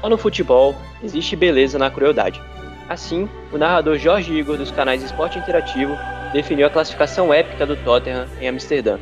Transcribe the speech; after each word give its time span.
Só 0.00 0.08
no 0.08 0.16
futebol 0.16 0.76
existe 1.02 1.34
beleza 1.34 1.76
na 1.76 1.90
crueldade. 1.90 2.40
Assim, 2.88 3.28
o 3.50 3.58
narrador 3.58 3.98
Jorge 3.98 4.32
Igor 4.32 4.56
dos 4.56 4.70
canais 4.70 5.02
Esporte 5.02 5.38
Interativo 5.38 5.96
definiu 6.32 6.66
a 6.66 6.70
classificação 6.70 7.34
épica 7.34 7.66
do 7.66 7.74
Tottenham 7.76 8.26
em 8.40 8.48
Amsterdã. 8.48 8.98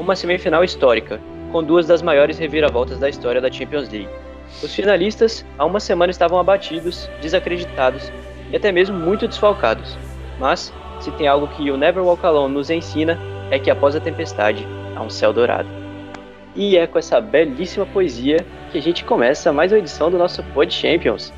Uma 0.00 0.16
semifinal 0.16 0.64
histórica, 0.64 1.20
com 1.52 1.62
duas 1.62 1.86
das 1.86 2.02
maiores 2.02 2.36
reviravoltas 2.36 2.98
da 2.98 3.08
história 3.08 3.40
da 3.40 3.50
Champions 3.50 3.88
League. 3.90 4.08
Os 4.60 4.74
finalistas, 4.74 5.44
há 5.56 5.64
uma 5.64 5.78
semana, 5.78 6.10
estavam 6.10 6.40
abatidos, 6.40 7.08
desacreditados 7.20 8.10
e 8.50 8.56
até 8.56 8.72
mesmo 8.72 8.98
muito 8.98 9.28
desfalcados. 9.28 9.96
Mas, 10.40 10.72
se 11.00 11.12
tem 11.12 11.28
algo 11.28 11.46
que 11.48 11.70
o 11.70 11.76
Never 11.76 12.02
Walk 12.02 12.26
Alone 12.26 12.54
nos 12.54 12.70
ensina, 12.70 13.16
é 13.52 13.58
que 13.58 13.70
após 13.70 13.94
a 13.94 14.00
tempestade 14.00 14.66
há 14.96 15.02
um 15.02 15.10
céu 15.10 15.32
dourado. 15.32 15.68
E 16.56 16.76
é 16.76 16.88
com 16.88 16.98
essa 16.98 17.20
belíssima 17.20 17.86
poesia 17.86 18.44
que 18.68 18.78
a 18.78 18.82
gente 18.82 19.04
começa 19.04 19.50
mais 19.50 19.72
uma 19.72 19.78
edição 19.78 20.10
do 20.10 20.18
nosso 20.18 20.42
Pod 20.52 20.72
Champions. 20.72 21.32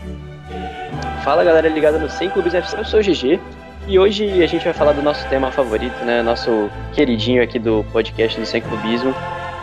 Fala 1.22 1.44
galera 1.44 1.68
ligada 1.68 1.98
no 1.98 2.10
100 2.10 2.30
Clubes 2.30 2.54
FC, 2.54 2.76
eu 2.76 2.84
sou 2.84 2.98
o 2.98 3.02
GG 3.02 3.38
e 3.86 3.98
hoje 3.98 4.42
a 4.42 4.46
gente 4.46 4.64
vai 4.64 4.72
falar 4.72 4.92
do 4.92 5.02
nosso 5.02 5.26
tema 5.28 5.52
favorito, 5.52 6.04
né? 6.04 6.22
Nosso 6.22 6.68
queridinho 6.92 7.42
aqui 7.42 7.58
do 7.58 7.84
podcast 7.92 8.38
do 8.38 8.44
100 8.44 8.62
Clubismo, 8.62 9.14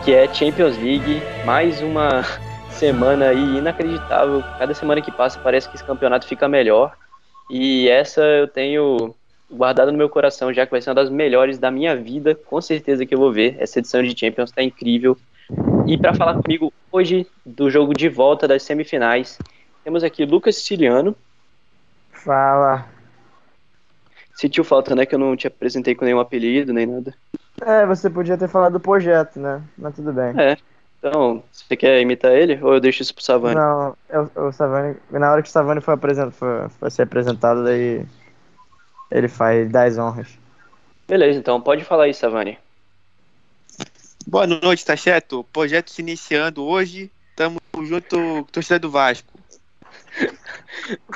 que 0.02 0.14
é 0.14 0.32
Champions 0.32 0.78
League. 0.78 1.22
Mais 1.44 1.82
uma 1.82 2.24
semana 2.70 3.28
aí 3.28 3.58
inacreditável. 3.58 4.42
Cada 4.58 4.72
semana 4.72 5.02
que 5.02 5.12
passa 5.12 5.38
parece 5.38 5.68
que 5.68 5.76
esse 5.76 5.84
campeonato 5.84 6.26
fica 6.26 6.48
melhor. 6.48 6.96
E 7.50 7.88
essa 7.88 8.22
eu 8.22 8.48
tenho 8.48 9.14
guardada 9.50 9.92
no 9.92 9.98
meu 9.98 10.08
coração, 10.08 10.52
já 10.52 10.64
que 10.64 10.70
vai 10.70 10.80
ser 10.80 10.88
uma 10.88 10.94
das 10.94 11.10
melhores 11.10 11.58
da 11.58 11.70
minha 11.70 11.94
vida. 11.94 12.34
Com 12.34 12.60
certeza 12.62 13.04
que 13.04 13.14
eu 13.14 13.18
vou 13.18 13.32
ver. 13.32 13.56
Essa 13.58 13.78
edição 13.78 14.02
de 14.02 14.18
Champions 14.18 14.50
tá 14.50 14.62
incrível. 14.62 15.18
E 15.88 15.96
para 15.96 16.14
falar 16.14 16.34
comigo 16.42 16.70
hoje 16.92 17.26
do 17.46 17.70
jogo 17.70 17.94
de 17.94 18.10
volta 18.10 18.46
das 18.46 18.62
semifinais, 18.62 19.38
temos 19.82 20.04
aqui 20.04 20.26
Lucas 20.26 20.56
Siciliano. 20.56 21.16
Fala. 22.12 22.86
Sentiu 24.34 24.64
falta, 24.64 24.94
né? 24.94 25.06
Que 25.06 25.14
eu 25.14 25.18
não 25.18 25.34
te 25.34 25.46
apresentei 25.46 25.94
com 25.94 26.04
nenhum 26.04 26.20
apelido, 26.20 26.74
nem 26.74 26.84
nada. 26.84 27.14
É, 27.62 27.86
você 27.86 28.10
podia 28.10 28.36
ter 28.36 28.48
falado 28.48 28.74
do 28.74 28.80
projeto, 28.80 29.40
né? 29.40 29.62
Mas 29.78 29.94
tudo 29.96 30.12
bem. 30.12 30.38
É. 30.38 30.58
Então, 30.98 31.42
você 31.50 31.74
quer 31.74 32.02
imitar 32.02 32.32
ele 32.32 32.62
ou 32.62 32.74
eu 32.74 32.80
deixo 32.80 33.00
isso 33.00 33.14
pro 33.14 33.24
Savani? 33.24 33.54
Não, 33.54 33.96
eu, 34.10 34.30
o 34.36 34.52
Savani, 34.52 34.94
na 35.10 35.32
hora 35.32 35.42
que 35.42 35.48
o 35.48 35.52
Savani 35.52 35.80
foi, 35.80 35.94
apresent, 35.94 36.32
foi, 36.32 36.68
foi 36.68 36.90
ser 36.90 37.02
apresentado, 37.02 37.64
daí 37.64 38.04
ele 39.10 39.28
faz 39.28 39.70
10 39.70 39.96
honras. 39.96 40.38
Beleza, 41.08 41.38
então 41.38 41.58
pode 41.62 41.82
falar 41.82 42.04
aí, 42.04 42.12
Savani. 42.12 42.58
Boa 44.28 44.46
noite, 44.46 44.84
tá 44.84 44.94
certo? 44.94 45.42
Projeto 45.50 45.90
se 45.90 46.02
iniciando 46.02 46.62
hoje. 46.62 47.10
Tamo 47.34 47.58
junto, 47.82 48.46
torcida 48.52 48.78
do 48.78 48.90
Vasco. 48.90 49.32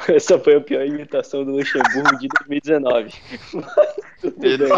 Essa 0.08 0.38
foi 0.38 0.56
a 0.56 0.60
pior 0.62 0.86
imitação 0.86 1.44
do 1.44 1.50
Luxemburgo 1.50 2.18
de 2.18 2.28
2019. 2.28 3.12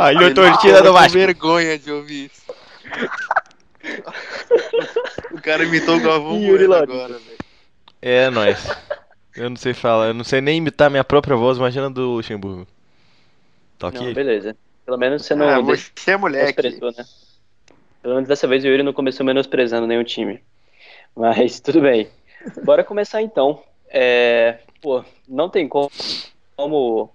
Aí 0.01 0.17
eu 0.17 0.35
torcida 0.35 0.83
do 0.83 0.93
Vasco. 0.93 1.13
vergonha 1.13 1.79
de 1.79 1.93
ouvir 1.93 2.25
isso. 2.25 2.43
o 5.31 5.41
cara 5.41 5.63
imitou 5.63 5.97
o 5.97 6.01
Galvão 6.01 6.41
Bueno 6.41 6.75
agora, 6.75 7.15
velho. 7.15 7.39
É, 8.03 8.31
nós. 8.31 8.69
Eu 9.37 9.49
não 9.49 9.57
sei 9.57 9.75
falar, 9.75 10.09
eu 10.09 10.15
não 10.15 10.25
sei 10.25 10.41
nem 10.41 10.59
imitar 10.59 10.91
minha 10.91 11.05
própria 11.05 11.37
voz, 11.37 11.57
imagina 11.57 11.89
do 11.89 12.15
Luxemburgo. 12.15 12.67
Tá 13.79 13.89
ok? 13.89 14.01
Não, 14.01 14.13
beleza. 14.13 14.57
Pelo 14.85 14.99
menos 14.99 15.25
você 15.25 15.37
não 15.37 15.49
Ah, 15.49 15.61
você 15.61 16.11
é 16.11 16.17
moleque. 16.17 16.63
né? 16.63 17.05
Pelo 18.05 18.17
menos 18.17 18.29
dessa 18.29 18.47
vez 18.47 18.63
o 18.63 18.67
Yuri 18.67 18.83
não 18.83 18.93
começou 18.93 19.25
menosprezando 19.25 19.87
nenhum 19.87 20.05
time. 20.05 20.39
Mas 21.17 21.59
tudo 21.65 21.81
bem. 21.81 22.07
Bora 22.63 22.85
começar 22.85 23.23
então. 23.23 23.63
É, 23.89 24.59
pô, 24.83 25.03
não 25.27 25.49
tem 25.49 25.67
como, 25.67 25.91
como 26.55 27.11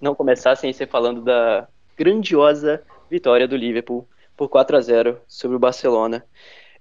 não 0.00 0.14
começar 0.14 0.56
sem 0.56 0.72
ser 0.72 0.88
falando 0.88 1.20
da 1.20 1.68
grandiosa 1.94 2.82
vitória 3.10 3.46
do 3.46 3.54
Liverpool 3.54 4.08
por 4.34 4.48
4 4.48 4.78
a 4.78 4.80
0 4.80 5.20
sobre 5.28 5.58
o 5.58 5.60
Barcelona. 5.60 6.24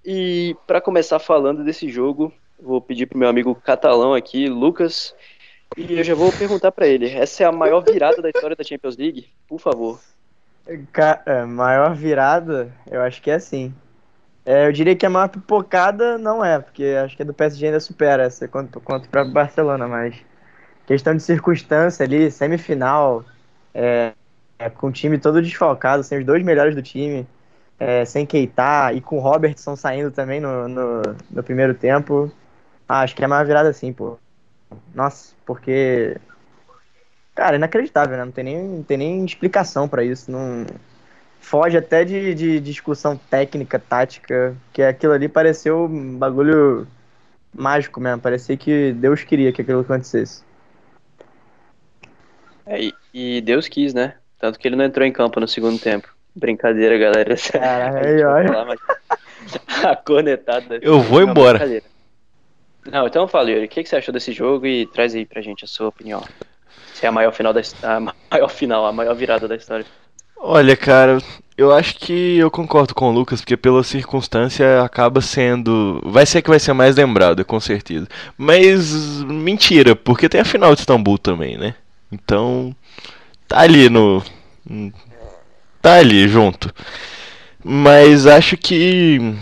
E 0.05 0.55
para 0.65 0.79
começar 0.79 1.19
falando 1.19 1.65
desse 1.65 1.89
jogo, 1.89 2.31
vou 2.57 2.79
pedir 2.79 3.07
pro 3.07 3.17
meu 3.17 3.27
amigo 3.27 3.53
catalão 3.55 4.13
aqui, 4.13 4.47
Lucas, 4.47 5.13
e 5.75 5.97
eu 5.97 6.03
já 6.05 6.15
vou 6.15 6.31
perguntar 6.31 6.71
para 6.71 6.87
ele, 6.87 7.09
essa 7.09 7.43
é 7.43 7.45
a 7.45 7.51
maior 7.51 7.83
virada 7.83 8.21
da 8.21 8.29
história 8.29 8.55
da 8.55 8.63
Champions 8.63 8.95
League? 8.95 9.27
Por 9.49 9.59
favor. 9.59 9.99
É, 11.25 11.45
maior 11.45 11.93
virada, 11.93 12.71
eu 12.89 13.01
acho 13.01 13.21
que 13.21 13.29
é 13.29 13.39
sim. 13.39 13.73
É, 14.45 14.67
eu 14.67 14.71
diria 14.73 14.95
que 14.95 15.05
a 15.05 15.09
maior 15.09 15.29
pipocada 15.29 16.17
não 16.17 16.43
é, 16.43 16.59
porque 16.59 16.83
acho 17.03 17.15
que 17.15 17.21
a 17.23 17.25
do 17.25 17.33
PSG 17.33 17.67
ainda 17.67 17.79
supera 17.79 18.23
essa 18.23 18.47
contra, 18.47 18.79
contra 18.81 19.07
o 19.07 19.11
próprio 19.11 19.33
Barcelona, 19.33 19.87
mas 19.87 20.15
questão 20.85 21.15
de 21.15 21.23
circunstância 21.23 22.05
ali, 22.05 22.29
semifinal, 22.31 23.23
é, 23.73 24.13
é, 24.59 24.69
com 24.69 24.87
o 24.87 24.91
time 24.91 25.17
todo 25.17 25.41
desfalcado, 25.41 26.03
sem 26.03 26.19
os 26.19 26.25
dois 26.25 26.43
melhores 26.43 26.75
do 26.75 26.81
time, 26.81 27.27
é, 27.79 28.05
sem 28.05 28.25
Keita 28.25 28.93
e 28.93 29.01
com 29.01 29.17
o 29.17 29.21
Robertson 29.21 29.75
saindo 29.75 30.11
também 30.11 30.39
no, 30.39 30.67
no, 30.67 31.01
no 31.31 31.43
primeiro 31.43 31.73
tempo, 31.73 32.31
ah, 32.87 33.01
acho 33.01 33.15
que 33.15 33.23
é 33.23 33.25
a 33.25 33.29
maior 33.29 33.45
virada 33.45 33.73
sim, 33.73 33.93
pô. 33.93 34.17
Nossa, 34.93 35.33
porque 35.45 36.17
Cara, 37.35 37.55
inacreditável, 37.55 38.15
né? 38.17 38.25
Não 38.25 38.31
tem 38.31 38.43
nem, 38.43 38.63
não 38.63 38.83
tem 38.83 38.97
nem 38.97 39.25
explicação 39.25 39.87
pra 39.87 40.03
isso. 40.03 40.31
Não 40.31 40.65
foge 41.39 41.77
até 41.77 42.05
de, 42.05 42.33
de 42.35 42.59
discussão 42.59 43.17
técnica, 43.29 43.79
tática, 43.79 44.55
que 44.71 44.81
aquilo 44.81 45.13
ali 45.13 45.27
pareceu 45.27 45.85
um 45.85 46.15
bagulho 46.17 46.87
mágico 47.53 47.99
mesmo. 47.99 48.21
Parecia 48.21 48.55
que 48.55 48.93
Deus 48.93 49.23
queria 49.23 49.51
que 49.51 49.61
aquilo 49.61 49.81
acontecesse. 49.81 50.43
É, 52.65 52.81
e, 52.81 52.93
e 53.13 53.41
Deus 53.41 53.67
quis, 53.67 53.93
né? 53.93 54.15
Tanto 54.39 54.59
que 54.59 54.67
ele 54.67 54.75
não 54.75 54.85
entrou 54.85 55.05
em 55.05 55.11
campo 55.11 55.39
no 55.39 55.47
segundo 55.47 55.79
tempo. 55.79 56.07
Brincadeira, 56.35 56.97
galera. 56.97 57.35
Cara, 57.51 57.89
A 57.89 58.03
gente 58.03 58.05
aí, 58.05 58.23
vai 58.23 58.33
olha. 58.33 58.47
falar, 58.47 58.65
mas- 58.65 58.79
A 59.83 59.95
cornetada. 59.95 60.79
Eu 60.81 61.01
vou 61.01 61.19
Não, 61.21 61.29
embora. 61.29 61.59
Não, 62.85 63.07
então 63.07 63.27
fala, 63.27 63.49
Yuri, 63.49 63.65
o 63.65 63.69
que, 63.69 63.83
que 63.83 63.89
você 63.89 63.95
achou 63.95 64.13
desse 64.13 64.31
jogo 64.31 64.65
e 64.65 64.85
traz 64.87 65.15
aí 65.15 65.25
pra 65.25 65.41
gente 65.41 65.63
a 65.63 65.67
sua 65.67 65.87
opinião. 65.87 66.21
É 67.05 67.09
a 67.09 67.11
maior 67.11 67.33
final 67.33 67.53
da 67.53 67.61
a 67.83 67.99
maior 67.99 68.49
final, 68.49 68.85
a 68.85 68.91
maior 68.91 69.13
virada 69.13 69.47
da 69.47 69.55
história. 69.55 69.85
Olha, 70.37 70.75
cara, 70.75 71.19
eu 71.57 71.71
acho 71.71 71.95
que 71.95 72.37
eu 72.37 72.49
concordo 72.49 72.95
com 72.95 73.09
o 73.09 73.11
Lucas, 73.11 73.41
porque 73.41 73.55
pela 73.55 73.83
circunstância 73.83 74.81
acaba 74.81 75.21
sendo. 75.21 76.01
Vai 76.05 76.25
ser 76.25 76.41
que 76.41 76.49
vai 76.49 76.59
ser 76.59 76.73
mais 76.73 76.95
lembrado, 76.95 77.45
com 77.45 77.59
certeza. 77.59 78.07
Mas 78.37 79.23
mentira, 79.23 79.95
porque 79.95 80.27
tem 80.27 80.41
a 80.41 80.45
final 80.45 80.73
de 80.73 80.81
Istambul 80.81 81.17
também, 81.17 81.57
né? 81.57 81.75
Então. 82.11 82.75
Tá 83.47 83.59
ali 83.59 83.89
no. 83.89 84.23
Tá 85.81 85.95
ali 85.95 86.27
junto. 86.27 86.73
Mas 87.63 88.25
acho 88.25 88.57
que. 88.57 89.35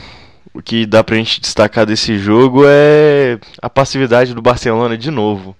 O 0.54 0.62
que 0.62 0.86
dá 0.86 1.04
pra 1.04 1.16
gente 1.16 1.40
destacar 1.40 1.86
desse 1.86 2.18
jogo 2.18 2.64
é 2.66 3.40
a 3.62 3.70
passividade 3.70 4.34
do 4.34 4.42
Barcelona 4.42 4.98
de 4.98 5.10
novo. 5.10 5.56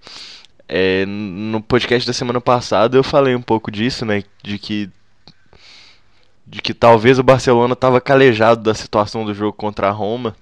É, 0.74 1.06
no 1.06 1.62
podcast 1.62 2.08
da 2.08 2.14
semana 2.14 2.40
passada 2.40 2.96
eu 2.98 3.04
falei 3.04 3.36
um 3.36 3.42
pouco 3.42 3.70
disso, 3.70 4.06
né? 4.06 4.24
De 4.42 4.58
que 4.58 4.90
de 6.48 6.62
que 6.62 6.74
talvez 6.74 7.20
o 7.20 7.24
Barcelona 7.24 7.74
estava 7.74 8.00
calejado 8.02 8.64
da 8.64 8.74
situação 8.74 9.26
do 9.26 9.34
jogo 9.34 9.54
contra 9.54 9.88
a 9.90 9.92
Roma. 9.92 10.36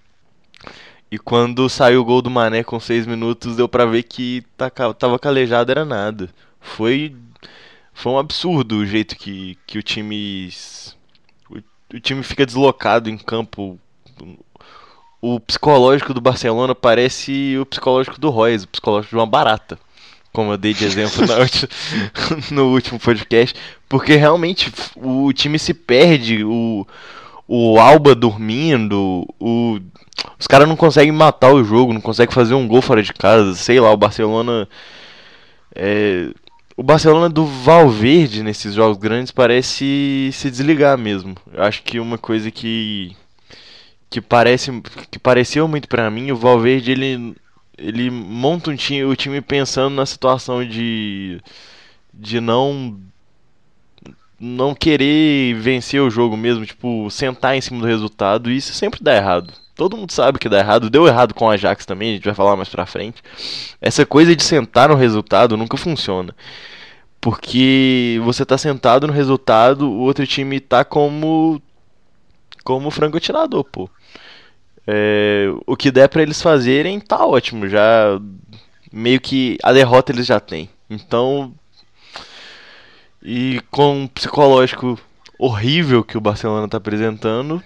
E 1.12 1.18
quando 1.18 1.68
saiu 1.68 2.02
o 2.02 2.06
gol 2.06 2.22
do 2.22 2.30
Mané 2.30 2.64
com 2.64 2.80
6 2.80 3.08
minutos, 3.08 3.56
deu 3.56 3.68
pra 3.68 3.86
ver 3.86 4.04
que 4.04 4.44
taca- 4.56 4.94
tava 4.94 5.18
calejado 5.18 5.72
era 5.72 5.84
nada. 5.84 6.30
Foi 6.62 7.16
foi 7.94 8.12
um 8.12 8.20
absurdo 8.20 8.78
o 8.78 8.86
jeito 8.86 9.16
que, 9.16 9.58
que 9.66 9.78
o 9.80 9.84
time 9.84 10.50
o 11.50 11.58
o 11.96 12.00
time 12.00 12.22
fica 12.24 12.46
deslocado 12.46 13.10
em 13.10 13.18
campo. 13.18 13.80
O 15.22 15.40
psicológico 15.40 16.14
do 16.14 16.22
Barcelona 16.22 16.74
parece 16.76 17.58
o 17.58 17.66
psicológico 17.66 18.20
do 18.20 18.30
Royce, 18.30 18.66
o 18.66 18.70
psicológico 18.70 19.10
de 19.16 19.20
uma 19.20 19.26
barata. 19.26 19.78
Como 20.31 20.52
eu 20.52 20.58
dei 20.58 20.74
de 20.74 20.86
exemplo 20.86 21.24
no 22.52 22.72
último 22.72 23.00
podcast. 23.00 23.56
Porque 23.88 24.16
realmente 24.16 24.72
o 24.96 25.31
time 25.34 25.58
se 25.58 25.74
perde, 25.74 26.44
o, 26.44 26.86
o 27.48 27.80
Alba 27.80 28.14
dormindo, 28.14 29.26
o, 29.40 29.80
os 30.40 30.48
caras 30.48 30.68
não 30.68 30.76
conseguem 30.76 31.12
matar 31.12 31.52
o 31.52 31.64
jogo, 31.64 31.94
não 31.94 32.02
conseguem 32.02 32.34
fazer 32.34 32.54
um 32.54 32.68
gol 32.68 32.81
fora 32.81 33.02
de 33.02 33.14
casa, 33.14 33.56
sei 33.56 33.80
lá, 33.80 33.92
o 33.92 33.98
Barcelona. 33.98 34.68
É, 35.76 36.30
o 36.78 36.84
Barcelona 36.84 37.28
do 37.28 37.46
Valverde 37.46 38.44
nesses 38.44 38.74
jogos 38.74 38.98
grandes 38.98 39.31
parece 39.31 40.30
se 40.31 40.50
desligar 40.50 40.98
mesmo. 40.98 41.36
Eu 41.54 41.64
acho 41.64 41.84
que 41.84 42.00
uma 42.00 42.18
coisa 42.18 42.50
que 42.52 43.16
que 44.10 44.20
parece 44.20 44.72
que 45.12 45.20
pareceu 45.20 45.68
muito 45.68 45.88
para 45.88 46.10
mim, 46.10 46.31
o 46.31 46.36
Valverde 46.36 46.92
ele 46.92 47.36
ele 47.80 48.10
monta 48.10 48.70
um 48.70 48.76
time, 48.76 49.06
o 49.06 49.16
time 49.16 49.42
pensando 49.42 49.96
na 49.96 50.06
situação 50.06 50.66
de 50.66 51.42
de 52.14 52.40
não 52.42 53.00
não 54.40 54.74
querer 54.74 55.54
vencer 55.56 56.02
o 56.02 56.10
jogo 56.10 56.38
mesmo, 56.38 56.66
tipo, 56.66 57.10
sentar 57.12 57.56
em 57.56 57.62
cima 57.62 57.81
do 57.81 57.86
resultado, 57.86 58.50
e 58.50 58.58
isso 58.58 58.74
sempre 58.74 59.04
dá 59.04 59.16
errado. 59.16 59.54
Todo 59.76 59.98
mundo 59.98 60.12
sabe 60.12 60.40
que 60.40 60.50
dá 60.50 60.60
errado, 60.60 60.90
deu 60.90 61.08
errado 61.08 61.34
com 61.34 61.50
a 61.50 61.54
Ajax 61.54 61.86
também, 61.86 62.12
a 62.12 62.14
gente 62.16 62.26
vai 62.26 62.34
falar 62.34 62.56
mais 62.56 62.70
pra 62.70 62.86
frente. 62.86 63.22
Essa 63.81 64.06
coisa 64.06 64.36
de 64.36 64.44
sentar 64.44 64.90
no 64.90 64.96
resultado 64.96 65.58
nunca 65.58 65.78
funciona. 65.78 66.34
Porque 67.22 68.20
você 68.24 68.46
tá 68.46 68.58
sentado 68.58 69.08
no 69.08 69.14
resultado, 69.14 69.90
o 69.90 70.00
outro 70.00 70.26
time 70.26 70.60
tá 70.60 70.86
como 70.86 71.62
como 72.64 72.92
frango 72.92 73.18
atirador, 73.18 73.64
pô. 73.64 73.90
É, 74.91 75.45
o 75.68 75.77
que 75.77 75.91
der 75.91 76.09
para 76.09 76.24
eles 76.24 76.41
fazerem 76.41 77.00
tá 77.00 77.24
ótimo, 77.24 77.69
já 77.69 78.19
meio 78.91 79.21
que 79.21 79.56
a 79.62 79.71
derrota 79.71 80.12
eles 80.12 80.25
já 80.25 80.39
têm. 80.39 80.68
Então, 80.89 81.53
e 83.21 83.62
com 83.69 84.06
o 84.06 84.09
psicológico 84.09 85.00
horrível 85.38 86.03
que 86.03 86.18
o 86.18 86.21
Barcelona 86.21 86.68
tá 86.68 86.77
apresentando, 86.77 87.63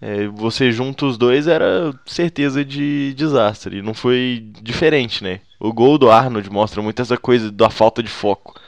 é, 0.00 0.26
você 0.28 0.72
junta 0.72 1.04
os 1.04 1.18
dois 1.18 1.46
era 1.46 1.92
certeza 2.06 2.64
de 2.64 3.12
desastre. 3.12 3.78
E 3.78 3.82
não 3.82 3.92
foi 3.92 4.46
diferente, 4.62 5.22
né? 5.22 5.40
O 5.60 5.70
gol 5.70 5.98
do 5.98 6.10
Arnold 6.10 6.48
mostra 6.48 6.80
muito 6.80 7.02
essa 7.02 7.18
coisa 7.18 7.52
da 7.52 7.68
falta 7.68 8.02
de 8.02 8.08
foco. 8.08 8.58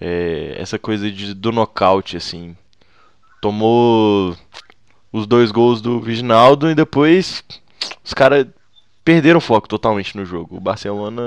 É, 0.00 0.54
essa 0.58 0.78
coisa 0.78 1.10
de, 1.10 1.34
do 1.34 1.50
nocaute, 1.50 2.16
assim. 2.16 2.56
Tomou 3.40 4.36
os 5.12 5.26
dois 5.26 5.50
gols 5.50 5.80
do 5.80 6.00
Viginaldo 6.00 6.70
e 6.70 6.74
depois 6.74 7.42
os 8.04 8.14
caras 8.14 8.46
perderam 9.04 9.38
o 9.38 9.42
foco 9.42 9.68
totalmente 9.68 10.16
no 10.16 10.24
jogo. 10.24 10.56
O 10.56 10.60
Barcelona 10.60 11.22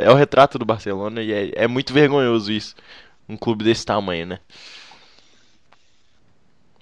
é, 0.00 0.04
é 0.04 0.10
o 0.10 0.14
retrato 0.14 0.58
do 0.58 0.64
Barcelona 0.64 1.22
e 1.22 1.32
é, 1.32 1.64
é, 1.64 1.66
muito 1.66 1.92
vergonhoso 1.92 2.52
isso. 2.52 2.74
Um 3.28 3.36
clube 3.36 3.64
desse 3.64 3.84
tamanho, 3.84 4.26
né? 4.26 4.38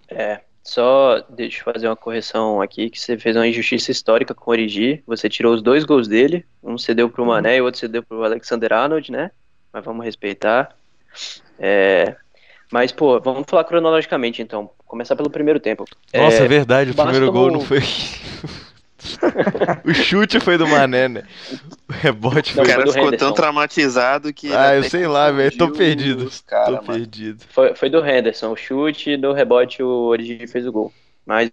É, 0.09 0.41
só 0.63 1.21
deixa 1.29 1.61
eu 1.61 1.73
fazer 1.73 1.89
uma 1.89 1.97
correção 1.97 2.61
aqui, 2.61 2.89
que 2.89 3.01
você 3.01 3.19
fez 3.19 3.35
uma 3.35 3.47
injustiça 3.47 3.91
histórica 3.91 4.35
com 4.35 4.51
o 4.51 4.53
Origi. 4.53 5.03
Você 5.07 5.29
tirou 5.29 5.55
os 5.55 5.63
dois 5.63 5.85
gols 5.85 6.07
dele, 6.07 6.45
um 6.63 6.79
cedeu 6.79 7.11
pro 7.11 7.27
Mané 7.27 7.57
e 7.57 7.61
o 7.61 7.65
outro 7.65 7.81
cedeu 7.81 8.03
pro 8.03 8.25
Alexander 8.25 8.73
Arnold, 8.73 9.11
né? 9.11 9.33
Mas 9.73 9.85
vamos 9.85 10.05
respeitar. 10.05 10.77
É, 11.59 12.15
mas, 12.71 12.93
pô, 12.93 13.21
vamos 13.21 13.45
falar 13.49 13.65
cronologicamente 13.65 14.43
então. 14.43 14.71
Começar 14.87 15.17
pelo 15.17 15.29
primeiro 15.29 15.59
tempo. 15.59 15.85
Nossa, 16.15 16.43
é, 16.43 16.45
é 16.45 16.49
verdade, 16.49 16.93
o 16.93 16.95
primeiro 16.95 17.33
gol 17.33 17.51
não 17.51 17.61
foi. 17.61 17.81
o 19.85 19.93
chute 19.93 20.41
foi 20.41 20.57
do 20.57 20.67
Mané, 20.67 21.09
né? 21.09 21.23
O 21.89 21.93
rebote 21.93 22.53
foi. 22.53 22.65
O 22.65 22.67
cara 22.67 22.93
ficou 22.93 23.17
tão 23.17 23.33
traumatizado 23.33 24.33
que. 24.33 24.55
Ah, 24.55 24.77
eu 24.77 24.85
sei 24.85 25.07
lá, 25.07 25.31
velho. 25.31 25.57
Tô 25.57 25.71
perdido. 25.71 26.31
Cara, 26.47 26.67
tô 26.67 26.73
mano. 26.73 26.87
perdido. 26.87 27.45
Foi, 27.49 27.75
foi 27.75 27.91
do 27.91 28.05
Henderson. 28.05 28.53
O 28.53 28.57
chute 28.57 29.17
do 29.17 29.33
rebote, 29.33 29.83
o 29.83 29.89
Origi 29.89 30.47
fez 30.47 30.67
o 30.67 30.73
gol. 30.73 30.93
Mas. 31.25 31.51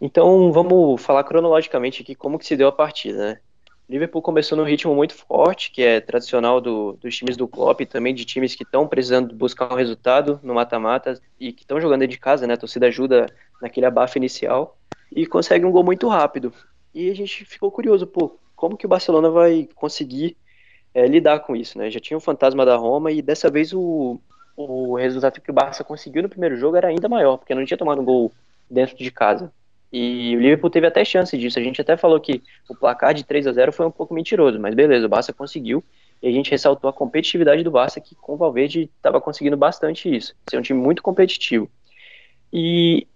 Então, 0.00 0.52
vamos 0.52 1.02
falar 1.02 1.24
cronologicamente 1.24 2.02
aqui 2.02 2.14
como 2.14 2.38
que 2.38 2.46
se 2.46 2.56
deu 2.56 2.68
a 2.68 2.72
partida, 2.72 3.18
né? 3.18 3.38
Liverpool 3.88 4.20
começou 4.20 4.58
num 4.58 4.64
ritmo 4.64 4.94
muito 4.94 5.14
forte, 5.14 5.70
que 5.70 5.82
é 5.82 5.98
tradicional 5.98 6.60
do, 6.60 6.92
dos 7.00 7.16
times 7.16 7.36
do 7.36 7.48
Klopp 7.48 7.80
e 7.80 7.86
também 7.86 8.14
de 8.14 8.24
times 8.24 8.54
que 8.54 8.62
estão 8.62 8.86
precisando 8.86 9.34
buscar 9.34 9.72
um 9.72 9.76
resultado 9.76 10.38
no 10.42 10.54
mata-mata 10.54 11.18
e 11.40 11.52
que 11.52 11.62
estão 11.62 11.80
jogando 11.80 12.06
de 12.06 12.18
casa, 12.18 12.46
né? 12.46 12.54
A 12.54 12.58
torcida 12.58 12.86
ajuda 12.86 13.26
naquele 13.62 13.86
abafo 13.86 14.18
inicial 14.18 14.76
e 15.10 15.26
consegue 15.26 15.64
um 15.64 15.70
gol 15.70 15.82
muito 15.82 16.06
rápido. 16.06 16.52
E 16.94 17.10
a 17.10 17.14
gente 17.14 17.46
ficou 17.46 17.70
curioso, 17.70 18.06
pô, 18.06 18.38
como 18.54 18.76
que 18.76 18.84
o 18.84 18.88
Barcelona 18.88 19.30
vai 19.30 19.66
conseguir 19.74 20.36
é, 20.92 21.06
lidar 21.06 21.40
com 21.40 21.56
isso, 21.56 21.78
né? 21.78 21.90
Já 21.90 21.98
tinha 21.98 22.16
o 22.16 22.20
fantasma 22.20 22.66
da 22.66 22.76
Roma 22.76 23.10
e 23.10 23.22
dessa 23.22 23.50
vez 23.50 23.72
o, 23.72 24.20
o 24.54 24.96
resultado 24.96 25.40
que 25.40 25.50
o 25.50 25.54
Barça 25.54 25.82
conseguiu 25.82 26.22
no 26.22 26.28
primeiro 26.28 26.56
jogo 26.56 26.76
era 26.76 26.88
ainda 26.88 27.08
maior, 27.08 27.38
porque 27.38 27.54
não 27.54 27.64
tinha 27.64 27.78
tomado 27.78 28.02
um 28.02 28.04
gol 28.04 28.32
dentro 28.70 28.96
de 28.96 29.10
casa. 29.10 29.50
E 29.92 30.36
o 30.36 30.40
Liverpool 30.40 30.70
teve 30.70 30.86
até 30.86 31.04
chance 31.04 31.36
disso. 31.36 31.58
A 31.58 31.62
gente 31.62 31.80
até 31.80 31.96
falou 31.96 32.20
que 32.20 32.42
o 32.68 32.74
placar 32.74 33.14
de 33.14 33.24
3 33.24 33.46
a 33.46 33.52
0 33.52 33.72
foi 33.72 33.86
um 33.86 33.90
pouco 33.90 34.12
mentiroso, 34.12 34.60
mas 34.60 34.74
beleza, 34.74 35.06
o 35.06 35.08
Barça 35.08 35.32
conseguiu. 35.32 35.82
E 36.22 36.28
a 36.28 36.32
gente 36.32 36.50
ressaltou 36.50 36.90
a 36.90 36.92
competitividade 36.92 37.62
do 37.62 37.70
Barça, 37.70 38.00
que 38.00 38.14
com 38.14 38.34
o 38.34 38.36
Valverde 38.36 38.90
estava 38.96 39.20
conseguindo 39.20 39.56
bastante 39.56 40.14
isso. 40.14 40.34
Ser 40.50 40.58
um 40.58 40.62
time 40.62 40.78
muito 40.78 41.02
competitivo. 41.02 41.70
E 42.52 43.06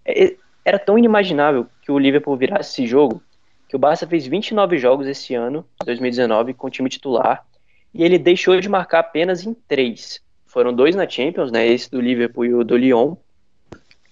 era 0.63 0.79
tão 0.79 0.97
inimaginável 0.97 1.67
que 1.81 1.91
o 1.91 1.99
Liverpool 1.99 2.37
virasse 2.37 2.71
esse 2.71 2.87
jogo, 2.87 3.21
que 3.67 3.75
o 3.75 3.79
Barça 3.79 4.07
fez 4.07 4.25
29 4.25 4.77
jogos 4.77 5.07
esse 5.07 5.35
ano, 5.35 5.65
2019, 5.85 6.53
com 6.53 6.67
o 6.67 6.69
time 6.69 6.89
titular, 6.89 7.45
e 7.93 8.03
ele 8.03 8.17
deixou 8.17 8.59
de 8.59 8.69
marcar 8.69 8.99
apenas 8.99 9.45
em 9.45 9.53
três. 9.53 10.21
Foram 10.45 10.73
dois 10.73 10.95
na 10.95 11.09
Champions, 11.09 11.51
né, 11.51 11.67
esse 11.67 11.89
do 11.89 11.99
Liverpool 11.99 12.45
e 12.45 12.53
o 12.53 12.63
do 12.63 12.77
Lyon, 12.77 13.15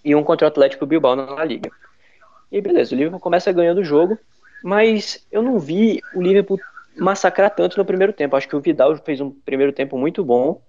e 0.03 0.15
um 0.15 0.23
contra 0.23 0.45
o 0.45 0.49
Atlético 0.49 0.85
Bilbao 0.85 1.15
na 1.15 1.45
Liga. 1.45 1.69
E 2.51 2.57
aí, 2.57 2.61
beleza, 2.61 2.93
o 2.93 2.97
Liverpool 2.97 3.19
começa 3.19 3.51
ganhando 3.51 3.79
o 3.79 3.83
jogo, 3.83 4.17
mas 4.63 5.25
eu 5.31 5.41
não 5.41 5.57
vi 5.57 6.01
o 6.13 6.21
Liverpool 6.21 6.59
massacrar 6.97 7.49
tanto 7.49 7.77
no 7.77 7.85
primeiro 7.85 8.13
tempo. 8.13 8.35
Acho 8.35 8.47
que 8.47 8.55
o 8.55 8.61
Vidal 8.61 8.95
fez 8.97 9.21
um 9.21 9.31
primeiro 9.31 9.71
tempo 9.71 9.97
muito 9.97 10.23
bom 10.23 10.61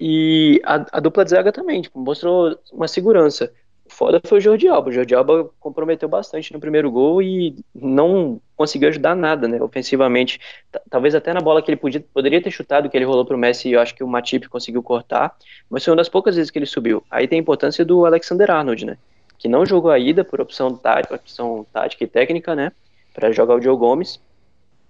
e 0.00 0.60
a, 0.64 0.86
a 0.92 1.00
dupla 1.00 1.24
de 1.24 1.30
zaga 1.30 1.52
também, 1.52 1.82
tipo, 1.82 1.98
mostrou 1.98 2.56
uma 2.72 2.88
segurança. 2.88 3.52
Foda 3.90 4.20
foi 4.24 4.38
o 4.38 4.40
Jordi 4.40 4.68
Alba. 4.68 4.90
O 4.90 4.92
Jordi 4.92 5.14
Alba 5.14 5.50
comprometeu 5.58 6.08
bastante 6.08 6.52
no 6.52 6.60
primeiro 6.60 6.90
gol 6.90 7.22
e 7.22 7.56
não 7.74 8.40
conseguiu 8.54 8.88
ajudar 8.88 9.16
nada, 9.16 9.48
né, 9.48 9.60
ofensivamente. 9.62 10.38
Talvez 10.90 11.14
até 11.14 11.32
na 11.32 11.40
bola 11.40 11.62
que 11.62 11.70
ele 11.70 11.76
podia, 11.76 12.04
poderia 12.12 12.42
ter 12.42 12.50
chutado, 12.50 12.88
que 12.88 12.96
ele 12.96 13.06
rolou 13.06 13.24
pro 13.24 13.38
Messi, 13.38 13.70
eu 13.70 13.80
acho 13.80 13.94
que 13.94 14.04
o 14.04 14.08
Matip 14.08 14.46
conseguiu 14.48 14.82
cortar, 14.82 15.34
mas 15.70 15.84
foi 15.84 15.92
uma 15.92 15.96
das 15.96 16.08
poucas 16.08 16.36
vezes 16.36 16.50
que 16.50 16.58
ele 16.58 16.66
subiu. 16.66 17.02
Aí 17.10 17.26
tem 17.26 17.38
a 17.38 17.42
importância 17.42 17.84
do 17.84 18.04
Alexander 18.04 18.50
Arnold, 18.50 18.84
né, 18.84 18.98
que 19.38 19.48
não 19.48 19.64
jogou 19.64 19.90
a 19.90 19.98
ida 19.98 20.24
por 20.24 20.40
opção 20.40 20.74
tática, 20.74 21.14
opção 21.14 21.66
tática 21.72 22.04
e 22.04 22.06
técnica, 22.06 22.54
né, 22.54 22.72
para 23.14 23.30
jogar 23.32 23.54
o 23.54 23.62
Joe 23.62 23.76
Gomes. 23.76 24.20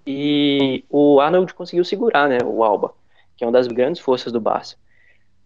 E 0.06 0.84
o 0.88 1.20
Arnold 1.20 1.52
conseguiu 1.52 1.84
segurar, 1.84 2.28
né, 2.28 2.38
o 2.44 2.64
Alba, 2.64 2.94
que 3.36 3.44
é 3.44 3.46
uma 3.46 3.52
das 3.52 3.66
grandes 3.66 4.00
forças 4.00 4.32
do 4.32 4.40
Barça. 4.40 4.76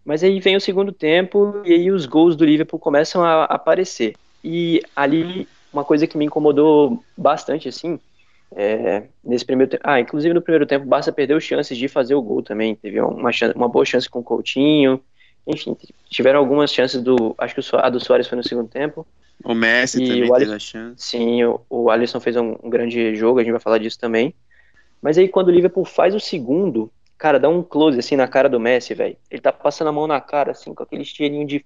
Mas 0.05 0.23
aí 0.23 0.39
vem 0.39 0.55
o 0.55 0.61
segundo 0.61 0.91
tempo 0.91 1.61
e 1.65 1.73
aí 1.73 1.91
os 1.91 2.05
gols 2.05 2.35
do 2.35 2.45
Liverpool 2.45 2.79
começam 2.79 3.23
a 3.23 3.43
aparecer. 3.45 4.15
E 4.43 4.81
ali 4.95 5.47
uma 5.71 5.83
coisa 5.83 6.05
que 6.05 6.17
me 6.17 6.25
incomodou 6.25 7.03
bastante 7.17 7.67
assim, 7.67 7.99
é, 8.55 9.03
nesse 9.23 9.43
primeiro 9.43 9.71
tempo, 9.71 9.83
ah, 9.85 9.99
inclusive 9.99 10.33
no 10.33 10.41
primeiro 10.41 10.65
tempo 10.65 10.85
o 10.85 10.87
Barça 10.87 11.11
perdeu 11.11 11.39
chances 11.39 11.77
de 11.77 11.87
fazer 11.87 12.13
o 12.13 12.21
gol 12.21 12.43
também, 12.43 12.75
teve 12.75 13.01
uma, 13.01 13.31
chance, 13.31 13.55
uma 13.55 13.67
boa 13.67 13.83
chance 13.83 14.07
com 14.07 14.19
o 14.19 14.23
Coutinho, 14.23 15.01
enfim, 15.45 15.75
tiveram 16.09 16.39
algumas 16.39 16.71
chances 16.71 17.01
do. 17.01 17.35
Acho 17.37 17.55
que 17.55 17.75
a 17.75 17.89
do 17.89 17.99
Soares 17.99 18.27
foi 18.27 18.37
no 18.37 18.43
segundo 18.43 18.69
tempo. 18.69 19.05
O 19.43 19.53
Messi 19.53 20.01
e 20.01 20.07
também 20.07 20.29
o 20.29 20.33
Alisson, 20.33 20.39
teve 20.39 20.55
a 20.55 20.59
chance. 20.59 20.95
Sim, 20.97 21.43
o, 21.43 21.61
o 21.69 21.89
Alisson 21.89 22.19
fez 22.19 22.35
um, 22.37 22.55
um, 22.63 22.69
grande 22.69 23.15
jogo, 23.15 23.39
a 23.39 23.43
gente 23.43 23.51
vai 23.51 23.59
falar 23.59 23.77
disso 23.77 23.99
também. 23.99 24.33
Mas 25.01 25.17
aí 25.17 25.27
quando 25.27 25.49
o 25.49 25.51
Liverpool 25.51 25.83
faz 25.83 26.15
o 26.15 26.19
segundo, 26.19 26.89
cara, 27.17 27.39
dá 27.39 27.49
um 27.49 27.61
close 27.61 27.99
assim 27.99 28.15
na 28.15 28.27
cara 28.27 28.47
do 28.47 28.59
Messi, 28.59 28.93
velho. 28.93 29.17
Ele 29.29 29.41
tá 29.41 29.51
passando 29.51 29.89
a 29.89 29.91
mão 29.91 30.07
na 30.07 30.21
cara, 30.21 30.51
assim, 30.51 30.73
com 30.73 30.83
aquele 30.83 31.03
cheirinho 31.03 31.45
de. 31.45 31.65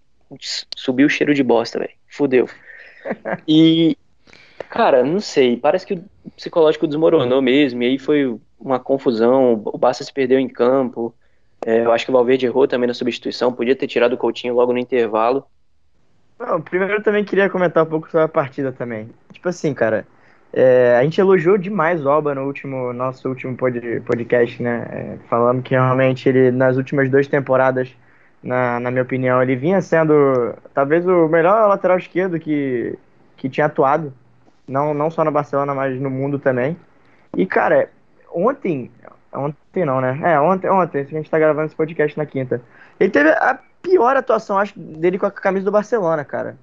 Subiu 0.75 1.07
o 1.07 1.09
cheiro 1.09 1.33
de 1.33 1.43
bosta, 1.43 1.79
velho. 1.79 1.93
Fudeu. 2.07 2.49
E. 3.47 3.95
Cara, 4.69 5.01
não 5.01 5.21
sei, 5.21 5.55
parece 5.55 5.85
que 5.85 5.93
o 5.93 6.03
psicológico 6.35 6.87
desmoronou 6.87 7.41
mesmo, 7.41 7.81
e 7.83 7.85
aí 7.85 7.97
foi 7.97 8.37
uma 8.59 8.79
confusão, 8.79 9.53
o 9.53 9.77
Barça 9.77 10.03
se 10.03 10.11
perdeu 10.11 10.37
em 10.37 10.49
campo. 10.49 11.15
É, 11.67 11.83
eu 11.83 11.91
acho 11.91 12.05
que 12.05 12.11
o 12.11 12.13
Valverde 12.13 12.45
errou 12.45 12.65
também 12.65 12.87
na 12.87 12.93
substituição, 12.93 13.51
podia 13.51 13.75
ter 13.75 13.87
tirado 13.87 14.13
o 14.13 14.17
Coutinho 14.17 14.53
logo 14.53 14.71
no 14.71 14.79
intervalo. 14.79 15.43
Não, 16.39 16.61
primeiro 16.61 16.93
eu 16.93 17.03
também 17.03 17.25
queria 17.25 17.49
comentar 17.49 17.83
um 17.83 17.89
pouco 17.89 18.09
sobre 18.09 18.23
a 18.23 18.29
partida 18.29 18.71
também. 18.71 19.09
Tipo 19.33 19.49
assim, 19.49 19.73
cara, 19.73 20.07
é, 20.53 20.95
a 20.97 21.03
gente 21.03 21.19
elogiou 21.19 21.57
demais 21.57 22.05
o 22.05 22.09
Alba 22.09 22.33
no 22.33 22.45
último, 22.45 22.93
nosso 22.93 23.27
último 23.27 23.57
pod, 23.57 23.81
podcast, 24.05 24.63
né? 24.63 24.87
É, 24.89 25.17
falando 25.27 25.61
que 25.61 25.71
realmente 25.71 26.29
ele, 26.29 26.51
nas 26.51 26.77
últimas 26.77 27.09
duas 27.09 27.27
temporadas, 27.27 27.93
na, 28.41 28.79
na 28.79 28.89
minha 28.89 29.03
opinião. 29.03 29.43
Ele 29.43 29.57
vinha 29.57 29.81
sendo 29.81 30.55
talvez 30.73 31.05
o 31.05 31.27
melhor 31.27 31.67
lateral 31.67 31.97
esquerdo 31.97 32.39
que, 32.39 32.97
que 33.35 33.49
tinha 33.49 33.65
atuado, 33.65 34.13
não, 34.65 34.93
não 34.93 35.11
só 35.11 35.21
no 35.25 35.31
Barcelona, 35.31 35.75
mas 35.75 35.99
no 35.99 36.09
mundo 36.09 36.39
também. 36.39 36.77
E, 37.35 37.45
cara, 37.45 37.89
ontem. 38.33 38.89
Ontem 39.33 39.85
não, 39.85 40.01
né? 40.01 40.19
É, 40.23 40.39
ontem, 40.39 40.69
ontem, 40.69 41.01
a 41.01 41.03
gente 41.03 41.29
tá 41.29 41.37
gravando 41.37 41.67
esse 41.67 41.75
podcast 41.75 42.17
na 42.17 42.25
quinta. 42.25 42.61
Ele 42.99 43.09
teve 43.09 43.29
a 43.29 43.59
pior 43.81 44.15
atuação, 44.15 44.57
acho, 44.57 44.77
dele 44.79 45.17
com 45.17 45.25
a 45.25 45.31
camisa 45.31 45.65
do 45.65 45.71
Barcelona, 45.71 46.23
cara. 46.23 46.57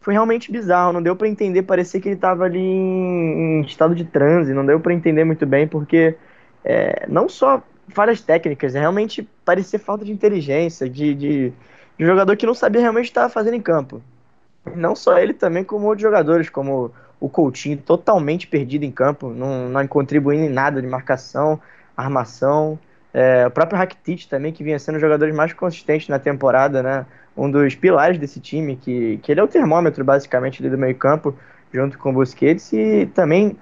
Foi 0.00 0.12
realmente 0.12 0.52
bizarro, 0.52 0.92
não 0.92 1.02
deu 1.02 1.16
para 1.16 1.28
entender, 1.28 1.62
parecia 1.62 2.00
que 2.00 2.08
ele 2.08 2.16
tava 2.16 2.44
ali 2.44 2.60
em, 2.60 3.62
estado 3.62 3.94
de 3.94 4.04
transe, 4.04 4.52
não 4.52 4.64
deu 4.66 4.78
para 4.78 4.92
entender 4.92 5.24
muito 5.24 5.46
bem, 5.46 5.66
porque 5.66 6.14
é, 6.62 7.06
não 7.08 7.28
só 7.28 7.62
falhas 7.88 8.20
técnicas, 8.20 8.74
realmente 8.74 9.28
parecia 9.44 9.78
falta 9.78 10.04
de 10.04 10.12
inteligência, 10.12 10.88
de, 10.88 11.14
de, 11.14 11.52
de 11.98 12.04
jogador 12.04 12.36
que 12.36 12.46
não 12.46 12.54
sabia 12.54 12.82
realmente 12.82 13.06
estar 13.06 13.28
fazendo 13.28 13.54
em 13.54 13.62
campo. 13.62 14.02
Não 14.74 14.94
só 14.94 15.18
ele 15.18 15.32
também, 15.32 15.64
como 15.64 15.86
outros 15.86 16.02
jogadores, 16.02 16.50
como 16.50 16.90
o 17.20 17.28
Coutinho, 17.28 17.78
totalmente 17.78 18.46
perdido 18.46 18.84
em 18.84 18.90
campo, 18.90 19.30
não, 19.30 19.68
não 19.68 19.86
contribuindo 19.86 20.44
em 20.44 20.50
nada 20.50 20.82
de 20.82 20.86
marcação, 20.86 21.60
armação. 21.96 22.78
É, 23.12 23.46
o 23.46 23.50
próprio 23.50 23.78
Rakitic 23.78 24.26
também, 24.28 24.52
que 24.52 24.64
vinha 24.64 24.78
sendo 24.78 24.96
um 24.96 25.00
jogador 25.00 25.32
mais 25.32 25.52
consistente 25.52 26.10
na 26.10 26.18
temporada, 26.18 26.82
né? 26.82 27.06
Um 27.36 27.50
dos 27.50 27.74
pilares 27.74 28.18
desse 28.18 28.40
time, 28.40 28.76
que, 28.76 29.18
que 29.18 29.32
ele 29.32 29.40
é 29.40 29.42
o 29.42 29.48
termômetro, 29.48 30.04
basicamente, 30.04 30.60
ali 30.60 30.70
do 30.70 30.78
meio 30.78 30.96
campo, 30.96 31.36
junto 31.72 31.96
com 31.98 32.10
o 32.10 32.12
Busquets, 32.12 32.72
e 32.72 33.06
também 33.14 33.56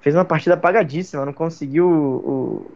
fez 0.00 0.14
uma 0.14 0.24
partida 0.24 0.54
apagadíssima, 0.54 1.24
não 1.24 1.32
conseguiu 1.32 1.88
o, 1.88 2.70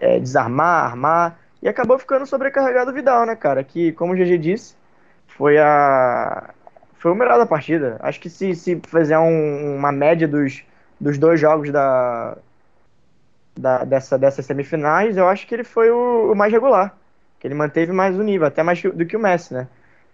é, 0.00 0.18
desarmar, 0.18 0.84
armar, 0.84 1.38
e 1.62 1.68
acabou 1.68 1.98
ficando 1.98 2.26
sobrecarregado 2.26 2.90
o 2.90 2.94
Vidal, 2.94 3.26
né, 3.26 3.34
cara? 3.34 3.62
Que, 3.64 3.92
como 3.92 4.12
o 4.12 4.16
GG 4.16 4.38
disse, 4.38 4.74
foi 5.26 5.58
a. 5.58 6.50
Foi 6.94 7.12
o 7.12 7.14
melhor 7.14 7.38
da 7.38 7.46
partida. 7.46 7.96
Acho 8.00 8.20
que 8.20 8.28
se, 8.28 8.54
se 8.54 8.80
fizer 8.88 9.18
um, 9.18 9.76
uma 9.76 9.92
média 9.92 10.26
dos, 10.26 10.64
dos 11.00 11.16
dois 11.18 11.38
jogos 11.40 11.70
da, 11.70 12.36
da, 13.58 13.84
dessa, 13.84 14.16
dessas 14.16 14.46
semifinais, 14.46 15.16
eu 15.16 15.28
acho 15.28 15.46
que 15.46 15.54
ele 15.54 15.64
foi 15.64 15.90
o, 15.90 16.32
o, 16.32 16.36
mais 16.36 16.52
regular. 16.52 16.96
Que 17.40 17.46
ele 17.46 17.54
manteve 17.54 17.92
mais 17.92 18.16
o 18.16 18.22
nível, 18.22 18.46
até 18.46 18.62
mais 18.62 18.80
do 18.80 19.04
que 19.04 19.16
o 19.16 19.20
Messi, 19.20 19.52
né? 19.52 19.68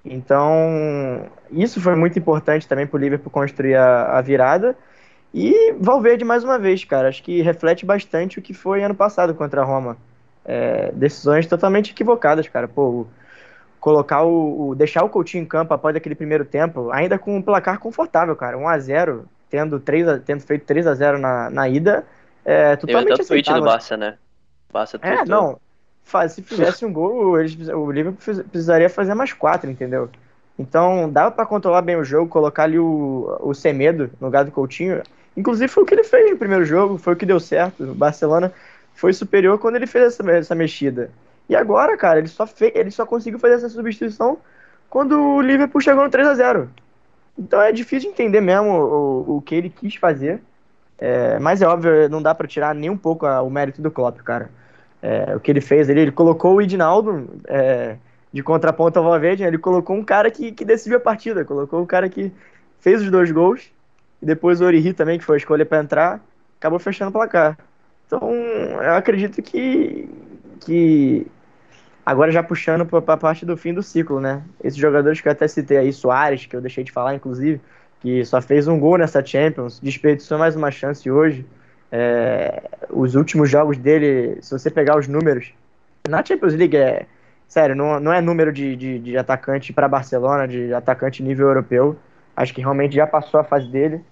Então, 0.05 1.27
isso 1.51 1.81
foi 1.81 1.95
muito 1.95 2.19
importante 2.19 2.69
também 2.69 2.87
para 2.87 2.97
o 2.97 3.01
Liverpool 3.01 3.31
construir 3.31 3.77
a, 3.77 4.19
a 4.19 4.21
virada. 4.21 4.77
E 5.33 5.75
Valverde 5.79 6.25
mais 6.25 6.45
uma 6.45 6.59
vez, 6.59 6.85
cara, 6.85 7.09
acho 7.09 7.23
que 7.23 7.43
reflete 7.43 7.85
bastante 7.85 8.39
o 8.39 8.43
que 8.43 8.55
foi 8.55 8.83
ano 8.83 8.95
passado 8.95 9.35
contra 9.35 9.63
a 9.63 9.65
Roma. 9.65 9.97
É, 10.45 10.93
decisões 10.93 11.47
totalmente 11.47 11.93
equivocadas, 11.93 12.47
cara. 12.49 12.69
Pô, 12.69 13.07
colocar 13.81 14.23
o, 14.23 14.69
o, 14.69 14.75
deixar 14.75 15.05
o 15.05 15.09
Coutinho 15.09 15.43
em 15.43 15.47
campo 15.47 15.75
após 15.75 15.97
aquele 15.97 16.15
primeiro 16.15 16.45
tempo, 16.45 16.91
ainda 16.91 17.19
com 17.19 17.37
um 17.37 17.43
placar 17.43 17.79
confortável, 17.79 18.37
cara, 18.37 18.57
1 18.57 18.69
a 18.69 18.79
0, 18.79 19.27
tendo 19.51 19.81
3 19.81 20.09
a, 20.09 20.19
tendo 20.19 20.41
feito 20.41 20.65
3 20.65 20.87
a 20.87 20.95
0 20.95 21.19
na, 21.19 21.51
na 21.51 21.69
ida, 21.69 22.05
é 22.45 22.77
totalmente 22.77 23.09
Teve 23.09 23.15
até 23.15 23.23
o 23.23 23.27
tweet 23.27 23.53
do 23.53 23.63
Barça, 23.63 23.97
né? 23.97 24.19
Barça 24.73 24.99
é, 25.03 25.25
não. 25.25 25.59
Faz, 26.03 26.33
se 26.33 26.43
fizesse 26.43 26.85
um 26.85 26.93
gol, 26.93 27.41
eles, 27.41 27.57
o 27.69 27.91
Liverpool 27.91 28.45
precisaria 28.51 28.91
fazer 28.91 29.15
mais 29.15 29.33
quatro, 29.33 29.71
entendeu? 29.71 30.11
Então, 30.59 31.11
dava 31.11 31.31
para 31.31 31.47
controlar 31.47 31.83
bem 31.83 31.97
o 31.97 32.05
jogo, 32.05 32.29
colocar 32.29 32.65
ali 32.65 32.79
o, 32.79 33.39
o 33.41 33.55
Semedo 33.55 34.11
no 34.21 34.27
lugar 34.27 34.45
do 34.45 34.53
Coutinho. 34.53 35.03
Inclusive 35.37 35.69
foi 35.69 35.83
o 35.83 35.87
que 35.87 35.95
ele 35.95 36.05
fez 36.05 36.31
no 36.31 36.37
primeiro 36.37 36.65
jogo, 36.65 36.99
foi 36.99 37.15
o 37.15 37.17
que 37.17 37.27
deu 37.27 37.41
certo. 37.41 37.83
O 37.85 37.95
Barcelona 37.95 38.53
foi 38.95 39.13
superior 39.13 39.59
quando 39.59 39.77
ele 39.77 39.87
fez 39.87 40.15
essa, 40.15 40.31
essa 40.31 40.55
mexida. 40.55 41.11
E 41.49 41.57
agora, 41.57 41.97
cara, 41.97 42.19
ele 42.19 42.29
só, 42.29 42.47
fez, 42.47 42.73
ele 42.75 42.91
só 42.91 43.05
conseguiu 43.05 43.39
fazer 43.39 43.55
essa 43.55 43.69
substituição 43.69 44.39
quando 44.89 45.19
o 45.19 45.41
Liverpool 45.41 45.81
chegou 45.81 46.05
no 46.05 46.11
3 46.11 46.29
a 46.29 46.35
0 46.35 46.71
Então 47.37 47.61
é 47.61 47.73
difícil 47.73 48.09
de 48.11 48.15
entender 48.15 48.41
mesmo 48.41 48.71
o, 48.71 49.37
o 49.37 49.43
que 49.43 49.55
ele 49.55 49.69
quis 49.69 49.97
fazer. 49.97 50.41
É, 50.99 51.39
mas 51.39 51.61
é 51.61 51.67
óbvio, 51.67 52.09
não 52.09 52.23
dá 52.23 52.35
para 52.35 52.47
tirar 52.47 52.75
nem 52.75 52.89
um 52.91 52.97
pouco 52.97 53.27
a, 53.27 53.43
o 53.43 53.51
mérito 53.51 53.83
do 53.83 53.91
Klopp, 53.91 54.19
cara. 54.19 54.51
É, 55.03 55.37
o 55.37 55.41
que 55.41 55.51
ele 55.51 55.61
fez 55.61 55.89
ele, 55.89 56.01
ele 56.01 56.13
colocou 56.13 56.55
o 56.55 56.63
Idinaldo 56.63 57.29
é, 57.47 57.97
de 58.33 58.43
contraponto 58.43 58.99
ao 58.99 59.05
Valverde, 59.05 59.43
né? 59.43 59.49
ele 59.49 59.59
colocou 59.59 59.95
um 59.95 60.05
cara 60.05 60.31
que, 60.31 60.51
que 60.51 60.65
decidiu 60.65 60.97
a 60.97 61.01
partida, 61.01 61.45
colocou 61.45 61.83
o 61.83 61.87
cara 61.87 62.09
que 62.09 62.33
fez 62.81 63.03
os 63.03 63.11
dois 63.11 63.31
gols 63.31 63.71
e 64.23 64.27
depois 64.27 64.61
o 64.61 64.65
Origi 64.65 64.93
também, 64.93 65.19
que 65.19 65.25
foi 65.25 65.37
a 65.37 65.39
escolha 65.39 65.67
para 65.67 65.83
entrar, 65.83 66.21
acabou 66.59 66.79
fechando 66.79 67.11
o 67.11 67.13
placar. 67.13 67.59
Então, 68.07 68.31
eu 68.31 68.95
acredito 68.95 69.43
que, 69.43 70.09
que 70.61 71.27
agora 72.05 72.33
já 72.33 72.43
puxando 72.43 72.87
para 72.87 73.15
a 73.15 73.17
parte 73.17 73.45
do 73.45 73.57
fim 73.57 73.73
do 73.73 73.83
ciclo, 73.83 74.21
né? 74.21 74.43
Esses 74.63 74.79
jogadores 74.79 75.21
que 75.21 75.29
eu 75.29 75.33
até 75.33 75.47
citei 75.49 75.77
aí, 75.77 75.93
Soares, 75.93 76.47
que 76.47 76.57
eu 76.57 76.61
deixei 76.61 76.85
de 76.85 76.93
falar, 76.93 77.15
inclusive, 77.15 77.61
que 78.04 78.23
só 78.23 78.42
fez 78.42 78.68
um 78.68 78.78
gol 78.78 78.99
nessa 78.99 79.25
Champions, 79.25 79.80
desperdiçou 79.80 80.37
mais 80.37 80.54
uma 80.54 80.70
chance 80.70 81.11
hoje. 81.11 81.46
É, 81.90 82.62
os 82.90 83.14
últimos 83.14 83.49
jogos 83.49 83.78
dele, 83.78 84.37
se 84.42 84.50
você 84.50 84.70
pegar 84.70 84.99
os 84.99 85.08
números, 85.08 85.54
na 86.06 86.23
Champions 86.23 86.52
League 86.52 86.76
é. 86.76 87.06
Sério, 87.49 87.75
não, 87.75 87.99
não 87.99 88.12
é 88.12 88.20
número 88.20 88.52
de, 88.52 88.76
de, 88.76 88.99
de 88.99 89.16
atacante 89.16 89.73
para 89.73 89.88
Barcelona, 89.88 90.46
de 90.46 90.75
atacante 90.75 91.23
nível 91.23 91.46
europeu. 91.46 91.96
Acho 92.37 92.52
que 92.52 92.61
realmente 92.61 92.94
já 92.94 93.06
passou 93.06 93.40
a 93.40 93.44
fase 93.44 93.68
dele. 93.68 94.04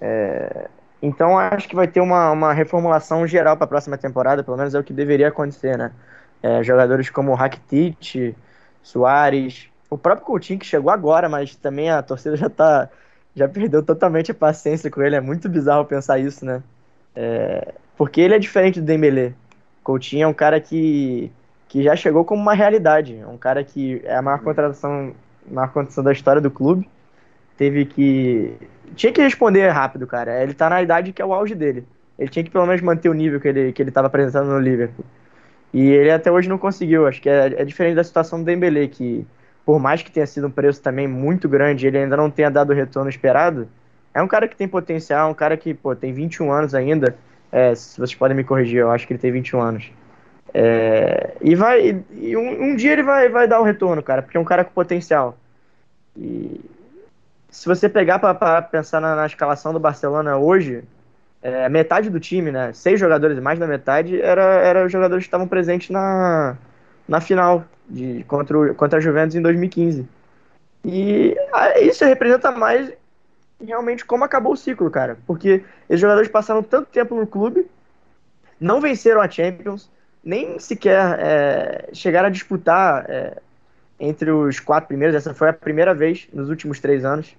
É, 0.00 0.68
então 1.02 1.36
acho 1.36 1.68
que 1.68 1.74
vai 1.74 1.88
ter 1.88 2.00
uma, 2.00 2.30
uma 2.30 2.52
reformulação 2.52 3.26
geral 3.26 3.56
para 3.56 3.64
a 3.64 3.68
próxima 3.68 3.98
temporada, 3.98 4.44
pelo 4.44 4.56
menos 4.56 4.72
é 4.72 4.78
o 4.78 4.84
que 4.84 4.92
deveria 4.92 5.28
acontecer, 5.28 5.76
né? 5.76 5.90
É, 6.40 6.62
jogadores 6.62 7.10
como 7.10 7.34
Rakitic, 7.34 8.36
Soares, 8.84 9.68
o 9.90 9.98
próprio 9.98 10.26
Coutinho 10.26 10.60
que 10.60 10.66
chegou 10.66 10.92
agora, 10.92 11.28
mas 11.28 11.56
também 11.56 11.90
a 11.90 12.02
torcida 12.02 12.36
já 12.36 12.48
tá 12.48 12.88
já 13.36 13.46
perdeu 13.48 13.82
totalmente 13.82 14.32
a 14.32 14.34
paciência 14.34 14.90
com 14.90 15.02
ele, 15.02 15.14
é 15.14 15.20
muito 15.20 15.48
bizarro 15.48 15.84
pensar 15.84 16.18
isso, 16.18 16.44
né? 16.44 16.62
É, 17.14 17.74
porque 17.96 18.20
ele 18.20 18.34
é 18.34 18.38
diferente 18.38 18.80
do 18.80 18.86
Dembélé. 18.86 19.32
Coutinho 19.84 20.24
é 20.24 20.26
um 20.26 20.34
cara 20.34 20.60
que, 20.60 21.30
que 21.68 21.82
já 21.84 21.94
chegou 21.94 22.24
como 22.24 22.42
uma 22.42 22.54
realidade, 22.54 23.16
é 23.16 23.26
um 23.26 23.38
cara 23.38 23.62
que 23.62 24.00
é 24.04 24.16
a 24.16 24.22
maior 24.22 24.40
contratação, 24.40 25.14
maior 25.48 25.68
contratação 25.68 26.02
da 26.02 26.12
história 26.12 26.40
do 26.42 26.50
clube 26.50 26.88
teve 27.56 27.84
que. 27.86 28.54
Tinha 28.94 29.12
que 29.12 29.20
responder 29.20 29.68
rápido, 29.68 30.06
cara. 30.06 30.42
Ele 30.42 30.54
tá 30.54 30.70
na 30.70 30.82
idade 30.82 31.12
que 31.12 31.20
é 31.20 31.24
o 31.24 31.34
auge 31.34 31.54
dele. 31.54 31.84
Ele 32.18 32.28
tinha 32.28 32.44
que 32.44 32.50
pelo 32.50 32.66
menos 32.66 32.80
manter 32.82 33.08
o 33.08 33.14
nível 33.14 33.40
que 33.40 33.48
ele, 33.48 33.72
que 33.72 33.82
ele 33.82 33.90
tava 33.90 34.06
apresentando 34.06 34.48
no 34.48 34.58
Liverpool. 34.58 35.04
E 35.72 35.90
ele 35.90 36.10
até 36.10 36.30
hoje 36.30 36.48
não 36.48 36.56
conseguiu. 36.56 37.06
Acho 37.06 37.20
que 37.20 37.28
é, 37.28 37.46
é 37.60 37.64
diferente 37.64 37.96
da 37.96 38.04
situação 38.04 38.38
do 38.38 38.44
Dembele, 38.44 38.88
que 38.88 39.26
por 39.66 39.80
mais 39.80 40.00
que 40.00 40.12
tenha 40.12 40.26
sido 40.28 40.46
um 40.46 40.50
preço 40.50 40.80
também 40.80 41.08
muito 41.08 41.48
grande, 41.48 41.88
ele 41.88 41.98
ainda 41.98 42.16
não 42.16 42.30
tenha 42.30 42.48
dado 42.48 42.70
o 42.70 42.74
retorno 42.74 43.10
esperado. 43.10 43.68
É 44.14 44.22
um 44.22 44.28
cara 44.28 44.46
que 44.46 44.54
tem 44.54 44.68
potencial, 44.68 45.28
um 45.28 45.34
cara 45.34 45.56
que 45.56 45.74
pô, 45.74 45.94
tem 45.96 46.12
21 46.12 46.52
anos 46.52 46.72
ainda. 46.72 47.16
É, 47.50 47.74
vocês 47.74 48.14
podem 48.14 48.36
me 48.36 48.44
corrigir, 48.44 48.78
eu 48.78 48.92
acho 48.92 49.04
que 49.08 49.12
ele 49.12 49.18
tem 49.18 49.32
21 49.32 49.60
anos. 49.60 49.90
É, 50.54 51.34
e 51.40 51.56
vai. 51.56 52.00
E 52.12 52.36
um, 52.36 52.62
um, 52.62 52.76
dia 52.76 52.92
ele 52.92 53.02
vai, 53.02 53.28
vai 53.28 53.48
dar 53.48 53.60
o 53.60 53.64
retorno, 53.64 54.00
cara, 54.04 54.22
porque 54.22 54.36
é 54.36 54.40
um 54.40 54.44
cara 54.44 54.64
com 54.64 54.70
potencial. 54.70 55.36
E, 56.16 56.60
se 57.50 57.66
você 57.66 57.88
pegar 57.88 58.20
para 58.20 58.62
pensar 58.62 59.00
na, 59.00 59.16
na, 59.16 59.26
escalação 59.26 59.72
do 59.72 59.80
Barcelona 59.80 60.36
hoje, 60.36 60.84
é, 61.42 61.68
metade 61.68 62.08
do 62.08 62.20
time, 62.20 62.52
né, 62.52 62.72
seis 62.72 63.00
jogadores, 63.00 63.38
mais 63.40 63.58
da 63.58 63.66
metade, 63.66 64.20
era, 64.20 64.42
era 64.42 64.86
os 64.86 64.92
jogadores 64.92 65.24
que 65.24 65.28
estavam 65.28 65.48
presentes 65.48 65.90
na, 65.90 66.56
na 67.08 67.20
final 67.20 67.64
de, 67.88 68.24
contra, 68.24 68.58
o, 68.58 68.74
contra 68.74 68.98
a 68.98 69.02
Juventus 69.02 69.34
em 69.34 69.42
2015. 69.42 70.06
E 70.84 71.36
isso 71.82 72.04
representa 72.04 72.50
mais 72.50 72.92
realmente 73.64 74.04
como 74.04 74.24
acabou 74.24 74.52
o 74.52 74.56
ciclo, 74.56 74.90
cara. 74.90 75.18
Porque 75.26 75.64
esses 75.88 76.00
jogadores 76.00 76.28
passaram 76.28 76.62
tanto 76.62 76.88
tempo 76.90 77.14
no 77.14 77.26
clube, 77.26 77.66
não 78.60 78.80
venceram 78.80 79.20
a 79.20 79.28
Champions, 79.28 79.90
nem 80.24 80.58
sequer 80.58 81.18
é, 81.18 81.88
chegaram 81.92 82.28
a 82.28 82.30
disputar 82.30 83.06
é, 83.08 83.38
entre 83.98 84.30
os 84.30 84.60
quatro 84.60 84.88
primeiros. 84.88 85.16
Essa 85.16 85.34
foi 85.34 85.48
a 85.48 85.52
primeira 85.52 85.94
vez 85.94 86.28
nos 86.32 86.48
últimos 86.48 86.80
três 86.80 87.04
anos 87.04 87.34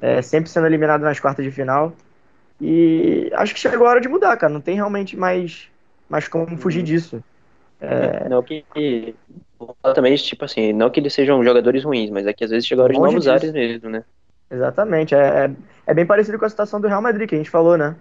é, 0.00 0.20
sempre 0.22 0.50
sendo 0.50 0.66
eliminado 0.66 1.02
nas 1.02 1.20
quartas 1.20 1.44
de 1.44 1.50
final. 1.50 1.92
E 2.60 3.30
acho 3.34 3.54
que 3.54 3.60
chegou 3.60 3.86
a 3.86 3.90
hora 3.90 4.00
de 4.00 4.08
mudar, 4.08 4.36
cara. 4.36 4.52
Não 4.52 4.60
tem 4.60 4.74
realmente 4.74 5.16
mais, 5.16 5.68
mais 6.08 6.26
como 6.28 6.56
fugir 6.56 6.80
uhum. 6.80 6.84
disso. 6.84 7.24
É... 7.80 8.28
Não 8.28 8.42
que. 8.42 9.14
Também, 9.94 10.14
tipo 10.16 10.44
assim, 10.44 10.72
não 10.72 10.90
que 10.90 11.00
eles 11.00 11.14
sejam 11.14 11.42
jogadores 11.42 11.84
ruins, 11.84 12.10
mas 12.10 12.26
é 12.26 12.32
que 12.32 12.44
às 12.44 12.50
vezes 12.50 12.70
hora 12.72 12.92
de 12.92 12.98
novos 12.98 13.26
ares 13.26 13.52
mesmo, 13.52 13.88
né? 13.88 14.04
Exatamente. 14.50 15.14
É, 15.14 15.18
é, 15.18 15.50
é, 15.86 15.94
bem 15.94 16.06
parecido 16.06 16.38
com 16.38 16.44
a 16.44 16.48
situação 16.48 16.80
do 16.80 16.88
Real 16.88 17.02
Madrid, 17.02 17.28
que 17.28 17.34
a 17.34 17.38
gente 17.38 17.50
falou, 17.50 17.76
né? 17.76 17.96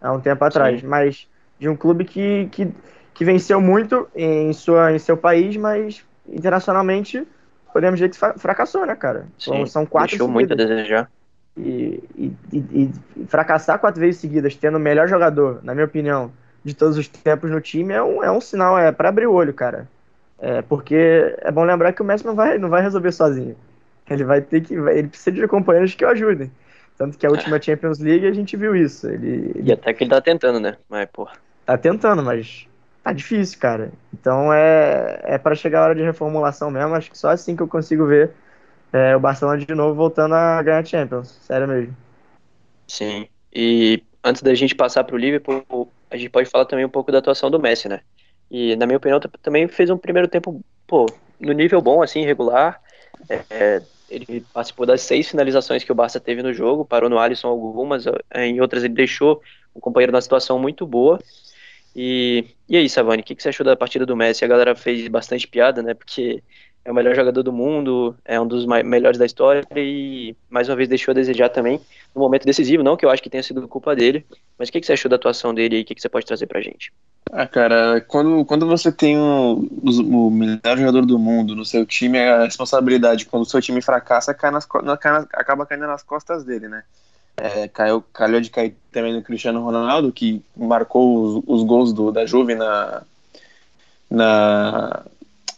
Há 0.00 0.12
um 0.12 0.20
tempo 0.20 0.44
atrás. 0.44 0.80
Sim. 0.80 0.86
Mas 0.86 1.28
de 1.58 1.68
um 1.68 1.76
clube 1.76 2.04
que, 2.04 2.48
que, 2.50 2.68
que 3.14 3.24
venceu 3.24 3.60
muito 3.60 4.08
em, 4.14 4.52
sua, 4.52 4.92
em 4.92 4.98
seu 4.98 5.16
país, 5.16 5.56
mas 5.56 6.04
internacionalmente 6.28 7.26
podemos 7.72 7.98
dizer 7.98 8.10
que 8.10 8.38
fracassou, 8.38 8.84
né, 8.84 8.94
cara? 8.94 9.26
Sim, 9.38 9.64
São 9.66 9.86
quatro 9.86 10.10
Deixou 10.10 10.28
muito 10.28 10.52
a 10.52 10.56
desejar 10.56 11.10
e, 11.56 12.02
e, 12.16 12.32
e, 12.52 12.90
fracassar 13.26 13.78
quatro 13.78 14.00
vezes 14.00 14.20
seguidas, 14.20 14.54
tendo 14.54 14.76
o 14.76 14.80
melhor 14.80 15.08
jogador, 15.08 15.60
na 15.62 15.74
minha 15.74 15.86
opinião, 15.86 16.30
de 16.62 16.74
todos 16.74 16.98
os 16.98 17.08
tempos 17.08 17.50
no 17.50 17.60
time, 17.60 17.94
é 17.94 18.02
um, 18.02 18.22
é 18.22 18.30
um 18.30 18.40
sinal, 18.40 18.78
é 18.78 18.92
para 18.92 19.08
abrir 19.08 19.26
o 19.26 19.32
olho, 19.32 19.54
cara. 19.54 19.88
É, 20.38 20.62
porque 20.62 21.34
é 21.38 21.50
bom 21.50 21.64
lembrar 21.64 21.92
que 21.92 22.02
o 22.02 22.04
Messi 22.04 22.24
não 22.24 22.34
vai, 22.34 22.58
não 22.58 22.68
vai 22.68 22.82
resolver 22.82 23.12
sozinho. 23.12 23.56
Ele 24.08 24.24
vai 24.24 24.40
ter 24.40 24.60
que. 24.60 24.74
Ele 24.74 25.08
precisa 25.08 25.32
de 25.32 25.48
companheiros 25.48 25.94
que 25.94 26.04
o 26.04 26.08
ajudem. 26.08 26.50
Tanto 26.96 27.18
que 27.18 27.26
a 27.26 27.30
última 27.30 27.60
Champions 27.60 27.98
League 27.98 28.26
a 28.26 28.32
gente 28.32 28.56
viu 28.56 28.74
isso. 28.74 29.06
Ele, 29.08 29.52
ele 29.54 29.68
E 29.68 29.72
até 29.72 29.92
que 29.92 30.04
ele 30.04 30.10
tá 30.10 30.20
tentando, 30.20 30.60
né? 30.60 30.76
Mas, 30.88 31.08
pô. 31.12 31.28
tá 31.64 31.76
tentando, 31.76 32.22
mas 32.22 32.66
tá 33.02 33.12
difícil, 33.12 33.58
cara. 33.58 33.92
Então 34.12 34.52
é, 34.52 35.20
é 35.24 35.38
para 35.38 35.54
chegar 35.54 35.80
a 35.80 35.84
hora 35.84 35.94
de 35.94 36.02
reformulação 36.02 36.70
mesmo. 36.70 36.94
Acho 36.94 37.10
que 37.10 37.18
só 37.18 37.30
assim 37.30 37.56
que 37.56 37.62
eu 37.62 37.68
consigo 37.68 38.06
ver 38.06 38.30
é, 38.92 39.14
o 39.16 39.20
Barcelona 39.20 39.58
de 39.58 39.74
novo 39.74 39.94
voltando 39.94 40.34
a 40.34 40.62
ganhar 40.62 40.86
Champions. 40.86 41.38
Sério 41.42 41.68
mesmo. 41.68 41.96
Sim. 42.86 43.28
E 43.52 44.02
antes 44.22 44.42
da 44.42 44.54
gente 44.54 44.74
passar 44.74 45.04
pro 45.04 45.16
Liverpool, 45.16 45.90
a 46.10 46.16
gente 46.16 46.30
pode 46.30 46.48
falar 46.48 46.64
também 46.64 46.84
um 46.84 46.90
pouco 46.90 47.12
da 47.12 47.18
atuação 47.18 47.50
do 47.50 47.60
Messi, 47.60 47.88
né? 47.88 48.00
E 48.50 48.76
na 48.76 48.86
minha 48.86 48.98
opinião, 48.98 49.20
também 49.42 49.66
fez 49.68 49.90
um 49.90 49.98
primeiro 49.98 50.28
tempo, 50.28 50.62
pô, 50.86 51.06
no 51.40 51.52
nível 51.52 51.80
bom, 51.80 52.02
assim, 52.02 52.24
regular. 52.24 52.80
É, 53.28 53.42
é, 53.50 53.82
ele 54.08 54.44
participou 54.52 54.86
das 54.86 55.02
seis 55.02 55.28
finalizações 55.28 55.82
que 55.82 55.92
o 55.92 55.94
Barça 55.94 56.20
teve 56.20 56.42
no 56.42 56.52
jogo, 56.52 56.84
parou 56.84 57.10
no 57.10 57.18
Alisson 57.18 57.48
algumas, 57.48 58.06
eh, 58.06 58.46
em 58.46 58.60
outras 58.60 58.84
ele 58.84 58.94
deixou 58.94 59.40
o 59.74 59.80
companheiro 59.80 60.12
numa 60.12 60.20
situação 60.20 60.58
muito 60.58 60.86
boa. 60.86 61.18
E, 61.94 62.44
e 62.68 62.76
aí, 62.76 62.88
Savani, 62.88 63.22
o 63.22 63.24
que, 63.24 63.34
que 63.34 63.42
você 63.42 63.48
achou 63.48 63.64
da 63.64 63.74
partida 63.74 64.04
do 64.04 64.16
Messi? 64.16 64.44
A 64.44 64.48
galera 64.48 64.76
fez 64.76 65.08
bastante 65.08 65.48
piada, 65.48 65.82
né? 65.82 65.94
Porque 65.94 66.42
é 66.86 66.90
o 66.90 66.94
melhor 66.94 67.16
jogador 67.16 67.42
do 67.42 67.52
mundo, 67.52 68.16
é 68.24 68.40
um 68.40 68.46
dos 68.46 68.64
melhores 68.64 69.18
da 69.18 69.26
história 69.26 69.66
e 69.74 70.36
mais 70.48 70.68
uma 70.68 70.76
vez 70.76 70.88
deixou 70.88 71.10
a 71.10 71.14
desejar 71.14 71.48
também 71.48 71.80
no 72.14 72.20
momento 72.20 72.46
decisivo, 72.46 72.84
não 72.84 72.96
que 72.96 73.04
eu 73.04 73.10
acho 73.10 73.20
que 73.20 73.28
tenha 73.28 73.42
sido 73.42 73.66
culpa 73.66 73.94
dele, 73.96 74.24
mas 74.56 74.68
o 74.68 74.72
que, 74.72 74.80
que 74.80 74.86
você 74.86 74.92
achou 74.92 75.08
da 75.08 75.16
atuação 75.16 75.52
dele 75.52 75.78
e 75.78 75.82
o 75.82 75.84
que, 75.84 75.96
que 75.96 76.00
você 76.00 76.08
pode 76.08 76.24
trazer 76.24 76.46
pra 76.46 76.60
gente? 76.60 76.92
Ah, 77.32 77.44
cara, 77.44 78.00
quando, 78.02 78.44
quando 78.44 78.68
você 78.68 78.92
tem 78.92 79.18
o, 79.18 79.68
o, 79.82 80.30
melhor 80.30 80.78
jogador 80.78 81.04
do 81.04 81.18
mundo 81.18 81.56
no 81.56 81.64
seu 81.64 81.84
time, 81.84 82.20
a 82.20 82.44
responsabilidade 82.44 83.26
quando 83.26 83.42
o 83.42 83.46
seu 83.46 83.60
time 83.60 83.82
fracassa 83.82 84.32
cai 84.32 84.52
nas, 84.52 84.64
cai 84.64 85.12
nas- 85.12 85.26
acaba 85.32 85.66
caindo 85.66 85.88
nas 85.88 86.04
costas 86.04 86.44
dele, 86.44 86.68
né? 86.68 86.84
É, 87.36 87.66
caiu, 87.66 88.00
calhou 88.12 88.40
de 88.40 88.48
cair 88.48 88.76
também 88.92 89.12
no 89.12 89.22
Cristiano 89.22 89.60
Ronaldo, 89.60 90.12
que 90.12 90.40
marcou 90.56 91.40
os, 91.40 91.44
os 91.46 91.62
gols 91.64 91.92
do, 91.92 92.12
da 92.12 92.24
Juve 92.24 92.54
na, 92.54 93.02
na, 94.08 95.04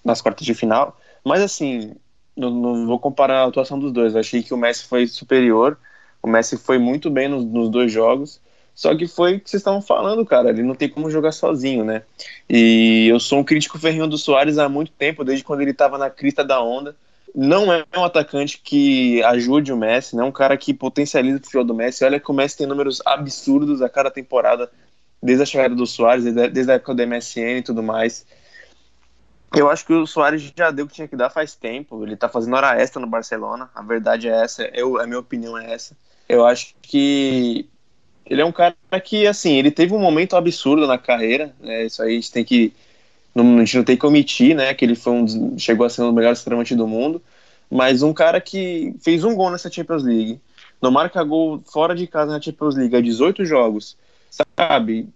nas 0.02 0.23
quartas 0.23 0.47
de 0.47 0.54
final. 0.54 0.98
Mas 1.25 1.43
assim, 1.43 1.95
não, 2.37 2.51
não 2.51 2.87
vou 2.87 2.99
comparar 2.99 3.43
a 3.43 3.47
atuação 3.47 3.79
dos 3.79 3.93
dois. 3.93 4.15
Eu 4.15 4.21
achei 4.21 4.43
que 4.43 4.55
o 4.55 4.57
Messi 4.57 4.85
foi 4.85 5.07
superior. 5.07 5.79
O 6.23 6.29
Messi 6.29 6.57
foi 6.57 6.79
muito 6.79 7.11
bem 7.11 7.28
nos, 7.28 7.45
nos 7.45 7.69
dois 7.69 7.93
jogos. 7.93 8.41
Só 8.75 8.97
que 8.97 9.09
foi 9.09 9.35
o 9.35 9.41
que 9.41 9.50
vocês 9.50 9.61
estavam 9.61 9.83
falando, 9.83 10.25
cara. 10.25 10.50
Ele 10.50 10.63
não 10.63 10.75
tem 10.75 10.89
como 10.89 11.11
jogar 11.11 11.33
sozinho, 11.33 11.85
né? 11.85 12.02
E 12.49 13.09
eu 13.09 13.19
sou 13.19 13.41
um 13.41 13.45
crítico 13.45 13.76
ferrinho 13.76 14.07
do 14.07 14.17
Soares 14.17 14.57
há 14.57 14.69
muito 14.69 14.93
tempo, 14.93 15.25
desde 15.25 15.45
quando 15.45 15.63
ele 15.63 15.73
estava 15.73 15.99
na 15.99 16.09
crista 16.09 16.45
da 16.45 16.63
onda. 16.63 16.95
Não 17.35 17.73
é 17.73 17.85
um 17.97 18.04
atacante 18.04 18.61
que 18.63 19.21
ajude 19.25 19.73
o 19.73 19.76
Messi, 19.76 20.15
não 20.15 20.25
é 20.25 20.26
um 20.28 20.33
cara 20.33 20.57
que 20.57 20.73
potencializa 20.73 21.39
o 21.39 21.43
futebol 21.43 21.65
do 21.65 21.75
Messi. 21.75 22.04
Olha 22.04 22.21
que 22.21 22.31
o 22.31 22.35
Messi 22.35 22.59
tem 22.59 22.69
números 22.69 23.02
absurdos 23.04 23.83
a 23.83 23.89
cada 23.89 24.13
temporada, 24.13 24.71
desde 25.21 25.43
a 25.43 25.47
chegada 25.47 25.75
do 25.75 25.87
Soares, 25.87 26.23
desde, 26.23 26.49
desde 26.49 26.71
a 26.71 26.76
época 26.76 26.95
do 26.95 27.07
MSN 27.07 27.59
e 27.59 27.63
tudo 27.63 27.83
mais. 27.83 28.25
Eu 29.54 29.71
acho 29.71 29.87
que 29.87 29.93
o 29.93 30.06
Soares 30.06 30.52
já 30.56 30.71
deu 30.71 30.84
o 30.84 30.89
que 30.89 30.95
tinha 30.95 31.08
que 31.08 31.17
dar 31.17 31.30
faz 31.30 31.54
tempo. 31.54 32.04
Ele 32.04 32.17
tá 32.17 32.28
fazendo 32.28 32.54
hora 32.54 32.80
extra 32.80 33.00
no 33.00 33.06
Barcelona. 33.06 33.71
A 33.75 33.82
verdade 33.82 34.28
é 34.28 34.43
essa. 34.43 34.65
Eu, 34.75 35.00
a 35.00 35.06
minha 35.06 35.19
opinião 35.19 35.56
é 35.56 35.73
essa. 35.73 35.97
Eu 36.28 36.45
acho 36.45 36.75
que 36.82 37.67
ele 38.26 38.43
é 38.43 38.45
um 38.45 38.52
cara 38.52 38.76
que, 39.02 39.26
assim, 39.26 39.56
ele 39.56 39.71
teve 39.71 39.95
um 39.95 39.99
momento 39.99 40.37
absurdo 40.37 40.87
na 40.87 40.99
carreira. 40.99 41.54
Né? 41.61 41.87
Isso 41.87 42.02
aí 42.02 42.13
a 42.13 42.15
gente 42.15 42.30
tem 42.30 42.45
que. 42.45 42.73
Não, 43.34 43.56
a 43.56 43.61
gente 43.61 43.76
não 43.78 43.84
tem 43.84 43.97
que 43.97 44.06
omitir, 44.06 44.54
né? 44.54 44.75
Que 44.75 44.84
ele 44.84 44.95
foi 44.95 45.13
um, 45.13 45.58
chegou 45.58 45.87
a 45.87 45.91
ser 45.91 46.02
um 46.02 46.06
dos 46.06 46.15
melhores 46.15 46.39
centroavantes 46.41 46.76
do 46.76 46.87
mundo. 46.87 47.23
Mas 47.71 48.02
um 48.02 48.13
cara 48.13 48.41
que 48.41 48.95
fez 49.00 49.25
um 49.25 49.34
gol 49.34 49.50
nessa 49.50 49.71
Champions 49.71 50.02
League. 50.02 50.41
Não 50.80 50.91
marca 50.91 51.25
gol 51.25 51.63
fora 51.65 51.95
de 51.95 52.06
casa 52.06 52.32
na 52.32 52.41
Champions 52.41 52.76
League 52.76 52.95
há 52.95 53.00
18 53.00 53.45
jogos. 53.45 53.97
Sabe? 54.30 55.08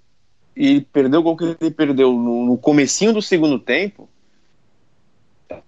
E 0.57 0.81
perdeu 0.81 1.21
o 1.21 1.23
gol 1.23 1.37
que 1.37 1.57
ele 1.61 1.71
perdeu 1.71 2.12
no, 2.12 2.47
no 2.47 2.59
comecinho 2.59 3.12
do 3.12 3.23
segundo 3.23 3.59
tempo. 3.59 4.09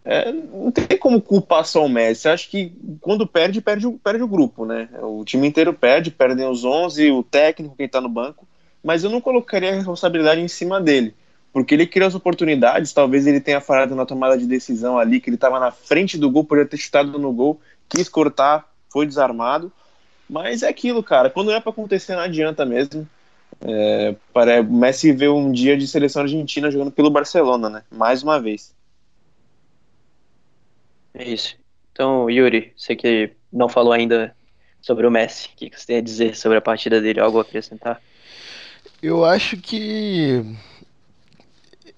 É, 0.05 0.33
não 0.33 0.71
tem 0.71 0.99
como 0.99 1.21
culpar 1.21 1.65
só 1.67 1.85
o 1.85 1.89
Messi. 1.89 2.29
Acho 2.29 2.49
que 2.51 2.73
quando 3.01 3.27
perde, 3.27 3.61
perde, 3.61 3.87
o- 3.87 3.99
perde 3.99 4.23
o 4.23 4.29
grupo, 4.29 4.65
né? 4.65 4.89
O 5.03 5.25
time 5.25 5.47
inteiro 5.49 5.73
perde, 5.75 6.11
perdem 6.11 6.47
os 6.49 6.65
11, 6.65 7.11
o 7.11 7.23
técnico, 7.23 7.77
quem 7.77 7.89
tá 7.89 8.01
no 8.01 8.09
banco. 8.09 8.47
Mas 8.83 9.03
eu 9.05 9.11
não 9.11 9.21
colocaria 9.21 9.71
a 9.73 9.75
responsabilidade 9.75 10.41
em 10.41 10.49
cima 10.49 10.81
dele. 10.81 11.15
Porque 11.53 11.75
ele 11.75 11.87
criou 11.87 12.09
as 12.09 12.15
oportunidades, 12.15 12.93
talvez 12.93 13.27
ele 13.27 13.41
tenha 13.41 13.61
falhado 13.61 13.95
na 13.95 14.05
tomada 14.05 14.37
de 14.37 14.47
decisão 14.47 14.99
ali, 14.99 15.21
que 15.21 15.29
ele 15.31 15.37
estava 15.37 15.61
na 15.61 15.71
frente 15.71 16.19
do 16.19 16.31
gol, 16.31 16.45
poderia 16.45 16.69
ter 16.69 16.77
chutado 16.77 17.17
no 17.19 17.33
gol, 17.33 17.61
quis 17.89 18.09
cortar, 18.09 18.69
foi 18.93 19.07
desarmado. 19.07 19.73
Mas 20.29 20.63
é 20.63 20.69
aquilo, 20.69 21.03
cara. 21.03 21.31
Quando 21.31 21.51
é 21.53 21.61
para 21.61 21.71
acontecer, 21.71 22.15
não 22.15 22.23
adianta 22.23 22.65
mesmo. 22.65 23.09
É, 23.61 24.17
para 24.33 24.61
o 24.61 24.65
Messi 24.73 25.13
vê 25.13 25.29
um 25.29 25.53
dia 25.53 25.77
de 25.77 25.87
seleção 25.89 26.23
argentina 26.23 26.71
jogando 26.71 26.91
pelo 26.93 27.11
Barcelona, 27.11 27.71
né? 27.71 27.83
Mais 27.91 28.23
uma 28.23 28.41
vez. 28.41 28.75
É 31.15 31.25
isso. 31.25 31.57
Então, 31.93 32.29
Yuri, 32.29 32.73
você 32.77 32.97
que 32.97 33.31
não 33.53 33.69
falou 33.69 33.93
ainda 33.93 34.35
sobre 34.83 35.07
o 35.07 35.11
Messi, 35.11 35.49
o 35.49 35.57
que, 35.57 35.71
você 35.71 35.87
tem 35.87 35.97
a 35.99 36.03
dizer 36.03 36.37
sobre 36.37 36.59
a 36.59 36.61
partida 36.61 37.01
dele? 37.01 37.21
Algo 37.21 37.39
a 37.39 37.43
acrescentar? 37.43 38.01
Eu 39.03 39.25
acho 39.25 39.57
que 39.57 40.43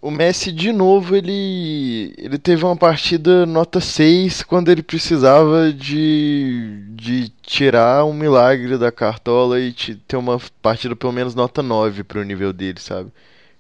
o 0.01 0.11
Messi 0.11 0.53
de 0.53 0.73
novo 0.73 1.17
ele 1.17 2.15
ele 2.19 2.39
teve 2.39 2.65
uma 2.65 2.77
partida 2.77 3.47
nota 3.47 3.81
6 3.81 4.43
quando 4.43 4.71
ele 4.71 4.83
precisava 4.83 5.73
de 5.73 6.85
de 6.91 7.29
tirar 7.43 8.05
um 8.05 8.13
milagre 8.13 8.77
da 8.79 8.91
cartola 8.93 9.61
e 9.61 9.73
te- 9.73 9.95
ter 9.97 10.17
uma 10.17 10.41
partida 10.63 10.95
pelo 10.97 11.13
menos 11.13 11.35
nota 11.35 11.63
9 11.63 12.03
pro 12.05 12.23
nível 12.25 12.53
dele, 12.53 12.81
sabe? 12.81 13.11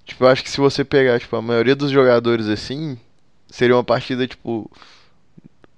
Tipo, 0.05 0.25
eu 0.25 0.29
acho 0.29 0.43
que 0.45 0.51
se 0.51 0.59
você 0.59 0.85
pegar, 0.85 1.19
tipo, 1.21 1.37
a 1.37 1.43
maioria 1.43 1.77
dos 1.77 1.91
jogadores 1.91 2.49
assim, 2.49 2.99
seria 3.51 3.77
uma 3.77 3.85
partida 3.85 4.27
tipo 4.27 4.71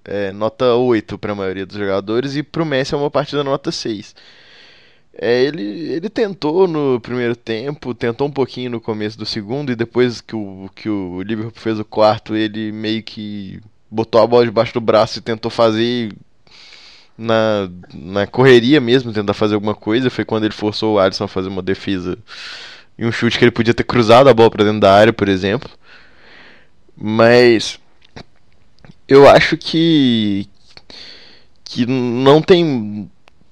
é, 0.09 0.31
nota 0.33 0.73
8 0.73 1.19
para 1.19 1.33
a 1.33 1.35
maioria 1.35 1.65
dos 1.67 1.77
jogadores 1.77 2.35
e 2.35 2.41
pro 2.41 2.65
Messi 2.65 2.95
é 2.95 2.97
uma 2.97 3.11
partida 3.11 3.43
nota 3.43 3.71
6. 3.71 4.15
É, 5.13 5.43
ele, 5.43 5.61
ele 5.61 6.09
tentou 6.09 6.67
no 6.67 6.99
primeiro 6.99 7.35
tempo, 7.35 7.93
tentou 7.93 8.27
um 8.27 8.31
pouquinho 8.31 8.71
no 8.71 8.81
começo 8.81 9.17
do 9.17 9.25
segundo, 9.25 9.71
e 9.71 9.75
depois 9.75 10.19
que 10.21 10.35
o, 10.35 10.69
que 10.75 10.89
o 10.89 11.21
Liverpool 11.21 11.61
fez 11.61 11.79
o 11.79 11.85
quarto, 11.85 12.35
ele 12.35 12.71
meio 12.71 13.03
que 13.03 13.59
botou 13.91 14.21
a 14.21 14.27
bola 14.27 14.45
debaixo 14.45 14.73
do 14.73 14.81
braço 14.81 15.19
e 15.19 15.21
tentou 15.21 15.51
fazer 15.51 16.11
na, 17.17 17.69
na 17.93 18.25
correria 18.25 18.79
mesmo, 18.81 19.13
tentar 19.13 19.33
fazer 19.33 19.55
alguma 19.55 19.75
coisa. 19.75 20.09
Foi 20.09 20.25
quando 20.25 20.45
ele 20.45 20.53
forçou 20.53 20.95
o 20.95 20.99
Alisson 20.99 21.25
a 21.25 21.27
fazer 21.27 21.49
uma 21.49 21.61
defesa 21.61 22.17
e 22.97 23.05
um 23.05 23.11
chute 23.11 23.37
que 23.37 23.43
ele 23.45 23.51
podia 23.51 23.73
ter 23.73 23.83
cruzado 23.83 24.29
a 24.29 24.33
bola 24.33 24.49
para 24.49 24.63
dentro 24.63 24.79
da 24.79 24.93
área, 24.93 25.13
por 25.13 25.29
exemplo. 25.29 25.69
Mas 26.95 27.79
eu 29.09 29.27
acho 29.27 29.57
que 29.57 30.47
que 31.65 31.85
não 31.85 32.41
tem 32.41 33.09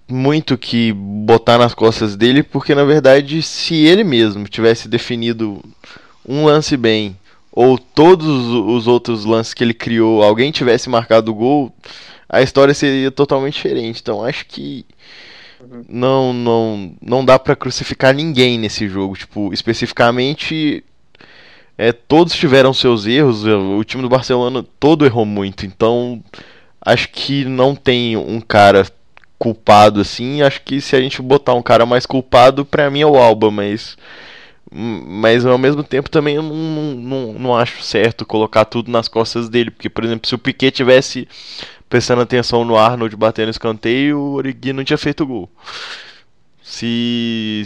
muito 0.10 0.58
que 0.58 0.91
botar 0.93 1.58
nas 1.58 1.74
costas 1.74 2.15
dele, 2.15 2.41
porque 2.41 2.74
na 2.74 2.84
verdade, 2.84 3.41
se 3.43 3.76
ele 3.76 4.04
mesmo 4.04 4.48
tivesse 4.48 4.88
definido 4.88 5.62
um 6.28 6.46
lance 6.46 6.76
bem, 6.78 7.15
ou 7.52 7.78
todos 7.78 8.28
os 8.28 8.88
outros 8.88 9.26
lances 9.26 9.54
que 9.54 9.63
ele 9.63 9.74
criou, 9.74 10.24
alguém 10.24 10.52
tivesse 10.52 10.89
marcado 10.89 11.32
o 11.32 11.36
gol, 11.36 11.74
a 12.30 12.41
história 12.41 12.74
seria 12.74 13.12
totalmente 13.12 13.56
diferente. 13.56 14.00
Então 14.02 14.24
acho 14.24 14.46
que 14.48 14.86
não 15.89 16.34
não 16.34 16.96
não 17.02 17.26
dá 17.26 17.38
pra 17.39 17.56
crucificar 17.56 18.13
ninguém 18.13 18.58
nesse 18.58 18.88
jogo, 18.88 19.15
tipo, 19.15 19.54
especificamente 19.54 20.84
é, 21.78 21.92
todos 21.92 22.34
tiveram 22.34 22.74
seus 22.74 23.06
erros, 23.06 23.44
o 23.46 23.84
time 23.84 24.02
do 24.02 24.10
Barcelona 24.10 24.66
todo 24.80 25.06
errou 25.06 25.26
muito, 25.26 25.66
então 25.66 26.24
acho 26.82 27.10
que 27.10 27.46
não 27.46 27.76
tem 27.76 28.18
um 28.18 28.42
cara 28.42 28.86
culpado 29.38 30.02
assim. 30.02 30.42
Acho 30.42 30.62
que 30.62 30.82
se 30.82 30.96
a 30.96 31.02
gente 31.02 31.22
botar 31.22 31.54
um 31.54 31.62
cara 31.62 31.86
mais 31.86 32.06
culpado, 32.06 32.66
pra 32.66 32.90
mim 32.90 33.02
é 33.02 33.06
o 33.06 33.18
Alba, 33.18 33.52
mas 33.52 33.98
mas 34.70 35.46
ao 35.46 35.58
mesmo 35.58 35.82
tempo 35.82 36.10
também 36.10 36.36
eu 36.36 36.44
não, 36.44 36.54
não, 36.54 37.34
não 37.34 37.56
acho 37.56 37.82
certo 37.82 38.26
colocar 38.26 38.66
tudo 38.66 38.92
nas 38.92 39.08
costas 39.08 39.48
dele, 39.48 39.72
porque 39.72 39.90
por 39.90 40.04
exemplo, 40.04 40.28
se 40.28 40.36
o 40.36 40.38
Piquet 40.38 40.72
tivesse 40.72 41.28
prestando 41.88 42.22
atenção 42.22 42.66
no 42.66 42.76
Arnold 42.76 43.16
batendo 43.16 43.50
escanteio, 43.50 44.20
o 44.20 44.34
Origi 44.34 44.74
não 44.74 44.84
tinha 44.84 44.98
feito 44.98 45.26
gol. 45.26 45.50
Se, 46.70 47.64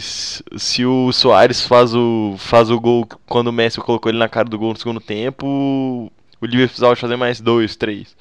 se 0.56 0.86
o 0.86 1.12
Soares 1.12 1.60
faz 1.60 1.92
o, 1.92 2.36
faz 2.38 2.70
o 2.70 2.78
gol 2.78 3.04
quando 3.26 3.48
o 3.48 3.52
Messi 3.52 3.80
colocou 3.80 4.08
ele 4.08 4.18
na 4.18 4.28
cara 4.28 4.48
do 4.48 4.56
gol 4.56 4.72
no 4.72 4.78
segundo 4.78 5.00
tempo, 5.00 5.44
o 5.44 6.46
Liverpool 6.46 6.68
precisava 6.68 6.94
fazer 6.94 7.16
mais 7.16 7.40
dois, 7.40 7.74
três. 7.74 8.16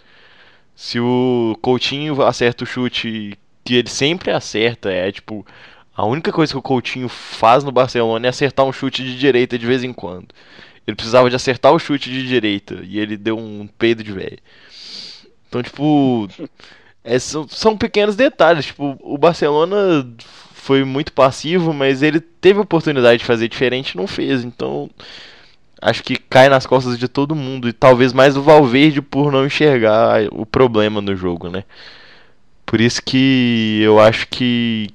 Se 0.75 0.99
o 0.99 1.55
Coutinho 1.61 2.23
acerta 2.23 2.63
o 2.63 2.67
chute 2.67 3.37
que 3.63 3.75
ele 3.75 3.89
sempre 3.89 4.31
acerta, 4.31 4.91
é 4.91 5.11
tipo. 5.11 5.45
A 5.95 6.03
única 6.03 6.31
coisa 6.31 6.51
que 6.51 6.57
o 6.57 6.63
Coutinho 6.63 7.07
faz 7.07 7.63
no 7.63 7.71
Barcelona 7.71 8.25
é 8.25 8.29
acertar 8.29 8.65
um 8.65 8.73
chute 8.73 9.03
de 9.03 9.19
direita 9.19 9.59
de 9.59 9.67
vez 9.67 9.83
em 9.83 9.93
quando. 9.93 10.29
Ele 10.87 10.95
precisava 10.95 11.29
de 11.29 11.35
acertar 11.35 11.71
o 11.73 11.79
chute 11.79 12.09
de 12.09 12.27
direita 12.27 12.79
e 12.83 12.97
ele 12.97 13.17
deu 13.17 13.37
um 13.37 13.67
peido 13.67 14.03
de 14.03 14.11
velho. 14.11 14.39
Então, 15.47 15.61
tipo, 15.61 16.27
é, 17.03 17.19
são, 17.19 17.47
são 17.47 17.77
pequenos 17.77 18.15
detalhes. 18.15 18.65
Tipo, 18.65 18.97
o 18.99 19.17
Barcelona 19.17 20.07
foi 20.61 20.83
muito 20.83 21.11
passivo, 21.11 21.73
mas 21.73 22.03
ele 22.03 22.19
teve 22.19 22.59
a 22.59 22.61
oportunidade 22.61 23.17
de 23.17 23.25
fazer 23.25 23.47
diferente 23.47 23.91
e 23.91 23.97
não 23.97 24.05
fez. 24.05 24.43
Então, 24.43 24.91
acho 25.81 26.03
que 26.03 26.17
cai 26.17 26.49
nas 26.49 26.67
costas 26.67 26.99
de 26.99 27.07
todo 27.07 27.35
mundo. 27.35 27.67
E 27.67 27.73
talvez 27.73 28.13
mais 28.13 28.35
do 28.35 28.43
Valverde 28.43 29.01
por 29.01 29.31
não 29.31 29.43
enxergar 29.43 30.27
o 30.31 30.45
problema 30.45 31.01
no 31.01 31.15
jogo, 31.15 31.49
né? 31.49 31.63
Por 32.63 32.79
isso 32.79 33.01
que 33.03 33.81
eu 33.83 33.99
acho 33.99 34.27
que, 34.27 34.89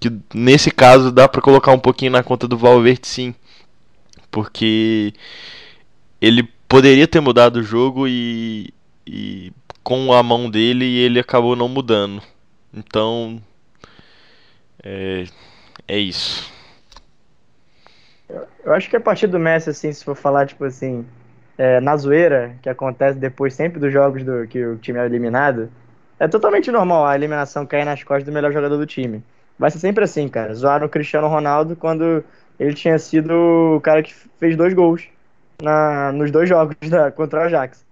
que 0.00 0.12
nesse 0.34 0.72
caso 0.72 1.12
dá 1.12 1.28
para 1.28 1.40
colocar 1.40 1.70
um 1.70 1.78
pouquinho 1.78 2.10
na 2.10 2.24
conta 2.24 2.48
do 2.48 2.58
Valverde 2.58 3.06
sim. 3.06 3.32
Porque 4.32 5.14
ele 6.20 6.42
poderia 6.68 7.06
ter 7.06 7.20
mudado 7.20 7.60
o 7.60 7.62
jogo 7.62 8.08
e, 8.08 8.74
e 9.06 9.52
com 9.84 10.12
a 10.12 10.24
mão 10.24 10.50
dele 10.50 10.84
ele 10.84 11.20
acabou 11.20 11.54
não 11.54 11.68
mudando. 11.68 12.20
Então 12.74 13.40
é, 14.84 15.24
é 15.88 15.98
isso. 15.98 16.52
Eu 18.64 18.72
acho 18.72 18.88
que 18.88 18.96
a 18.96 19.00
partir 19.00 19.26
do 19.26 19.38
Messi, 19.38 19.70
assim, 19.70 19.92
se 19.92 20.04
for 20.04 20.14
falar, 20.14 20.46
tipo 20.46 20.64
assim, 20.64 21.06
é, 21.56 21.80
na 21.80 21.96
zoeira, 21.96 22.56
que 22.62 22.68
acontece 22.68 23.18
depois 23.18 23.54
sempre 23.54 23.78
dos 23.78 23.92
jogos 23.92 24.24
do 24.24 24.46
que 24.46 24.64
o 24.64 24.76
time 24.76 24.98
é 24.98 25.06
eliminado, 25.06 25.70
é 26.18 26.28
totalmente 26.28 26.70
normal 26.70 27.06
a 27.06 27.14
eliminação 27.14 27.66
cair 27.66 27.84
nas 27.84 28.02
costas 28.02 28.24
do 28.24 28.32
melhor 28.32 28.52
jogador 28.52 28.76
do 28.76 28.86
time. 28.86 29.22
Vai 29.58 29.70
ser 29.70 29.78
sempre 29.78 30.04
assim, 30.04 30.28
cara. 30.28 30.54
Zoaram 30.54 30.86
o 30.86 30.90
Cristiano 30.90 31.28
Ronaldo 31.28 31.76
quando 31.76 32.24
ele 32.58 32.74
tinha 32.74 32.98
sido 32.98 33.76
o 33.76 33.80
cara 33.80 34.02
que 34.02 34.14
fez 34.38 34.56
dois 34.56 34.74
gols 34.74 35.04
na, 35.62 36.12
nos 36.12 36.30
dois 36.30 36.48
jogos 36.48 36.76
da, 36.88 37.10
contra 37.10 37.40
o 37.40 37.42
Ajax. 37.44 37.84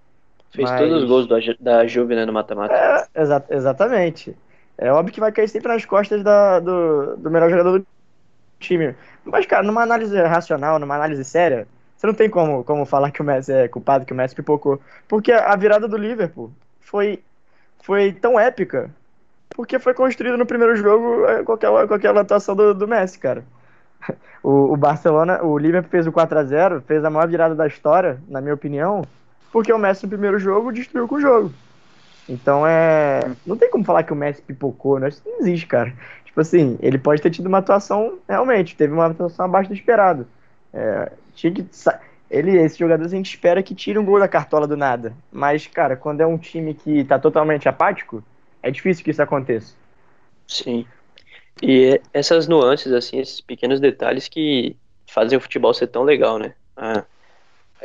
Fez 0.51 0.69
Mas... 0.69 0.81
todos 0.81 1.03
os 1.03 1.09
gols 1.09 1.27
da, 1.27 1.37
da 1.61 1.87
Juve 1.87 2.15
né, 2.15 2.25
no 2.25 2.33
mata-mata. 2.33 2.75
É, 2.75 3.23
exa 3.23 3.45
exatamente. 3.51 4.37
É 4.83 4.93
óbvio 4.93 5.15
que 5.15 5.21
vai 5.21 5.31
cair 5.31 5.49
sempre 5.49 5.69
nas 5.69 5.85
costas 5.85 6.23
da, 6.25 6.59
do, 6.59 7.17
do 7.17 7.31
melhor 7.31 7.49
jogador 7.49 7.79
do 7.79 7.87
time. 8.59 8.95
Mas, 9.25 9.47
cara, 9.47 9.63
numa 9.63 9.83
análise 9.83 10.21
racional, 10.23 10.79
numa 10.79 10.97
análise 10.97 11.25
séria, 11.25 11.69
você 11.97 12.07
não 12.07 12.15
tem 12.15 12.29
como, 12.29 12.65
como 12.65 12.85
falar 12.85 13.13
que 13.13 13.23
o 13.23 13.25
Messi 13.25 13.53
é 13.53 13.69
culpado, 13.69 14.05
que 14.05 14.13
o 14.13 14.17
Messi 14.17 14.35
pipocou. 14.35 14.81
Porque 15.07 15.31
a 15.31 15.55
virada 15.55 15.87
do 15.87 15.97
Liverpool 15.97 16.51
foi, 16.81 17.23
foi 17.81 18.13
tão 18.13 18.41
épica 18.41 18.91
porque 19.55 19.79
foi 19.79 19.95
construído 19.95 20.37
no 20.37 20.47
primeiro 20.47 20.75
jogo 20.77 21.27
é, 21.27 21.43
com 21.43 21.53
aquela, 21.53 21.87
com 21.87 21.95
aquela 21.95 22.21
atuação 22.23 22.57
do, 22.57 22.75
do 22.75 22.89
Messi, 22.89 23.19
cara. 23.19 23.45
O, 24.45 24.73
o 24.73 24.77
Barcelona, 24.77 25.41
o 25.41 25.57
Liverpool 25.57 25.89
fez 25.89 26.05
o 26.05 26.11
4 26.11 26.37
a 26.37 26.43
0 26.43 26.83
fez 26.85 27.05
a 27.05 27.11
maior 27.11 27.29
virada 27.29 27.55
da 27.55 27.65
história, 27.65 28.21
na 28.27 28.41
minha 28.41 28.55
opinião, 28.55 29.03
porque 29.53 29.73
o 29.73 29.79
Messi 29.79 30.03
no 30.03 30.09
primeiro 30.09 30.37
jogo 30.37 30.73
destruiu 30.73 31.07
com 31.07 31.15
o 31.15 31.21
jogo. 31.21 31.53
Então 32.29 32.67
é. 32.67 33.21
Não 33.47 33.57
tem 33.57 33.71
como 33.71 33.85
falar 33.85 34.03
que 34.03 34.13
o 34.13 34.17
Messi 34.17 34.43
pipocou, 34.43 34.99
né? 34.99 35.09
Isso 35.09 35.23
não 35.25 35.41
existe, 35.41 35.67
cara. 35.67 35.93
Tipo 36.25 36.41
assim, 36.41 36.79
ele 36.81 36.99
pode 36.99 37.21
ter 37.21 37.31
tido 37.31 37.47
uma 37.47 37.59
atuação, 37.59 38.19
realmente, 38.29 38.77
teve 38.77 38.93
uma 38.93 39.07
atuação 39.07 39.45
abaixo 39.45 39.69
do 39.69 39.75
esperado. 39.75 40.27
É, 40.73 41.13
tinha 41.35 41.53
que. 41.53 41.67
Ele, 42.31 42.57
esse 42.57 42.79
jogador 42.79 43.05
a 43.05 43.09
gente 43.09 43.29
espera 43.29 43.63
que 43.63 43.75
tire 43.75 43.99
um 43.99 44.05
gol 44.05 44.19
da 44.19 44.27
cartola 44.27 44.67
do 44.67 44.77
nada. 44.77 45.13
Mas, 45.31 45.67
cara, 45.67 45.97
quando 45.97 46.23
é 46.23 46.27
um 46.27 46.39
time 46.39 46.73
que 46.73 47.05
tá 47.05 47.19
totalmente 47.19 47.69
apático, 47.69 48.25
é 48.63 48.71
difícil 48.71 49.05
que 49.05 49.11
isso 49.11 49.21
aconteça. 49.21 49.75
Sim. 50.47 50.87
E 51.63 52.01
essas 52.15 52.49
nuances, 52.49 52.93
assim, 52.93 53.19
esses 53.19 53.41
pequenos 53.41 53.79
detalhes 53.81 54.29
que 54.29 54.75
fazem 55.07 55.37
o 55.37 55.41
futebol 55.41 55.75
ser 55.75 55.89
tão 55.89 56.03
legal, 56.03 56.39
né? 56.39 56.55
Ah, 56.75 57.05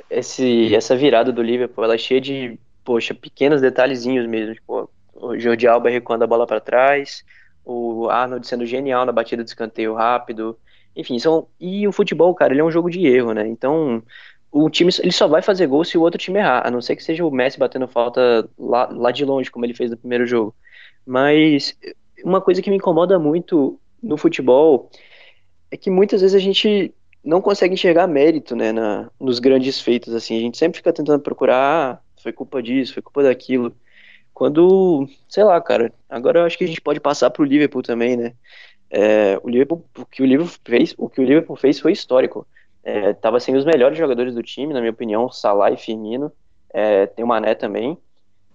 esse, 0.10 0.74
essa 0.74 0.96
virada 0.96 1.32
do 1.32 1.42
Liverpool, 1.42 1.84
ela 1.84 1.96
é 1.96 1.98
cheia 1.98 2.22
de, 2.22 2.58
poxa, 2.88 3.14
pequenos 3.14 3.60
detalhezinhos 3.60 4.26
mesmo. 4.26 4.54
Tipo, 4.54 4.90
o 5.14 5.38
Jordi 5.38 5.68
Alba 5.68 5.90
recuando 5.90 6.24
a 6.24 6.28
bola 6.28 6.48
para 6.48 6.62
trás, 6.62 7.26
o 7.66 8.08
Arnold 8.10 8.48
sendo 8.48 8.66
genial 8.66 9.06
na 9.06 9.12
batida 9.12 9.44
de 9.44 9.50
escanteio 9.50 9.94
rápido. 9.94 10.58
Enfim, 10.96 11.20
são, 11.20 11.50
e 11.60 11.86
o 11.86 11.92
futebol, 11.92 12.34
cara, 12.34 12.54
ele 12.54 12.62
é 12.62 12.64
um 12.64 12.72
jogo 12.72 12.90
de 12.90 13.06
erro, 13.06 13.34
né? 13.34 13.46
Então, 13.46 14.02
o 14.50 14.70
time 14.70 14.90
ele 15.04 15.12
só 15.12 15.28
vai 15.28 15.42
fazer 15.42 15.68
gol 15.68 15.84
se 15.84 15.98
o 15.98 16.02
outro 16.02 16.18
time 16.18 16.40
errar, 16.40 16.66
a 16.66 16.72
não 16.72 16.82
ser 16.82 16.96
que 16.96 17.04
seja 17.04 17.26
o 17.26 17.30
Messi 17.30 17.60
batendo 17.60 17.90
falta 17.90 18.50
lá, 18.58 18.88
lá 18.90 19.12
de 19.12 19.26
longe, 19.26 19.52
como 19.52 19.66
ele 19.66 19.74
fez 19.74 19.92
no 19.92 19.98
primeiro 19.98 20.26
jogo. 20.26 20.56
Mas 21.06 21.78
uma 22.24 22.40
coisa 22.40 22.62
que 22.62 22.70
me 22.70 22.78
incomoda 22.78 23.20
muito 23.20 23.78
no 24.02 24.16
futebol 24.16 24.90
é 25.70 25.76
que 25.76 25.90
muitas 25.90 26.22
vezes 26.22 26.36
a 26.36 26.40
gente 26.40 26.96
não 27.22 27.42
consegue 27.42 27.74
enxergar 27.74 28.08
mérito, 28.08 28.56
né, 28.56 28.72
na, 28.72 29.12
nos 29.20 29.40
grandes 29.40 29.82
feitos, 29.82 30.14
assim. 30.16 30.38
A 30.38 30.40
gente 30.40 30.58
sempre 30.58 30.78
fica 30.78 30.94
tentando 30.94 31.22
procurar, 31.22 31.96
ah, 31.96 32.07
foi 32.22 32.32
culpa 32.32 32.62
disso, 32.62 32.94
foi 32.94 33.02
culpa 33.02 33.24
daquilo. 33.24 33.76
Quando, 34.34 35.08
sei 35.28 35.44
lá, 35.44 35.60
cara, 35.62 35.92
agora 36.10 36.40
eu 36.40 36.46
acho 36.46 36.58
que 36.58 36.64
a 36.64 36.68
gente 36.68 36.82
pode 36.82 37.00
passar 37.00 37.30
pro 37.30 37.44
Liverpool 37.44 37.82
também, 37.82 38.16
né? 38.16 38.34
É, 38.90 39.40
o 39.44 39.50
Liverpool, 39.50 39.84
o 39.98 40.06
que 40.06 40.22
o 40.22 40.26
Liverpool 40.26 40.56
fez, 40.66 40.94
o 40.98 41.10
que 41.10 41.22
o 41.22 41.24
Liverpool 41.24 41.56
fez 41.56 41.80
foi 41.80 41.92
histórico. 41.92 42.48
É, 42.84 43.14
tava 43.14 43.40
sendo 43.40 43.58
os 43.58 43.66
melhores 43.66 43.98
jogadores 43.98 44.34
do 44.36 44.44
time, 44.44 44.74
na 44.74 44.80
minha 44.80 44.92
opinião, 44.92 45.30
Salah 45.30 45.72
e 45.72 45.78
Firmino. 45.78 46.32
É, 46.74 47.08
tem 47.08 47.26
o 47.26 47.28
Mané 47.28 47.56
também 47.56 47.98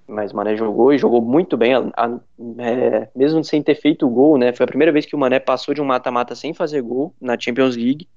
mas 0.06 0.32
o 0.32 0.36
Mané 0.36 0.56
jogou 0.56 0.92
e 0.92 0.98
jogou 0.98 1.20
muito 1.22 1.56
bem, 1.56 1.74
a, 1.74 1.80
a, 1.96 2.20
é, 2.58 3.08
mesmo 3.14 3.42
sem 3.42 3.62
ter 3.62 3.74
feito 3.74 4.06
o 4.06 4.10
gol, 4.10 4.36
né? 4.36 4.52
Foi 4.52 4.64
a 4.64 4.66
primeira 4.66 4.92
vez 4.92 5.06
que 5.06 5.16
o 5.16 5.18
Mané 5.18 5.38
passou 5.38 5.74
de 5.74 5.80
um 5.80 5.84
mata-mata 5.84 6.34
sem 6.34 6.52
fazer 6.52 6.82
gol 6.82 7.14
na 7.20 7.38
Champions 7.38 7.76
League. 7.76 8.08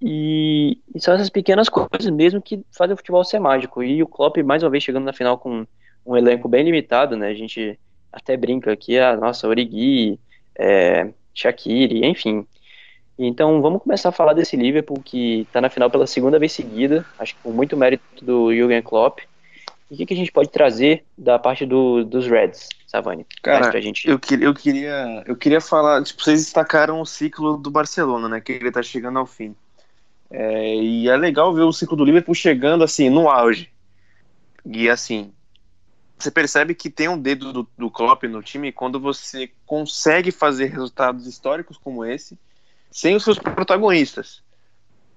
E, 0.00 0.78
e, 0.94 1.00
são 1.00 1.14
essas 1.14 1.28
pequenas 1.28 1.68
coisas 1.68 2.10
mesmo 2.10 2.40
que 2.40 2.64
fazem 2.72 2.94
o 2.94 2.96
futebol 2.96 3.22
ser 3.24 3.38
mágico. 3.38 3.82
E 3.82 4.02
o 4.02 4.06
Klopp, 4.06 4.38
mais 4.38 4.62
uma 4.62 4.70
vez, 4.70 4.82
chegando 4.82 5.04
na 5.04 5.12
final 5.12 5.38
com 5.38 5.66
um 6.06 6.16
elenco 6.16 6.48
bem 6.48 6.64
limitado, 6.64 7.16
né? 7.16 7.28
A 7.28 7.34
gente 7.34 7.78
até 8.12 8.36
brinca 8.36 8.72
aqui, 8.72 8.98
a 8.98 9.16
nossa 9.16 9.46
Origi, 9.46 10.18
é, 10.58 11.08
Shaqiri, 11.34 12.04
enfim. 12.06 12.46
Então 13.18 13.60
vamos 13.60 13.82
começar 13.82 14.08
a 14.08 14.12
falar 14.12 14.32
desse 14.32 14.56
Liverpool 14.56 15.02
que 15.04 15.42
está 15.42 15.60
na 15.60 15.68
final 15.68 15.90
pela 15.90 16.06
segunda 16.06 16.38
vez 16.38 16.52
seguida, 16.52 17.04
acho 17.18 17.34
que 17.34 17.42
com 17.42 17.50
muito 17.50 17.76
mérito 17.76 18.24
do 18.24 18.52
Jürgen 18.52 18.82
Klopp. 18.82 19.20
E 19.90 19.94
o 19.94 19.96
que, 19.96 20.06
que, 20.06 20.14
a 20.14 20.16
gente 20.16 20.30
pode 20.30 20.48
trazer 20.48 21.04
da 21.18 21.36
parte 21.36 21.66
do, 21.66 22.04
dos 22.04 22.26
Reds, 22.26 22.68
Savani? 22.86 23.26
Cara, 23.42 23.80
gente... 23.80 24.08
eu, 24.08 24.20
que, 24.20 24.34
eu, 24.34 24.54
queria, 24.54 25.24
eu 25.26 25.34
queria 25.34 25.60
falar, 25.60 26.02
tipo, 26.04 26.22
vocês 26.22 26.44
destacaram 26.44 27.00
o 27.00 27.04
ciclo 27.04 27.56
do 27.56 27.72
Barcelona, 27.72 28.28
né, 28.28 28.40
que 28.40 28.52
ele 28.52 28.70
tá 28.70 28.82
chegando 28.84 29.18
ao 29.18 29.26
fim. 29.26 29.54
É, 30.30 30.74
e 30.76 31.08
é 31.08 31.16
legal 31.16 31.52
ver 31.52 31.62
o 31.62 31.72
ciclo 31.72 31.96
do 31.96 32.04
Liverpool 32.04 32.34
chegando, 32.34 32.84
assim, 32.84 33.10
no 33.10 33.28
auge. 33.28 33.70
E, 34.64 34.88
assim, 34.88 35.32
você 36.18 36.30
percebe 36.30 36.74
que 36.74 36.88
tem 36.88 37.08
um 37.08 37.18
dedo 37.18 37.52
do, 37.52 37.68
do 37.76 37.90
Klopp 37.90 38.24
no 38.24 38.42
time 38.42 38.70
quando 38.70 39.00
você 39.00 39.50
consegue 39.66 40.30
fazer 40.30 40.66
resultados 40.66 41.26
históricos 41.26 41.76
como 41.78 42.04
esse 42.04 42.38
sem 42.90 43.14
os 43.16 43.24
seus 43.24 43.38
protagonistas. 43.38 44.42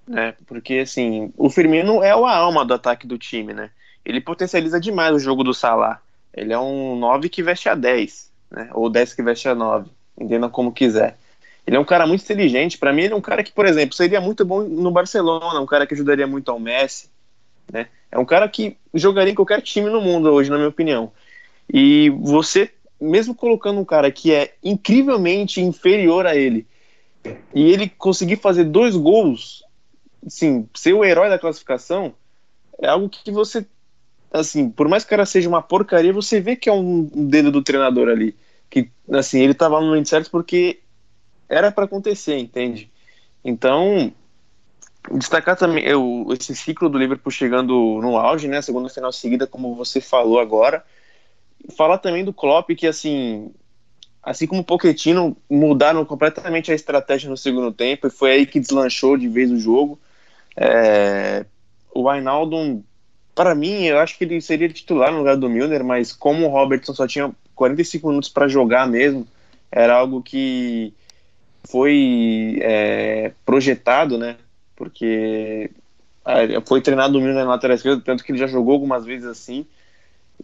Né? 0.08 0.36
Porque, 0.46 0.76
assim, 0.80 1.34
o 1.38 1.50
Firmino 1.50 2.04
é 2.04 2.12
a 2.12 2.38
alma 2.38 2.66
do 2.66 2.74
ataque 2.74 3.08
do 3.08 3.18
time, 3.18 3.54
né? 3.54 3.72
ele 4.06 4.20
potencializa 4.20 4.80
demais 4.80 5.16
o 5.16 5.20
jogo 5.20 5.44
do 5.44 5.54
Salah. 5.54 6.02
Ele 6.34 6.52
é 6.52 6.60
um 6.60 6.96
9 6.98 7.30
que 7.30 7.44
veste 7.44 7.70
a 7.70 7.76
10, 7.76 8.32
né? 8.52 8.70
Ou 8.74 8.90
10 8.90 9.14
que 9.14 9.24
veste 9.24 9.48
a 9.48 9.56
9, 9.56 9.90
entenda 10.20 10.50
como 10.50 10.74
quiser. 10.74 11.18
Ele 11.66 11.78
é 11.78 11.80
um 11.80 11.86
cara 11.86 12.06
muito 12.06 12.24
inteligente. 12.24 12.78
Para 12.78 12.92
mim, 12.92 13.04
ele 13.04 13.14
é 13.14 13.16
um 13.16 13.22
cara 13.22 13.44
que, 13.44 13.52
por 13.52 13.66
exemplo, 13.66 13.96
seria 13.96 14.20
muito 14.20 14.44
bom 14.44 14.64
no 14.64 14.92
Barcelona, 14.92 15.60
um 15.60 15.66
cara 15.66 15.88
que 15.88 15.94
ajudaria 15.94 16.28
muito 16.28 16.52
ao 16.52 16.60
Messi, 16.60 17.10
né? 17.72 17.88
É 18.12 18.18
um 18.20 18.26
cara 18.26 18.48
que 18.50 18.78
jogaria 18.94 19.32
em 19.32 19.36
qualquer 19.36 19.62
time 19.62 19.90
no 19.90 20.02
mundo 20.02 20.30
hoje, 20.32 20.50
na 20.50 20.58
minha 20.58 20.70
opinião. 20.70 21.12
E 21.72 22.10
você, 22.10 22.70
mesmo 23.00 23.34
colocando 23.34 23.80
um 23.80 23.86
cara 23.86 24.12
que 24.12 24.34
é 24.34 24.54
incrivelmente 24.64 25.62
inferior 25.62 26.26
a 26.26 26.36
ele, 26.36 26.68
e 27.56 27.72
ele 27.72 27.88
conseguir 27.88 28.36
fazer 28.36 28.66
dois 28.66 28.96
gols, 28.96 29.64
sim, 30.28 30.68
ser 30.76 30.94
o 30.94 31.06
herói 31.06 31.30
da 31.30 31.40
classificação, 31.40 32.14
é 32.82 32.88
algo 32.88 33.08
que 33.08 33.32
você 33.32 33.66
assim, 34.34 34.70
por 34.70 34.88
mais 34.88 35.04
que 35.04 35.08
o 35.08 35.12
cara 35.12 35.26
seja 35.26 35.48
uma 35.48 35.62
porcaria, 35.62 36.12
você 36.12 36.42
vê 36.42 36.56
que 36.56 36.68
é 36.68 36.74
um 36.74 37.04
dedo 37.04 37.52
do 37.52 37.62
treinador 37.62 38.10
ali. 38.10 38.36
Que, 38.70 38.90
assim, 39.12 39.40
ele 39.40 39.54
tava 39.54 39.80
no 39.80 39.86
momento 39.86 40.10
certo 40.10 40.32
porque 40.32 40.80
era 41.50 41.72
para 41.72 41.86
acontecer, 41.86 42.38
entende? 42.38 42.92
Então, 43.44 44.12
destacar 45.12 45.58
também 45.58 45.84
eu, 45.84 46.28
esse 46.32 46.56
ciclo 46.56 46.90
do 46.90 46.98
Liverpool 46.98 47.32
chegando 47.32 47.74
no 48.02 48.18
auge, 48.18 48.48
né? 48.48 48.62
Segunda 48.62 48.90
final 48.90 49.12
seguida, 49.12 49.46
como 49.48 49.76
você 49.76 50.00
falou 50.00 50.40
agora. 50.40 50.84
Falar 51.78 51.98
também 51.98 52.24
do 52.26 52.34
Klopp, 52.34 52.70
que, 52.72 52.88
assim, 52.88 53.52
assim 54.22 54.48
como 54.48 54.62
o 54.62 54.66
Pochettino, 54.66 55.36
mudaram 55.50 56.06
completamente 56.06 56.72
a 56.72 56.76
estratégia 56.76 57.30
no 57.30 57.38
segundo 57.38 57.72
tempo, 57.72 58.08
e 58.08 58.10
foi 58.10 58.32
aí 58.32 58.46
que 58.46 58.60
deslanchou 58.60 59.18
de 59.18 59.28
vez 59.28 59.52
o 59.52 59.60
jogo. 59.60 60.00
É, 60.56 61.46
o 61.94 62.10
Wijnaldum 62.10 62.84
para 63.36 63.56
mim, 63.56 63.86
eu 63.86 64.00
acho 64.00 64.18
que 64.18 64.24
ele 64.24 64.40
seria 64.42 64.70
titular 64.70 65.12
no 65.12 65.20
lugar 65.20 65.36
do 65.36 65.50
Milner, 65.50 65.84
mas 65.84 66.14
como 66.14 66.46
o 66.46 66.50
Robertson 66.50 66.94
só 66.94 67.08
tinha 67.08 67.32
45 67.56 68.08
minutos 68.08 68.30
para 68.30 68.48
jogar 68.48 68.88
mesmo, 68.88 69.28
era 69.72 69.96
algo 69.96 70.22
que 70.22 70.94
foi 71.70 72.60
é, 72.62 73.32
projetado, 73.46 74.18
né? 74.18 74.38
Porque 74.76 75.72
é, 76.26 76.62
foi 76.62 76.82
treinado 76.82 77.14
domingo 77.14 77.34
na 77.34 77.44
lateral 77.44 77.76
esquerda, 77.76 78.02
tanto 78.04 78.24
que 78.24 78.32
ele 78.32 78.40
já 78.40 78.48
jogou 78.48 78.74
algumas 78.74 79.06
vezes 79.06 79.28
assim, 79.28 79.66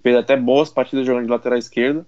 fez 0.01 0.15
até 0.15 0.35
boas 0.35 0.69
partidas 0.69 1.05
jogando 1.05 1.25
de 1.25 1.31
lateral 1.31 1.57
esquerda. 1.57 2.05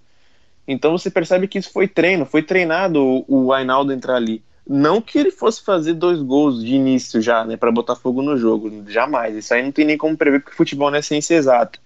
Então 0.67 0.97
você 0.97 1.09
percebe 1.09 1.47
que 1.47 1.57
isso 1.57 1.71
foi 1.71 1.87
treino, 1.87 2.25
foi 2.25 2.43
treinado 2.43 3.25
o 3.27 3.51
Ainaldo 3.51 3.91
entrar 3.91 4.15
ali. 4.15 4.43
Não 4.67 5.01
que 5.01 5.17
ele 5.17 5.31
fosse 5.31 5.63
fazer 5.63 5.93
dois 5.93 6.21
gols 6.21 6.63
de 6.63 6.75
início 6.75 7.19
já, 7.21 7.43
né, 7.43 7.57
para 7.57 7.71
botar 7.71 7.95
fogo 7.95 8.21
no 8.21 8.37
jogo, 8.37 8.83
jamais. 8.87 9.35
Isso 9.35 9.53
aí 9.53 9.63
não 9.63 9.71
tem 9.71 9.85
nem 9.85 9.97
como 9.97 10.15
prever, 10.15 10.41
porque 10.41 10.55
futebol 10.55 10.91
não 10.91 10.97
é 10.97 11.01
ciência 11.01 11.35
exata. 11.35 11.79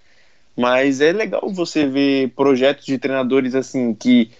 Mas 0.56 1.02
é 1.02 1.12
legal 1.12 1.50
você 1.50 1.88
ver 1.88 2.30
projetos 2.36 2.86
de 2.86 2.98
treinadores 2.98 3.56
assim 3.56 3.94
que 3.94 4.32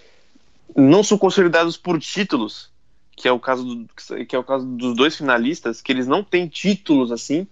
não 0.76 1.02
são 1.02 1.18
consolidados 1.18 1.76
por 1.76 1.98
títulos, 1.98 2.70
que 3.16 3.26
é 3.26 3.32
o 3.32 3.40
caso 3.40 3.64
do, 3.64 3.88
que 4.26 4.36
é 4.36 4.38
o 4.38 4.44
caso 4.44 4.66
dos 4.66 4.94
dois 4.94 5.16
finalistas, 5.16 5.80
que 5.80 5.90
eles 5.90 6.06
não 6.06 6.22
têm 6.22 6.46
títulos 6.46 7.10
assim, 7.10 7.48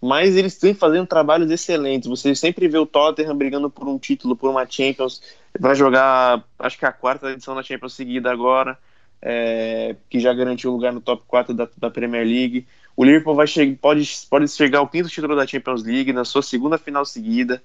mas 0.00 0.36
eles 0.36 0.56
têm 0.56 0.72
fazendo 0.72 1.08
trabalhos 1.08 1.50
excelentes. 1.50 2.08
Você 2.08 2.34
sempre 2.36 2.68
vê 2.68 2.78
o 2.78 2.86
Tottenham 2.86 3.36
brigando 3.36 3.68
por 3.68 3.88
um 3.88 3.98
título, 3.98 4.36
por 4.36 4.48
uma 4.48 4.64
Champions, 4.64 5.20
vai 5.58 5.74
jogar, 5.74 6.44
acho 6.56 6.78
que 6.78 6.84
é 6.84 6.88
a 6.88 6.92
quarta 6.92 7.32
edição 7.32 7.54
da 7.56 7.64
Champions 7.64 7.94
seguida 7.94 8.30
agora, 8.30 8.78
é, 9.20 9.96
que 10.08 10.20
já 10.20 10.32
garantiu 10.32 10.70
lugar 10.70 10.92
no 10.92 11.00
top 11.00 11.24
4 11.26 11.52
da, 11.52 11.68
da 11.76 11.90
Premier 11.90 12.24
League. 12.24 12.64
O 12.96 13.04
Liverpool 13.04 13.34
vai 13.34 13.46
pode, 13.80 14.08
pode 14.30 14.48
chegar 14.48 14.78
ao 14.78 14.88
quinto 14.88 15.08
título 15.08 15.34
da 15.34 15.46
Champions 15.46 15.82
League 15.82 16.12
na 16.12 16.24
sua 16.24 16.42
segunda 16.42 16.78
final 16.78 17.04
seguida, 17.04 17.60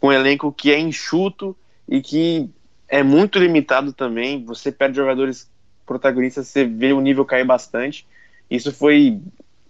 com 0.00 0.08
um 0.08 0.12
elenco 0.12 0.52
que 0.52 0.72
é 0.72 0.78
enxuto 0.78 1.56
e 1.88 2.00
que 2.00 2.50
é 2.88 3.04
muito 3.04 3.38
limitado 3.38 3.92
também. 3.92 4.44
Você 4.44 4.72
perde 4.72 4.96
jogadores 4.96 5.48
protagonistas, 5.86 6.48
você 6.48 6.64
vê 6.64 6.92
o 6.92 7.00
nível 7.00 7.24
cair 7.24 7.44
bastante. 7.44 8.06
Isso 8.50 8.72
foi 8.72 9.20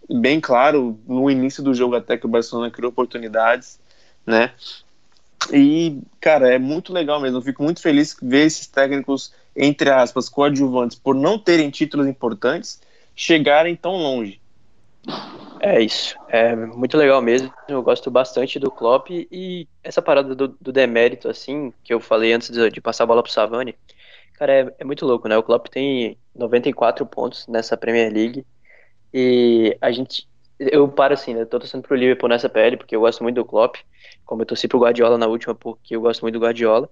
bem 0.09 0.41
claro 0.41 0.99
no 1.07 1.31
início 1.31 1.63
do 1.63 1.75
jogo 1.75 1.97
até 1.97 2.17
que 2.17 2.27
o 2.27 2.29
Barcelona 2.29 2.71
criou 2.71 2.91
oportunidades, 2.91 3.79
né? 4.25 4.53
E, 5.53 6.01
cara, 6.21 6.53
é 6.53 6.59
muito 6.59 6.93
legal 6.93 7.21
mesmo. 7.21 7.39
Eu 7.39 7.43
fico 7.43 7.63
muito 7.63 7.81
feliz 7.81 8.17
ver 8.21 8.47
esses 8.47 8.67
técnicos, 8.67 9.33
entre 9.55 9.91
aspas, 9.91 10.29
coadjuvantes, 10.29 10.99
por 10.99 11.15
não 11.15 11.39
terem 11.39 11.71
títulos 11.71 12.07
importantes, 12.07 12.81
chegarem 13.15 13.77
tão 13.77 13.93
longe. 13.93 14.41
É 15.61 15.81
isso. 15.81 16.17
É 16.29 16.55
muito 16.55 16.97
legal 16.97 17.23
mesmo. 17.23 17.53
Eu 17.69 17.83
gosto 17.83 18.11
bastante 18.11 18.59
do 18.59 18.71
Klopp 18.71 19.11
e 19.11 19.69
essa 19.83 20.03
parada 20.03 20.35
do, 20.35 20.49
do 20.49 20.73
demérito, 20.73 21.29
assim, 21.29 21.73
que 21.85 21.95
eu 21.95 22.01
falei 22.01 22.33
antes 22.33 22.51
de, 22.51 22.71
de 22.71 22.81
passar 22.81 23.05
a 23.05 23.07
bola 23.07 23.23
pro 23.23 23.33
Savani, 23.33 23.75
cara, 24.39 24.53
é, 24.53 24.75
é, 24.79 24.85
muito 24.85 25.07
louco, 25.07 25.29
né? 25.29 25.37
O 25.37 25.43
Klopp 25.43 25.69
tem 25.69 26.19
94 26.35 27.05
pontos 27.07 27.47
nessa 27.47 27.77
Premier 27.77 28.13
League 28.13 28.47
e 29.13 29.77
a 29.81 29.91
gente. 29.91 30.29
Eu 30.59 30.89
paro 30.89 31.15
assim, 31.15 31.35
né? 31.35 31.45
Tô 31.45 31.59
torcendo 31.59 31.83
pro 31.83 31.97
Liverpool 31.97 32.29
nessa 32.29 32.49
PL 32.49 32.77
porque 32.77 32.97
eu 32.97 33.01
gosto 33.01 33.23
muito 33.23 33.37
do 33.37 33.45
Klopp, 33.45 33.77
como 34.25 34.43
eu 34.43 34.47
torci 34.47 34.67
pro 34.69 34.79
Guardiola 34.79 35.19
na 35.19 35.27
última 35.27 35.55
porque 35.55 35.97
eu 35.97 36.01
gosto 36.01 36.23
muito 36.23 36.35
do 36.35 36.41
Guardiola. 36.41 36.89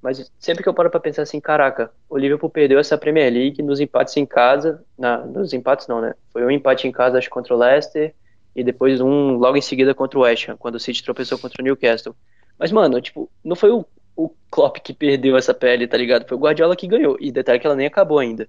Mas 0.00 0.30
sempre 0.38 0.62
que 0.62 0.68
eu 0.68 0.74
paro 0.74 0.90
para 0.90 1.00
pensar 1.00 1.22
assim, 1.22 1.40
caraca, 1.40 1.90
o 2.08 2.16
Liverpool 2.16 2.48
perdeu 2.48 2.78
essa 2.78 2.96
Premier 2.96 3.32
League 3.32 3.62
nos 3.62 3.80
empates 3.80 4.16
em 4.16 4.24
casa, 4.24 4.84
na, 4.96 5.18
nos 5.18 5.52
empates 5.52 5.88
não, 5.88 6.00
né? 6.00 6.14
Foi 6.32 6.44
um 6.44 6.50
empate 6.50 6.86
em 6.86 6.92
casa, 6.92 7.18
acho, 7.18 7.28
contra 7.28 7.52
o 7.52 7.58
Leicester, 7.58 8.14
e 8.54 8.62
depois 8.62 9.00
um 9.00 9.32
logo 9.32 9.56
em 9.56 9.60
seguida 9.60 9.94
contra 9.94 10.18
o 10.18 10.22
West 10.22 10.48
Ham, 10.48 10.56
quando 10.56 10.76
o 10.76 10.80
City 10.80 11.02
tropeçou 11.02 11.36
contra 11.38 11.60
o 11.60 11.64
Newcastle. 11.64 12.14
Mas, 12.56 12.70
mano, 12.70 13.00
tipo, 13.00 13.28
não 13.44 13.56
foi 13.56 13.70
o, 13.70 13.84
o 14.18 14.28
Klopp 14.50 14.78
que 14.80 14.92
perdeu 14.92 15.36
essa 15.36 15.54
pele, 15.54 15.86
tá 15.86 15.96
ligado? 15.96 16.26
Foi 16.26 16.36
o 16.36 16.40
Guardiola 16.40 16.74
que 16.74 16.88
ganhou. 16.88 17.16
E 17.20 17.30
detalhe 17.30 17.60
que 17.60 17.66
ela 17.66 17.76
nem 17.76 17.86
acabou 17.86 18.18
ainda. 18.18 18.48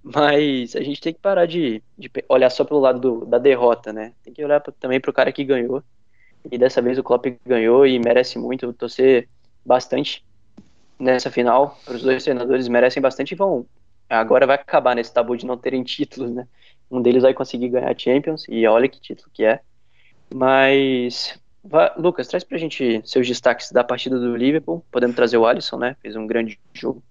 Mas 0.00 0.76
a 0.76 0.80
gente 0.80 1.00
tem 1.00 1.12
que 1.12 1.18
parar 1.20 1.44
de, 1.44 1.82
de 1.98 2.08
olhar 2.28 2.48
só 2.50 2.64
pelo 2.64 2.78
lado 2.78 3.00
do, 3.00 3.26
da 3.26 3.36
derrota, 3.38 3.92
né? 3.92 4.12
Tem 4.22 4.32
que 4.32 4.44
olhar 4.44 4.60
pra, 4.60 4.72
também 4.72 5.00
pro 5.00 5.12
cara 5.12 5.32
que 5.32 5.42
ganhou. 5.42 5.82
E 6.48 6.56
dessa 6.56 6.80
vez 6.80 6.98
o 6.98 7.02
Klopp 7.02 7.26
ganhou 7.44 7.84
e 7.84 7.98
merece 7.98 8.38
muito 8.38 8.72
torcer 8.72 9.28
bastante 9.66 10.24
nessa 11.00 11.32
final. 11.32 11.76
Os 11.88 12.02
dois 12.02 12.22
treinadores 12.22 12.68
merecem 12.68 13.02
bastante 13.02 13.32
e 13.32 13.36
vão. 13.36 13.66
Agora 14.08 14.46
vai 14.46 14.54
acabar 14.54 14.94
nesse 14.94 15.12
tabu 15.12 15.36
de 15.36 15.44
não 15.44 15.56
terem 15.56 15.82
títulos, 15.84 16.32
né? 16.32 16.46
Um 16.88 17.02
deles 17.02 17.22
vai 17.22 17.34
conseguir 17.34 17.70
ganhar 17.70 17.98
Champions 17.98 18.44
e 18.48 18.64
olha 18.68 18.88
que 18.88 19.00
título 19.00 19.30
que 19.32 19.44
é. 19.44 19.60
Mas 20.32 21.41
vai, 21.64 21.90
Lucas, 21.96 22.28
traz 22.28 22.44
pra 22.44 22.58
gente 22.58 23.02
seus 23.04 23.26
destaques 23.26 23.70
da 23.72 23.84
partida 23.84 24.18
do 24.18 24.36
Liverpool. 24.36 24.84
Podemos 24.90 25.16
trazer 25.16 25.36
o 25.36 25.46
Alisson, 25.46 25.78
né? 25.78 25.96
Fez 26.00 26.16
um 26.16 26.26
grande 26.26 26.58
jogo. 26.74 27.02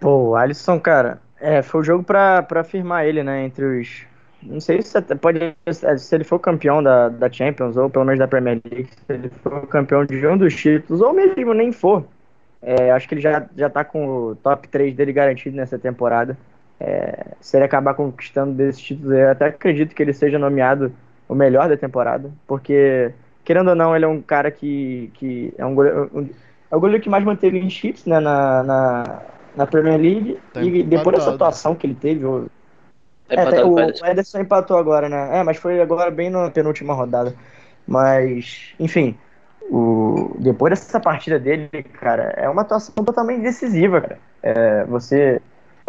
Pô, 0.00 0.30
o 0.30 0.36
Alisson, 0.36 0.78
cara, 0.78 1.20
é, 1.40 1.62
foi 1.62 1.80
o 1.80 1.84
jogo 1.84 2.04
pra, 2.04 2.42
pra 2.42 2.64
firmar 2.64 3.04
ele, 3.04 3.22
né? 3.22 3.44
Entre 3.44 3.64
os. 3.64 4.06
Não 4.42 4.60
sei 4.60 4.82
se 4.82 5.00
pode. 5.16 5.54
Se 5.98 6.14
ele 6.14 6.24
for 6.24 6.38
campeão 6.38 6.82
da, 6.82 7.08
da 7.08 7.30
Champions, 7.30 7.76
ou 7.76 7.90
pelo 7.90 8.04
menos 8.04 8.18
da 8.18 8.28
Premier 8.28 8.60
League, 8.70 8.88
se 8.90 9.12
ele 9.12 9.30
for 9.42 9.66
campeão 9.66 10.04
de 10.04 10.24
um 10.26 10.38
dos 10.38 10.54
títulos, 10.54 11.00
ou 11.00 11.12
mesmo 11.12 11.54
nem 11.54 11.72
for. 11.72 12.04
É, 12.60 12.90
acho 12.90 13.08
que 13.08 13.14
ele 13.14 13.20
já, 13.20 13.48
já 13.56 13.70
tá 13.70 13.84
com 13.84 14.06
o 14.06 14.36
top 14.36 14.68
3 14.68 14.94
dele 14.94 15.12
garantido 15.12 15.56
nessa 15.56 15.78
temporada. 15.78 16.36
É, 16.80 17.34
se 17.40 17.56
ele 17.56 17.64
acabar 17.64 17.94
conquistando 17.94 18.52
desses 18.52 18.80
títulos, 18.80 19.12
eu 19.12 19.30
até 19.30 19.46
acredito 19.46 19.94
que 19.94 20.02
ele 20.02 20.12
seja 20.12 20.38
nomeado 20.38 20.92
o 21.28 21.34
melhor 21.34 21.68
da 21.68 21.76
temporada, 21.76 22.30
porque, 22.46 23.12
querendo 23.48 23.68
ou 23.68 23.74
não, 23.74 23.96
ele 23.96 24.04
é 24.04 24.08
um 24.08 24.20
cara 24.20 24.50
que, 24.50 25.10
que 25.14 25.54
é 25.56 25.64
um 25.64 25.74
goleiro, 25.74 26.10
um, 26.12 26.28
é 26.70 26.76
o 26.76 26.78
goleiro 26.78 27.02
que 27.02 27.08
mais 27.08 27.24
manteve 27.24 27.58
em 27.58 27.70
chips 27.70 28.04
né, 28.04 28.20
na, 28.20 28.62
na, 28.62 29.22
na, 29.56 29.66
Premier 29.66 29.98
League, 29.98 30.38
tá 30.52 30.60
e 30.60 30.82
depois 30.82 31.16
dessa 31.16 31.30
atuação 31.30 31.74
que 31.74 31.86
ele 31.86 31.94
teve, 31.94 32.26
o, 32.26 32.50
é, 33.26 33.36
é 33.36 33.64
o, 33.64 33.72
o 33.72 34.06
Ederson 34.06 34.40
empatou 34.40 34.76
agora, 34.76 35.08
né? 35.08 35.38
É, 35.38 35.42
mas 35.42 35.56
foi 35.56 35.80
agora 35.80 36.10
bem 36.10 36.28
na 36.28 36.50
penúltima 36.50 36.92
rodada. 36.92 37.34
Mas, 37.86 38.74
enfim, 38.78 39.16
o, 39.62 40.36
depois 40.38 40.70
dessa 40.78 41.00
partida 41.00 41.38
dele, 41.38 41.70
cara, 41.98 42.34
é 42.36 42.50
uma 42.50 42.60
atuação 42.60 43.02
totalmente 43.02 43.40
decisiva, 43.40 44.02
cara. 44.02 44.18
É, 44.42 44.84
você 44.84 45.40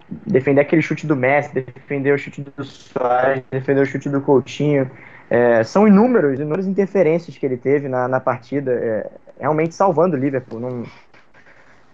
defender 0.10 0.62
aquele 0.62 0.82
chute 0.82 1.06
do 1.06 1.14
Messi, 1.14 1.54
defender 1.56 2.14
o 2.14 2.18
chute 2.18 2.42
do 2.42 2.64
Soares, 2.64 3.44
defender 3.52 3.82
o 3.82 3.86
chute 3.86 4.08
do 4.08 4.22
Coutinho, 4.22 4.90
é, 5.30 5.64
são 5.64 5.88
inúmeros, 5.88 6.40
inúmeras 6.40 6.68
interferências 6.68 7.38
que 7.38 7.46
ele 7.46 7.58
teve 7.58 7.88
na, 7.88 8.08
na 8.08 8.20
partida, 8.20 8.72
é, 8.72 9.10
realmente 9.40 9.76
salvando 9.76 10.16
o 10.16 10.20
Liverpool. 10.20 10.60
Não, 10.60 10.84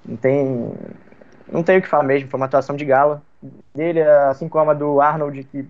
não 0.06 0.15
tem 0.17 0.74
não 1.52 1.63
tem 1.63 1.78
o 1.78 1.82
que 1.82 1.88
falar 1.88 2.04
mesmo, 2.04 2.30
foi 2.30 2.39
uma 2.39 2.48
atuação 2.48 2.76
de 2.76 2.84
gala 2.86 3.21
dele, 3.74 4.02
assim 4.02 4.50
como 4.50 4.71
a 4.71 4.74
do 4.74 5.00
Arnold, 5.00 5.43
que 5.43 5.65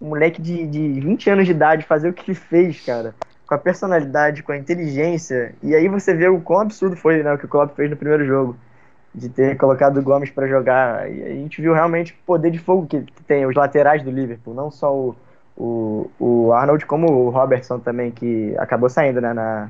um 0.00 0.08
moleque 0.08 0.42
de, 0.42 0.66
de 0.66 1.00
20 1.00 1.30
anos 1.30 1.46
de 1.46 1.52
idade 1.52 1.86
fazer 1.86 2.08
o 2.08 2.12
que 2.12 2.30
ele 2.30 2.34
fez, 2.34 2.84
cara 2.84 3.14
com 3.50 3.54
a 3.56 3.58
personalidade, 3.58 4.44
com 4.44 4.52
a 4.52 4.56
inteligência. 4.56 5.52
E 5.60 5.74
aí 5.74 5.88
você 5.88 6.14
vê 6.14 6.28
o 6.28 6.40
quão 6.40 6.60
absurdo 6.60 6.94
foi 6.94 7.20
né, 7.20 7.32
o 7.32 7.36
que 7.36 7.46
o 7.46 7.48
Klopp 7.48 7.74
fez 7.74 7.90
no 7.90 7.96
primeiro 7.96 8.24
jogo. 8.24 8.56
De 9.12 9.28
ter 9.28 9.56
colocado 9.56 9.98
o 9.98 10.02
Gomes 10.04 10.30
para 10.30 10.46
jogar. 10.46 11.10
E 11.10 11.20
a 11.24 11.30
gente 11.30 11.60
viu 11.60 11.74
realmente 11.74 12.12
o 12.12 12.24
poder 12.24 12.52
de 12.52 12.60
fogo 12.60 12.86
que, 12.86 13.04
tem 13.26 13.44
os 13.44 13.56
laterais 13.56 14.04
do 14.04 14.10
Liverpool. 14.12 14.54
Não 14.54 14.70
só 14.70 14.94
o, 14.94 15.16
o, 15.60 16.10
o 16.18 16.52
Arnold, 16.54 16.86
como 16.86 17.12
o 17.12 17.28
Robertson 17.28 17.78
também, 17.78 18.10
que 18.10 18.54
acabou 18.58 18.88
saindo 18.88 19.20
né, 19.20 19.34
na, 19.34 19.68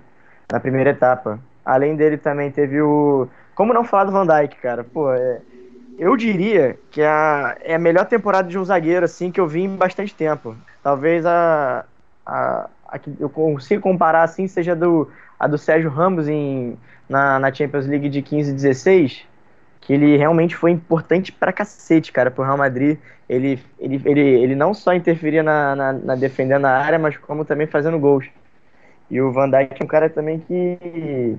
na 0.50 0.60
primeira 0.60 0.90
etapa. 0.90 1.40
Além 1.64 1.96
dele 1.96 2.16
também 2.16 2.50
teve 2.50 2.80
o. 2.80 3.28
Como 3.56 3.74
não 3.74 3.84
falar 3.84 4.04
do 4.04 4.12
Van 4.12 4.26
Dijk, 4.26 4.56
cara? 4.62 4.84
Pô, 4.84 5.12
é, 5.12 5.40
eu 5.98 6.16
diria 6.16 6.78
que 6.92 7.02
a, 7.02 7.56
é 7.60 7.74
a 7.74 7.78
melhor 7.78 8.06
temporada 8.06 8.48
de 8.48 8.56
um 8.56 8.64
zagueiro 8.64 9.04
assim 9.04 9.32
que 9.32 9.40
eu 9.40 9.48
vi 9.48 9.62
em 9.62 9.76
bastante 9.76 10.14
tempo. 10.14 10.56
Talvez 10.82 11.26
a, 11.26 11.84
a, 12.24 12.68
que 12.98 13.12
eu 13.18 13.28
consigo 13.28 13.82
comparar 13.82 14.22
assim 14.22 14.46
seja 14.46 14.76
do, 14.76 15.10
a 15.38 15.48
do 15.48 15.58
Sérgio 15.58 15.90
Ramos 15.90 16.28
em, 16.28 16.78
na, 17.08 17.38
na 17.40 17.52
Champions 17.52 17.86
League 17.86 18.08
de 18.08 18.22
15 18.22 18.50
e 18.50 18.54
16, 18.54 19.26
que 19.80 19.92
ele 19.92 20.16
realmente 20.16 20.54
foi 20.54 20.70
importante 20.70 21.32
pra 21.32 21.52
cacete, 21.52 22.12
cara, 22.12 22.30
pro 22.30 22.44
Real 22.44 22.56
Madrid. 22.56 22.96
Ele, 23.30 23.60
ele, 23.78 24.02
ele, 24.04 24.20
ele 24.20 24.54
não 24.56 24.74
só 24.74 24.92
interferia 24.92 25.40
na, 25.40 25.76
na, 25.76 25.92
na 25.92 26.14
defendendo 26.16 26.64
a 26.64 26.70
área, 26.72 26.98
mas 26.98 27.16
como 27.16 27.44
também 27.44 27.64
fazendo 27.64 27.96
gols. 27.96 28.26
E 29.08 29.20
o 29.20 29.30
Van 29.30 29.48
Dijk 29.48 29.80
é 29.80 29.84
um 29.84 29.86
cara 29.86 30.10
também 30.10 30.40
que, 30.40 31.36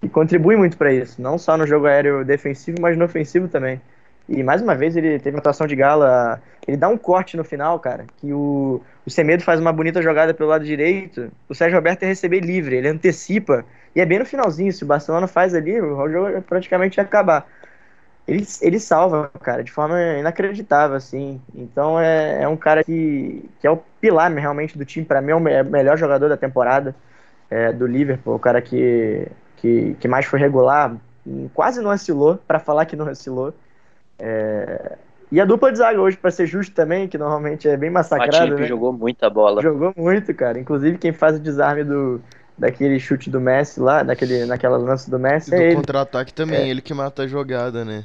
que 0.00 0.08
contribui 0.08 0.56
muito 0.56 0.76
para 0.76 0.92
isso, 0.92 1.22
não 1.22 1.38
só 1.38 1.56
no 1.56 1.64
jogo 1.64 1.86
aéreo 1.86 2.24
defensivo, 2.24 2.78
mas 2.80 2.98
no 2.98 3.04
ofensivo 3.04 3.46
também. 3.46 3.80
E 4.28 4.42
mais 4.42 4.60
uma 4.60 4.74
vez 4.74 4.96
ele 4.96 5.20
teve 5.20 5.36
uma 5.36 5.38
atuação 5.38 5.68
de 5.68 5.76
gala. 5.76 6.42
Ele 6.66 6.76
dá 6.76 6.88
um 6.88 6.98
corte 6.98 7.36
no 7.36 7.44
final, 7.44 7.78
cara, 7.78 8.04
que 8.16 8.32
o, 8.32 8.82
o 9.06 9.10
Semedo 9.10 9.44
faz 9.44 9.60
uma 9.60 9.72
bonita 9.72 10.02
jogada 10.02 10.34
pelo 10.34 10.50
lado 10.50 10.64
direito. 10.64 11.30
O 11.48 11.54
Sérgio 11.54 11.76
Roberto 11.76 12.02
ia 12.02 12.08
receber 12.08 12.40
livre, 12.40 12.76
ele 12.76 12.88
antecipa. 12.88 13.64
E 13.94 14.00
é 14.00 14.04
bem 14.04 14.18
no 14.18 14.26
finalzinho, 14.26 14.72
se 14.72 14.82
o 14.82 14.86
Barcelona 14.88 15.28
faz 15.28 15.54
ali, 15.54 15.80
o 15.80 16.08
jogo 16.10 16.42
praticamente 16.42 16.98
ia 16.98 17.04
acabar. 17.04 17.46
Ele, 18.28 18.46
ele 18.60 18.78
salva, 18.78 19.30
cara, 19.40 19.64
de 19.64 19.72
forma 19.72 19.98
inacreditável, 20.18 20.96
assim. 20.96 21.40
Então 21.54 21.98
é, 21.98 22.42
é 22.42 22.48
um 22.48 22.56
cara 22.58 22.84
que, 22.84 23.48
que 23.58 23.66
é 23.66 23.70
o 23.70 23.78
pilar 24.00 24.30
realmente 24.32 24.76
do 24.76 24.84
time. 24.84 25.06
Para 25.06 25.22
mim 25.22 25.30
é 25.32 25.34
o 25.34 25.40
melhor 25.64 25.96
jogador 25.96 26.28
da 26.28 26.36
temporada 26.36 26.94
é, 27.50 27.72
do 27.72 27.86
Liverpool, 27.86 28.34
o 28.34 28.38
cara 28.38 28.60
que, 28.60 29.26
que, 29.56 29.96
que 29.98 30.06
mais 30.06 30.26
foi 30.26 30.38
regular. 30.38 30.94
Quase 31.54 31.80
não 31.80 31.90
oscilou, 31.90 32.38
para 32.46 32.58
falar 32.60 32.84
que 32.86 32.96
não 32.96 33.08
oscilou. 33.10 33.54
É, 34.18 34.98
E 35.30 35.40
a 35.40 35.44
dupla 35.44 35.70
de 35.72 35.78
zaga 35.78 36.00
hoje, 36.00 36.16
pra 36.16 36.30
ser 36.30 36.46
justo 36.46 36.74
também, 36.74 37.08
que 37.08 37.18
normalmente 37.18 37.68
é 37.68 37.76
bem 37.76 37.90
massacrada, 37.90 38.46
Matip 38.46 38.60
né? 38.60 38.66
jogou 38.66 38.92
muita 38.92 39.28
bola. 39.30 39.62
Jogou 39.62 39.92
muito, 39.96 40.34
cara. 40.34 40.58
Inclusive, 40.58 40.98
quem 40.98 41.12
faz 41.12 41.36
o 41.36 41.40
desarme 41.40 41.84
do, 41.84 42.20
daquele 42.56 42.98
chute 42.98 43.30
do 43.30 43.40
Messi 43.40 43.80
lá, 43.80 44.02
daquele, 44.02 44.44
naquela 44.46 44.76
lance 44.76 45.10
do 45.10 45.18
Messi, 45.18 45.54
E 45.54 45.54
é 45.54 45.70
do 45.70 45.76
contra-ataque 45.76 46.32
também, 46.32 46.68
ele 46.70 46.80
que 46.82 46.94
mata 46.94 47.22
a 47.22 47.26
jogada, 47.26 47.84
né? 47.84 48.04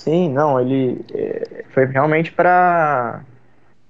Sim, 0.00 0.30
não, 0.30 0.58
ele 0.58 1.04
é, 1.12 1.64
foi 1.68 1.84
realmente 1.84 2.32
pra, 2.32 3.22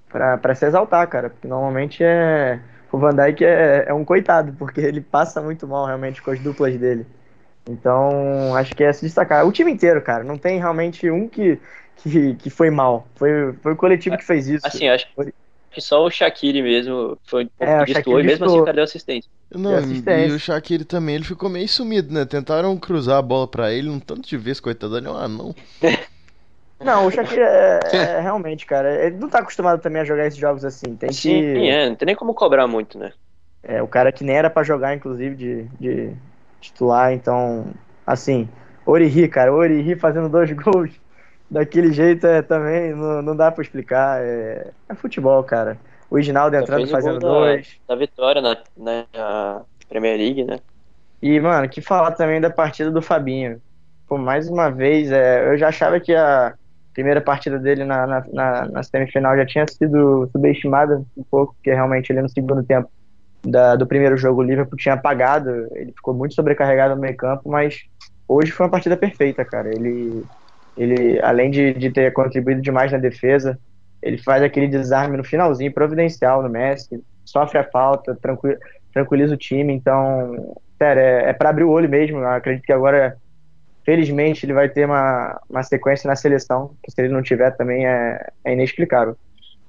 pra 0.09 0.55
se 0.57 0.67
exaltar, 0.67 1.07
cara. 1.09 1.31
Porque 1.31 1.47
normalmente 1.47 2.03
é. 2.03 2.59
O 2.91 2.99
Van 2.99 3.15
Dijk 3.15 3.45
é, 3.45 3.85
é 3.87 3.95
um 3.95 4.05
coitado, 4.05 4.53
porque 4.59 4.81
ele 4.81 5.01
passa 5.01 5.41
muito 5.41 5.69
mal 5.69 5.87
realmente 5.87 6.21
com 6.21 6.33
as 6.33 6.41
duplas 6.41 6.77
dele. 6.77 7.07
Então, 7.69 8.53
acho 8.57 8.75
que 8.75 8.83
é 8.83 8.93
se 8.93 9.03
destacar. 9.03 9.47
O 9.47 9.53
time 9.53 9.71
inteiro, 9.71 10.03
cara. 10.03 10.25
Não 10.25 10.37
tem 10.37 10.59
realmente 10.59 11.09
um 11.09 11.29
que, 11.29 11.61
que, 11.95 12.35
que 12.35 12.51
foi 12.51 12.71
mal. 12.71 13.07
Foi, 13.15 13.53
foi 13.63 13.73
o 13.75 13.77
coletivo 13.77 14.19
que 14.19 14.25
fez 14.25 14.49
isso. 14.49 14.67
Assim, 14.67 14.89
acho 14.89 15.07
que 15.15 15.33
só 15.79 16.05
o 16.05 16.11
Shaqiri 16.11 16.63
mesmo 16.63 17.19
foi 17.25 17.45
um 17.45 17.49
pouco 17.49 17.73
É, 17.73 17.83
o 17.83 17.85
que 17.85 17.93
Shaqiri 17.93 17.95
destoou, 17.95 18.21
e 18.21 18.25
mesmo 18.25 18.47
assim 18.47 18.65
cara 18.65 18.73
deu 18.73 18.85
assistência. 18.85 19.31
Não, 19.55 19.79
E 19.79 20.29
e, 20.29 20.33
o 20.33 20.39
Shaqiri 20.39 20.85
também, 20.85 21.17
ele 21.17 21.25
ficou 21.25 21.51
meio 21.51 21.69
sumido, 21.69 22.13
né? 22.13 22.25
Tentaram 22.25 22.77
cruzar 22.79 23.19
a 23.19 23.23
bola 23.23 23.47
pra 23.47 23.73
ele 23.73 23.89
um 23.89 24.01
tanto 24.01 24.29
de 24.29 24.37
vezes, 24.37 24.61
coitado, 24.61 24.97
ele 24.97 25.07
é 25.07 25.11
um 25.11 25.17
anão. 25.17 25.55
Não, 26.83 27.07
o 27.07 27.11
Shaqiri 27.11 27.43
é, 27.43 27.81
é 27.93 28.21
realmente, 28.21 28.65
cara. 28.65 29.07
Ele 29.07 29.17
não 29.17 29.29
tá 29.29 29.41
acostumado 29.41 29.83
também 29.83 30.01
a 30.01 30.05
jogar 30.05 30.27
esses 30.27 30.39
jogos 30.39 30.65
assim. 30.65 30.97
Tem 30.97 31.13
Sim, 31.13 31.43
que. 31.43 31.69
é, 31.69 31.89
não 31.91 31.95
tem 31.95 32.07
nem 32.07 32.17
como 32.17 32.33
cobrar 32.33 32.67
muito, 32.67 32.99
né? 32.99 33.13
É, 33.63 33.83
o 33.83 33.87
cara 33.87 34.11
que 34.11 34.25
nem 34.25 34.35
era 34.35 34.49
pra 34.49 34.63
jogar, 34.63 34.95
inclusive, 34.95 35.37
de, 35.37 35.65
de 35.79 36.17
titular, 36.59 37.13
então, 37.13 37.67
assim, 38.07 38.49
Origi, 38.87 39.29
cara, 39.29 39.53
Origi 39.53 39.95
fazendo 39.95 40.31
dois 40.31 40.51
gols 40.57 40.91
daquele 41.51 41.93
jeito 41.93 42.27
é 42.27 42.43
também, 42.43 42.95
não, 42.95 43.23
não 43.23 43.37
dá 43.37 43.51
pra 43.51 43.63
explicar, 43.63 44.23
é, 44.23 44.73
é 44.89 44.95
futebol, 44.95 45.43
cara. 45.45 45.79
O 46.11 46.17
Reginaldo 46.17 46.57
entrando 46.57 46.89
fazendo 46.89 47.21
da- 47.21 47.25
dois. 47.25 47.69
Da 47.89 47.97
vitória 47.97 48.41
na, 48.43 48.57
na 48.77 49.65
Premier 49.89 50.17
League, 50.19 50.45
né? 50.45 50.61
E, 51.23 51.39
mano, 51.41 51.69
que 51.69 51.83
falar 51.83 52.13
também 52.13 52.41
da 52.41 52.51
partida 52.51 52.91
do 52.91 53.03
Fabinho. 53.03 53.61
Pô, 54.07 54.17
mais 54.19 54.49
uma 54.49 54.71
vez, 54.71 55.11
é, 55.13 55.53
eu 55.53 55.59
já 55.59 55.69
achava 55.69 56.01
que 56.01 56.15
a 56.15 56.55
primeira 56.95 57.21
partida 57.21 57.59
dele 57.59 57.85
na, 57.85 58.07
na, 58.07 58.25
na, 58.33 58.69
na 58.69 58.83
semifinal 58.83 59.37
já 59.37 59.47
tinha 59.47 59.67
sido 59.69 60.29
subestimada 60.33 61.05
um 61.17 61.25
pouco, 61.31 61.55
porque 61.55 61.71
realmente 61.73 62.11
ele 62.11 62.23
no 62.23 62.29
segundo 62.29 62.65
tempo 62.65 62.91
da, 63.45 63.77
do 63.77 63.87
primeiro 63.87 64.17
jogo 64.17 64.41
o 64.41 64.45
Liverpool 64.45 64.79
tinha 64.79 64.95
apagado, 64.95 65.51
ele 65.77 65.93
ficou 65.93 66.15
muito 66.15 66.35
sobrecarregado 66.35 66.95
no 66.97 67.01
meio 67.01 67.17
campo, 67.17 67.51
mas 67.51 67.79
hoje 68.29 68.53
foi 68.53 68.67
uma 68.67 68.73
partida 68.73 68.97
perfeita, 68.97 69.45
cara. 69.45 69.71
Ele, 69.75 70.25
ele 70.83 71.21
além 71.23 71.51
de, 71.51 71.75
de 71.75 71.91
ter 71.93 72.13
contribuído 72.13 72.63
demais 72.63 72.93
na 72.93 72.99
defesa, 72.99 73.59
ele 74.03 74.19
faz 74.19 74.43
aquele 74.43 74.69
desarme 74.69 75.17
no 75.17 75.25
finalzinho, 75.25 75.73
providencial 75.73 76.43
no 76.43 76.49
Messi, 76.49 77.03
sofre 77.25 77.59
a 77.59 77.65
falta, 77.71 78.17
tranqui- 78.17 78.59
tranquiliza 78.93 79.35
o 79.35 79.39
time, 79.39 79.73
então 79.73 80.55
Sério, 80.83 81.03
é, 81.03 81.31
é 81.31 81.33
para 81.35 81.51
abrir 81.51 81.65
o 81.65 81.71
olho 81.71 81.89
mesmo. 81.89 82.19
Eu 82.19 82.29
acredito 82.29 82.65
que 82.65 82.73
agora, 82.73 83.19
felizmente, 83.85 84.47
ele 84.47 84.55
vai 84.55 84.69
ter 84.69 84.87
uma, 84.87 85.41
uma 85.49 85.63
sequência 85.63 86.09
na 86.09 86.17
seleção, 86.17 86.77
que 86.83 86.91
se 86.93 87.01
ele 87.03 87.13
não 87.13 87.23
tiver 87.23 87.53
também 87.57 87.87
é, 87.87 88.29
é 88.45 88.53
inexplicável. 88.53 89.17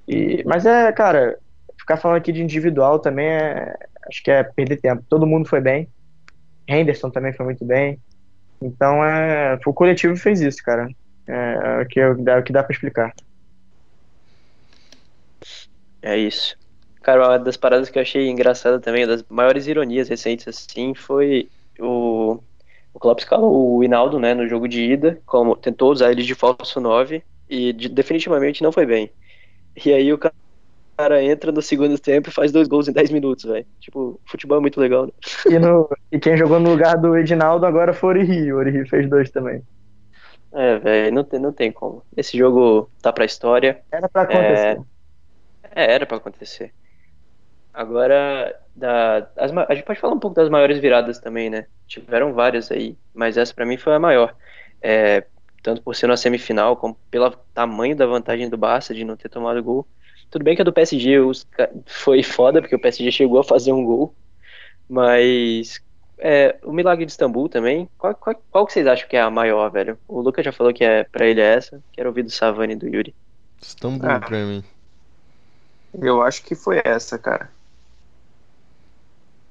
E, 0.07 0.43
mas 0.45 0.65
é, 0.65 0.91
cara, 0.93 1.37
ficar 1.79 1.97
falando 1.97 2.17
aqui 2.17 2.31
de 2.31 2.43
individual 2.43 2.99
também 2.99 3.27
é, 3.27 3.75
acho 4.09 4.23
que 4.23 4.31
é 4.31 4.43
perder 4.43 4.79
tempo. 4.81 5.03
Todo 5.09 5.27
mundo 5.27 5.47
foi 5.49 5.61
bem. 5.61 5.89
Henderson 6.67 7.11
também 7.11 7.33
foi 7.33 7.45
muito 7.45 7.65
bem. 7.65 7.99
Então, 8.61 9.03
é, 9.05 9.59
o 9.65 9.73
coletivo 9.73 10.15
fez 10.17 10.41
isso, 10.41 10.59
cara. 10.63 10.89
É, 11.27 11.33
é 11.33 11.81
o 11.83 11.87
que, 11.87 11.99
é 11.99 12.07
o 12.09 12.43
que 12.43 12.53
dá 12.53 12.63
para 12.63 12.73
explicar. 12.73 13.13
É 16.01 16.17
isso. 16.17 16.55
Cara, 17.03 17.27
uma 17.29 17.39
das 17.39 17.57
paradas 17.57 17.89
que 17.89 17.97
eu 17.97 18.01
achei 18.01 18.29
engraçada 18.29 18.79
também, 18.79 19.07
das 19.07 19.23
maiores 19.29 19.67
ironias 19.67 20.07
recentes, 20.09 20.47
assim, 20.47 20.93
foi 20.93 21.49
o, 21.79 22.35
o 22.93 22.99
Klopp 22.99 23.19
escalou 23.19 23.77
o 23.77 23.83
Hinaldo, 23.83 24.19
né, 24.19 24.33
no 24.33 24.47
jogo 24.47 24.67
de 24.67 24.81
ida, 24.83 25.21
como 25.25 25.55
tentou 25.55 25.91
usar 25.91 26.11
ele 26.11 26.23
de 26.23 26.35
falso 26.35 26.79
9 26.79 27.23
e 27.49 27.73
de- 27.73 27.89
definitivamente 27.89 28.61
não 28.63 28.71
foi 28.71 28.85
bem. 28.85 29.11
E 29.85 29.93
aí 29.93 30.13
o 30.13 30.17
ca- 30.19 30.33
cara 30.97 31.23
entra 31.23 31.51
no 31.51 31.61
segundo 31.61 31.99
tempo 31.99 32.29
e 32.29 32.33
faz 32.33 32.51
dois 32.51 32.67
gols 32.69 32.87
em 32.89 32.93
10 32.93 33.11
minutos, 33.11 33.45
velho. 33.45 33.67
Tipo, 33.81 34.21
futebol 34.27 34.57
é 34.59 34.61
muito 34.61 34.79
legal, 34.79 35.07
né? 35.07 35.13
E, 35.47 35.59
no, 35.59 35.87
e 36.11 36.19
quem 36.19 36.37
jogou 36.37 36.59
no 36.59 36.71
lugar 36.71 36.97
do 36.97 37.15
Edinaldo 37.17 37.65
agora 37.65 37.93
foi 37.93 38.09
o 38.09 38.11
Origi. 38.19 38.51
O 38.53 38.57
Origi 38.57 38.89
fez 38.89 39.09
dois 39.09 39.29
também. 39.31 39.63
É, 40.53 40.77
velho, 40.77 41.13
não 41.13 41.23
tem, 41.23 41.39
não 41.39 41.53
tem 41.53 41.71
como. 41.71 42.03
Esse 42.15 42.37
jogo 42.37 42.89
tá 43.01 43.11
pra 43.13 43.25
história. 43.25 43.81
Era 43.91 44.09
pra 44.09 44.23
acontecer. 44.23 44.81
É, 45.73 45.93
era 45.93 46.05
pra 46.05 46.17
acontecer. 46.17 46.73
Agora, 47.73 48.53
da, 48.75 49.29
as 49.37 49.51
a 49.51 49.75
gente 49.75 49.85
pode 49.85 49.99
falar 49.99 50.13
um 50.13 50.19
pouco 50.19 50.35
das 50.35 50.49
maiores 50.49 50.79
viradas 50.79 51.19
também, 51.19 51.49
né? 51.49 51.67
Tiveram 51.87 52.33
várias 52.33 52.69
aí, 52.71 52.97
mas 53.13 53.37
essa 53.37 53.53
pra 53.53 53.65
mim 53.65 53.77
foi 53.77 53.95
a 53.95 53.99
maior. 53.99 54.35
É, 54.81 55.25
tanto 55.63 55.81
por 55.81 55.95
ser 55.95 56.07
na 56.07 56.17
semifinal, 56.17 56.75
como 56.75 56.95
pelo 57.09 57.31
tamanho 57.53 57.95
da 57.95 58.05
vantagem 58.05 58.49
do 58.49 58.57
Barça 58.57 58.93
de 58.93 59.05
não 59.05 59.15
ter 59.15 59.29
tomado 59.29 59.63
gol. 59.63 59.87
Tudo 60.29 60.43
bem 60.43 60.55
que 60.55 60.61
a 60.61 60.65
do 60.65 60.73
PSG 60.73 61.19
os 61.19 61.47
foi 61.85 62.23
foda, 62.23 62.61
porque 62.61 62.75
o 62.75 62.81
PSG 62.81 63.11
chegou 63.11 63.39
a 63.39 63.43
fazer 63.43 63.71
um 63.71 63.85
gol, 63.85 64.13
mas 64.89 65.81
é, 66.21 66.57
o 66.63 66.71
Milagre 66.71 67.05
de 67.05 67.11
Istambul 67.11 67.49
também, 67.49 67.89
qual, 67.97 68.13
qual, 68.15 68.35
qual 68.51 68.65
que 68.65 68.73
vocês 68.73 68.85
acham 68.85 69.09
que 69.09 69.17
é 69.17 69.21
a 69.21 69.29
maior, 69.29 69.69
velho? 69.71 69.97
O 70.07 70.21
Lucas 70.21 70.45
já 70.45 70.51
falou 70.51 70.71
que 70.73 70.83
é 70.83 71.03
pra 71.03 71.25
ele 71.25 71.41
é 71.41 71.55
essa, 71.55 71.81
quero 71.91 72.09
ouvir 72.09 72.23
do 72.23 72.29
Savani 72.29 72.73
e 72.73 72.75
do 72.75 72.87
Yuri. 72.87 73.15
Istambul 73.61 74.09
Ah. 74.09 74.19
pra 74.19 74.37
mim. 74.45 74.63
Eu 75.99 76.21
acho 76.21 76.43
que 76.43 76.55
foi 76.55 76.81
essa, 76.85 77.17
cara. 77.17 77.49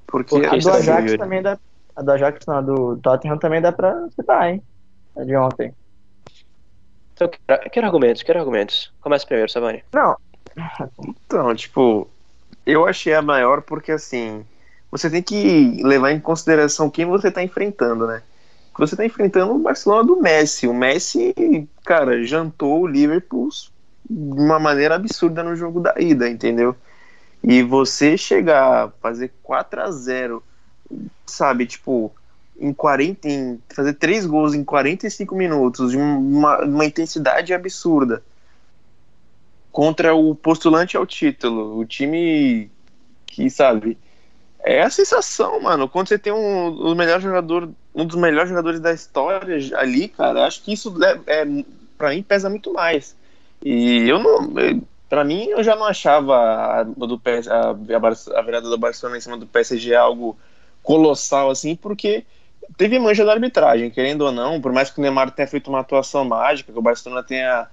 Porque 0.06 0.30
Por 0.30 0.48
que 0.48 0.56
A 0.56 0.58
do 0.58 0.70
Ajax 0.70 1.16
também 1.16 1.42
dá. 1.42 1.58
A 1.96 2.02
do 2.02 2.12
Ajax 2.12 2.46
não, 2.46 2.56
a 2.56 2.60
do 2.60 2.96
Tottenham 2.96 3.38
também 3.38 3.60
dá 3.60 3.72
pra 3.72 4.08
citar, 4.10 4.48
hein? 4.50 4.62
A 5.16 5.24
de 5.24 5.36
ontem. 5.36 5.74
Então, 7.14 7.28
quero, 7.28 7.62
eu 7.62 7.70
quero 7.70 7.86
argumentos, 7.86 8.22
quero 8.22 8.38
argumentos. 8.38 8.92
Começa 9.00 9.26
primeiro, 9.26 9.50
Savani. 9.50 9.84
Não, 9.92 10.16
Então, 11.26 11.54
tipo, 11.54 12.08
eu 12.64 12.86
achei 12.86 13.14
a 13.14 13.22
maior 13.22 13.62
porque 13.62 13.92
assim, 13.92 14.44
você 14.90 15.08
tem 15.08 15.22
que 15.22 15.80
levar 15.82 16.12
em 16.12 16.20
consideração 16.20 16.90
quem 16.90 17.06
você 17.06 17.30
tá 17.30 17.42
enfrentando, 17.42 18.06
né? 18.06 18.22
Você 18.78 18.96
tá 18.96 19.04
enfrentando 19.04 19.54
o 19.54 19.58
Barcelona 19.58 20.04
do 20.04 20.20
Messi. 20.20 20.66
O 20.66 20.72
Messi, 20.72 21.34
cara, 21.84 22.24
jantou 22.24 22.80
o 22.80 22.86
Liverpool 22.86 23.50
de 24.08 24.40
uma 24.40 24.58
maneira 24.58 24.94
absurda 24.94 25.42
no 25.42 25.54
jogo 25.54 25.80
da 25.80 25.94
ida, 25.98 26.28
entendeu? 26.28 26.74
E 27.42 27.62
você 27.62 28.16
chegar 28.16 28.84
a 28.84 28.88
fazer 28.88 29.32
4 29.42 29.82
a 29.82 29.90
0 29.90 30.42
sabe, 31.26 31.66
tipo, 31.66 32.12
em 32.58 32.72
40, 32.72 33.28
em 33.28 33.60
fazer 33.68 33.94
três 33.94 34.26
gols 34.26 34.54
em 34.54 34.64
45 34.64 35.34
minutos, 35.34 35.92
de 35.92 35.96
uma, 35.96 36.64
uma 36.64 36.84
intensidade 36.84 37.54
absurda 37.54 38.22
contra 39.70 40.14
o 40.14 40.34
postulante 40.34 40.96
ao 40.96 41.06
título, 41.06 41.78
o 41.78 41.84
time 41.84 42.70
que, 43.26 43.48
sabe, 43.48 43.96
é 44.62 44.82
a 44.82 44.90
sensação, 44.90 45.60
mano. 45.60 45.88
Quando 45.88 46.08
você 46.08 46.18
tem 46.18 46.32
um, 46.32 46.68
o 46.68 46.94
melhor 46.94 47.20
jogador, 47.20 47.68
um 47.94 48.04
dos 48.04 48.16
melhores 48.16 48.48
jogadores 48.48 48.80
da 48.80 48.92
história 48.92 49.56
ali, 49.76 50.08
cara, 50.08 50.46
acho 50.46 50.62
que 50.62 50.72
isso 50.72 50.94
é, 51.02 51.20
é 51.26 51.64
para 51.96 52.10
mim 52.10 52.22
pesa 52.22 52.48
muito 52.48 52.72
mais. 52.72 53.16
E 53.62 54.08
eu 54.08 54.18
não, 54.18 54.52
para 55.08 55.24
mim 55.24 55.46
eu 55.48 55.62
já 55.62 55.76
não 55.76 55.84
achava 55.84 56.36
a, 56.36 56.82
do 56.82 57.20
a, 57.24 58.38
a 58.38 58.42
virada 58.42 58.68
do 58.68 58.78
Barcelona 58.78 59.18
em 59.18 59.20
cima 59.20 59.36
do 59.36 59.46
PSG 59.46 59.94
algo 59.94 60.38
colossal 60.82 61.50
assim, 61.50 61.76
porque 61.76 62.24
teve 62.76 62.98
mancha 62.98 63.24
da 63.24 63.32
arbitragem, 63.32 63.90
querendo 63.90 64.22
ou 64.22 64.32
não, 64.32 64.60
por 64.60 64.72
mais 64.72 64.90
que 64.90 64.98
o 64.98 65.02
Neymar 65.02 65.30
tenha 65.30 65.48
feito 65.48 65.68
uma 65.68 65.80
atuação 65.80 66.24
mágica, 66.24 66.72
que 66.72 66.78
o 66.78 66.82
Barcelona 66.82 67.22
tenha 67.22 67.66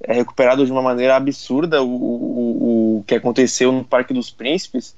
é, 0.00 0.12
recuperado 0.12 0.64
de 0.64 0.72
uma 0.72 0.82
maneira 0.82 1.16
absurda 1.16 1.82
o, 1.82 1.88
o, 1.88 2.98
o 2.98 3.04
que 3.04 3.14
aconteceu 3.14 3.72
no 3.72 3.84
Parque 3.84 4.14
dos 4.14 4.30
Príncipes, 4.30 4.94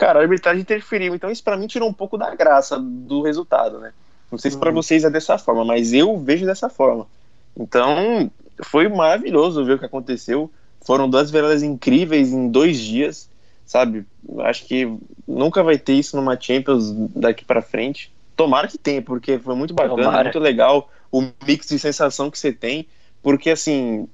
cara, 0.00 0.18
a 0.18 0.22
arbitragem 0.22 0.62
interferiu. 0.62 1.14
Então 1.14 1.30
isso 1.30 1.44
pra 1.44 1.58
mim 1.58 1.66
tirou 1.66 1.86
um 1.86 1.92
pouco 1.92 2.16
da 2.16 2.34
graça 2.34 2.78
do 2.80 3.20
resultado, 3.20 3.78
né? 3.78 3.92
Não 4.32 4.38
sei 4.38 4.50
se 4.50 4.56
pra 4.56 4.70
vocês 4.70 5.04
é 5.04 5.10
dessa 5.10 5.36
forma, 5.36 5.62
mas 5.62 5.92
eu 5.92 6.18
vejo 6.18 6.46
dessa 6.46 6.70
forma. 6.70 7.06
Então 7.54 8.30
foi 8.62 8.88
maravilhoso 8.88 9.62
ver 9.62 9.74
o 9.74 9.78
que 9.78 9.84
aconteceu. 9.84 10.50
Foram 10.80 11.10
duas 11.10 11.30
viradas 11.30 11.62
incríveis 11.62 12.32
em 12.32 12.48
dois 12.48 12.78
dias, 12.78 13.28
sabe? 13.66 14.06
Acho 14.38 14.64
que 14.64 14.90
nunca 15.28 15.62
vai 15.62 15.76
ter 15.76 15.92
isso 15.92 16.16
numa 16.16 16.40
Champions 16.40 16.90
daqui 17.14 17.44
pra 17.44 17.60
frente. 17.60 18.10
Tomara 18.34 18.68
que 18.68 18.78
tenha, 18.78 19.02
porque 19.02 19.38
foi 19.38 19.54
muito 19.54 19.74
bacana, 19.74 20.04
Tomara. 20.04 20.24
muito 20.24 20.38
legal 20.38 20.90
o 21.12 21.28
mix 21.46 21.68
de 21.68 21.78
sensação 21.78 22.30
que 22.30 22.38
você 22.38 22.52
tem. 22.52 22.86
Porque, 23.22 23.50
assim, 23.50 24.08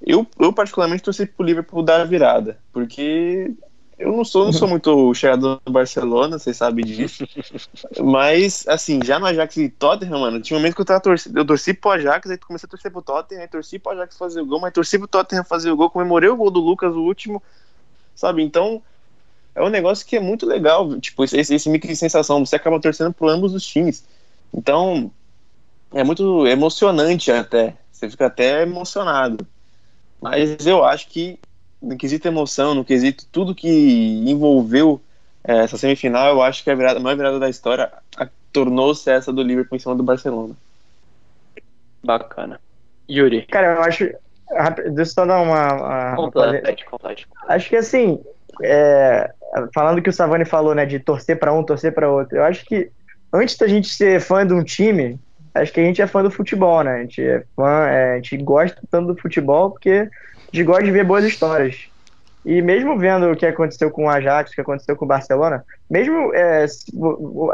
eu, 0.00 0.26
eu 0.38 0.54
particularmente 0.54 1.02
torci 1.02 1.26
pro 1.26 1.44
Liverpool 1.44 1.82
dar 1.82 2.00
a 2.00 2.04
virada. 2.04 2.58
Porque 2.72 3.52
eu 3.98 4.12
não 4.12 4.24
sou, 4.24 4.44
não 4.44 4.52
sou 4.52 4.68
muito 4.68 5.12
chegado 5.12 5.60
no 5.66 5.72
Barcelona, 5.72 6.38
vocês 6.38 6.56
sabem 6.56 6.84
disso. 6.84 7.26
Mas, 8.00 8.64
assim, 8.68 9.00
já 9.04 9.18
no 9.18 9.26
Ajax 9.26 9.56
e 9.56 9.68
Tottenham, 9.68 10.20
mano, 10.20 10.40
tinha 10.40 10.56
um 10.56 10.60
momento 10.60 10.76
que 10.76 10.80
eu 10.80 10.84
tava 10.84 11.00
torcendo. 11.00 11.36
Eu 11.36 11.44
torci 11.44 11.74
pro 11.74 11.90
Ajax, 11.90 12.30
aí 12.30 12.38
comecei 12.38 12.68
a 12.68 12.70
torcer 12.70 12.92
pro 12.92 13.02
Tottenham, 13.02 13.42
aí 13.42 13.48
torci 13.48 13.76
pro 13.76 13.92
Ajax 13.92 14.16
fazer 14.16 14.40
o 14.40 14.46
gol, 14.46 14.60
mas 14.60 14.72
torci 14.72 14.98
pro 14.98 15.08
Tottenham 15.08 15.42
fazer 15.42 15.72
o 15.72 15.76
gol, 15.76 15.90
comemorei 15.90 16.28
o 16.28 16.36
gol 16.36 16.48
do 16.48 16.60
Lucas, 16.60 16.94
o 16.94 17.00
último, 17.00 17.42
sabe? 18.14 18.42
Então, 18.44 18.80
é 19.52 19.62
um 19.62 19.68
negócio 19.68 20.06
que 20.06 20.14
é 20.14 20.20
muito 20.20 20.46
legal, 20.46 21.00
tipo, 21.00 21.24
esse, 21.24 21.36
esse 21.36 21.68
mix 21.68 21.88
de 21.88 21.96
sensação, 21.96 22.46
você 22.46 22.54
acaba 22.54 22.80
torcendo 22.80 23.12
por 23.12 23.28
ambos 23.28 23.52
os 23.52 23.66
times. 23.66 24.04
Então, 24.54 25.10
é 25.92 26.04
muito 26.04 26.46
emocionante 26.46 27.32
até, 27.32 27.76
você 27.90 28.08
fica 28.08 28.26
até 28.26 28.62
emocionado. 28.62 29.44
Mas 30.20 30.64
eu 30.66 30.84
acho 30.84 31.08
que 31.08 31.38
no 31.80 31.96
quesito 31.96 32.28
emoção, 32.28 32.74
no 32.74 32.84
quesito 32.84 33.26
tudo 33.30 33.54
que 33.54 33.68
envolveu 34.26 35.00
é, 35.44 35.58
essa 35.58 35.78
semifinal, 35.78 36.34
eu 36.34 36.42
acho 36.42 36.62
que 36.62 36.70
a, 36.70 36.74
virada, 36.74 36.98
a 36.98 37.02
maior 37.02 37.16
virada 37.16 37.38
da 37.38 37.48
história 37.48 37.90
tornou-se 38.52 39.08
essa 39.10 39.32
do 39.32 39.42
Liverpool 39.42 39.76
em 39.76 39.78
cima 39.78 39.94
do 39.94 40.02
Barcelona. 40.02 40.54
Bacana. 42.02 42.60
Yuri. 43.10 43.46
Cara, 43.46 43.76
eu 43.76 43.82
acho. 43.82 44.04
Deixa 44.04 45.00
eu 45.00 45.06
só 45.06 45.26
dar 45.26 45.40
uma. 45.40 45.72
uma 45.72 46.16
complete, 46.16 46.84
complete. 46.84 47.28
Acho 47.48 47.68
que 47.68 47.76
assim, 47.76 48.20
é, 48.62 49.30
falando 49.74 50.02
que 50.02 50.10
o 50.10 50.12
Savani 50.12 50.44
falou, 50.44 50.74
né, 50.74 50.86
de 50.86 50.98
torcer 50.98 51.38
para 51.38 51.52
um, 51.52 51.62
torcer 51.62 51.92
para 51.92 52.10
outro, 52.10 52.38
eu 52.38 52.44
acho 52.44 52.64
que 52.64 52.90
antes 53.32 53.56
da 53.56 53.66
gente 53.66 53.88
ser 53.88 54.20
fã 54.20 54.46
de 54.46 54.52
um 54.52 54.62
time, 54.62 55.18
acho 55.54 55.72
que 55.72 55.80
a 55.80 55.84
gente 55.84 56.00
é 56.00 56.06
fã 56.06 56.22
do 56.22 56.30
futebol, 56.30 56.82
né? 56.82 56.94
A 56.94 57.00
gente 57.00 57.22
é 57.22 57.44
fã, 57.54 57.86
é, 57.86 58.12
a 58.12 58.16
gente 58.16 58.36
gosta 58.38 58.80
tanto 58.90 59.14
do 59.14 59.20
futebol 59.20 59.70
porque 59.70 60.08
gente 60.52 60.64
gosta 60.64 60.84
de 60.84 60.90
ver 60.90 61.04
boas 61.04 61.24
histórias. 61.24 61.88
E 62.44 62.62
mesmo 62.62 62.98
vendo 62.98 63.30
o 63.30 63.36
que 63.36 63.44
aconteceu 63.44 63.90
com 63.90 64.06
o 64.06 64.08
Ajax, 64.08 64.50
o 64.50 64.54
que 64.54 64.60
aconteceu 64.60 64.96
com 64.96 65.04
o 65.04 65.08
Barcelona, 65.08 65.64
mesmo 65.90 66.32
é, 66.34 66.64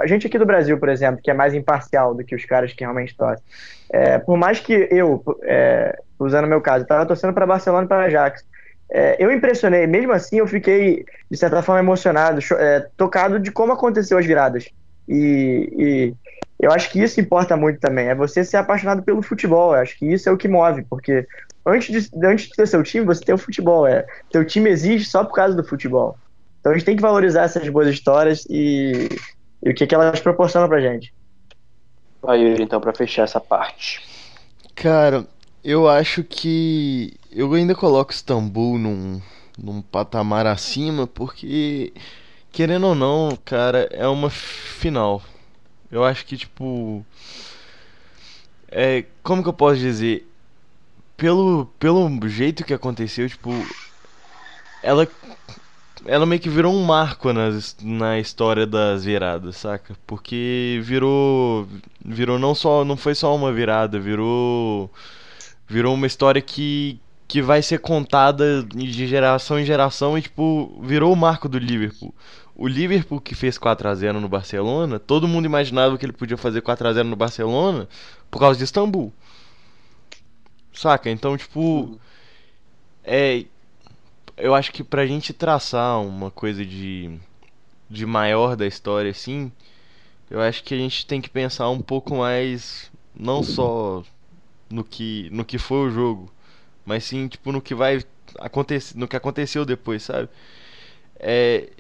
a 0.01 0.07
gente 0.07 0.27
aqui 0.27 0.39
do 0.39 0.47
Brasil, 0.47 0.79
por 0.79 0.89
exemplo, 0.89 1.21
que 1.23 1.31
é 1.31 1.35
mais 1.35 1.55
imparcial 1.55 2.15
do 2.15 2.23
que 2.23 2.35
os 2.35 2.45
caras 2.45 2.73
que 2.73 2.85
realmente 2.85 3.17
torcem, 3.17 3.45
é, 3.91 4.19
por 4.19 4.37
mais 4.37 4.61
que 4.61 4.89
eu, 4.91 5.23
é, 5.43 5.99
usando 6.19 6.45
o 6.45 6.49
meu 6.49 6.61
caso, 6.61 6.83
estava 6.83 7.07
torcendo 7.07 7.33
para 7.33 7.47
Barcelona 7.47 7.87
e 7.87 7.89
para 7.89 8.05
Ajax, 8.05 8.45
é, 8.91 9.17
eu 9.19 9.33
impressionei, 9.33 9.87
mesmo 9.87 10.13
assim 10.13 10.39
eu 10.39 10.47
fiquei, 10.47 11.05
de 11.31 11.37
certa 11.37 11.63
forma, 11.63 11.81
emocionado, 11.81 12.41
é, 12.59 12.87
tocado 12.97 13.41
de 13.41 13.51
como 13.51 13.73
aconteceu 13.73 14.19
as 14.19 14.27
viradas. 14.27 14.69
E, 15.09 15.73
e, 15.77 16.15
eu 16.61 16.71
acho 16.71 16.91
que 16.91 17.03
isso 17.03 17.21
importa 17.21 17.57
muito 17.57 17.81
também, 17.81 18.09
é 18.09 18.15
você 18.15 18.45
ser 18.45 18.59
apaixonado 18.59 19.03
pelo 19.03 19.23
futebol, 19.23 19.75
eu 19.75 19.81
acho 19.81 19.99
que 19.99 20.07
isso 20.07 20.29
é 20.29 20.33
o 20.33 20.37
que 20.37 20.47
move, 20.47 20.83
porque 20.89 21.27
antes 21.67 22.11
de, 22.11 22.27
antes 22.27 22.47
de 22.47 22.53
ter 22.53 22.67
seu 22.67 22.83
time, 22.83 23.07
você 23.07 23.25
tem 23.25 23.35
o 23.35 23.39
futebol. 23.39 23.87
É. 23.87 24.07
Teu 24.31 24.45
time 24.45 24.71
existe 24.71 25.09
só 25.11 25.25
por 25.25 25.35
causa 25.35 25.57
do 25.57 25.65
futebol. 25.65 26.17
Então 26.61 26.73
a 26.73 26.75
gente 26.77 26.85
tem 26.85 26.97
que 26.97 27.03
valorizar 27.03 27.43
essas 27.43 27.69
boas 27.69 27.89
histórias 27.89 28.47
e, 28.49 29.09
e 29.63 29.71
o 29.71 29.75
que, 29.75 29.87
que 29.87 29.95
elas 29.95 30.21
proporcionam 30.21 30.69
pra 30.69 30.81
gente. 30.81 31.13
Vai, 32.23 32.41
Yuri, 32.41 32.63
então, 32.63 32.81
pra 32.81 32.95
fechar 32.95 33.25
essa 33.25 33.39
parte. 33.39 34.01
Cara, 34.75 35.27
eu 35.63 35.89
acho 35.89 36.25
que 36.25 37.15
eu 37.31 37.53
ainda 37.53 37.75
coloco 37.75 38.13
Istambul 38.13 38.79
num, 38.79 39.21
num 39.59 39.83
patamar 39.83 40.47
acima, 40.47 41.07
porque, 41.07 41.93
querendo 42.51 42.87
ou 42.87 42.95
não, 42.95 43.39
cara, 43.45 43.89
é 43.91 44.09
uma 44.09 44.31
final. 44.31 45.23
Eu 45.91 46.03
acho 46.03 46.25
que, 46.25 46.37
tipo. 46.37 47.05
É, 48.71 49.05
como 49.23 49.43
que 49.43 49.49
eu 49.49 49.53
posso 49.53 49.79
dizer? 49.79 50.27
Pelo, 51.25 51.65
pelo 51.79 52.29
jeito 52.29 52.63
que 52.65 52.75
aconteceu, 52.75 53.27
tipo, 53.27 53.51
ela 54.83 55.09
ela 56.05 56.27
meio 56.27 56.39
que 56.39 56.51
virou 56.51 56.75
um 56.75 56.85
marco 56.85 57.33
nas, 57.33 57.75
na 57.81 58.19
história 58.19 58.67
das 58.67 59.07
viradas, 59.07 59.57
saca? 59.57 59.97
Porque 60.07 60.81
virou 60.83 61.67
virou 62.05 62.39
não 62.39 62.55
só 62.55 62.85
não 62.85 62.95
foi 62.95 63.15
só 63.15 63.35
uma 63.35 63.51
virada, 63.51 63.99
virou 63.99 64.91
virou 65.67 65.95
uma 65.95 66.07
história 66.07 66.43
que 66.43 67.01
que 67.27 67.41
vai 67.41 67.63
ser 67.63 67.79
contada 67.79 68.63
de 68.63 69.07
geração 69.07 69.59
em 69.59 69.65
geração 69.65 70.19
e 70.19 70.23
tipo 70.23 70.79
virou 70.83 71.11
o 71.11 71.17
marco 71.17 71.49
do 71.49 71.59
Liverpool. 71.59 72.15
O 72.55 72.69
Liverpool 72.69 73.19
que 73.19 73.35
fez 73.35 73.57
4 73.57 73.89
a 73.89 73.95
0 73.95 74.21
no 74.21 74.29
Barcelona, 74.29 74.99
todo 74.99 75.27
mundo 75.27 75.47
imaginava 75.47 75.97
que 75.97 76.05
ele 76.05 76.13
podia 76.13 76.37
fazer 76.37 76.61
4 76.61 76.87
a 76.87 76.93
0 76.93 77.09
no 77.09 77.17
Barcelona 77.17 77.89
por 78.31 78.41
causa 78.41 78.59
de 78.59 78.65
Istambul. 78.65 79.11
Saca? 80.75 81.11
Então, 81.11 81.37
tipo. 81.37 81.99
É. 83.05 83.45
Eu 84.37 84.55
acho 84.55 84.73
que 84.73 84.83
pra 84.83 85.07
gente 85.07 85.33
traçar 85.33 86.01
uma 86.03 86.31
coisa 86.31 86.65
de. 86.67 87.19
de 87.89 88.05
maior 88.05 88.57
da 88.57 88.67
história, 88.67 89.11
assim. 89.11 89.51
Eu 90.29 90.41
acho 90.41 90.65
que 90.65 90.75
a 90.75 90.79
gente 90.79 91.07
tem 91.07 91.21
que 91.21 91.31
pensar 91.31 91.71
um 91.71 91.81
pouco 91.81 92.17
mais. 92.17 92.91
Não 93.15 93.45
só 93.45 94.03
no 94.69 94.83
que, 94.83 95.29
no 95.31 95.45
que 95.45 95.57
foi 95.57 95.87
o 95.87 95.91
jogo, 95.91 96.33
mas 96.85 97.05
sim, 97.05 97.29
tipo, 97.29 97.53
no 97.53 97.63
que 97.63 97.75
vai 97.75 98.03
acontecer. 98.41 98.99
No 98.99 99.07
que 99.07 99.17
aconteceu 99.17 99.65
depois, 99.65 100.03
sabe? 100.03 100.29
É. 101.17 101.71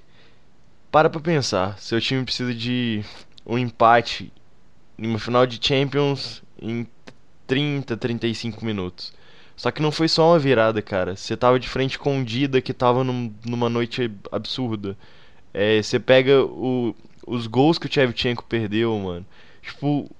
Para 0.92 1.10
pra 1.10 1.20
pensar. 1.20 1.76
Seu 1.78 2.00
time 2.00 2.24
precisa 2.24 2.54
de 2.54 3.04
um 3.44 3.58
empate 3.58 4.32
em 4.96 5.08
uma 5.08 5.18
final 5.18 5.44
de 5.44 5.58
Champions 5.60 6.42
em 6.60 6.86
30, 7.46 7.96
35 7.96 8.64
minutos. 8.64 9.12
Só 9.56 9.70
que 9.70 9.82
não 9.82 9.92
foi 9.92 10.08
só 10.08 10.32
uma 10.32 10.38
virada, 10.38 10.82
cara. 10.82 11.16
Você 11.16 11.36
tava 11.36 11.60
de 11.60 11.68
frente 11.68 11.98
com 11.98 12.20
o 12.20 12.24
Dida 12.24 12.60
que 12.60 12.72
tava 12.72 13.04
num, 13.04 13.32
numa 13.44 13.68
noite 13.68 14.10
absurda. 14.32 14.96
É, 15.52 15.80
você 15.80 16.00
pega 16.00 16.44
o, 16.44 16.94
os 17.26 17.46
gols 17.46 17.78
que 17.78 17.86
o 17.86 17.92
Shevchenko 17.92 18.44
perdeu, 18.44 18.98
mano. 18.98 19.24
Tipo, 19.62 20.10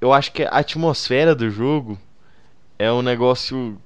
eu 0.00 0.12
acho 0.12 0.32
que 0.32 0.42
a 0.42 0.50
atmosfera 0.50 1.34
do 1.34 1.50
jogo 1.50 1.98
é 2.78 2.92
um 2.92 3.02
negócio 3.02 3.80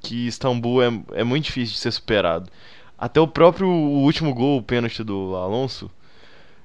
que 0.00 0.26
Istambul 0.26 0.82
é, 0.82 0.88
é 1.12 1.24
muito 1.24 1.44
difícil 1.44 1.74
de 1.74 1.80
ser 1.80 1.92
superado. 1.92 2.50
Até 2.98 3.20
o 3.20 3.28
próprio 3.28 3.68
o 3.68 4.02
último 4.02 4.34
gol, 4.34 4.58
o 4.58 4.62
pênalti 4.62 5.04
do 5.04 5.36
Alonso. 5.36 5.90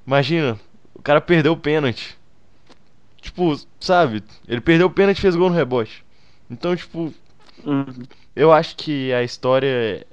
Imagina, 0.06 0.60
o 0.96 1.02
cara 1.02 1.22
perdeu 1.22 1.54
o 1.54 1.58
pênalti. 1.58 2.17
Tipo, 3.22 3.60
sabe? 3.80 4.24
Ele 4.48 4.62
perdeu 4.62 4.88
o 4.88 4.92
pênalti 4.92 5.18
e 5.18 5.22
fez 5.22 5.36
gol 5.36 5.50
no 5.50 5.56
rebote. 5.56 6.06
Então, 6.50 6.76
tipo. 6.76 7.14
Uhum. 7.66 8.04
Eu 8.36 8.52
acho 8.52 8.76
que 8.76 9.12
a 9.14 9.24
história. 9.24 10.06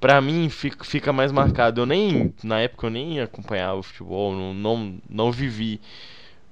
Pra 0.00 0.20
mim, 0.20 0.48
fica, 0.48 0.84
fica 0.84 1.12
mais 1.12 1.32
marcado. 1.32 1.80
Eu 1.80 1.86
nem. 1.86 2.34
Na 2.42 2.60
época 2.60 2.86
eu 2.86 2.90
nem 2.90 3.20
acompanhava 3.20 3.78
o 3.78 3.82
futebol, 3.82 4.34
não, 4.34 4.54
não, 4.54 4.98
não 5.08 5.32
vivi. 5.32 5.80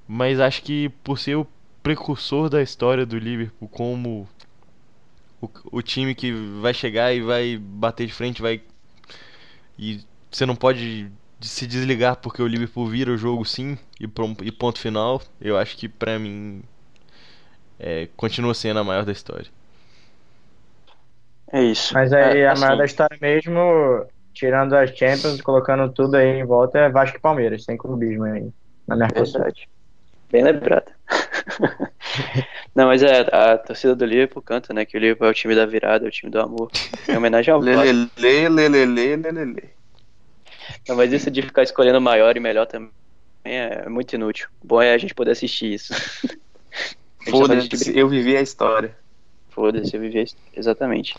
Mas 0.06 0.40
acho 0.40 0.62
que 0.62 0.88
por 1.02 1.18
ser 1.18 1.36
o 1.36 1.46
precursor 1.82 2.48
da 2.48 2.62
história 2.62 3.04
do 3.04 3.18
Liverpool 3.18 3.68
como 3.68 4.28
o, 5.40 5.50
o 5.70 5.82
time 5.82 6.14
que 6.14 6.32
vai 6.60 6.72
chegar 6.72 7.12
e 7.12 7.20
vai 7.20 7.58
bater 7.58 8.06
de 8.06 8.12
frente, 8.12 8.40
vai. 8.40 8.62
E 9.78 10.00
você 10.30 10.46
não 10.46 10.54
pode 10.54 11.10
de 11.42 11.48
se 11.48 11.66
desligar 11.66 12.16
porque 12.16 12.40
o 12.40 12.46
Liverpool 12.46 12.86
vira 12.86 13.10
o 13.10 13.18
jogo 13.18 13.44
sim 13.44 13.76
e, 14.00 14.04
e 14.44 14.52
ponto 14.52 14.78
final, 14.78 15.20
eu 15.40 15.58
acho 15.58 15.76
que 15.76 15.88
pra 15.88 16.16
mim 16.16 16.62
é, 17.80 18.08
continua 18.16 18.54
sendo 18.54 18.78
a 18.78 18.84
maior 18.84 19.04
da 19.04 19.10
história. 19.10 19.48
É 21.52 21.60
isso. 21.60 21.92
Mas 21.92 22.12
aí 22.12 22.42
é, 22.42 22.46
a 22.46 22.52
assim... 22.52 22.62
maior 22.62 22.78
da 22.78 22.84
história 22.84 23.18
mesmo, 23.20 24.06
tirando 24.32 24.74
as 24.74 24.96
Champions, 24.96 25.40
colocando 25.40 25.92
tudo 25.92 26.16
aí 26.16 26.40
em 26.40 26.44
volta, 26.44 26.78
é 26.78 26.88
Vasco 26.88 27.16
e 27.16 27.20
Palmeiras, 27.20 27.64
sem 27.64 27.76
clubismo 27.76 28.24
aí 28.24 28.48
na 28.86 29.08
Verdade. 29.08 29.68
Bem 30.30 30.44
lembrado. 30.44 30.92
Não, 32.74 32.86
mas 32.86 33.02
é, 33.02 33.20
a 33.20 33.58
torcida 33.58 33.96
do 33.96 34.04
Liverpool 34.04 34.42
canta, 34.42 34.72
né? 34.72 34.84
Que 34.84 34.96
o 34.96 35.00
Liverpool 35.00 35.26
é 35.26 35.30
o 35.30 35.34
time 35.34 35.54
da 35.54 35.66
virada, 35.66 36.06
é 36.06 36.08
o 36.08 36.10
time 36.10 36.30
do 36.30 36.40
amor. 36.40 36.70
Em 37.08 37.16
homenagem 37.16 37.52
ao 37.52 37.60
Vasco. 37.60 38.10
Lê, 38.16 38.48
lê, 38.48 38.68
lê. 38.68 39.81
Não, 40.88 40.96
mas 40.96 41.12
isso 41.12 41.30
de 41.30 41.42
ficar 41.42 41.62
escolhendo 41.62 42.00
maior 42.00 42.36
e 42.36 42.40
melhor 42.40 42.66
também 42.66 42.90
é 43.44 43.88
muito 43.88 44.14
inútil. 44.14 44.48
Bom 44.62 44.80
é 44.80 44.94
a 44.94 44.98
gente 44.98 45.14
poder 45.14 45.32
assistir 45.32 45.74
isso. 45.74 45.94
Foda-se, 47.28 47.96
eu 47.96 48.08
vivi 48.08 48.36
a 48.36 48.40
história. 48.40 48.96
Foda-se, 49.50 49.94
eu 49.94 50.00
vivi 50.00 50.18
a 50.18 50.22
história. 50.22 50.50
Exatamente. 50.56 51.14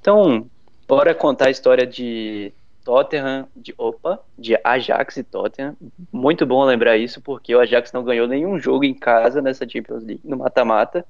Então, 0.00 0.46
bora 0.86 1.14
contar 1.14 1.46
a 1.46 1.50
história 1.50 1.86
de 1.86 2.52
Tottenham, 2.84 3.48
de 3.56 3.74
opa, 3.78 4.20
de 4.38 4.58
Ajax 4.62 5.16
e 5.16 5.24
Tottenham. 5.24 5.76
Muito 6.12 6.44
bom 6.44 6.64
lembrar 6.64 6.96
isso, 6.96 7.20
porque 7.20 7.54
o 7.54 7.60
Ajax 7.60 7.92
não 7.92 8.04
ganhou 8.04 8.28
nenhum 8.28 8.58
jogo 8.58 8.84
em 8.84 8.94
casa 8.94 9.40
nessa 9.40 9.68
Champions 9.68 10.04
League, 10.04 10.20
no 10.24 10.36
mata-mata. 10.36 11.04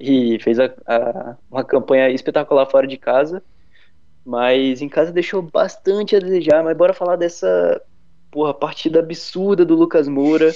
E 0.00 0.38
fez 0.40 0.58
a, 0.58 0.66
a, 0.86 1.36
uma 1.50 1.64
campanha 1.64 2.08
espetacular 2.10 2.66
fora 2.66 2.86
de 2.86 2.96
casa. 2.96 3.42
Mas 4.28 4.82
em 4.82 4.90
casa 4.90 5.10
deixou 5.10 5.40
bastante 5.40 6.14
a 6.14 6.18
desejar. 6.18 6.62
Mas 6.62 6.76
bora 6.76 6.92
falar 6.92 7.16
dessa 7.16 7.80
porra, 8.30 8.52
partida 8.52 8.98
absurda 8.98 9.64
do 9.64 9.74
Lucas 9.74 10.06
Moura. 10.06 10.52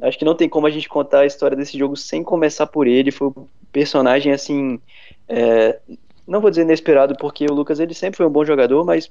Acho 0.00 0.18
que 0.18 0.24
não 0.24 0.34
tem 0.34 0.48
como 0.48 0.66
a 0.66 0.70
gente 0.70 0.88
contar 0.88 1.20
a 1.20 1.26
história 1.26 1.54
desse 1.54 1.78
jogo 1.78 1.96
sem 1.96 2.22
começar 2.22 2.66
por 2.66 2.86
ele. 2.86 3.10
Foi 3.10 3.28
um 3.28 3.46
personagem 3.70 4.32
assim. 4.32 4.80
É, 5.28 5.78
não 6.26 6.40
vou 6.40 6.48
dizer 6.48 6.62
inesperado, 6.62 7.14
porque 7.18 7.44
o 7.44 7.52
Lucas 7.52 7.78
ele 7.78 7.92
sempre 7.92 8.16
foi 8.16 8.24
um 8.24 8.30
bom 8.30 8.42
jogador, 8.42 8.86
mas 8.86 9.10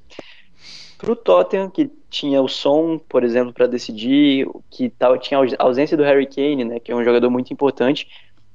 Pro 0.97 1.16
Tottenham, 1.16 1.70
que 1.70 1.91
tinha 2.10 2.41
o 2.41 2.47
som, 2.47 2.97
por 2.97 3.24
exemplo, 3.24 3.53
para 3.53 3.68
decidir, 3.68 4.47
que 4.72 4.89
tal, 4.89 5.20
tinha 5.20 5.39
a 5.39 5.64
ausência 5.64 5.95
do 5.95 6.01
Harry 6.01 6.26
Kane, 6.26 6.66
né, 6.66 6.80
que 6.80 6.91
é 6.91 6.95
um 6.95 7.03
jogador 7.03 7.30
muito 7.30 7.53
importante, 7.53 8.07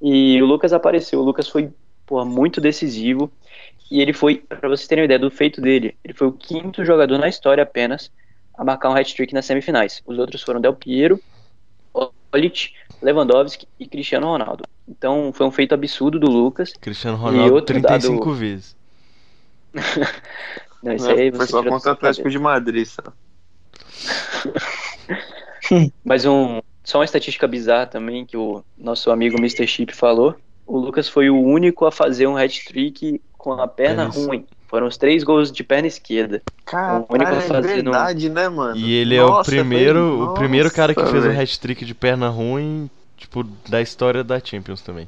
e 0.03 0.43
o 0.43 0.47
Lucas 0.47 0.73
apareceu. 0.73 1.21
O 1.21 1.23
Lucas 1.23 1.49
foi 1.49 1.71
porra, 2.05 2.25
muito 2.25 2.61
decisivo, 2.61 3.31
e 3.91 4.01
ele 4.01 4.13
foi, 4.13 4.37
para 4.37 4.69
vocês 4.69 4.87
terem 4.87 5.03
uma 5.03 5.07
ideia 5.07 5.19
do 5.19 5.31
feito 5.31 5.61
dele, 5.61 5.97
ele 6.05 6.15
foi 6.15 6.27
o 6.27 6.33
quinto 6.33 6.85
jogador 6.85 7.19
na 7.19 7.29
história 7.29 7.63
apenas 7.63 8.11
a 8.57 8.65
marcar 8.65 8.91
um 8.91 8.95
hat-trick 8.95 9.35
nas 9.35 9.47
semifinais. 9.47 10.03
Os 10.07 10.19
outros 10.19 10.43
foram 10.43 10.61
Del 10.61 10.75
Piero, 10.75 11.21
Olic, 12.33 12.73
Lewandowski 13.03 13.69
e 13.79 13.87
Cristiano 13.87 14.27
Ronaldo. 14.27 14.65
Então 14.89 15.33
foi 15.33 15.47
um 15.47 15.51
feito 15.51 15.75
absurdo 15.75 16.19
do 16.19 16.31
Lucas. 16.31 16.73
Cristiano 16.81 17.17
Ronaldo 17.17 17.63
35 17.63 18.19
dado... 18.19 18.35
vezes. 18.35 18.77
Não, 20.83 20.93
isso 20.93 21.09
aí 21.09 21.33
foi 21.33 21.47
só 21.47 21.63
contra 21.63 21.91
o 21.91 21.93
Atlético 21.95 22.29
de 22.29 22.39
Madrid, 22.39 22.87
só. 22.87 23.03
Mas 26.05 26.27
um, 26.27 26.61
só 26.83 26.99
uma 26.99 27.05
estatística 27.05 27.49
bizarra 27.49 27.87
também 27.87 28.27
que 28.27 28.37
o 28.37 28.63
nosso 28.77 29.11
amigo 29.11 29.39
Mr. 29.39 29.67
Chip 29.67 29.95
falou. 29.95 30.37
O 30.67 30.79
Lucas 30.79 31.09
foi 31.09 31.31
o 31.31 31.41
único 31.41 31.87
a 31.87 31.93
fazer 31.93 32.27
um 32.27 32.37
hat-trick 32.37 33.21
com 33.45 33.53
a 33.53 33.69
perna 33.69 34.07
ruim. 34.07 34.47
Foram 34.69 34.87
os 34.87 34.97
três 34.97 35.23
gols 35.23 35.53
de 35.53 35.63
perna 35.63 35.87
esquerda. 35.87 36.41
Cara, 36.65 37.05
o 37.07 37.13
único 37.13 37.31
é 37.31 37.61
verdade, 37.61 38.31
né, 38.31 38.49
mano? 38.49 38.75
E 38.75 38.95
ele 38.95 39.19
Nossa, 39.19 39.51
é 39.51 39.53
o 39.53 39.57
primeiro, 39.59 40.17
foi... 40.17 40.27
o 40.27 40.35
primeiro 40.35 40.71
cara 40.71 40.95
que 40.95 41.05
fez 41.05 41.27
um 41.27 41.41
hat-trick 41.41 41.85
de 41.85 41.95
perna 41.95 42.31
ruim, 42.31 42.89
tipo, 43.19 43.45
da 43.69 43.83
história 43.83 44.25
da 44.25 44.41
Champions 44.41 44.81
também. 44.81 45.07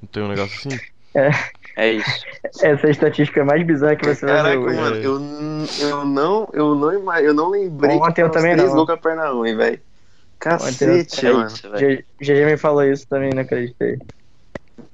Não 0.00 0.08
tem 0.10 0.22
um 0.22 0.28
negócio 0.28 0.56
assim? 0.56 0.80
É. 1.14 1.30
É 1.76 1.92
isso. 1.92 2.24
Essa 2.62 2.88
estatística 2.88 3.40
é 3.40 3.44
mais 3.44 3.62
bizarra 3.66 3.96
que 3.96 4.06
você 4.06 4.24
Caraca, 4.24 4.58
vai 4.58 4.58
ver 4.58 4.66
hoje. 4.66 4.80
Mano, 4.80 4.96
eu, 4.96 5.12
eu 5.88 6.04
não, 6.06 6.48
eu 6.54 6.74
não, 6.74 7.14
eu 7.18 7.34
não 7.34 7.50
lembrei 7.50 7.96
Ontem 7.96 8.22
eu 8.22 8.30
também 8.30 8.54
três 8.54 8.70
não. 8.70 8.76
gols 8.76 8.86
com 8.86 8.92
a 8.92 8.96
perna 8.96 9.28
ruim, 9.28 9.54
velho. 9.54 9.78
Cacete, 10.38 11.26
mano. 11.26 11.50
É 11.74 12.02
GG 12.22 12.46
me 12.46 12.56
falou 12.56 12.82
isso 12.82 13.06
também, 13.06 13.30
não 13.34 13.42
acreditei. 13.42 13.98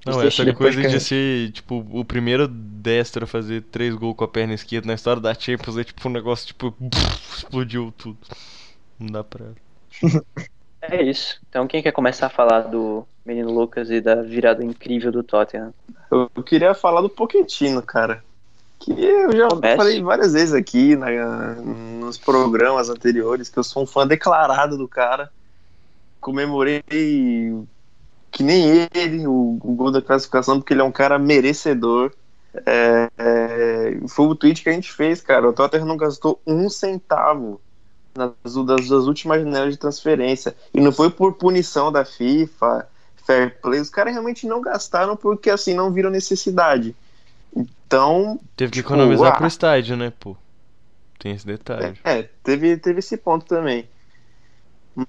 Não, 0.04 0.20
essa 0.22 0.52
coisa 0.52 0.80
de 0.80 1.00
ser, 1.00 1.50
tipo, 1.52 1.84
o 1.90 2.04
primeiro 2.04 2.48
destro 2.48 3.24
a 3.24 3.26
fazer 3.26 3.62
três 3.62 3.94
gols 3.94 4.16
com 4.16 4.24
a 4.24 4.28
perna 4.28 4.54
esquerda 4.54 4.86
na 4.86 4.94
história 4.94 5.20
da 5.20 5.34
Champions 5.34 5.76
é 5.78 5.84
tipo 5.84 6.08
um 6.08 6.12
negócio, 6.12 6.46
tipo, 6.46 6.74
explodiu 7.36 7.92
tudo. 7.96 8.18
Não 8.98 9.08
dá 9.08 9.24
pra. 9.24 9.46
É 10.82 11.00
isso. 11.00 11.40
Então 11.48 11.68
quem 11.68 11.80
quer 11.80 11.92
começar 11.92 12.26
a 12.26 12.28
falar 12.28 12.62
do 12.62 13.06
menino 13.24 13.52
Lucas 13.52 13.88
e 13.88 14.00
da 14.00 14.16
virada 14.16 14.64
incrível 14.64 15.12
do 15.12 15.22
Tottenham? 15.22 15.72
Eu 16.10 16.28
queria 16.42 16.74
falar 16.74 17.00
do 17.00 17.08
Pochettino, 17.08 17.80
cara. 17.80 18.24
Que 18.80 18.90
eu 18.90 19.30
já 19.30 19.48
Comece. 19.48 19.76
falei 19.76 20.02
várias 20.02 20.32
vezes 20.32 20.52
aqui 20.52 20.96
na, 20.96 21.54
nos 21.54 22.18
programas 22.18 22.88
anteriores 22.88 23.48
que 23.48 23.56
eu 23.60 23.62
sou 23.62 23.84
um 23.84 23.86
fã 23.86 24.04
declarado 24.04 24.76
do 24.76 24.88
cara. 24.88 25.30
Comemorei 26.20 26.82
que 28.32 28.42
nem 28.42 28.88
ele, 28.94 29.26
o, 29.26 29.58
o 29.62 29.74
gol 29.74 29.92
da 29.92 30.00
classificação, 30.00 30.58
porque 30.58 30.72
ele 30.72 30.80
é 30.80 30.84
um 30.84 30.90
cara 30.90 31.18
merecedor. 31.18 32.10
É, 32.66 33.10
é, 33.18 33.98
foi 34.08 34.26
o 34.26 34.34
tweet 34.34 34.62
que 34.62 34.70
a 34.70 34.72
gente 34.72 34.90
fez, 34.90 35.20
cara. 35.20 35.48
O 35.48 35.52
Tottenham 35.52 35.86
não 35.86 35.96
gastou 35.98 36.40
um 36.46 36.68
centavo 36.70 37.60
nas, 38.14 38.32
das, 38.42 38.88
das 38.88 39.04
últimas 39.04 39.42
janelas 39.42 39.74
de 39.74 39.78
transferência. 39.78 40.56
E 40.72 40.80
não 40.80 40.90
foi 40.90 41.10
por 41.10 41.34
punição 41.34 41.92
da 41.92 42.04
FIFA, 42.04 42.88
fair 43.26 43.60
play. 43.60 43.80
Os 43.80 43.90
caras 43.90 44.14
realmente 44.14 44.46
não 44.46 44.62
gastaram 44.62 45.14
porque 45.14 45.50
assim 45.50 45.74
não 45.74 45.92
viram 45.92 46.10
necessidade. 46.10 46.96
Então. 47.54 48.40
Teve 48.56 48.72
que 48.72 48.78
tipo, 48.78 48.88
economizar 48.88 49.34
ah, 49.34 49.36
pro 49.36 49.46
estádio, 49.46 49.94
né, 49.94 50.10
pô? 50.18 50.34
Tem 51.18 51.32
esse 51.32 51.46
detalhe. 51.46 51.98
É, 52.02 52.20
é, 52.20 52.30
teve, 52.42 52.78
teve 52.78 53.00
esse 53.00 53.16
ponto 53.18 53.44
também. 53.44 53.86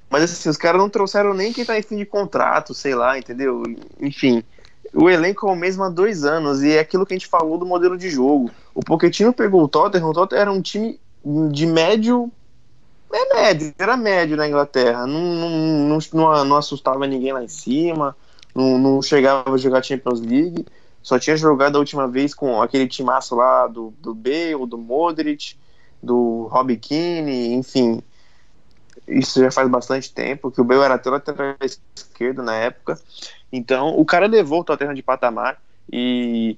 Mas 0.09 0.23
assim, 0.23 0.49
os 0.49 0.57
caras 0.57 0.79
não 0.79 0.89
trouxeram 0.89 1.34
nem 1.34 1.51
quem 1.51 1.65
tá 1.65 1.77
em 1.77 1.81
fim 1.81 1.97
de 1.97 2.05
contrato, 2.05 2.73
sei 2.73 2.95
lá, 2.95 3.17
entendeu? 3.17 3.63
Enfim, 3.99 4.43
o 4.93 5.09
elenco 5.09 5.47
é 5.47 5.51
o 5.51 5.55
mesmo 5.55 5.84
há 5.84 5.89
dois 5.89 6.23
anos 6.23 6.63
e 6.63 6.71
é 6.71 6.79
aquilo 6.79 7.05
que 7.05 7.13
a 7.13 7.17
gente 7.17 7.27
falou 7.27 7.57
do 7.57 7.65
modelo 7.65 7.97
de 7.97 8.09
jogo. 8.09 8.49
O 8.73 8.81
Pochettino 8.81 9.34
pegou 9.34 9.63
o 9.63 9.67
Tottenham, 9.67 10.09
o 10.09 10.13
Tottenham 10.13 10.41
era 10.41 10.51
um 10.51 10.61
time 10.61 10.99
de 11.51 11.65
médio. 11.65 12.31
É 13.11 13.34
médio, 13.36 13.75
era 13.77 13.97
médio 13.97 14.38
na 14.38 14.47
Inglaterra. 14.47 15.05
Não, 15.05 15.19
não, 15.19 15.99
não, 15.99 16.45
não 16.45 16.57
assustava 16.57 17.05
ninguém 17.05 17.34
lá 17.34 17.43
em 17.43 17.47
cima, 17.47 18.15
não, 18.55 18.77
não 18.77 19.01
chegava 19.01 19.53
a 19.53 19.57
jogar 19.57 19.84
Champions 19.84 20.21
League. 20.21 20.65
Só 21.01 21.19
tinha 21.19 21.36
jogado 21.36 21.75
a 21.75 21.79
última 21.79 22.07
vez 22.07 22.34
com 22.34 22.61
aquele 22.61 22.88
timaço 22.88 23.36
lá 23.36 23.67
do, 23.67 23.93
do 23.99 24.15
Bale, 24.15 24.65
do 24.65 24.77
Modric, 24.77 25.57
do 26.01 26.47
Robbie 26.49 26.77
Keane, 26.77 27.53
enfim 27.53 28.01
isso 29.07 29.39
já 29.39 29.51
faz 29.51 29.69
bastante 29.69 30.11
tempo, 30.13 30.51
que 30.51 30.61
o 30.61 30.63
Bale 30.63 30.81
era 30.81 30.95
até 30.95 31.09
lateral 31.09 31.55
esquerdo 31.95 32.41
na 32.41 32.55
época. 32.55 32.99
Então, 33.51 33.97
o 33.97 34.05
cara 34.05 34.27
levou 34.27 34.61
o 34.61 34.63
Tottenham 34.63 34.93
de 34.93 35.03
patamar 35.03 35.61
e 35.91 36.57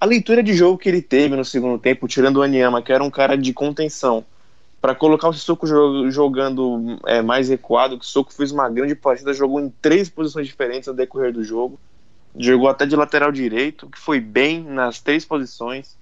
a 0.00 0.06
leitura 0.06 0.42
de 0.42 0.54
jogo 0.54 0.78
que 0.78 0.88
ele 0.88 1.02
teve 1.02 1.36
no 1.36 1.44
segundo 1.44 1.78
tempo, 1.78 2.08
tirando 2.08 2.38
o 2.38 2.42
Anyama, 2.42 2.82
que 2.82 2.92
era 2.92 3.02
um 3.02 3.10
cara 3.10 3.36
de 3.36 3.52
contenção, 3.52 4.24
para 4.80 4.94
colocar 4.94 5.28
o 5.28 5.32
Sissoko 5.32 5.66
jogando 6.10 6.98
é, 7.06 7.22
mais 7.22 7.48
recuado, 7.48 7.98
que 7.98 8.04
o 8.04 8.06
Sissoko 8.06 8.32
fez 8.32 8.52
uma 8.52 8.68
grande 8.68 8.94
partida, 8.94 9.32
jogou 9.32 9.60
em 9.60 9.72
três 9.82 10.08
posições 10.08 10.46
diferentes 10.46 10.86
no 10.86 10.94
decorrer 10.94 11.32
do 11.32 11.42
jogo, 11.42 11.78
jogou 12.36 12.68
até 12.68 12.86
de 12.86 12.96
lateral 12.96 13.32
direito, 13.32 13.88
que 13.88 13.98
foi 13.98 14.20
bem 14.20 14.62
nas 14.62 15.00
três 15.00 15.24
posições. 15.24 15.96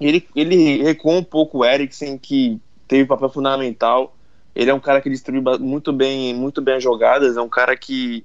Ele, 0.00 0.26
ele 0.34 0.82
recuou 0.82 1.16
um 1.16 1.24
pouco 1.24 1.58
o 1.58 1.64
Eriksen, 1.64 2.18
que 2.18 2.60
teve 2.88 3.06
papel 3.06 3.28
fundamental, 3.28 4.14
ele 4.54 4.70
é 4.70 4.74
um 4.74 4.80
cara 4.80 5.00
que 5.00 5.10
distribui 5.10 5.58
muito 5.58 5.92
bem, 5.92 6.32
muito 6.32 6.62
bem 6.62 6.76
as 6.76 6.82
jogadas, 6.82 7.36
é 7.36 7.40
um 7.40 7.48
cara 7.48 7.76
que 7.76 8.24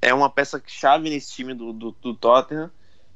é 0.00 0.14
uma 0.14 0.30
peça 0.30 0.62
chave 0.66 1.10
nesse 1.10 1.32
time 1.32 1.54
do, 1.54 1.72
do, 1.72 1.96
do 2.00 2.14
Tottenham. 2.14 2.70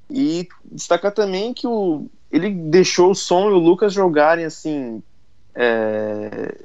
E 0.09 0.49
destacar 0.65 1.13
também 1.13 1.53
que 1.53 1.67
o, 1.67 2.07
ele 2.31 2.51
deixou 2.51 3.11
o 3.11 3.15
Som 3.15 3.51
e 3.51 3.53
o 3.53 3.59
Lucas 3.59 3.93
jogarem 3.93 4.45
assim. 4.45 5.03
É, 5.55 6.57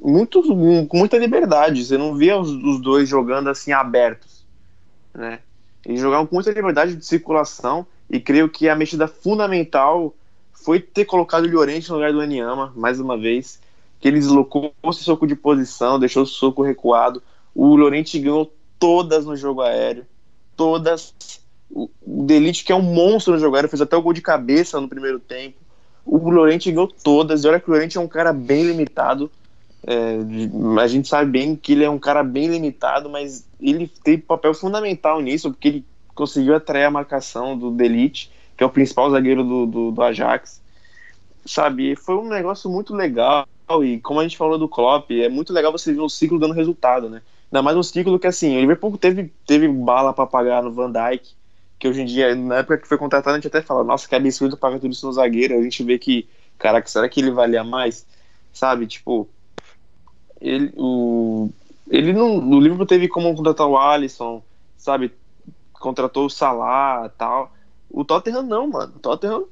muito, 0.00 0.42
com 0.86 0.96
muita 0.96 1.18
liberdade. 1.18 1.84
Você 1.84 1.98
não 1.98 2.14
via 2.14 2.38
os, 2.38 2.50
os, 2.50 2.80
dois 2.80 3.08
jogando 3.08 3.48
assim 3.48 3.72
abertos. 3.72 4.44
Né? 5.12 5.40
Eles 5.84 6.00
jogavam 6.00 6.26
com 6.26 6.36
muita 6.36 6.52
liberdade 6.52 6.94
de 6.94 7.04
circulação. 7.04 7.86
E 8.08 8.20
creio 8.20 8.48
que 8.48 8.68
a 8.68 8.76
mexida 8.76 9.08
fundamental 9.08 10.14
foi 10.52 10.78
ter 10.78 11.06
colocado 11.06 11.44
o 11.44 11.50
Llorente 11.50 11.88
no 11.88 11.96
lugar 11.96 12.12
do 12.12 12.20
Anyama, 12.20 12.72
mais 12.76 13.00
uma 13.00 13.18
vez 13.18 13.58
que 14.02 14.08
ele 14.08 14.18
deslocou 14.18 14.74
o 14.82 14.92
soco 14.92 15.28
de 15.28 15.36
posição, 15.36 15.96
deixou 15.96 16.24
o 16.24 16.26
soco 16.26 16.60
recuado. 16.60 17.22
O 17.54 17.76
Lorente 17.76 18.18
ganhou 18.18 18.52
todas 18.76 19.24
no 19.24 19.36
jogo 19.36 19.62
aéreo. 19.62 20.04
Todas. 20.56 21.14
O 21.70 21.88
Delite, 22.04 22.64
que 22.64 22.72
é 22.72 22.74
um 22.74 22.82
monstro 22.82 23.34
no 23.34 23.38
jogo 23.38 23.54
aéreo, 23.54 23.70
fez 23.70 23.80
até 23.80 23.96
o 23.96 24.02
gol 24.02 24.12
de 24.12 24.20
cabeça 24.20 24.80
no 24.80 24.88
primeiro 24.88 25.20
tempo. 25.20 25.56
O 26.04 26.30
Lorente 26.30 26.72
ganhou 26.72 26.88
todas. 26.88 27.44
E 27.44 27.48
olha 27.48 27.60
que 27.60 27.70
o 27.70 27.72
Lorente 27.72 27.96
é 27.96 28.00
um 28.00 28.08
cara 28.08 28.32
bem 28.32 28.64
limitado. 28.64 29.30
É, 29.86 30.18
a 30.80 30.86
gente 30.88 31.06
sabe 31.06 31.30
bem 31.30 31.54
que 31.54 31.70
ele 31.70 31.84
é 31.84 31.90
um 31.90 31.98
cara 31.98 32.24
bem 32.24 32.48
limitado, 32.48 33.08
mas 33.08 33.46
ele 33.60 33.86
tem 33.86 34.18
papel 34.18 34.52
fundamental 34.52 35.20
nisso, 35.20 35.48
porque 35.52 35.68
ele 35.68 35.84
conseguiu 36.12 36.56
atrair 36.56 36.84
a 36.84 36.90
marcação 36.90 37.56
do 37.56 37.70
Delite, 37.70 38.32
que 38.56 38.64
é 38.64 38.66
o 38.66 38.70
principal 38.70 39.08
zagueiro 39.12 39.44
do, 39.44 39.64
do, 39.64 39.90
do 39.92 40.02
Ajax. 40.02 40.60
Sabe, 41.46 41.94
foi 41.94 42.16
um 42.16 42.28
negócio 42.28 42.68
muito 42.68 42.92
legal 42.94 43.46
e 43.84 44.00
como 44.00 44.20
a 44.20 44.22
gente 44.22 44.36
falou 44.36 44.58
do 44.58 44.68
Klopp, 44.68 45.10
é 45.10 45.28
muito 45.28 45.52
legal 45.52 45.72
você 45.72 45.92
ver 45.92 46.00
o 46.00 46.08
ciclo 46.08 46.38
dando 46.38 46.54
resultado, 46.54 47.08
né? 47.08 47.22
Ainda 47.50 47.62
mais 47.62 47.76
um 47.76 47.82
ciclo 47.82 48.18
que 48.18 48.26
assim, 48.26 48.56
o 48.56 48.60
Liverpool 48.60 48.96
teve, 48.96 49.32
teve 49.46 49.68
bala 49.68 50.12
para 50.12 50.26
pagar 50.26 50.62
no 50.62 50.72
Van 50.72 50.90
Dijk, 50.90 51.34
que 51.78 51.88
hoje 51.88 52.02
em 52.02 52.04
dia, 52.04 52.34
na 52.34 52.56
época 52.58 52.78
que 52.78 52.88
foi 52.88 52.96
contratado, 52.96 53.34
a 53.34 53.38
gente 53.38 53.48
até 53.48 53.60
fala, 53.60 53.84
nossa, 53.84 54.08
que 54.08 54.14
absurdo 54.14 54.56
pagar 54.56 54.78
tudo 54.78 54.92
isso 54.92 55.06
no 55.06 55.12
zagueiro, 55.12 55.58
a 55.58 55.62
gente 55.62 55.82
vê 55.82 55.98
que, 55.98 56.28
caraca, 56.58 56.88
será 56.88 57.08
que 57.08 57.20
ele 57.20 57.30
valia 57.30 57.64
mais? 57.64 58.06
Sabe, 58.52 58.86
tipo, 58.86 59.28
ele, 60.40 60.72
o, 60.76 61.50
ele 61.88 62.12
não, 62.12 62.38
o 62.38 62.60
Liverpool 62.60 62.86
teve 62.86 63.08
como 63.08 63.34
contratar 63.34 63.66
o 63.66 63.76
Alisson, 63.76 64.42
sabe, 64.76 65.12
contratou 65.72 66.26
o 66.26 66.30
Salah 66.30 67.08
tal, 67.18 67.52
o 67.90 68.04
Tottenham 68.04 68.42
não, 68.42 68.66
mano, 68.68 68.94
o 68.96 68.98
Tottenham 68.98 69.44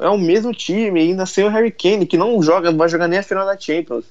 é 0.00 0.08
o 0.08 0.18
mesmo 0.18 0.52
time, 0.52 1.00
ainda 1.00 1.26
sem 1.26 1.44
o 1.44 1.48
Harry 1.48 1.70
Kane, 1.70 2.06
que 2.06 2.16
não 2.16 2.42
joga, 2.42 2.70
não 2.70 2.78
vai 2.78 2.88
jogar 2.88 3.08
nem 3.08 3.18
a 3.18 3.22
final 3.22 3.46
da 3.46 3.58
Champions. 3.58 4.04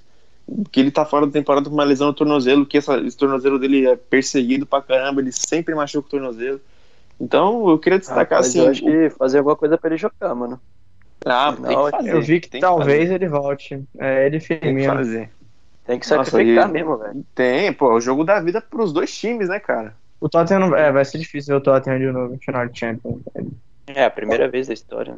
Que 0.72 0.80
ele 0.80 0.92
tá 0.92 1.06
fora 1.06 1.26
da 1.26 1.32
temporada 1.32 1.70
com 1.70 1.76
uma 1.76 1.84
lesão 1.84 2.08
no 2.08 2.14
tornozelo, 2.14 2.66
que 2.66 2.78
essa, 2.78 2.98
esse 3.00 3.18
tornozelo 3.18 3.60
dele 3.60 3.86
é 3.86 3.96
perseguido 3.96 4.66
pra 4.66 4.82
caramba, 4.82 5.22
ele 5.22 5.32
sempre 5.32 5.76
machuca 5.76 6.08
o 6.08 6.12
tornozelo. 6.12 6.62
Então, 7.20 7.70
eu 7.70 7.78
queria 7.78 8.00
destacar 8.00 8.38
ah, 8.38 8.42
assim. 8.42 8.60
Eu 8.60 8.70
acho 8.70 8.82
que 8.82 9.10
fazer 9.12 9.40
alguma 9.40 9.56
coisa 9.56 9.78
pra 9.78 9.90
ele 9.90 9.98
jogar, 9.98 10.34
mano. 10.36 10.60
Ah, 11.26 11.52
não, 11.52 11.68
tem 11.68 11.76
que 11.76 11.92
fazer. 11.92 12.14
Eu 12.14 12.22
vi 12.22 12.40
que 12.40 12.50
tem 12.50 12.62
talvez 12.62 13.10
que 13.10 13.16
ele 13.16 13.28
volte. 13.28 13.84
É 13.98 14.26
ele 14.26 14.40
Tem 14.40 14.76
que 14.76 14.86
fazer. 14.86 15.30
Tem 15.86 16.00
que 16.00 16.06
sacrificar 16.06 16.68
Nossa, 16.68 16.68
mesmo, 16.68 16.98
velho. 16.98 17.26
Tem, 17.34 17.72
pô, 17.72 17.94
o 17.94 18.02
jogo 18.02 18.24
da 18.24 18.40
vida 18.42 18.62
pros 18.62 18.92
dois 18.92 19.16
times, 19.18 19.48
né, 19.48 19.60
cara? 19.60 19.96
O 20.20 20.28
Tottenham, 20.28 20.76
é, 20.76 20.92
vai 20.92 21.06
ser 21.06 21.18
difícil 21.18 21.54
ver 21.54 21.62
o 21.62 21.64
Tottenham 21.64 22.00
de 22.00 22.12
novo 22.12 22.34
no 22.34 22.40
final 22.40 22.68
de 22.68 22.78
Champions. 22.78 23.22
É, 23.88 24.04
a 24.04 24.10
primeira 24.10 24.50
vez 24.50 24.68
da 24.68 24.74
história. 24.74 25.18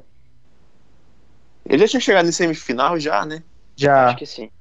Ele 1.69 1.79
já 1.79 1.87
tinha 1.87 1.99
chegado 2.01 2.27
em 2.27 2.31
semifinal 2.31 2.99
já, 2.99 3.25
né? 3.25 3.43
Já. 3.77 4.07
Acho 4.07 4.17
que 4.17 4.25
sim. 4.25 4.51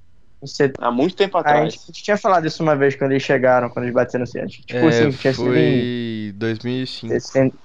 Você... 0.41 0.73
Há 0.79 0.91
muito 0.93 1.17
tempo 1.17 1.37
A 1.39 1.41
atrás. 1.41 1.75
gente, 1.75 1.79
a 1.83 1.87
gente 1.87 2.03
tinha 2.03 2.17
falado 2.17 2.47
isso 2.47 2.63
uma 2.63 2.77
vez 2.77 2.95
quando 2.97 3.13
eles 3.13 3.23
chegaram, 3.23 3.71
quando 3.71 3.85
eles 3.87 3.95
bateram 3.95 4.21
no 4.21 4.27
Seattle. 4.27 4.65
Tipo 4.65 4.87
É, 4.87 4.89
assim, 4.89 5.13
tinha 5.13 5.35
sido 5.35 5.57
em 5.57 5.89
foi 5.95 6.33
2005. 6.37 7.23
60. 7.23 7.59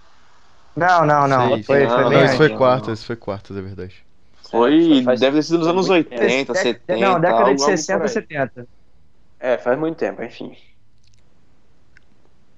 Não, 0.76 1.06
não, 1.06 1.28
não. 1.28 1.58
Sei, 1.58 1.64
foi, 1.64 1.88
não, 1.88 1.90
foi 1.90 2.06
não, 2.06 2.12
bem 2.12 2.20
Não, 2.20 2.26
isso 2.26 2.36
foi 2.38 2.50
quartas, 2.50 3.00
isso 3.00 3.08
foi 3.08 3.16
quartas, 3.16 3.58
é 3.58 3.62
verdade. 3.62 4.06
Foi, 4.50 5.02
Faz- 5.04 5.20
deve 5.20 5.38
ter 5.38 5.44
sido 5.44 5.60
nos 5.60 5.68
anos 5.68 5.90
muito 5.90 5.90
80, 5.90 6.54
Dec- 6.54 6.56
70. 6.56 6.98
Não, 6.98 7.20
década 7.20 7.54
algo- 7.54 7.56
de 7.56 7.62
algo 7.64 7.84
60, 7.84 7.86
por 7.86 8.06
aí. 8.06 8.20
70. 8.20 8.68
É, 9.40 9.58
faz 9.58 9.78
muito 9.80 9.98
tempo, 10.00 10.24
enfim. 10.24 10.56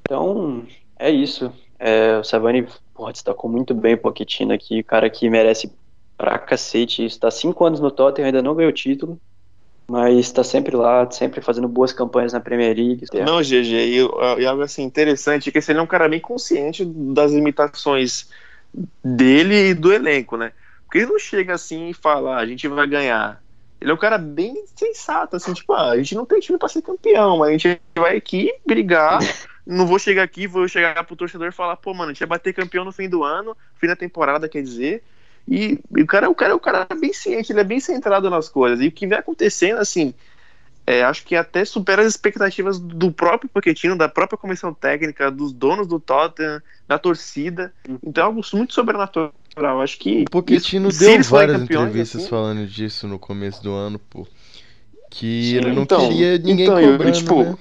Então, 0.03 0.67
é 0.99 1.09
isso. 1.09 1.51
É, 1.79 2.17
o 2.17 2.23
Savani 2.23 2.67
porra, 2.93 3.11
destacou 3.11 3.49
muito 3.49 3.73
bem 3.73 3.95
o 3.95 4.01
Pochettino 4.01 4.53
aqui, 4.53 4.83
cara 4.83 5.09
que 5.09 5.29
merece 5.29 5.75
pra 6.17 6.37
cacete. 6.37 7.05
Está 7.05 7.29
cinco 7.29 7.65
anos 7.65 7.79
no 7.79 7.91
Tottenham, 7.91 8.27
ainda 8.27 8.41
não 8.41 8.55
ganhou 8.55 8.71
título, 8.71 9.19
mas 9.87 10.17
está 10.17 10.43
sempre 10.43 10.75
lá, 10.75 11.09
sempre 11.11 11.41
fazendo 11.41 11.67
boas 11.67 11.93
campanhas 11.93 12.33
na 12.33 12.39
Premier 12.39 12.75
League. 12.75 13.05
Não, 13.13 13.41
GG, 13.41 13.73
e, 13.73 13.97
e 14.41 14.45
algo 14.45 14.63
assim 14.63 14.83
interessante 14.83 15.49
é 15.49 15.51
que 15.51 15.71
ele 15.71 15.79
é 15.79 15.81
um 15.81 15.87
cara 15.87 16.07
bem 16.07 16.19
consciente 16.19 16.83
das 16.85 17.31
limitações 17.31 18.29
dele 19.03 19.69
e 19.69 19.73
do 19.73 19.93
elenco, 19.93 20.37
né? 20.37 20.51
Porque 20.85 20.99
ele 20.99 21.07
não 21.07 21.19
chega 21.19 21.53
assim 21.53 21.89
e 21.89 21.93
fala, 21.93 22.35
"Ah, 22.35 22.39
a 22.39 22.45
gente 22.45 22.67
vai 22.67 22.87
ganhar. 22.87 23.41
Ele 23.79 23.91
é 23.91 23.93
um 23.93 23.97
cara 23.97 24.17
bem 24.17 24.63
sensato, 24.75 25.35
assim, 25.35 25.53
tipo, 25.53 25.73
ah, 25.73 25.91
a 25.91 25.97
gente 25.97 26.15
não 26.15 26.25
tem 26.25 26.39
time 26.39 26.57
pra 26.57 26.69
ser 26.69 26.81
campeão, 26.81 27.37
mas 27.37 27.49
a 27.49 27.51
gente 27.51 27.81
vai 27.95 28.17
aqui 28.17 28.53
brigar. 28.65 29.19
Não 29.67 29.87
vou 29.87 29.97
chegar 29.97 30.21
aqui, 30.21 30.45
vou 30.45 30.67
chegar 30.67 31.03
pro 31.05 31.15
torcedor 31.15 31.47
e 31.47 31.51
falar, 31.51 31.75
pô, 31.77 31.91
mano, 31.91 32.11
a 32.11 32.13
gente 32.13 32.19
vai 32.19 32.37
bater 32.37 32.53
campeão 32.53 32.85
no 32.85 32.91
fim 32.91 33.09
do 33.09 33.23
ano, 33.23 33.57
fim 33.79 33.87
da 33.87 33.95
temporada, 33.95 34.47
quer 34.47 34.61
dizer. 34.61 35.03
E, 35.47 35.79
e 35.95 36.01
o 36.01 36.07
cara, 36.07 36.29
o 36.29 36.35
cara, 36.35 36.55
o 36.55 36.59
cara 36.59 36.87
é 36.89 36.95
bem 36.95 37.13
ciente, 37.13 37.51
ele 37.51 37.59
é 37.61 37.63
bem 37.63 37.79
centrado 37.79 38.29
nas 38.29 38.49
coisas. 38.49 38.79
E 38.83 38.87
o 38.87 38.91
que 38.91 39.05
vem 39.05 39.17
acontecendo, 39.17 39.77
assim, 39.79 40.13
é, 40.87 41.03
acho 41.03 41.23
que 41.23 41.35
até 41.35 41.63
supera 41.65 42.01
as 42.01 42.07
expectativas 42.07 42.79
do 42.79 43.11
próprio 43.11 43.49
Pochettino, 43.49 43.97
da 43.97 44.09
própria 44.09 44.37
comissão 44.37 44.73
técnica, 44.73 45.29
dos 45.31 45.53
donos 45.53 45.87
do 45.87 45.99
Tottenham, 45.99 46.61
da 46.87 46.97
torcida. 46.97 47.73
Então 48.03 48.23
é 48.23 48.27
algo 48.27 48.41
muito 48.53 48.73
sobrenatural. 48.73 49.33
Acho 49.81 49.97
que 49.99 50.23
O 50.27 50.31
Pochettino 50.31 50.89
isso- 50.89 50.99
deu 50.99 51.21
várias 51.23 51.59
campeões, 51.61 51.85
entrevistas 51.87 52.21
assim, 52.21 52.29
falando 52.29 52.67
disso 52.67 53.07
no 53.07 53.17
começo 53.19 53.61
do 53.63 53.71
ano, 53.71 53.99
pô. 53.99 54.27
Que 55.11 55.51
Sim, 55.51 55.55
ele 55.57 55.73
não 55.73 55.83
então, 55.83 55.99
queria 56.09 56.37
ninguém 56.37 56.65
então, 56.65 56.79
eu, 56.79 56.91
cobrando, 56.91 57.17
tipo, 57.17 57.43
né? 57.43 57.57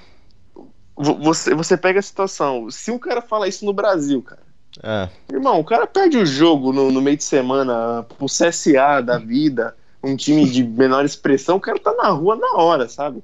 vo- 0.97 1.18
você, 1.18 1.55
você 1.55 1.76
pega 1.76 1.99
a 1.99 2.03
situação. 2.03 2.70
Se 2.70 2.91
um 2.91 2.99
cara 2.99 3.22
fala 3.22 3.47
isso 3.47 3.64
no 3.64 3.72
Brasil, 3.72 4.22
cara. 4.22 4.43
Ah, 4.83 5.09
Irmão, 5.31 5.61
o 5.61 5.64
cara 5.64 5.87
perde 5.87 6.18
o 6.18 6.27
jogo 6.27 6.72
no, 6.72 6.91
no 6.91 7.01
meio 7.01 7.16
de 7.16 7.25
semana 7.25 8.03
pro 8.03 8.27
CSA 8.27 9.01
da 9.03 9.18
vida, 9.18 9.77
um 10.03 10.16
time 10.16 10.49
de 10.49 10.64
menor 10.64 11.05
expressão, 11.05 11.57
o 11.57 11.61
cara 11.61 11.79
tá 11.79 11.95
na 11.95 12.09
rua 12.09 12.37
na 12.37 12.55
hora, 12.57 12.89
sabe? 12.89 13.22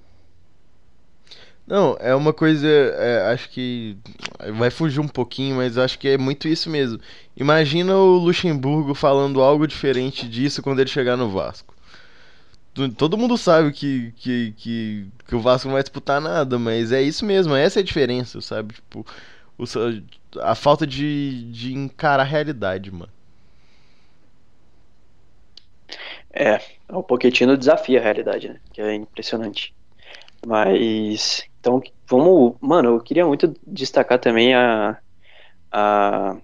não, 1.71 1.97
é 2.01 2.13
uma 2.17 2.33
coisa, 2.33 2.67
é, 2.67 3.33
acho 3.33 3.49
que 3.49 3.97
vai 4.55 4.71
fugir 4.71 4.99
um 4.99 5.07
pouquinho, 5.07 5.57
mas 5.57 5.79
acho 5.79 6.01
que 6.01 6.09
é 6.09 6.19
muito 6.19 6.49
isso 6.49 6.69
mesmo. 6.69 6.99
Imagina 7.37 7.95
o 7.97 8.19
Luxemburgo 8.19 8.93
falando 8.93 9.41
algo 9.41 9.69
diferente 9.69 10.29
disso 10.29 10.63
quando 10.63 10.81
ele 10.81 10.91
chegar 10.91 11.17
no 11.17 11.31
Vasco. 11.31 11.73
Todo 12.97 13.17
mundo 13.17 13.39
sabe 13.39 13.73
que, 13.73 14.13
que, 14.17 14.55
que, 14.57 15.07
que 15.29 15.35
o 15.37 15.41
Vasco 15.41 15.69
não 15.69 15.75
vai 15.75 15.83
disputar 15.83 16.21
nada, 16.21 16.59
mas 16.59 16.91
é 16.91 17.01
isso 17.01 17.25
mesmo, 17.25 17.55
essa 17.55 17.79
é 17.79 17.83
a 17.83 17.85
diferença, 17.85 18.41
sabe? 18.41 18.75
Tipo, 18.75 19.07
o, 19.57 19.65
a 20.39 20.55
falta 20.55 20.87
de, 20.87 21.51
de 21.51 21.75
encarar 21.75 22.23
a 22.23 22.27
realidade, 22.27 22.91
mano. 22.91 23.11
É, 26.33 26.61
o 26.89 27.03
Pochettino 27.03 27.57
desafia 27.57 27.99
a 27.99 28.03
realidade, 28.03 28.49
né? 28.49 28.61
Que 28.73 28.81
é 28.81 28.95
impressionante. 28.95 29.75
Mas, 30.47 31.43
então, 31.61 31.83
vamos. 32.09 32.55
Mano, 32.61 32.91
eu 32.97 33.01
queria 33.01 33.27
muito 33.27 33.55
destacar 33.67 34.19
também 34.19 34.55
a. 34.55 34.99
a 35.73 36.37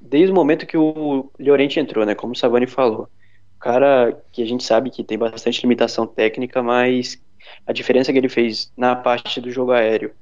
desde 0.00 0.32
o 0.32 0.34
momento 0.34 0.66
que 0.66 0.76
o 0.76 1.30
Llorente 1.38 1.78
entrou, 1.78 2.04
né? 2.04 2.14
Como 2.14 2.32
o 2.32 2.36
Savani 2.36 2.66
falou. 2.66 3.08
O 3.56 3.60
cara 3.60 4.20
que 4.32 4.42
a 4.42 4.46
gente 4.46 4.64
sabe 4.64 4.90
que 4.90 5.04
tem 5.04 5.18
bastante 5.18 5.62
limitação 5.62 6.06
técnica, 6.06 6.62
mas 6.62 7.22
a 7.66 7.72
diferença 7.72 8.12
que 8.12 8.18
ele 8.18 8.28
fez 8.28 8.72
na 8.76 8.96
parte 8.96 9.40
do 9.40 9.50
jogo 9.50 9.72
aéreo 9.72 10.12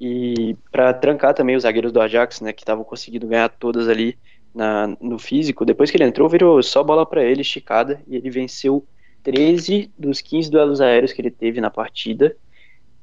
e 0.00 0.56
para 0.70 0.94
trancar 0.94 1.34
também 1.34 1.56
os 1.56 1.62
zagueiros 1.64 1.92
do 1.92 2.00
Ajax, 2.00 2.40
né? 2.40 2.52
Que 2.52 2.62
estavam 2.62 2.84
conseguindo 2.84 3.26
ganhar 3.26 3.48
todas 3.48 3.88
ali 3.88 4.16
na, 4.54 4.88
no 5.00 5.18
físico. 5.18 5.64
Depois 5.64 5.90
que 5.90 5.96
ele 5.96 6.04
entrou, 6.04 6.28
virou 6.28 6.62
só 6.62 6.82
bola 6.82 7.04
para 7.04 7.24
ele, 7.24 7.42
esticada, 7.42 8.00
e 8.06 8.16
ele 8.16 8.30
venceu 8.30 8.84
13 9.24 9.90
dos 9.98 10.20
15 10.20 10.50
duelos 10.50 10.80
aéreos 10.80 11.12
que 11.12 11.20
ele 11.20 11.30
teve 11.30 11.60
na 11.60 11.70
partida. 11.70 12.36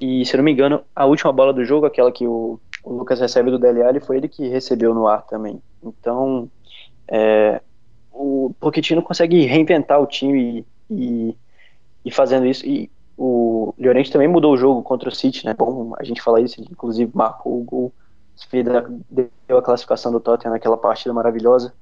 E, 0.00 0.24
se 0.24 0.34
eu 0.34 0.38
não 0.38 0.44
me 0.44 0.52
engano, 0.52 0.82
a 0.94 1.06
última 1.06 1.32
bola 1.32 1.52
do 1.52 1.64
jogo, 1.64 1.86
aquela 1.86 2.12
que 2.12 2.26
o, 2.26 2.60
o 2.82 2.92
Lucas 2.92 3.20
recebe 3.20 3.50
do 3.50 3.58
Dele 3.58 3.82
Alli, 3.82 4.00
foi 4.00 4.16
ele 4.16 4.28
que 4.28 4.48
recebeu 4.48 4.94
no 4.94 5.06
ar 5.06 5.22
também. 5.22 5.60
Então, 5.82 6.50
é, 7.08 7.60
o 8.12 8.54
Pochettino 8.58 9.02
consegue 9.02 9.44
reinventar 9.44 10.00
o 10.00 10.06
time 10.06 10.66
e, 10.90 11.36
e 12.04 12.10
fazendo 12.10 12.46
isso. 12.46 12.66
E 12.66 12.90
o 13.16 13.74
Llorente 13.78 14.12
também 14.12 14.28
mudou 14.28 14.52
o 14.52 14.56
jogo 14.56 14.82
contra 14.82 15.08
o 15.08 15.14
City, 15.14 15.44
né? 15.46 15.54
Bom, 15.54 15.94
a 15.98 16.04
gente 16.04 16.20
fala 16.20 16.40
isso, 16.40 16.60
inclusive 16.60 17.10
marcou 17.14 17.60
o 17.60 17.64
gol, 17.64 17.92
deu 19.10 19.58
a 19.58 19.62
classificação 19.62 20.12
do 20.12 20.20
Tottenham 20.20 20.52
naquela 20.52 20.76
partida 20.76 21.14
maravilhosa 21.14 21.72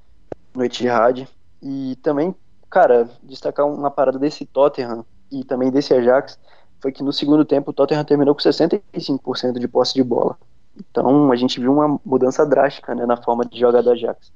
no 0.55 0.65
Etihad. 0.65 1.27
E 1.61 1.97
também, 2.03 2.35
cara, 2.71 3.09
destacar 3.23 3.67
uma 3.67 3.91
parada 3.91 4.19
desse 4.19 4.45
Tottenham 4.47 5.05
e 5.33 5.43
também 5.43 5.71
desse 5.71 5.93
Ajax 5.93 6.39
foi 6.81 6.93
que 6.93 7.03
no 7.03 7.13
segundo 7.13 7.45
tempo 7.45 7.71
o 7.71 7.75
Tottenham 7.75 8.05
terminou 8.05 8.35
com 8.35 8.41
65% 8.41 9.59
de 9.59 9.67
posse 9.67 9.95
de 9.95 10.05
bola. 10.05 10.39
Então 10.79 11.33
a 11.33 11.37
gente 11.37 11.59
viu 11.59 11.73
uma 11.73 11.99
mudança 12.05 12.45
drástica 12.47 12.95
né, 12.95 13.07
na 13.07 13.17
forma 13.17 13.45
de 13.45 13.59
jogar 13.59 13.83
do 13.83 13.91
Ajax. 13.91 14.33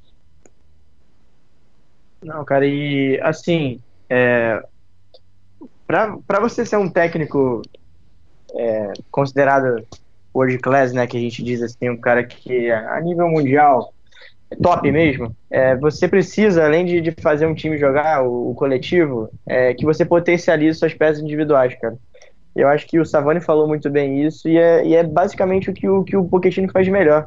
Não, 2.23 2.45
cara, 2.45 2.67
e 2.67 3.21
assim, 3.23 3.81
é, 4.09 4.61
pra 5.89 6.39
você 6.39 6.65
ser 6.67 6.77
um 6.77 6.89
técnico 6.89 7.63
é, 8.55 8.93
considerado 9.11 9.85
world 10.35 10.59
class, 10.59 10.93
né, 10.93 11.07
que 11.07 11.17
a 11.17 11.21
gente 11.21 11.43
diz 11.43 11.63
assim, 11.63 11.89
um 11.89 11.97
cara 11.97 12.23
que 12.23 12.71
a 12.71 13.01
nível 13.01 13.29
mundial 13.29 13.93
é 14.51 14.57
top 14.57 14.91
mesmo, 14.93 15.35
é, 15.51 15.75
você 15.77 16.07
precisa, 16.07 16.65
além 16.65 16.85
de, 16.85 17.01
de 17.01 17.11
fazer 17.21 17.47
um 17.47 17.55
time 17.55 17.77
jogar, 17.77 18.23
o, 18.23 18.51
o 18.51 18.55
coletivo, 18.55 19.31
é, 19.47 19.75
que 19.75 19.85
você 19.85 20.05
potencialize 20.05 20.79
suas 20.79 20.95
peças 20.95 21.23
individuais, 21.23 21.75
cara. 21.81 21.97
Eu 22.55 22.69
acho 22.69 22.87
que 22.87 22.99
o 22.99 23.07
Savani 23.07 23.41
falou 23.41 23.69
muito 23.69 23.89
bem 23.89 24.27
isso 24.27 24.49
e 24.49 24.59
é, 24.59 24.85
e 24.85 24.95
é 24.95 25.05
basicamente 25.05 25.71
o 25.71 25.73
que 25.73 25.89
o, 25.89 26.03
que 26.03 26.17
o 26.17 26.25
Pochettino 26.25 26.71
faz 26.73 26.89
melhor. 26.89 27.27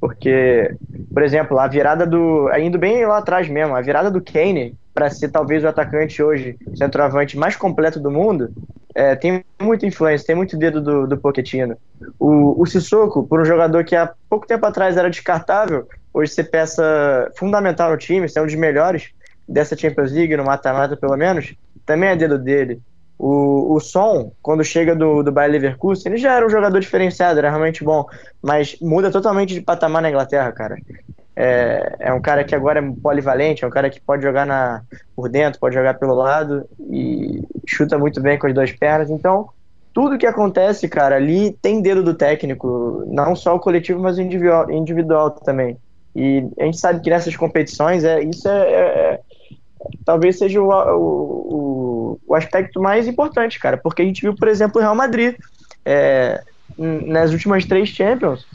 Porque, 0.00 0.74
por 1.12 1.22
exemplo, 1.22 1.58
a 1.58 1.66
virada 1.66 2.06
do. 2.06 2.50
Indo 2.58 2.78
bem 2.78 3.04
lá 3.06 3.18
atrás 3.18 3.48
mesmo, 3.48 3.74
a 3.74 3.80
virada 3.80 4.10
do 4.10 4.22
Kane 4.22 4.74
para 4.94 5.10
ser 5.10 5.28
talvez 5.28 5.62
o 5.62 5.68
atacante 5.68 6.22
hoje, 6.22 6.56
centroavante 6.74 7.36
mais 7.36 7.54
completo 7.54 8.00
do 8.00 8.10
mundo, 8.10 8.50
é, 8.94 9.14
tem 9.14 9.44
muita 9.60 9.84
influência, 9.84 10.26
tem 10.26 10.34
muito 10.34 10.56
dedo 10.56 10.80
do, 10.80 11.06
do 11.06 11.18
Pochettino. 11.18 11.76
O, 12.18 12.62
o 12.62 12.64
Sissoko, 12.64 13.22
por 13.22 13.38
um 13.38 13.44
jogador 13.44 13.84
que 13.84 13.94
há 13.94 14.10
pouco 14.26 14.46
tempo 14.46 14.64
atrás 14.64 14.96
era 14.96 15.10
descartável, 15.10 15.86
hoje 16.14 16.32
você 16.32 16.42
peça 16.42 17.30
fundamental 17.36 17.90
no 17.90 17.98
time, 17.98 18.26
é 18.34 18.40
um 18.40 18.46
dos 18.46 18.54
melhores 18.54 19.10
dessa 19.46 19.76
Champions 19.76 20.12
League, 20.12 20.34
no 20.34 20.44
mata-mata 20.44 20.96
pelo 20.96 21.14
menos, 21.14 21.54
também 21.84 22.08
é 22.08 22.16
dedo 22.16 22.38
dele. 22.38 22.80
O, 23.18 23.74
o 23.74 23.80
Son, 23.80 24.30
quando 24.42 24.62
chega 24.62 24.94
do, 24.94 25.22
do 25.22 25.32
Bayer 25.32 25.52
Leverkusen, 25.52 26.12
ele 26.12 26.20
já 26.20 26.34
era 26.34 26.46
um 26.46 26.50
jogador 26.50 26.78
diferenciado, 26.78 27.38
era 27.38 27.48
realmente 27.48 27.82
bom, 27.82 28.04
mas 28.42 28.76
muda 28.80 29.10
totalmente 29.10 29.54
de 29.54 29.60
patamar 29.60 30.02
na 30.02 30.10
Inglaterra, 30.10 30.52
cara. 30.52 30.76
É, 31.34 31.96
é 32.00 32.12
um 32.12 32.20
cara 32.20 32.44
que 32.44 32.54
agora 32.54 32.80
é 32.80 32.92
polivalente, 33.02 33.64
é 33.64 33.66
um 33.66 33.70
cara 33.70 33.90
que 33.90 34.00
pode 34.00 34.22
jogar 34.22 34.46
na, 34.46 34.82
por 35.14 35.28
dentro, 35.28 35.60
pode 35.60 35.74
jogar 35.74 35.94
pelo 35.94 36.14
lado 36.14 36.66
e 36.90 37.42
chuta 37.66 37.98
muito 37.98 38.20
bem 38.20 38.38
com 38.38 38.46
as 38.46 38.54
duas 38.54 38.72
pernas. 38.72 39.10
Então, 39.10 39.48
tudo 39.92 40.18
que 40.18 40.26
acontece, 40.26 40.88
cara, 40.88 41.16
ali 41.16 41.52
tem 41.52 41.80
dedo 41.80 42.02
do 42.02 42.14
técnico, 42.14 43.02
não 43.06 43.34
só 43.34 43.54
o 43.54 43.60
coletivo, 43.60 44.00
mas 44.00 44.18
o 44.18 44.22
individual, 44.22 44.70
individual 44.70 45.30
também. 45.30 45.78
E 46.14 46.46
a 46.58 46.64
gente 46.64 46.78
sabe 46.78 47.00
que 47.00 47.10
nessas 47.10 47.36
competições, 47.36 48.04
é, 48.04 48.22
isso 48.22 48.48
é, 48.48 48.72
é 48.72 49.20
talvez 50.04 50.38
seja 50.38 50.60
o, 50.60 50.68
o, 50.68 51.65
aspecto 52.36 52.80
mais 52.80 53.06
importante, 53.08 53.58
cara, 53.58 53.76
porque 53.76 54.02
a 54.02 54.04
gente 54.04 54.22
viu, 54.22 54.34
por 54.34 54.48
exemplo, 54.48 54.78
o 54.78 54.82
Real 54.82 54.94
Madrid 54.94 55.36
é, 55.84 56.42
nas 56.78 57.32
últimas 57.32 57.64
três 57.64 57.88
Champions 57.88 58.46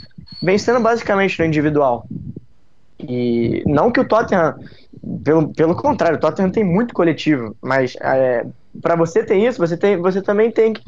vencendo 0.41 0.79
basicamente 0.79 1.38
no 1.39 1.45
individual. 1.45 2.05
E 2.99 3.63
não 3.65 3.91
que 3.91 3.99
o 3.99 4.07
Tottenham, 4.07 4.55
pelo, 5.23 5.53
pelo 5.53 5.75
contrário, 5.75 6.17
o 6.17 6.19
Tottenham 6.19 6.51
tem 6.51 6.63
muito 6.63 6.93
coletivo, 6.93 7.55
mas 7.61 7.95
é, 8.01 8.45
para 8.82 8.95
você 8.95 9.23
ter 9.23 9.38
isso, 9.38 9.57
você, 9.57 9.75
tem, 9.75 9.97
você 9.97 10.21
também 10.21 10.51
tem 10.51 10.73
que 10.73 10.84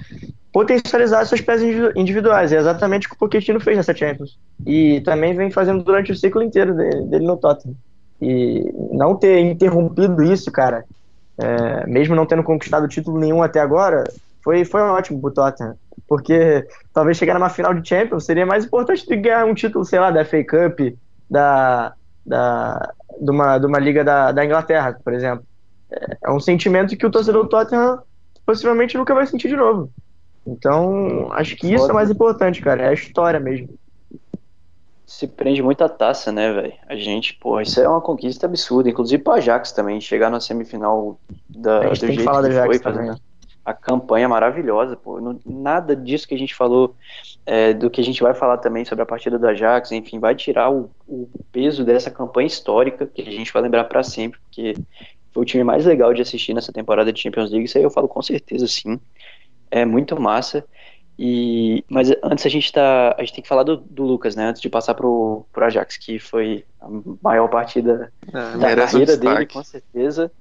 potencializar 0.51 1.25
suas 1.25 1.41
peças 1.41 1.65
individuais. 1.95 2.53
É 2.53 2.57
exatamente 2.57 3.07
o 3.07 3.09
que 3.09 3.15
o 3.15 3.19
Pochettino 3.19 3.59
fez 3.59 3.75
nessa 3.75 3.95
Champions. 3.95 4.37
E 4.65 5.01
também 5.01 5.33
vem 5.33 5.49
fazendo 5.49 5.83
durante 5.83 6.11
o 6.11 6.15
ciclo 6.15 6.43
inteiro 6.43 6.75
dele, 6.75 7.01
dele 7.05 7.25
no 7.25 7.37
Tottenham. 7.37 7.75
E 8.21 8.71
não 8.91 9.15
ter 9.15 9.39
interrompido 9.39 10.23
isso, 10.23 10.51
cara, 10.51 10.85
é, 11.37 11.87
mesmo 11.87 12.15
não 12.15 12.25
tendo 12.25 12.43
conquistado 12.43 12.87
título 12.87 13.19
nenhum 13.19 13.41
até 13.41 13.59
agora, 13.59 14.03
foi, 14.43 14.65
foi 14.65 14.81
ótimo 14.81 15.21
pro 15.21 15.31
Tottenham. 15.31 15.75
Porque 16.07 16.67
talvez 16.93 17.17
chegar 17.17 17.33
numa 17.33 17.49
final 17.49 17.73
de 17.73 17.87
Champions 17.87 18.25
seria 18.25 18.45
mais 18.45 18.65
importante 18.65 19.03
do 19.03 19.09
que 19.09 19.17
ganhar 19.17 19.45
um 19.45 19.53
título, 19.53 19.85
sei 19.85 19.99
lá, 19.99 20.11
da 20.11 20.25
FA 20.25 20.43
Cup, 20.43 20.95
da, 21.29 21.93
da, 22.25 22.93
de, 23.19 23.31
uma, 23.31 23.57
de 23.57 23.65
uma 23.65 23.79
liga 23.79 24.03
da, 24.03 24.31
da 24.31 24.45
Inglaterra, 24.45 24.97
por 25.03 25.13
exemplo. 25.13 25.45
É, 25.91 26.17
é 26.25 26.31
um 26.31 26.39
sentimento 26.39 26.95
que 26.97 27.05
o 27.05 27.11
torcedor 27.11 27.43
do 27.43 27.49
Tottenham 27.49 28.01
possivelmente 28.45 28.97
nunca 28.97 29.13
vai 29.13 29.25
sentir 29.25 29.47
de 29.47 29.55
novo. 29.55 29.89
Então, 30.45 31.31
acho 31.31 31.55
que 31.55 31.73
isso 31.73 31.89
é 31.89 31.93
mais 31.93 32.11
importante, 32.11 32.61
cara. 32.61 32.83
É 32.83 32.87
a 32.89 32.93
história 32.93 33.39
mesmo. 33.39 33.69
Se 35.13 35.27
prende 35.27 35.61
muita 35.61 35.87
taça, 35.87 36.31
né, 36.31 36.51
velho? 36.51 36.73
A 36.87 36.95
gente, 36.95 37.35
pô, 37.35 37.61
isso 37.61 37.79
é 37.79 37.87
uma 37.87 38.01
conquista 38.01 38.47
absurda. 38.47 38.89
Inclusive 38.89 39.21
pro 39.21 39.33
Ajax 39.33 39.71
também, 39.71 40.01
chegar 40.01 40.31
na 40.31 40.39
semifinal 40.39 41.19
da, 41.47 41.81
a 41.81 41.87
gente 41.93 41.99
do 41.99 42.07
tem 42.07 42.17
que 42.17 42.23
falar 42.23 42.41
que 42.41 42.47
Ajax 42.49 42.65
foi, 42.65 42.79
fazendo 42.79 43.21
a 43.63 43.73
campanha 43.75 44.27
maravilhosa, 44.27 44.97
pô. 44.97 45.21
Não- 45.21 45.39
nada 45.45 45.95
disso 45.95 46.27
que 46.27 46.33
a 46.33 46.37
gente 46.37 46.55
falou, 46.55 46.95
é, 47.45 47.73
do 47.75 47.91
que 47.91 48.01
a 48.01 48.03
gente 48.03 48.23
vai 48.23 48.33
falar 48.33 48.57
também 48.57 48.83
sobre 48.85 49.03
a 49.03 49.05
partida 49.05 49.37
do 49.37 49.47
Ajax, 49.47 49.91
enfim, 49.91 50.19
vai 50.19 50.33
tirar 50.33 50.71
o, 50.71 50.89
o 51.07 51.29
peso 51.51 51.85
dessa 51.85 52.09
campanha 52.09 52.47
histórica 52.47 53.05
que 53.05 53.21
a 53.21 53.25
gente 53.25 53.53
vai 53.53 53.61
lembrar 53.61 53.83
pra 53.83 54.01
sempre, 54.01 54.39
porque 54.39 54.73
foi 55.31 55.43
o 55.43 55.45
time 55.45 55.63
mais 55.63 55.85
legal 55.85 56.11
de 56.11 56.23
assistir 56.23 56.55
nessa 56.55 56.73
temporada 56.73 57.13
de 57.13 57.21
Champions 57.21 57.51
League. 57.51 57.65
Isso 57.65 57.77
aí 57.77 57.83
eu 57.83 57.91
falo 57.91 58.07
com 58.07 58.21
certeza, 58.23 58.67
sim. 58.67 58.99
É 59.71 59.85
muito 59.85 60.19
massa. 60.19 60.65
E, 61.17 61.83
mas 61.87 62.11
antes 62.23 62.45
a 62.45 62.49
gente 62.49 62.71
tá, 62.71 63.15
a 63.17 63.21
gente 63.21 63.33
tem 63.33 63.41
que 63.43 63.47
falar 63.47 63.63
do, 63.63 63.77
do 63.77 64.03
Lucas, 64.03 64.35
né? 64.35 64.47
Antes 64.47 64.61
de 64.61 64.69
passar 64.69 64.93
pro, 64.95 65.45
pro 65.51 65.65
Ajax, 65.65 65.97
que 65.97 66.17
foi 66.17 66.65
a 66.81 66.87
maior 67.21 67.47
partida 67.49 68.11
É, 68.27 68.31
da 68.31 68.57
um 68.57 68.59
carreira 68.59 69.17
dele, 69.17 69.45
com 69.45 69.63
certeza. 69.63 70.31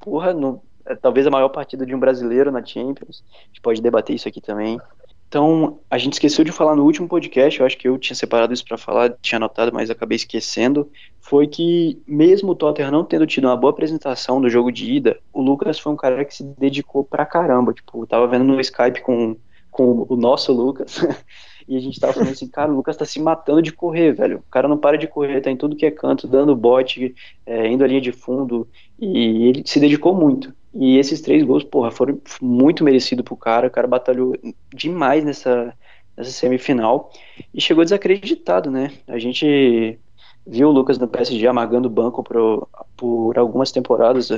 Porra, 0.00 0.32
no, 0.32 0.62
é, 0.86 0.94
talvez 0.94 1.26
a 1.26 1.30
maior 1.30 1.50
partida 1.50 1.84
de 1.84 1.94
um 1.94 2.00
brasileiro 2.00 2.50
na 2.50 2.64
Champions. 2.64 3.22
A 3.30 3.46
gente 3.48 3.60
pode 3.60 3.82
debater 3.82 4.16
isso 4.16 4.26
aqui 4.26 4.40
também. 4.40 4.80
Então, 5.28 5.78
a 5.90 5.96
gente 5.96 6.12
esqueceu 6.12 6.44
de 6.44 6.52
falar 6.52 6.76
no 6.76 6.84
último 6.84 7.08
podcast, 7.08 7.58
eu 7.58 7.64
acho 7.64 7.78
que 7.78 7.88
eu 7.88 7.96
tinha 7.96 8.14
separado 8.14 8.52
isso 8.52 8.66
pra 8.66 8.76
falar, 8.76 9.14
tinha 9.22 9.38
anotado, 9.38 9.72
mas 9.72 9.88
acabei 9.88 10.16
esquecendo. 10.16 10.90
Foi 11.22 11.46
que, 11.46 12.02
mesmo 12.06 12.52
o 12.52 12.54
Tottenham 12.54 12.90
não 12.90 13.02
tendo 13.02 13.26
tido 13.26 13.46
uma 13.46 13.56
boa 13.56 13.70
apresentação 13.70 14.42
do 14.42 14.50
jogo 14.50 14.70
de 14.70 14.92
ida, 14.92 15.18
o 15.32 15.40
Lucas 15.40 15.78
foi 15.78 15.90
um 15.90 15.96
cara 15.96 16.22
que 16.22 16.34
se 16.34 16.44
dedicou 16.58 17.02
pra 17.02 17.24
caramba. 17.24 17.72
Tipo, 17.72 18.02
eu 18.02 18.06
tava 18.06 18.26
vendo 18.26 18.44
no 18.44 18.60
Skype 18.60 19.00
com, 19.00 19.34
com 19.72 20.06
o 20.08 20.16
nosso 20.16 20.52
Lucas. 20.52 21.00
E 21.68 21.76
a 21.76 21.80
gente 21.80 22.00
tava 22.00 22.12
falando 22.12 22.30
assim, 22.30 22.48
cara, 22.48 22.72
o 22.72 22.74
Lucas 22.74 22.96
tá 22.96 23.04
se 23.04 23.20
matando 23.20 23.62
de 23.62 23.72
correr, 23.72 24.12
velho. 24.12 24.38
O 24.38 24.50
cara 24.50 24.66
não 24.66 24.76
para 24.76 24.98
de 24.98 25.06
correr, 25.06 25.40
tá 25.40 25.48
em 25.48 25.56
tudo 25.56 25.76
que 25.76 25.86
é 25.86 25.92
canto, 25.92 26.26
dando 26.26 26.56
bote, 26.56 27.14
é, 27.46 27.68
indo 27.68 27.84
à 27.84 27.86
linha 27.86 28.00
de 28.00 28.10
fundo. 28.10 28.68
E 28.98 29.46
ele 29.46 29.62
se 29.64 29.78
dedicou 29.78 30.12
muito. 30.12 30.52
E 30.74 30.98
esses 30.98 31.20
três 31.20 31.44
gols, 31.44 31.62
porra, 31.62 31.90
foram 31.90 32.20
muito 32.40 32.82
merecidos 32.82 33.24
pro 33.24 33.36
cara. 33.36 33.68
O 33.68 33.70
cara 33.70 33.86
batalhou 33.86 34.34
demais 34.74 35.24
nessa, 35.24 35.72
nessa 36.16 36.30
semifinal. 36.30 37.10
E 37.54 37.60
chegou 37.60 37.84
desacreditado, 37.84 38.70
né? 38.70 38.90
A 39.06 39.18
gente 39.18 39.98
viu 40.46 40.68
o 40.68 40.72
Lucas 40.72 40.98
no 40.98 41.06
PSG 41.06 41.46
amargando 41.46 41.88
o 41.88 41.92
banco 41.92 42.22
pro, 42.22 42.68
por 42.96 43.38
algumas 43.38 43.70
temporadas. 43.70 44.30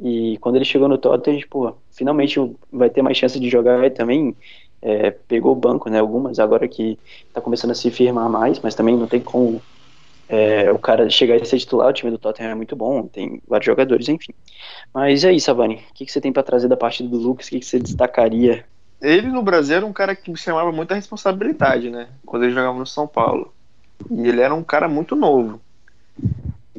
E 0.00 0.38
quando 0.38 0.56
ele 0.56 0.64
chegou 0.64 0.88
no 0.88 0.96
Tottenham, 0.96 1.36
a 1.36 1.40
gente, 1.40 1.48
pô, 1.48 1.74
finalmente 1.90 2.38
vai 2.72 2.88
ter 2.88 3.02
mais 3.02 3.18
chance 3.18 3.38
de 3.38 3.50
jogar 3.50 3.84
e 3.84 3.90
também 3.90 4.34
é, 4.80 5.10
pegou 5.10 5.52
o 5.52 5.56
banco, 5.56 5.90
né? 5.90 6.00
Algumas, 6.00 6.38
agora 6.38 6.66
que 6.66 6.98
tá 7.34 7.40
começando 7.40 7.72
a 7.72 7.74
se 7.74 7.90
firmar 7.90 8.28
mais, 8.30 8.58
mas 8.60 8.74
também 8.74 8.96
não 8.96 9.06
tem 9.06 9.20
como 9.20 9.60
é, 10.26 10.72
o 10.72 10.78
cara 10.78 11.10
chegar 11.10 11.36
a 11.36 11.44
ser 11.44 11.58
titular. 11.58 11.88
O 11.88 11.92
time 11.92 12.10
do 12.10 12.18
Tottenham 12.18 12.52
é 12.52 12.54
muito 12.54 12.74
bom, 12.74 13.06
tem 13.06 13.42
vários 13.46 13.66
jogadores, 13.66 14.08
enfim. 14.08 14.32
Mas 14.94 15.22
e 15.22 15.28
aí, 15.28 15.40
Savani, 15.40 15.76
o 15.90 15.94
que, 15.94 16.06
que 16.06 16.12
você 16.12 16.20
tem 16.20 16.32
pra 16.32 16.42
trazer 16.42 16.68
da 16.68 16.76
partida 16.76 17.08
do 17.08 17.18
Lucas? 17.18 17.48
O 17.48 17.50
que, 17.50 17.60
que 17.60 17.66
você 17.66 17.78
destacaria? 17.78 18.64
Ele 19.02 19.28
no 19.28 19.42
Brasil 19.42 19.76
era 19.76 19.86
um 19.86 19.92
cara 19.92 20.16
que 20.16 20.34
chamava 20.36 20.72
muita 20.72 20.94
responsabilidade, 20.94 21.90
né? 21.90 22.08
Quando 22.24 22.44
ele 22.44 22.52
jogava 22.52 22.78
no 22.78 22.86
São 22.86 23.06
Paulo. 23.06 23.52
E 24.10 24.28
ele 24.28 24.40
era 24.40 24.54
um 24.54 24.62
cara 24.62 24.88
muito 24.88 25.14
novo. 25.14 25.60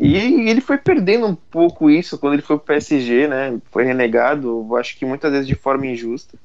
E 0.04 0.49
ele 0.49 0.62
foi 0.62 0.80
perdendo 0.80 1.28
um 1.28 1.36
pouco 1.36 1.88
isso 1.88 2.18
quando 2.18 2.34
ele 2.34 2.41
foi 2.41 2.58
pro 2.58 2.66
PSG, 2.66 3.28
né? 3.28 3.60
Foi 3.70 3.84
renegado, 3.84 4.76
acho 4.76 4.97
que 4.97 5.06
muitas 5.06 5.32
vezes 5.32 5.47
de 5.47 5.54
forma 5.54 5.86
injusta. 5.86 6.39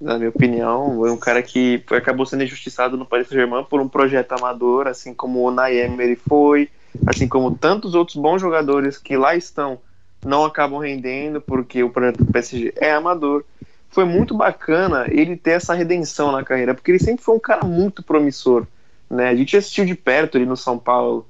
Na 0.00 0.18
minha 0.18 0.30
opinião, 0.30 0.96
foi 0.96 1.10
um 1.12 1.16
cara 1.16 1.40
que 1.40 1.84
foi- 1.86 1.98
acabou 1.98 2.26
sendo 2.26 2.42
injustiçado 2.42 2.96
no 2.96 3.06
Paris 3.06 3.28
Saint-Germain 3.28 3.64
por 3.64 3.80
um 3.80 3.88
projeto 3.88 4.32
amador, 4.32 4.88
assim 4.88 5.14
como 5.14 5.48
o 5.48 5.60
Emery 5.68 6.16
foi, 6.16 6.68
assim 7.06 7.28
como 7.28 7.56
tantos 7.56 7.94
outros 7.94 8.16
bons 8.16 8.40
jogadores 8.40 8.98
que 8.98 9.16
lá 9.16 9.36
estão 9.36 9.78
não 10.26 10.44
acabam 10.44 10.80
rendendo 10.80 11.40
porque 11.40 11.82
o 11.84 11.90
projeto 11.90 12.24
do 12.24 12.32
PSG 12.32 12.74
é 12.76 12.92
amador. 12.92 13.44
Foi 13.88 14.04
muito 14.04 14.34
bacana 14.34 15.06
ele 15.08 15.36
ter 15.36 15.52
essa 15.52 15.74
redenção 15.74 16.32
na 16.32 16.42
carreira, 16.42 16.74
porque 16.74 16.90
ele 16.90 16.98
sempre 16.98 17.22
foi 17.24 17.36
um 17.36 17.40
cara 17.40 17.64
muito 17.64 18.02
promissor, 18.02 18.66
né? 19.08 19.28
A 19.28 19.36
gente 19.36 19.56
assistiu 19.56 19.84
de 19.84 19.94
perto 19.94 20.36
ele 20.36 20.46
no 20.46 20.56
São 20.56 20.76
Paulo. 20.76 21.24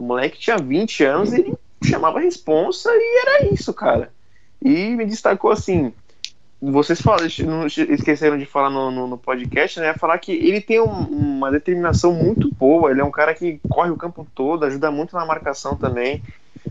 O 0.00 0.02
moleque 0.02 0.38
tinha 0.38 0.56
20 0.56 1.04
anos, 1.04 1.30
ele 1.34 1.52
chamava 1.84 2.18
a 2.18 2.22
responsa 2.22 2.88
e 2.90 3.20
era 3.20 3.52
isso, 3.52 3.70
cara. 3.74 4.10
E 4.62 4.96
me 4.96 5.04
destacou 5.04 5.50
assim. 5.50 5.92
Vocês 6.58 7.02
falam, 7.02 7.26
não 7.46 7.66
esqueceram 7.66 8.38
de 8.38 8.46
falar 8.46 8.70
no, 8.70 8.90
no, 8.90 9.06
no 9.06 9.18
podcast, 9.18 9.78
né? 9.78 9.92
Falar 9.92 10.18
que 10.18 10.32
ele 10.32 10.62
tem 10.62 10.80
um- 10.80 10.86
uma 10.86 11.50
determinação 11.50 12.14
muito 12.14 12.50
boa. 12.54 12.90
Ele 12.90 13.02
é 13.02 13.04
um 13.04 13.10
cara 13.10 13.34
que 13.34 13.60
corre 13.68 13.90
o 13.90 13.96
campo 13.96 14.26
todo, 14.34 14.64
ajuda 14.64 14.90
muito 14.90 15.14
na 15.14 15.26
marcação 15.26 15.76
também. 15.76 16.22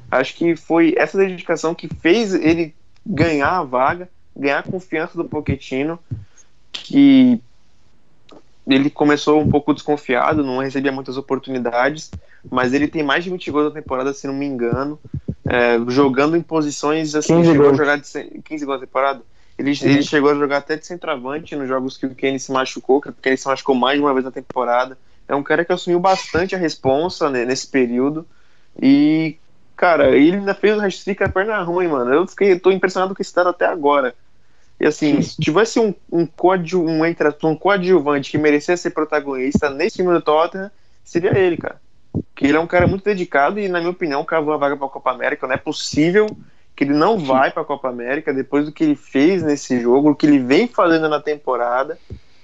Acho 0.10 0.36
que 0.36 0.56
foi 0.56 0.96
essa 0.98 1.16
dedicação 1.16 1.76
que 1.76 1.88
fez 1.88 2.34
ele 2.34 2.74
ganhar 3.06 3.60
a 3.60 3.64
vaga, 3.64 4.10
ganhar 4.36 4.60
a 4.60 4.64
confiança 4.64 5.16
do 5.16 5.26
Pochettino, 5.26 6.00
que 6.72 7.40
ele 8.70 8.89
começou 8.89 9.39
um 9.39 9.47
pouco 9.47 9.74
desconfiado, 9.74 10.43
não 10.43 10.59
recebia 10.59 10.91
muitas 10.91 11.17
oportunidades, 11.17 12.15
mas 12.49 12.74
ele 12.74 12.88
tem 12.88 13.03
mais 13.03 13.24
de 13.24 13.30
20 13.30 13.49
gols 13.51 13.65
na 13.65 13.72
temporada, 13.82 14.13
se 14.13 14.28
não 14.28 14.34
me 14.34 14.45
engano, 14.45 14.99
é, 15.45 15.78
jogando 15.88 16.36
em 16.38 16.41
posições 16.41 17.15
assim, 17.15 17.43
15 17.43 17.43
chegou 17.43 17.70
a 17.70 17.74
gols. 17.74 17.78
jogar 17.78 17.97
de 17.97 18.07
ce- 18.07 18.41
15 18.43 18.65
gols 18.65 18.80
na 18.82 18.86
temporada. 18.86 19.24
Ele, 19.57 19.72
Uhum. 19.82 19.88
ele 19.89 20.03
chegou 20.03 20.32
a 20.32 20.36
jogar 20.36 20.57
até 20.57 20.78
de 20.78 20.86
centroavante 20.86 21.55
nos 21.55 21.67
jogos 21.67 21.97
que 21.97 22.05
o 22.05 22.15
Kenny 22.15 22.39
se 22.39 22.51
machucou, 22.51 23.01
que 23.01 23.09
o 23.09 23.13
Kenny 23.13 23.38
se 23.38 23.47
machucou 23.47 23.76
mais 23.76 23.97
de 23.97 24.03
uma 24.05 24.13
vez 24.13 24.26
na 24.26 24.32
temporada. 24.32 24.97
É 25.28 25.36
um 25.36 25.43
cara 25.43 25.65
que 25.65 25.72
assumiu 25.74 25.99
bastante 25.99 26.55
a 26.55 26.57
responsa 26.57 27.30
né, 27.30 27.45
nesse 27.45 27.67
período. 27.67 28.28
E, 28.82 29.38
cara, 29.76 30.15
ele 30.15 30.38
ainda 30.38 30.53
fez 30.55 30.78
o 30.78 30.82
hat-trick 30.82 31.22
a 31.24 31.30
perna 31.30 31.61
ruim, 31.61 31.88
mano. 31.88 32.13
Eu 32.13 32.28
fiquei, 32.28 32.57
tô 32.59 32.72
impressionado 32.72 33.13
com 33.15 33.22
esse 33.22 33.34
dado 33.34 33.49
até 33.49 33.65
agora. 33.65 34.15
E 34.80 34.88
assim, 34.88 35.22
se 35.22 35.40
tivesse 35.40 35.80
um, 35.80 35.94
um, 36.12 36.26
coadju, 36.26 36.86
um, 36.86 37.02
um 37.04 37.56
coadjuvante 37.56 38.32
que 38.32 38.38
merecia 38.38 38.78
ser 38.78 38.92
protagonista 38.92 39.70
nesse 39.70 39.98
time 39.98 40.14
do 40.14 40.22
Tottenham, 40.22 40.72
seria 41.04 41.38
ele, 41.38 41.58
cara. 41.58 41.82
Porque 42.12 42.48
ele 42.48 42.58
é 42.58 42.60
um 42.60 42.68
cara 42.68 42.88
muito 42.88 43.04
dedicado 43.04 43.60
e, 43.60 43.68
na 43.68 43.80
minha 43.80 43.92
opinião, 43.92 44.24
cavou 44.24 44.54
a 44.54 44.58
vaga 44.58 44.78
pra 44.78 44.88
Copa 44.88 45.12
América. 45.12 45.46
Não 45.46 45.54
é 45.54 45.58
possível 45.58 46.28
que 46.76 46.86
ele 46.86 46.94
não 46.94 47.20
vai 47.20 47.52
pra 47.52 47.66
Copa 47.66 47.90
América 47.90 48.34
depois 48.34 48.66
do 48.66 48.72
que 48.72 48.86
ele 48.86 48.96
fez 48.96 49.44
nesse 49.44 49.82
jogo, 49.82 50.12
o 50.12 50.16
que 50.16 50.26
ele 50.26 50.40
vem 50.40 50.66
fazendo 50.66 51.10
na 51.10 51.20
temporada. 51.20 52.00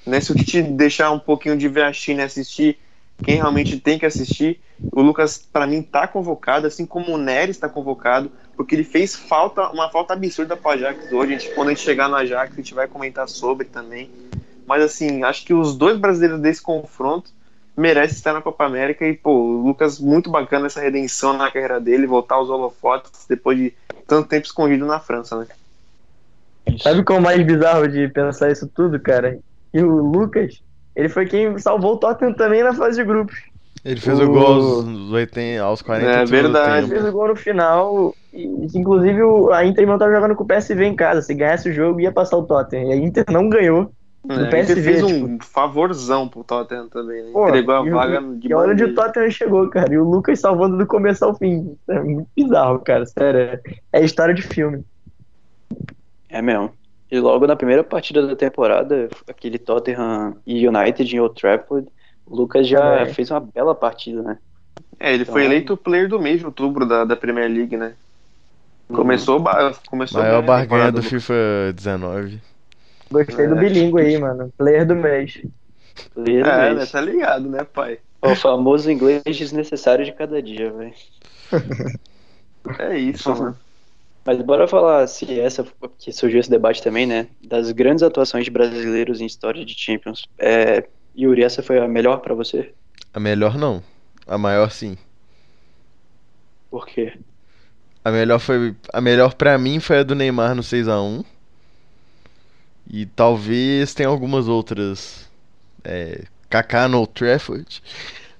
Né? 0.06 0.20
Se 0.20 0.34
o 0.34 0.36
Tite 0.36 0.62
deixar 0.62 1.12
um 1.12 1.20
pouquinho 1.20 1.58
de 1.58 1.70
ver 1.70 1.84
a 1.84 1.94
China 1.94 2.22
e 2.22 2.26
assistir 2.26 2.78
quem 3.24 3.36
realmente 3.36 3.80
tem 3.80 3.98
que 3.98 4.06
assistir, 4.06 4.60
o 4.92 5.02
Lucas, 5.02 5.38
pra 5.38 5.66
mim, 5.66 5.82
tá 5.82 6.06
convocado, 6.06 6.68
assim 6.68 6.86
como 6.86 7.14
o 7.14 7.18
Neres 7.18 7.58
tá 7.58 7.70
convocado, 7.70 8.30
porque 8.56 8.76
ele 8.76 8.84
fez 8.84 9.16
falta, 9.16 9.70
uma 9.70 9.89
falta 9.89 10.14
absurda 10.14 10.56
pro 10.56 10.72
Ajax 10.72 11.12
hoje. 11.12 11.34
A 11.34 11.38
gente, 11.38 11.53
quando 11.53 11.68
a 11.68 11.72
gente 11.72 11.84
chegar 11.84 12.08
no 12.08 12.16
Ajax, 12.16 12.53
a 12.53 12.56
gente 12.56 12.74
vai 12.74 12.88
comentar 12.88 13.28
sobre 13.28 13.66
também. 13.66 14.10
Mas 14.66 14.84
assim, 14.84 15.24
acho 15.24 15.45
que 15.45 15.53
os 15.53 15.76
dois 15.76 15.97
brasileiros 15.97 16.39
desse 16.39 16.62
confronto 16.62 17.32
merecem 17.76 18.16
estar 18.16 18.34
na 18.34 18.41
Copa 18.41 18.66
América 18.66 19.06
e, 19.06 19.14
pô, 19.14 19.32
o 19.32 19.68
Lucas, 19.68 19.99
muito 19.99 20.30
bacana 20.30 20.68
essa 20.68 20.80
redenção 20.80 21.34
na 21.34 21.51
carreira 21.51 21.80
dele, 21.80 22.08
voltar 22.08 22.36
aos 22.36 22.49
holofotes 22.49 23.26
depois 23.28 23.58
de 23.58 23.74
tanto 24.08 24.30
tempo 24.30 24.45
escondido 24.45 24.86
na 24.86 24.99
França, 24.99 25.38
né? 25.38 25.47
Sabe 26.82 27.03
qual 27.03 27.18
é 27.18 27.20
o 27.20 27.24
mais 27.24 27.45
bizarro 27.45 27.88
de 27.88 28.08
pensar 28.08 28.51
isso 28.51 28.68
tudo, 28.68 28.99
cara? 28.99 29.38
E 29.74 29.82
o 29.82 29.89
Lucas, 29.89 30.62
ele 30.95 31.10
foi 31.10 31.26
quem 31.26 31.58
salvou 31.60 31.93
o 31.93 31.97
Tottenham 31.97 32.34
também 32.34 32.64
na 32.64 32.74
fase 32.74 32.97
de 32.97 33.03
grupos. 33.03 33.36
Ele 33.86 34.00
fez 34.00 34.20
o, 34.20 34.24
O- 34.24 34.30
gol 34.34 34.46
aos, 34.48 35.12
80, 35.12 35.64
aos 35.64 35.82
40 35.84 36.10
É 36.10 36.26
verdade. 36.26 36.88
Fez 36.88 37.06
o 37.06 37.12
gol 37.12 37.28
no 37.28 37.36
final. 37.36 38.16
E, 38.34 38.44
inclusive, 38.74 39.22
o- 39.22 39.52
a 39.54 39.64
Inter 39.64 39.86
não 39.86 40.00
tava 40.00 40.12
jogando 40.12 40.36
com 40.36 40.44
o 40.44 40.48
PSV 40.48 40.84
em 40.86 40.96
casa. 40.96 41.22
Se 41.22 41.36
ganhasse 41.36 41.70
o 41.70 41.74
jogo, 41.74 42.00
ia 42.02 42.12
passar 42.12 42.36
o 42.38 42.44
Tottenham. 42.44 42.90
E 42.90 42.94
a 42.94 42.96
Inter 42.96 43.24
não 43.32 43.48
ganhou. 43.48 43.92
É, 44.28 44.34
ele 44.34 44.50
PSV, 44.50 44.82
fez 44.82 45.04
um 45.04 45.38
favorzão 45.40 46.28
pro 46.28 46.44
Tottenham 46.44 46.90
também, 46.90 47.22
né? 47.26 47.30
Pô, 47.32 47.48
Entregou 47.48 47.76
a 47.76 47.86
e 47.86 47.92
o- 47.92 47.94
vaga 47.94 48.22
de 48.40 48.48
E 48.50 48.54
olha 48.56 48.72
onde 48.74 48.84
o. 48.86 48.96
Tottenham 48.96 49.30
chegou, 49.30 49.70
cara. 49.70 49.94
E 49.94 50.00
o 50.00 50.04
Lucas 50.04 50.40
salvando 50.40 50.78
do 50.80 50.88
começo 50.88 51.24
ao 51.24 51.36
fim. 51.38 51.78
É 51.88 52.00
muito 52.00 52.28
bizarro, 52.36 52.80
cara. 52.80 53.06
Sério. 53.06 53.40
é- 53.40 53.60
É 53.94 54.04
história 54.04 54.34
de 54.34 54.42
filme. 54.42 54.84
É 56.28 56.42
mesmo. 56.42 56.72
E 57.12 57.20
logo 57.20 57.46
na 57.46 57.56
primeira 57.56 57.84
partida 57.84 58.26
da 58.26 58.36
temporada, 58.36 59.08
aquele 59.30 59.60
Tottenham 59.60 60.36
e 60.46 60.68
United 60.68 61.16
em 61.16 61.20
Old 61.20 61.40
Trafford, 61.40 61.88
o 62.28 62.36
Lucas 62.36 62.67
já 62.67 63.01
É. 63.01 63.05
fez 63.07 63.30
uma 63.32 63.39
bela 63.39 63.73
partida, 63.76 64.21
né? 64.21 64.38
É, 64.99 65.13
ele 65.13 65.26
foi 65.26 65.41
Então- 65.41 65.51
eleito 65.53 65.73
o 65.73 65.78
player 65.78 66.07
do 66.07 66.19
mês 66.19 66.39
de 66.39 66.45
outubro 66.45 66.86
da, 66.86 67.03
da 67.05 67.15
Premier 67.15 67.49
League, 67.49 67.76
né? 67.78 67.93
Começou, 68.88 69.39
ba- 69.39 69.73
começou 69.89 70.21
Maior 70.21 70.32
bem 70.34 70.43
a 70.43 70.47
barganha 70.47 70.63
temporada 70.67 70.91
do 70.93 71.03
FIFA 71.03 71.34
19. 71.76 72.39
Gostei 73.11 73.47
do 73.47 73.55
É. 73.55 73.59
bilíngue 73.59 74.01
aí, 74.01 74.17
mano. 74.17 74.53
Player 74.57 74.86
do 74.86 74.95
mês. 74.95 75.41
Ler 76.15 76.45
É, 76.45 76.63
mesmo. 76.65 76.80
né, 76.80 76.86
tá 76.86 77.01
ligado, 77.01 77.49
né, 77.49 77.63
pai? 77.63 77.99
O 78.21 78.36
famoso 78.36 78.89
inglês 78.91 79.23
desnecessário 79.26 80.03
de 80.05 80.11
cada 80.11 80.41
dia, 80.41 80.71
velho. 80.71 80.93
É 82.80 82.97
isso, 82.97 83.30
mano. 83.30 83.55
Mas 84.26 84.41
bora 84.41 84.67
falar 84.67 85.05
se 85.07 85.39
essa 85.39 85.63
que 85.99 86.11
surgiu 86.11 86.39
esse 86.39 86.49
debate 86.49 86.82
também, 86.82 87.05
né? 87.05 87.28
Das 87.47 87.71
grandes 87.71 88.01
atuações 88.01 88.43
de 88.43 88.49
brasileiros 88.49 89.21
em 89.21 89.26
história 89.26 89.63
de 89.63 89.76
Champions. 89.78 90.26
É, 90.39 90.84
Yuri, 91.18 91.43
essa 91.43 91.63
foi 91.63 91.80
a 91.80 91.88
melhor 91.88 92.18
pra 92.18 92.34
você? 92.34 92.74
A 93.13 93.20
melhor 93.20 93.57
não. 93.57 93.82
A 94.28 94.38
maior 94.38 94.72
sim. 94.72 94.97
Por 96.70 96.86
quê? 96.86 97.18
A 98.03 98.11
melhor 98.11 98.39
foi. 98.39 98.76
A 98.93 98.99
melhor 98.99 99.34
pra 99.34 99.57
mim 99.57 99.80
foi 99.80 99.99
a 99.99 100.03
do 100.03 100.13
Neymar 100.13 100.53
no 100.53 100.61
6x1. 100.61 101.26
E 102.88 103.05
talvez 103.05 103.93
tenha 103.93 104.09
algumas 104.09 104.47
outras. 104.47 105.30
É, 105.84 106.26
Kaká 106.49 106.88
no 106.88 106.99
Old 106.99 107.13
Trafford. 107.13 107.82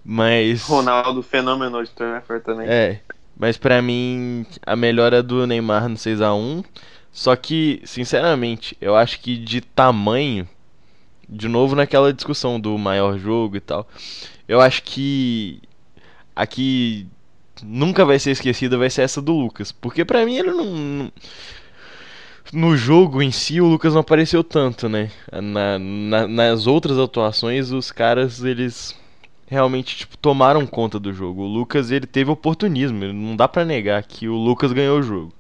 Mas. 0.04 0.64
Ronaldo, 0.64 1.24
fenômeno 1.24 1.84
de 1.84 1.90
Trafford 1.92 2.44
também. 2.44 2.68
É. 2.68 3.00
Mas 3.38 3.58
pra 3.58 3.82
mim, 3.82 4.46
a 4.66 4.76
melhor 4.76 5.14
é 5.14 5.22
do 5.22 5.48
Neymar 5.48 5.90
no 5.90 5.96
6x1. 5.96 6.64
Só 7.12 7.36
que, 7.36 7.82
sinceramente, 7.86 8.78
eu 8.80 8.96
acho 8.96 9.20
que 9.20 9.38
de 9.38 9.62
tamanho. 9.62 10.48
De 11.28 11.48
novo 11.48 11.76
naquela 11.76 12.14
discussão 12.14 12.60
do 12.60 12.78
maior 12.78 13.18
jogo 13.18 13.56
e 13.58 13.60
tal. 13.60 13.88
Eu 14.48 14.62
acho 14.62 14.84
que. 14.84 15.60
Aqui 16.36 17.08
nunca 17.64 18.04
vai 18.06 18.20
ser 18.20 18.32
esquecida 18.32 18.78
vai 18.78 18.90
ser 18.90 19.04
essa 19.04 19.22
do 19.22 19.34
Lucas. 19.34 19.72
Porque 19.72 20.04
pra 20.06 20.26
mim 20.26 20.36
ele 20.36 20.52
não. 20.52 20.66
não- 20.66 21.12
No 22.54 22.78
jogo 22.78 23.22
em 23.22 23.32
si, 23.32 23.60
o 23.60 23.66
Lucas 23.68 23.94
não 23.94 24.02
apareceu 24.02 24.44
tanto, 24.44 24.88
né? 24.88 25.10
Na- 25.32 25.80
na- 25.80 26.28
nas 26.28 26.68
outras 26.68 26.98
atuações, 27.00 27.72
os 27.72 27.92
caras, 27.92 28.44
eles 28.44 28.96
realmente 29.48 29.96
tipo, 29.98 30.18
tomaram 30.18 30.66
conta 30.68 31.00
do 31.00 31.12
jogo. 31.14 31.42
O 31.44 31.48
Lucas, 31.48 31.90
ele 31.92 32.06
teve 32.06 32.30
oportunismo. 32.32 33.12
Não 33.14 33.36
dá 33.36 33.48
pra 33.48 33.66
negar 33.66 34.04
que 34.04 34.28
o 34.28 34.36
Lucas 34.36 34.72
ganhou 34.74 35.00
o 35.00 35.04
jogo. 35.04 35.34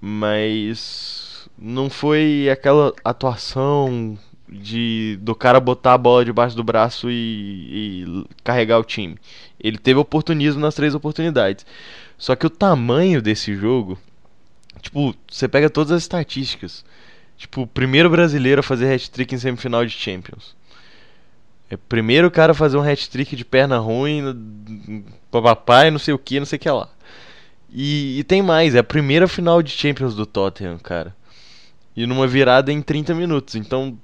Mas. 0.00 1.48
Não 1.56 1.88
foi 1.88 2.48
aquela 2.50 2.92
atuação 3.04 4.18
de 4.54 5.18
do 5.20 5.34
cara 5.34 5.58
botar 5.60 5.94
a 5.94 5.98
bola 5.98 6.24
debaixo 6.24 6.56
do 6.56 6.64
braço 6.64 7.10
e, 7.10 8.04
e 8.04 8.26
carregar 8.42 8.78
o 8.78 8.84
time. 8.84 9.16
Ele 9.58 9.78
teve 9.78 9.98
oportunismo 9.98 10.60
nas 10.60 10.74
três 10.74 10.94
oportunidades. 10.94 11.66
Só 12.16 12.36
que 12.36 12.46
o 12.46 12.50
tamanho 12.50 13.20
desse 13.20 13.54
jogo, 13.54 13.98
tipo, 14.80 15.14
você 15.30 15.48
pega 15.48 15.68
todas 15.68 15.92
as 15.92 16.02
estatísticas. 16.02 16.84
Tipo, 17.36 17.62
o 17.62 17.66
primeiro 17.66 18.08
brasileiro 18.08 18.60
a 18.60 18.62
fazer 18.62 18.92
hat-trick 18.92 19.34
em 19.34 19.38
semifinal 19.38 19.84
de 19.84 19.92
Champions. 19.92 20.54
É 21.68 21.76
primeiro 21.76 22.30
cara 22.30 22.52
a 22.52 22.54
fazer 22.54 22.76
um 22.76 22.82
hat-trick 22.82 23.34
de 23.34 23.44
perna 23.44 23.78
ruim, 23.78 25.02
papai, 25.30 25.90
não 25.90 25.98
sei 25.98 26.14
o 26.14 26.18
que, 26.18 26.38
não 26.38 26.46
sei 26.46 26.56
o 26.56 26.60
que 26.60 26.70
lá. 26.70 26.88
E, 27.70 28.20
e 28.20 28.24
tem 28.24 28.40
mais, 28.40 28.74
é 28.76 28.78
a 28.78 28.84
primeira 28.84 29.26
final 29.26 29.60
de 29.60 29.70
Champions 29.70 30.14
do 30.14 30.24
Tottenham, 30.24 30.78
cara. 30.78 31.16
E 31.96 32.06
numa 32.06 32.26
virada 32.26 32.72
em 32.72 32.80
30 32.80 33.14
minutos. 33.14 33.56
Então, 33.56 33.98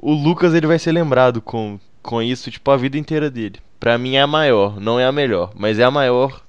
o 0.00 0.12
Lucas 0.12 0.54
ele 0.54 0.66
vai 0.66 0.78
ser 0.78 0.92
lembrado 0.92 1.42
com, 1.42 1.78
com 2.02 2.22
isso, 2.22 2.50
tipo, 2.50 2.70
a 2.70 2.76
vida 2.76 2.96
inteira 2.96 3.30
dele. 3.30 3.60
Pra 3.78 3.98
mim 3.98 4.16
é 4.16 4.22
a 4.22 4.26
maior, 4.26 4.80
não 4.80 4.98
é 4.98 5.04
a 5.04 5.12
melhor, 5.12 5.52
mas 5.54 5.78
é 5.78 5.84
a 5.84 5.90
maior. 5.90 6.42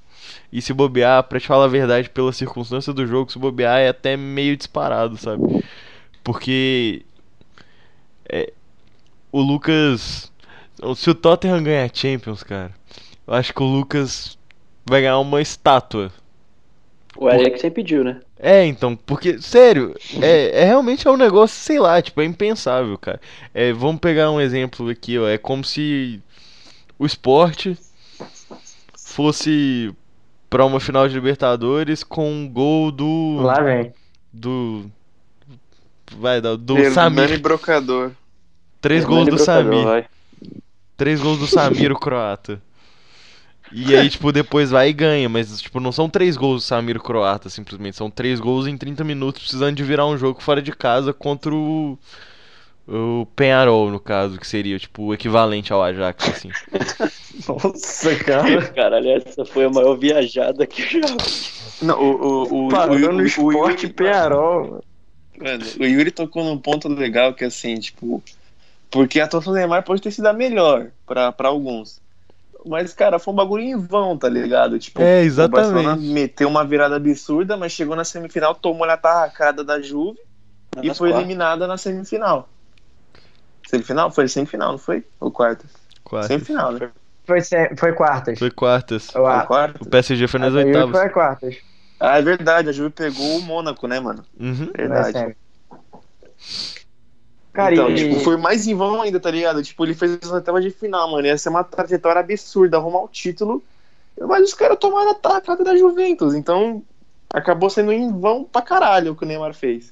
E 0.51 0.61
se 0.61 0.73
bobear, 0.73 1.23
pra 1.23 1.39
te 1.39 1.47
falar 1.47 1.65
a 1.65 1.69
verdade, 1.69 2.09
pela 2.09 2.31
circunstância 2.33 2.93
do 2.93 3.05
jogo, 3.05 3.31
se 3.31 3.37
bobear 3.37 3.79
é 3.79 3.89
até 3.89 4.15
meio 4.15 4.55
disparado, 4.55 5.17
sabe? 5.17 5.63
Porque 6.23 7.03
é, 8.27 8.51
o 9.31 9.41
Lucas. 9.41 10.31
Se 10.95 11.09
o 11.09 11.15
Tottenham 11.15 11.63
ganhar 11.63 11.89
Champions, 11.93 12.43
cara, 12.43 12.71
eu 13.27 13.33
acho 13.33 13.53
que 13.53 13.61
o 13.61 13.65
Lucas 13.65 14.37
vai 14.85 15.01
ganhar 15.01 15.19
uma 15.19 15.41
estátua. 15.41 16.11
O 17.15 17.27
Alex 17.27 17.61
sempre 17.61 17.83
pediu, 17.83 18.03
né? 18.03 18.21
É, 18.43 18.65
então, 18.65 18.95
porque, 18.95 19.39
sério, 19.39 19.95
é, 20.19 20.63
é 20.63 20.65
realmente 20.65 21.07
é 21.07 21.11
um 21.11 21.15
negócio, 21.15 21.55
sei 21.55 21.77
lá, 21.77 22.01
tipo, 22.01 22.19
é 22.21 22.25
impensável, 22.25 22.97
cara. 22.97 23.21
É, 23.53 23.71
vamos 23.71 24.01
pegar 24.01 24.31
um 24.31 24.41
exemplo 24.41 24.89
aqui, 24.89 25.19
ó. 25.19 25.27
É 25.27 25.37
como 25.37 25.63
se 25.63 26.19
o 26.97 27.05
esporte 27.05 27.77
fosse 28.97 29.93
pra 30.49 30.65
uma 30.65 30.79
final 30.79 31.07
de 31.07 31.13
Libertadores 31.13 32.03
com 32.03 32.31
um 32.31 32.49
gol 32.49 32.91
do. 32.91 33.37
Lá 33.41 33.61
vem. 33.61 33.93
Do. 34.33 34.89
Vai, 36.17 36.41
do, 36.41 36.57
do 36.57 36.77
Hernani 36.79 36.95
Samir. 36.95 37.39
Brocador. 37.39 38.11
Três 38.81 39.03
Hernani 39.03 39.15
gols 39.17 39.29
do 39.29 39.35
Brocador, 39.35 39.71
Samir. 39.71 39.85
vai. 39.85 40.05
Três 40.97 41.21
gols 41.21 41.37
do 41.37 41.45
Samir, 41.45 41.91
o 41.91 41.99
croata. 41.99 42.59
E 43.73 43.95
aí, 43.95 44.09
tipo, 44.09 44.31
depois 44.31 44.71
vai 44.71 44.89
e 44.89 44.93
ganha. 44.93 45.29
Mas, 45.29 45.61
tipo, 45.61 45.79
não 45.79 45.91
são 45.91 46.09
três 46.09 46.35
gols 46.35 46.63
do 46.63 46.65
Samir, 46.65 46.99
croata, 46.99 47.49
simplesmente. 47.49 47.97
São 47.97 48.09
três 48.09 48.39
gols 48.39 48.67
em 48.67 48.77
30 48.77 49.03
minutos, 49.03 49.41
precisando 49.41 49.75
de 49.75 49.83
virar 49.83 50.05
um 50.05 50.17
jogo 50.17 50.41
fora 50.41 50.61
de 50.61 50.71
casa 50.71 51.13
contra 51.13 51.53
o. 51.53 51.97
O 52.87 53.27
Penharol, 53.35 53.89
no 53.89 53.99
caso, 53.99 54.39
que 54.39 54.45
seria, 54.45 54.77
tipo, 54.77 55.03
o 55.03 55.13
equivalente 55.13 55.71
ao 55.71 55.81
Ajax, 55.81 56.27
assim. 56.27 56.49
Nossa, 57.47 58.15
cara. 58.25 58.67
Caralho, 58.69 59.11
essa 59.11 59.45
foi 59.45 59.65
a 59.65 59.69
maior 59.69 59.95
viajada 59.95 60.65
que 60.65 60.81
eu 60.81 61.01
já. 61.01 61.15
Não, 61.81 61.99
o, 61.99 62.11
o, 62.11 62.67
o, 62.67 62.69
Parando 62.69 63.19
o, 63.19 63.25
esporte 63.25 63.87
Penharol. 63.87 64.83
Mano, 65.37 65.65
o 65.79 65.83
Yuri 65.83 66.11
tocou 66.11 66.43
num 66.43 66.57
ponto 66.57 66.87
legal 66.89 67.33
que 67.33 67.45
assim, 67.45 67.75
tipo. 67.75 68.21
Porque 68.89 69.21
a 69.21 69.25
atuação 69.25 69.53
do 69.53 69.57
Neymar 69.57 69.83
pode 69.83 70.01
ter 70.01 70.11
sido 70.11 70.25
a 70.27 70.33
melhor 70.33 70.91
pra 71.05 71.47
alguns. 71.47 72.01
Mas, 72.65 72.93
cara, 72.93 73.17
foi 73.19 73.33
um 73.33 73.37
bagulho 73.37 73.63
em 73.63 73.75
vão, 73.75 74.17
tá 74.17 74.29
ligado? 74.29 74.77
Tipo, 74.77 75.01
É, 75.01 75.21
o 75.23 75.47
Barcelona 75.49 75.93
exatamente. 75.93 76.13
meteu 76.13 76.47
uma 76.47 76.63
virada 76.63 76.95
absurda, 76.95 77.57
mas 77.57 77.71
chegou 77.71 77.95
na 77.95 78.03
semifinal, 78.03 78.53
tomou 78.53 78.85
a 78.85 78.97
tarracada 78.97 79.63
da 79.63 79.81
Juve 79.81 80.19
e 80.81 80.87
Nas 80.87 80.97
foi 80.97 81.09
quartas. 81.09 81.25
eliminada 81.25 81.67
na 81.67 81.77
semifinal. 81.77 82.47
Semifinal? 83.67 84.11
Foi 84.11 84.27
semifinal, 84.27 84.71
não 84.71 84.77
foi? 84.77 85.03
Ou 85.19 85.31
quarta? 85.31 85.65
Quartas. 86.03 86.27
Semifinal, 86.27 86.71
né? 86.73 86.91
Foi, 87.25 87.39
foi 87.77 87.93
quartas. 87.93 88.39
Foi 88.39 88.51
quartas. 88.51 89.05
Foi 89.07 89.25
acho. 89.25 89.47
quarta? 89.47 89.83
O 89.83 89.89
PSG 89.89 90.27
foi 90.27 90.39
nas 90.39 90.53
A 90.53 90.57
oitavas. 90.57 90.99
Foi 90.99 91.09
quartas. 91.09 91.55
Ah, 91.99 92.17
é 92.17 92.21
verdade, 92.21 92.69
a 92.69 92.71
Juve 92.71 92.89
pegou 92.89 93.37
o 93.37 93.41
Mônaco, 93.41 93.87
né, 93.87 93.99
mano? 93.99 94.25
Uhum. 94.39 94.69
É 94.73 94.81
Verdade. 94.81 95.11
sério. 95.13 95.35
Cara, 97.53 97.73
então, 97.73 97.89
e- 97.89 97.95
tipo, 97.95 98.19
foi 98.21 98.37
mais 98.37 98.65
em 98.67 98.73
vão 98.73 99.01
ainda, 99.01 99.19
tá 99.19 99.29
ligado? 99.29 99.61
Tipo, 99.61 99.85
ele 99.85 99.93
fez 99.93 100.17
as 100.21 100.31
oitavas 100.31 100.63
de 100.63 100.69
final, 100.69 101.11
mano. 101.11 101.27
Ia 101.27 101.37
ser 101.37 101.49
uma 101.49 101.63
trajetória 101.63 102.19
absurda, 102.21 102.77
arrumar 102.77 103.03
o 103.03 103.09
título. 103.09 103.61
Mas 104.19 104.43
os 104.43 104.53
caras 104.53 104.77
tomaram 104.77 105.11
a 105.11 105.15
tacada 105.15 105.63
da 105.63 105.75
Juventus. 105.75 106.33
Então, 106.33 106.81
acabou 107.33 107.69
sendo 107.69 107.91
em 107.91 108.11
vão 108.11 108.43
pra 108.43 108.61
caralho 108.61 109.11
o 109.11 109.15
que 109.15 109.23
o 109.23 109.27
Neymar 109.27 109.53
fez. 109.53 109.91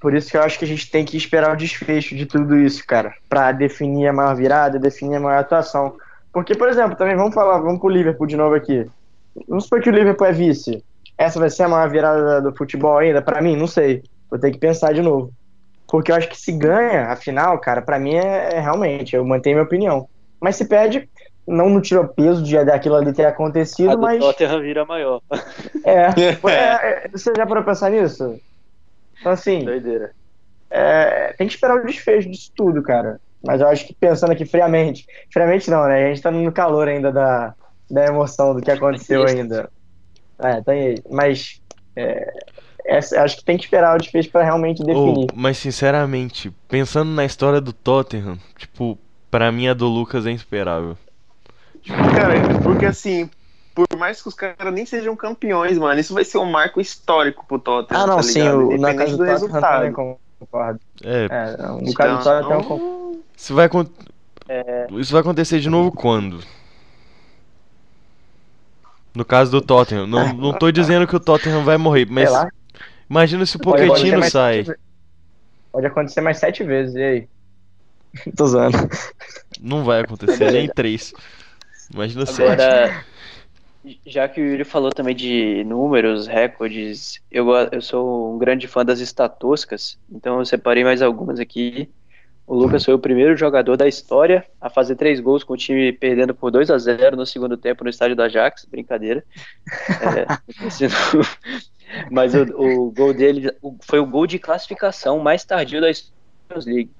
Por 0.00 0.14
isso 0.14 0.30
que 0.30 0.36
eu 0.36 0.42
acho 0.42 0.58
que 0.58 0.66
a 0.66 0.68
gente 0.68 0.90
tem 0.90 1.04
que 1.04 1.16
esperar 1.16 1.54
o 1.54 1.56
desfecho 1.56 2.14
de 2.14 2.26
tudo 2.26 2.58
isso, 2.58 2.84
cara, 2.86 3.14
Pra 3.26 3.52
definir 3.52 4.08
a 4.08 4.12
maior 4.12 4.36
virada, 4.36 4.78
definir 4.78 5.16
a 5.16 5.20
maior 5.20 5.38
atuação. 5.38 5.96
Porque, 6.30 6.54
por 6.54 6.68
exemplo, 6.68 6.96
também 6.96 7.16
vamos 7.16 7.34
falar, 7.34 7.58
vamos 7.58 7.80
pro 7.80 7.88
Liverpool 7.88 8.26
de 8.26 8.36
novo 8.36 8.54
aqui. 8.54 8.86
Vamos 9.48 9.64
supor 9.64 9.80
que 9.80 9.88
o 9.88 9.92
Liverpool 9.92 10.26
é 10.26 10.32
vice. 10.32 10.84
Essa 11.16 11.38
vai 11.38 11.48
ser 11.48 11.62
a 11.62 11.68
maior 11.68 11.88
virada 11.88 12.42
do 12.42 12.54
futebol 12.54 12.98
ainda? 12.98 13.22
Pra 13.22 13.40
mim, 13.40 13.56
não 13.56 13.66
sei. 13.66 14.02
Vou 14.28 14.38
ter 14.38 14.50
que 14.50 14.58
pensar 14.58 14.92
de 14.92 15.00
novo. 15.00 15.32
Porque 15.88 16.10
eu 16.10 16.16
acho 16.16 16.28
que 16.28 16.36
se 16.36 16.52
ganha 16.52 17.08
a 17.08 17.16
final, 17.16 17.58
cara, 17.60 17.82
pra 17.82 17.98
mim 17.98 18.14
é, 18.14 18.54
é 18.54 18.60
realmente, 18.60 19.14
eu 19.14 19.24
mantenho 19.24 19.56
minha 19.56 19.66
opinião. 19.66 20.08
Mas 20.40 20.56
se 20.56 20.66
perde, 20.66 21.08
não 21.46 21.68
no 21.68 21.80
tiro 21.80 22.06
peso 22.08 22.42
de 22.42 22.62
daquilo 22.64 22.96
ali 22.96 23.12
ter 23.12 23.26
acontecido, 23.26 23.92
A 23.92 23.96
mas. 23.96 24.18
Tottenham 24.18 24.60
vira 24.60 24.84
maior. 24.84 25.20
É, 25.84 26.06
é, 26.48 27.04
é, 27.04 27.08
Você 27.12 27.30
já 27.36 27.46
parou 27.46 27.62
pensar 27.62 27.90
nisso? 27.90 28.38
Então, 29.20 29.32
assim, 29.32 29.64
Doideira. 29.64 30.12
é, 30.70 31.34
tem 31.34 31.46
que 31.46 31.52
esperar 31.52 31.76
o 31.76 31.84
desfecho 31.84 32.30
disso 32.30 32.50
tudo, 32.56 32.82
cara. 32.82 33.20
Mas 33.44 33.60
eu 33.60 33.68
acho 33.68 33.86
que 33.86 33.94
pensando 33.94 34.32
aqui 34.32 34.46
friamente, 34.46 35.04
friamente 35.30 35.70
não, 35.70 35.86
né? 35.86 36.04
A 36.04 36.08
gente 36.08 36.22
tá 36.22 36.30
no 36.30 36.50
calor 36.50 36.88
ainda 36.88 37.12
da, 37.12 37.54
da 37.90 38.06
emoção 38.06 38.54
do 38.54 38.62
que 38.62 38.70
aconteceu 38.70 39.24
ainda. 39.28 39.70
É, 40.38 40.62
tem 40.62 40.86
aí. 40.88 40.94
Mas 41.10 41.60
é, 41.94 42.32
essa- 42.84 43.22
acho 43.22 43.36
que 43.38 43.44
tem 43.44 43.56
que 43.56 43.64
esperar 43.64 43.94
o 43.96 43.98
desfecho 43.98 44.30
pra 44.30 44.42
realmente 44.44 44.82
definir. 44.84 45.28
Oh, 45.32 45.34
mas 45.36 45.58
sinceramente, 45.58 46.52
pensando 46.68 47.10
na 47.10 47.24
história 47.24 47.60
do 47.60 47.72
Tottenham, 47.72 48.38
tipo, 48.56 48.98
pra 49.30 49.50
mim 49.50 49.68
a 49.68 49.74
do 49.74 49.86
Lucas 49.88 50.26
é 50.26 50.30
insuperável. 50.30 50.96
Cara, 52.14 52.58
porque 52.62 52.86
assim, 52.86 53.28
por 53.74 53.86
mais 53.98 54.22
que 54.22 54.28
os 54.28 54.34
caras 54.34 54.72
nem 54.72 54.86
sejam 54.86 55.14
campeões, 55.16 55.76
mano, 55.78 55.98
isso 56.00 56.14
vai 56.14 56.24
ser 56.24 56.38
um 56.38 56.50
marco 56.50 56.80
histórico 56.80 57.44
pro 57.46 57.58
Tottenham. 57.58 58.02
ah, 58.02 58.06
não, 58.06 58.16
tá 58.16 58.22
sim, 58.22 58.48
o, 58.48 58.78
na 58.78 58.94
casa 58.94 59.10
do 59.16 59.16
do 59.18 59.24
Tottenham 59.24 59.32
resultado. 59.32 59.92
concordo. 60.38 60.80
É, 61.02 61.24
É, 61.30 61.56
não, 61.62 61.80
no 61.80 61.94
caso 61.94 62.14
do 62.14 62.20
Então, 62.20 62.22
Tottenham 62.22 62.62
concordo. 62.62 63.24
isso 63.36 63.54
vai, 63.54 63.66
acon- 63.66 63.86
isso 64.98 65.12
vai 65.12 65.20
acontecer 65.20 65.60
de 65.60 65.68
novo 65.70 65.90
quando? 65.90 66.40
No 69.14 69.24
caso 69.24 69.50
do 69.50 69.60
Tottenham. 69.60 70.06
Não, 70.06 70.32
não 70.32 70.52
tô 70.52 70.70
dizendo 70.72 71.06
que 71.06 71.14
o 71.14 71.20
Tottenham 71.20 71.64
vai 71.64 71.76
morrer, 71.76 72.06
mas 72.10 72.28
Sei 72.28 72.38
lá. 72.38 72.48
Imagina 73.08 73.46
se 73.46 73.56
o 73.56 74.18
mais 74.18 74.32
sai. 74.32 74.64
sete 74.64 74.78
Pode 75.74 75.86
acontecer 75.86 76.20
mais 76.20 76.38
sete 76.38 76.62
vezes, 76.62 76.94
e 76.94 77.02
aí? 77.02 77.28
Tô 78.36 78.46
zoando. 78.46 78.78
Não 79.60 79.82
vai 79.82 80.02
acontecer, 80.02 80.52
nem 80.52 80.68
três. 80.68 81.12
Imagina 81.92 82.24
sete. 82.26 82.62
Agora, 82.62 83.04
já 84.06 84.28
que 84.28 84.40
o 84.40 84.44
Yuri 84.44 84.64
falou 84.64 84.90
também 84.90 85.16
de 85.16 85.64
números, 85.64 86.28
recordes, 86.28 87.20
eu, 87.30 87.50
eu 87.72 87.82
sou 87.82 88.34
um 88.34 88.38
grande 88.38 88.68
fã 88.68 88.84
das 88.84 89.00
estatísticas, 89.00 89.98
então 90.10 90.38
eu 90.38 90.44
separei 90.44 90.84
mais 90.84 91.02
algumas 91.02 91.40
aqui. 91.40 91.90
O 92.46 92.54
Lucas 92.54 92.84
foi 92.84 92.92
o 92.92 92.98
primeiro 92.98 93.34
jogador 93.36 93.76
da 93.76 93.88
história 93.88 94.46
a 94.60 94.68
fazer 94.68 94.96
três 94.96 95.18
gols 95.18 95.42
com 95.42 95.54
o 95.54 95.56
time 95.56 95.92
perdendo 95.92 96.34
por 96.34 96.50
2 96.50 96.70
a 96.70 96.78
0 96.78 97.16
no 97.16 97.24
segundo 97.24 97.56
tempo 97.56 97.82
no 97.82 97.90
estádio 97.90 98.14
do 98.14 98.22
Ajax. 98.22 98.66
Brincadeira. 98.70 99.24
É, 100.04 100.26
Mas 102.10 102.34
o, 102.34 102.42
o 102.42 102.90
gol 102.90 103.12
dele 103.12 103.52
foi 103.82 103.98
o 103.98 104.06
gol 104.06 104.26
de 104.26 104.38
classificação 104.38 105.18
mais 105.18 105.44
tardio 105.44 105.80
da 105.80 105.92
Champions 105.92 106.66
League. 106.66 106.90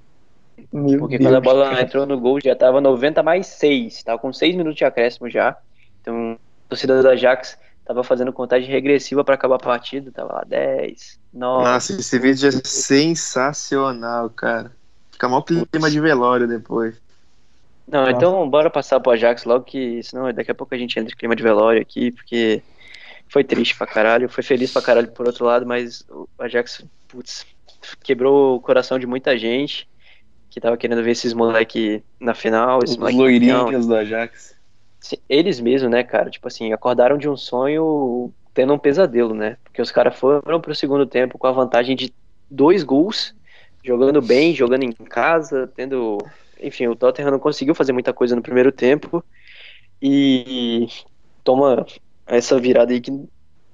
Meu 0.73 1.01
Porque 1.01 1.19
Deus, 1.19 1.29
quando 1.29 1.37
a 1.37 1.41
bola 1.41 1.71
cara. 1.71 1.83
entrou 1.83 2.07
no 2.07 2.19
gol 2.19 2.39
já 2.41 2.55
tava 2.55 2.81
90 2.81 3.23
mais 3.23 3.47
6, 3.47 4.03
tava 4.03 4.19
com 4.19 4.33
6 4.33 4.55
minutos 4.57 4.79
de 4.79 4.85
acréscimo 4.85 5.29
já. 5.29 5.57
Então, 6.01 6.39
a 6.67 6.69
torcida 6.69 7.03
do 7.03 7.09
Ajax 7.09 7.59
tava 7.85 8.05
fazendo 8.05 8.33
contagem 8.33 8.71
regressiva 8.71 9.25
para 9.25 9.35
acabar 9.35 9.57
a 9.57 9.59
partida, 9.59 10.11
tava 10.13 10.35
lá 10.35 10.45
10, 10.47 11.19
9. 11.33 11.65
Nossa, 11.65 11.93
esse 11.93 12.19
vídeo 12.19 12.49
é 12.49 12.53
sensacional, 12.53 14.31
cara. 14.31 14.73
Fica 15.11 15.29
mal 15.29 15.43
clima 15.43 15.91
de 15.91 16.01
velório 16.01 16.47
depois. 16.47 17.01
Não, 17.87 18.09
então 18.09 18.49
bora 18.49 18.71
passar 18.71 18.99
pro 18.99 19.13
Ajax 19.13 19.45
logo 19.45 19.65
que 19.65 20.03
senão 20.03 20.33
daqui 20.33 20.51
a 20.51 20.55
pouco 20.55 20.75
a 20.75 20.79
gente 20.79 20.99
entra 20.99 21.13
em 21.13 21.17
clima 21.17 21.37
de 21.37 21.43
velório 21.43 21.83
aqui, 21.83 22.11
porque 22.11 22.63
foi 23.29 23.45
triste 23.45 23.77
pra 23.77 23.87
caralho, 23.87 24.29
foi 24.29 24.43
feliz 24.43 24.73
pra 24.73 24.83
caralho 24.83 25.11
por 25.13 25.27
outro 25.27 25.45
lado, 25.45 25.67
mas 25.67 26.05
o 26.09 26.29
Ajax, 26.39 26.85
putz, 27.09 27.47
quebrou 28.03 28.57
o 28.57 28.61
coração 28.61 28.99
de 28.99 29.07
muita 29.07 29.37
gente 29.37 29.89
que 30.51 30.61
tava 30.61 30.77
querendo 30.77 31.03
ver 31.03 31.11
esses 31.11 31.33
moleque 31.33 32.05
na 32.21 32.33
final, 32.33 32.79
esses 32.79 32.95
Os 32.95 32.99
moleque 32.99 33.19
loirinhos 33.19 33.87
do 33.87 33.97
Ajax. 33.97 34.55
Eles 35.29 35.59
mesmos, 35.59 35.91
né, 35.91 36.05
cara? 36.05 36.31
Tipo 36.31 36.47
assim, 36.47 36.73
acordaram 36.73 37.19
de 37.19 37.29
um 37.29 37.37
sonho 37.37 38.33
tendo 38.55 38.73
um 38.73 38.79
pesadelo, 38.79 39.35
né? 39.35 39.57
Porque 39.65 39.83
os 39.83 39.91
caras 39.91 40.17
foram 40.17 40.61
pro 40.61 40.75
segundo 40.75 41.05
tempo 41.07 41.37
com 41.37 41.49
a 41.49 41.53
vantagem 41.53 41.97
de 41.97 42.15
dois 42.49 42.85
gols, 42.85 43.35
jogando 43.83 44.23
bem, 44.23 44.55
jogando 44.55 44.85
em 44.85 44.93
casa, 44.93 45.71
tendo. 45.75 46.19
Enfim, 46.63 46.87
o 46.87 46.95
Tottenham 46.95 47.33
não 47.33 47.41
conseguiu 47.41 47.75
fazer 47.75 47.93
muita 47.93 48.13
coisa 48.13 48.37
no 48.37 48.43
primeiro 48.43 48.71
tempo 48.71 49.23
e 50.01 50.87
toma 51.43 51.85
essa 52.27 52.59
virada 52.59 52.93
aí 52.93 53.01
que 53.01 53.13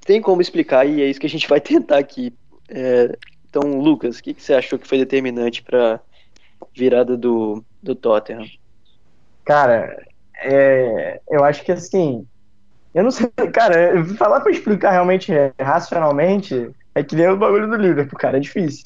tem 0.05 0.21
como 0.21 0.43
explicar 0.43 0.87
e 0.87 1.03
é 1.03 1.07
isso 1.07 1.21
que 1.21 1.27
a 1.27 1.31
gente 1.31 1.49
vai 1.49 1.61
tentar 1.63 1.99
aqui. 1.99 2.33
É, 2.69 3.17
então, 3.49 3.81
Lucas, 3.81 4.19
o 4.19 4.23
que, 4.23 4.35
que 4.35 4.43
você 4.43 4.55
achou 4.55 4.79
que 4.79 4.87
foi 4.87 4.99
determinante 4.99 5.63
pra 5.63 6.01
virada 6.75 7.17
do, 7.17 7.65
do 7.83 7.95
Tottenham? 7.95 8.47
Cara, 9.45 10.05
é, 10.41 11.21
eu 11.29 11.45
acho 11.45 11.65
que 11.65 11.73
assim. 11.73 12.27
Eu 12.95 13.05
não 13.05 13.11
sei, 13.11 13.29
cara, 13.53 14.05
falar 14.17 14.41
pra 14.41 14.53
explicar 14.53 14.93
realmente 14.93 15.33
é, 15.33 15.53
racionalmente 15.61 16.71
é 16.95 17.03
que 17.03 17.15
nem 17.15 17.29
o 17.29 17.37
bagulho 17.37 17.69
do 17.69 17.77
Liverpool, 17.77 18.19
cara, 18.19 18.37
é 18.37 18.41
difícil. 18.41 18.83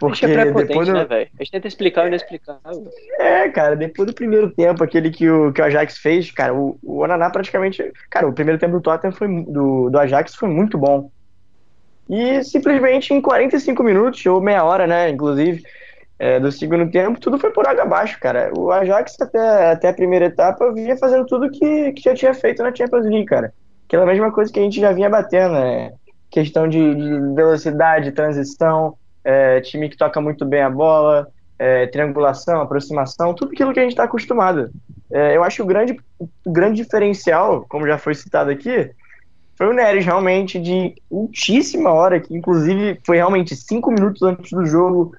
Porque 0.00 0.24
é 0.24 0.50
depois 0.50 0.88
do, 0.88 0.94
né, 0.94 1.04
velho? 1.04 1.28
A 1.38 1.42
gente 1.42 1.52
tenta 1.52 1.68
explicar 1.68 2.04
o 2.04 2.08
inexplicável. 2.08 2.90
É, 3.18 3.50
cara, 3.50 3.76
depois 3.76 4.06
do 4.06 4.14
primeiro 4.14 4.50
tempo, 4.50 4.82
aquele 4.82 5.10
que 5.10 5.28
o, 5.28 5.52
que 5.52 5.60
o 5.60 5.64
Ajax 5.64 5.98
fez, 5.98 6.30
cara, 6.30 6.54
o, 6.54 6.78
o 6.82 7.00
Onaná 7.02 7.28
praticamente. 7.28 7.92
Cara, 8.08 8.26
o 8.26 8.32
primeiro 8.32 8.58
tempo 8.58 8.72
do 8.72 8.80
Tottenham 8.80 9.12
foi, 9.12 9.28
do, 9.44 9.90
do 9.90 9.98
Ajax 9.98 10.34
foi 10.34 10.48
muito 10.48 10.78
bom. 10.78 11.10
E 12.08 12.42
simplesmente 12.42 13.12
em 13.12 13.20
45 13.20 13.82
minutos, 13.82 14.24
ou 14.24 14.40
meia 14.40 14.64
hora, 14.64 14.86
né, 14.86 15.10
inclusive, 15.10 15.62
é, 16.18 16.40
do 16.40 16.50
segundo 16.50 16.90
tempo, 16.90 17.20
tudo 17.20 17.38
foi 17.38 17.50
por 17.50 17.68
água 17.68 17.82
abaixo, 17.82 18.18
cara. 18.18 18.50
O 18.56 18.70
Ajax, 18.70 19.20
até, 19.20 19.72
até 19.72 19.90
a 19.90 19.94
primeira 19.94 20.24
etapa, 20.24 20.72
vinha 20.72 20.96
fazendo 20.96 21.26
tudo 21.26 21.50
que, 21.50 21.92
que 21.92 22.02
já 22.02 22.14
tinha 22.14 22.32
feito 22.32 22.62
na 22.62 22.74
Champions 22.74 23.04
League, 23.04 23.26
cara. 23.26 23.52
Aquela 23.86 24.06
mesma 24.06 24.32
coisa 24.32 24.50
que 24.50 24.58
a 24.58 24.62
gente 24.62 24.80
já 24.80 24.92
vinha 24.92 25.10
batendo, 25.10 25.52
né? 25.52 25.92
Questão 26.30 26.66
de, 26.66 26.94
de 26.94 27.34
velocidade, 27.34 28.12
transição, 28.12 28.96
é, 29.30 29.60
time 29.60 29.88
que 29.88 29.96
toca 29.96 30.20
muito 30.20 30.44
bem 30.44 30.62
a 30.62 30.70
bola, 30.70 31.28
é, 31.58 31.86
triangulação, 31.86 32.60
aproximação, 32.60 33.34
tudo 33.34 33.52
aquilo 33.52 33.72
que 33.72 33.78
a 33.78 33.82
gente 33.82 33.92
está 33.92 34.04
acostumado. 34.04 34.70
É, 35.12 35.36
eu 35.36 35.44
acho 35.44 35.56
que 35.56 35.62
o 35.62 35.66
grande, 35.66 35.96
o 36.18 36.52
grande 36.52 36.82
diferencial, 36.82 37.64
como 37.68 37.86
já 37.86 37.98
foi 37.98 38.14
citado 38.14 38.50
aqui, 38.50 38.90
foi 39.56 39.68
o 39.68 39.72
Neres 39.72 40.04
realmente 40.04 40.58
de 40.58 40.94
ultíssima 41.10 41.92
hora, 41.92 42.18
que 42.18 42.34
inclusive 42.34 42.98
foi 43.06 43.18
realmente 43.18 43.54
cinco 43.54 43.90
minutos 43.92 44.22
antes 44.22 44.50
do 44.50 44.64
jogo, 44.64 45.12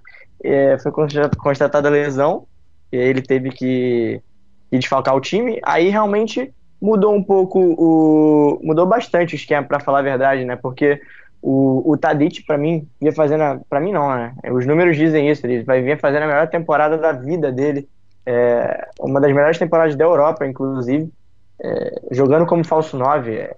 é, 0.43 0.77
foi 0.79 0.91
consta- 0.91 1.29
constatada 1.37 1.87
a 1.87 1.91
lesão, 1.91 2.47
e 2.91 2.97
ele 2.97 3.21
teve 3.21 3.51
que, 3.51 4.21
que 4.69 4.77
desfalcar 4.77 5.15
o 5.15 5.21
time. 5.21 5.59
Aí 5.63 5.89
realmente 5.89 6.51
mudou 6.81 7.13
um 7.13 7.23
pouco 7.23 7.59
o. 7.59 8.59
mudou 8.63 8.85
bastante 8.87 9.35
o 9.35 9.37
esquema, 9.37 9.67
para 9.67 9.79
falar 9.79 9.99
a 9.99 10.03
verdade, 10.11 10.43
né? 10.43 10.55
Porque 10.55 10.99
o, 11.41 11.91
o 11.91 11.97
Tadic, 11.97 12.43
para 12.45 12.57
mim, 12.57 12.87
vinha 12.99 13.13
fazendo. 13.13 13.41
a- 13.43 13.59
Pra 13.69 13.79
mim, 13.79 13.91
não, 13.91 14.09
né? 14.15 14.33
Os 14.51 14.65
números 14.65 14.95
dizem 14.97 15.29
isso. 15.29 15.45
Ele 15.45 15.63
vai 15.63 15.81
vir 15.81 15.99
fazendo 15.99 16.23
a 16.23 16.27
melhor 16.27 16.49
temporada 16.49 16.97
da 16.97 17.11
vida 17.11 17.51
dele. 17.51 17.87
É, 18.25 18.87
uma 18.99 19.19
das 19.19 19.31
melhores 19.33 19.57
temporadas 19.57 19.95
da 19.95 20.03
Europa, 20.05 20.45
inclusive. 20.45 21.09
É, 21.63 22.01
jogando 22.11 22.45
como 22.45 22.65
falso 22.65 22.97
9. 22.97 23.35
é, 23.37 23.55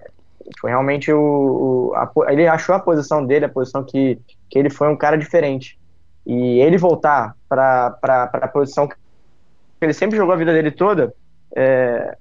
foi 0.60 0.70
realmente 0.70 1.12
o. 1.12 1.90
o- 1.90 1.94
a 1.94 2.32
ele 2.32 2.46
achou 2.46 2.74
a 2.74 2.80
posição 2.80 3.24
dele, 3.24 3.44
a 3.46 3.48
posição 3.48 3.84
que, 3.84 4.18
que 4.50 4.58
ele 4.58 4.70
foi 4.70 4.88
um 4.88 4.96
cara 4.96 5.16
diferente. 5.16 5.76
E 6.26 6.60
ele 6.60 6.78
voltar 6.78 7.34
para 7.48 7.96
a 8.32 8.48
posição 8.48 8.88
que 8.88 8.94
ele 9.82 9.92
sempre 9.92 10.16
jogou 10.16 10.34
a 10.34 10.38
vida 10.38 10.52
dele 10.52 10.70
toda. 10.70 11.12
é, 11.56 12.16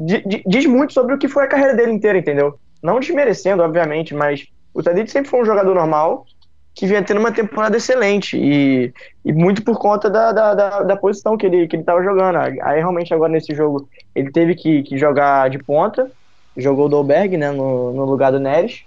di- 0.00 0.22
di- 0.26 0.42
diz 0.46 0.66
muito 0.66 0.92
sobre 0.92 1.14
o 1.14 1.18
que 1.18 1.28
foi 1.28 1.44
a 1.44 1.48
carreira 1.48 1.74
dele 1.74 1.92
inteira, 1.92 2.18
entendeu? 2.18 2.58
Não 2.82 3.00
desmerecendo, 3.00 3.62
obviamente, 3.62 4.14
mas 4.14 4.44
o 4.74 4.82
Tadic 4.82 5.10
sempre 5.10 5.30
foi 5.30 5.40
um 5.40 5.44
jogador 5.44 5.74
normal 5.74 6.26
que 6.74 6.86
vinha 6.86 7.02
tendo 7.02 7.20
uma 7.20 7.30
temporada 7.30 7.76
excelente 7.76 8.36
e, 8.36 8.92
e 9.24 9.32
muito 9.32 9.62
por 9.62 9.78
conta 9.78 10.10
da, 10.10 10.32
da, 10.32 10.54
da, 10.54 10.82
da 10.82 10.96
posição 10.96 11.36
que 11.36 11.46
ele 11.46 11.68
que 11.68 11.76
ele 11.76 11.82
estava 11.82 12.02
jogando. 12.02 12.36
Aí 12.36 12.78
realmente 12.78 13.14
agora 13.14 13.30
nesse 13.30 13.54
jogo 13.54 13.88
ele 14.14 14.32
teve 14.32 14.56
que, 14.56 14.82
que 14.82 14.98
jogar 14.98 15.48
de 15.48 15.58
ponta, 15.58 16.10
jogou 16.56 16.86
o 16.86 16.88
Dolberg 16.88 17.36
né, 17.36 17.52
no, 17.52 17.92
no 17.92 18.04
lugar 18.04 18.32
do 18.32 18.40
Neres. 18.40 18.82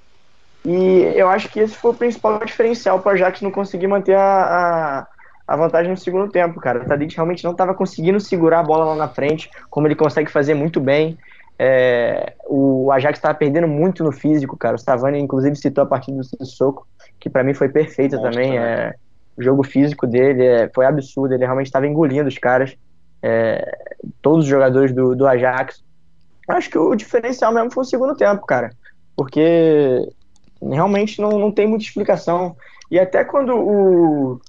E 0.65 1.13
eu 1.15 1.29
acho 1.29 1.47
que 1.47 1.61
esse 1.61 1.75
foi 1.75 1.91
o 1.91 1.93
principal 1.93 2.43
diferencial 2.43 2.99
para 2.99 3.11
o 3.11 3.13
Ajax 3.13 3.41
não 3.41 3.51
conseguir 3.51 3.88
manter 3.88 4.15
a, 4.15 5.05
a, 5.47 5.53
a 5.53 5.55
vantagem 5.55 5.89
no 5.89 5.97
segundo 5.97 6.29
tempo, 6.29 6.59
cara. 6.59 6.81
O 6.81 6.85
Tadic 6.85 7.15
realmente 7.15 7.45
não 7.45 7.51
estava 7.51 7.73
conseguindo 7.73 8.19
segurar 8.19 8.59
a 8.59 8.63
bola 8.63 8.83
lá 8.83 8.95
na 8.95 9.07
frente, 9.07 9.49
como 9.69 9.88
ele 9.88 9.95
consegue 9.95 10.29
fazer 10.29 10.55
muito 10.55 10.81
bem. 10.81 11.17
É, 11.60 12.34
o 12.47 12.91
Ajax 12.91 13.18
estava 13.18 13.34
perdendo 13.34 13.68
muito 13.68 14.03
no 14.03 14.12
físico, 14.12 14.55
cara. 14.55 14.76
O 14.76 14.80
Savani, 14.80 15.20
inclusive, 15.20 15.55
citou 15.55 15.84
a 15.84 15.88
partida 15.88 16.18
do 16.18 16.24
Sissoko, 16.24 16.88
que 17.20 17.30
para 17.30 17.43
mim 17.43 17.53
foi 17.53 17.70
perfeita 17.70 18.22
também. 18.22 18.51
né? 18.51 18.58
É, 18.58 18.95
o 19.36 19.41
jogo 19.43 19.64
físico 19.64 20.05
dele 20.05 20.45
é, 20.45 20.70
foi 20.74 20.86
absurdo. 20.86 21.34
Ele 21.34 21.43
realmente 21.43 21.68
estava 21.68 21.88
engolindo 21.88 22.28
os 22.28 22.38
caras, 22.38 22.76
é, 23.22 23.78
todos 24.22 24.45
os 24.45 24.49
jogadores 24.49 24.93
do, 24.93 25.16
do 25.16 25.28
Ajax. 25.28 25.84
Acho 26.47 26.70
que 26.70 26.78
o 26.78 26.95
diferencial 26.95 27.51
mesmo 27.51 27.72
foi 27.72 27.84
o 27.84 27.88
segundo 27.88 28.16
tempo, 28.16 28.45
cara. 28.45 28.70
Porque 29.16 30.08
realmente 30.62 31.20
não, 31.20 31.39
não 31.39 31.51
tem 31.51 31.68
muita 31.68 31.86
explicação. 31.86 32.55
E 32.89 32.99
até 32.99 33.24
quando 33.24 33.53
o, 33.53 34.41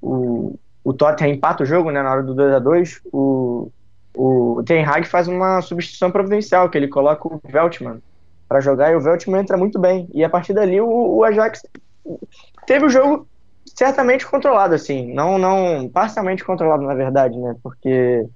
o, 0.00 0.58
o 0.84 0.92
Tottenham 0.92 1.34
empata 1.34 1.62
o 1.62 1.66
jogo, 1.66 1.90
né, 1.90 2.02
na 2.02 2.12
hora 2.12 2.22
do 2.22 2.34
2 2.34 2.54
a 2.54 2.58
2 2.58 3.00
o, 3.12 3.70
o 4.14 4.62
Ten 4.64 4.84
Hag 4.84 5.06
faz 5.06 5.28
uma 5.28 5.60
substituição 5.62 6.10
providencial, 6.10 6.68
que 6.68 6.76
ele 6.76 6.88
coloca 6.88 7.26
o 7.28 7.40
Veltman 7.44 8.02
para 8.48 8.60
jogar 8.60 8.90
e 8.92 8.96
o 8.96 9.00
Veltman 9.00 9.40
entra 9.40 9.56
muito 9.56 9.78
bem. 9.78 10.08
E 10.12 10.24
a 10.24 10.28
partir 10.28 10.52
dali 10.52 10.80
o, 10.80 10.88
o 10.88 11.24
Ajax 11.24 11.62
teve 12.66 12.86
o 12.86 12.90
jogo 12.90 13.26
certamente 13.76 14.26
controlado, 14.26 14.74
assim, 14.74 15.12
não, 15.14 15.38
não 15.38 15.88
parcialmente 15.88 16.44
controlado, 16.44 16.82
na 16.82 16.94
verdade, 16.94 17.38
né, 17.38 17.54
porque 17.62 18.26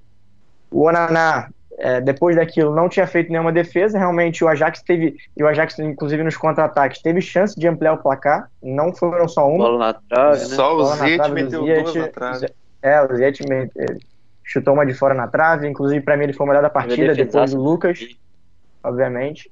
o 0.70 0.83
Onaná 0.87 1.49
é, 1.77 2.01
depois 2.01 2.37
daquilo 2.37 2.72
não 2.75 2.89
tinha 2.89 3.07
feito 3.07 3.33
nenhuma 3.33 3.51
defesa, 3.51 3.99
realmente 3.99 4.45
o 4.45 4.49
Ajax 4.49 4.81
teve, 4.83 5.16
e 5.37 5.43
o 5.43 5.49
Ajax 5.49 5.79
inclusive 5.81 6.22
nos 6.22 6.37
contra-ataques, 6.37 7.03
teve 7.03 7.20
chance 7.20 7.59
de 7.59 7.66
ampliar 7.66 7.95
o 7.95 7.99
placar, 7.99 8.49
não 8.62 8.95
foram 8.95 9.27
só 9.27 9.49
uma. 9.49 9.59
Bola 9.64 9.79
na 9.79 9.95
trave, 9.95 10.39
né? 10.39 10.45
Só 10.45 10.77
o 10.77 10.85
Zete 10.85 11.31
meteu 11.33 11.64
duas 11.64 11.95
na 11.95 12.09
trave. 12.09 12.47
É, 12.81 13.03
o 13.03 13.16
Ziyech 13.16 13.49
me- 13.49 13.70
eh, 13.77 13.97
chutou 14.45 14.74
uma 14.74 14.86
de 14.86 14.95
fora 14.95 15.14
na 15.14 15.26
trave, 15.28 15.68
inclusive 15.68 16.01
para 16.03 16.16
mim 16.16 16.24
ele 16.24 16.32
foi 16.32 16.45
o 16.47 16.49
melhor 16.49 16.62
da 16.62 16.70
partida, 16.70 16.97
é 17.07 17.09
depois 17.09 17.26
defesaço. 17.26 17.57
do 17.57 17.62
Lucas, 17.62 17.99
obviamente. 18.82 19.51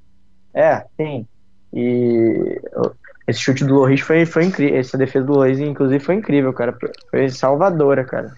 É, 0.53 0.85
sim. 0.99 1.27
E 1.73 2.61
o- 2.75 2.91
esse 3.27 3.39
chute 3.39 3.63
do 3.65 3.73
Loris 3.75 4.01
foi, 4.01 4.25
foi 4.25 4.45
incrível, 4.45 4.77
essa 4.79 4.97
defesa 4.97 5.25
do 5.25 5.33
Loris 5.33 5.59
inclusive 5.59 6.03
foi 6.03 6.15
incrível, 6.15 6.53
cara, 6.53 6.77
foi 7.09 7.29
salvadora, 7.29 8.03
cara. 8.03 8.33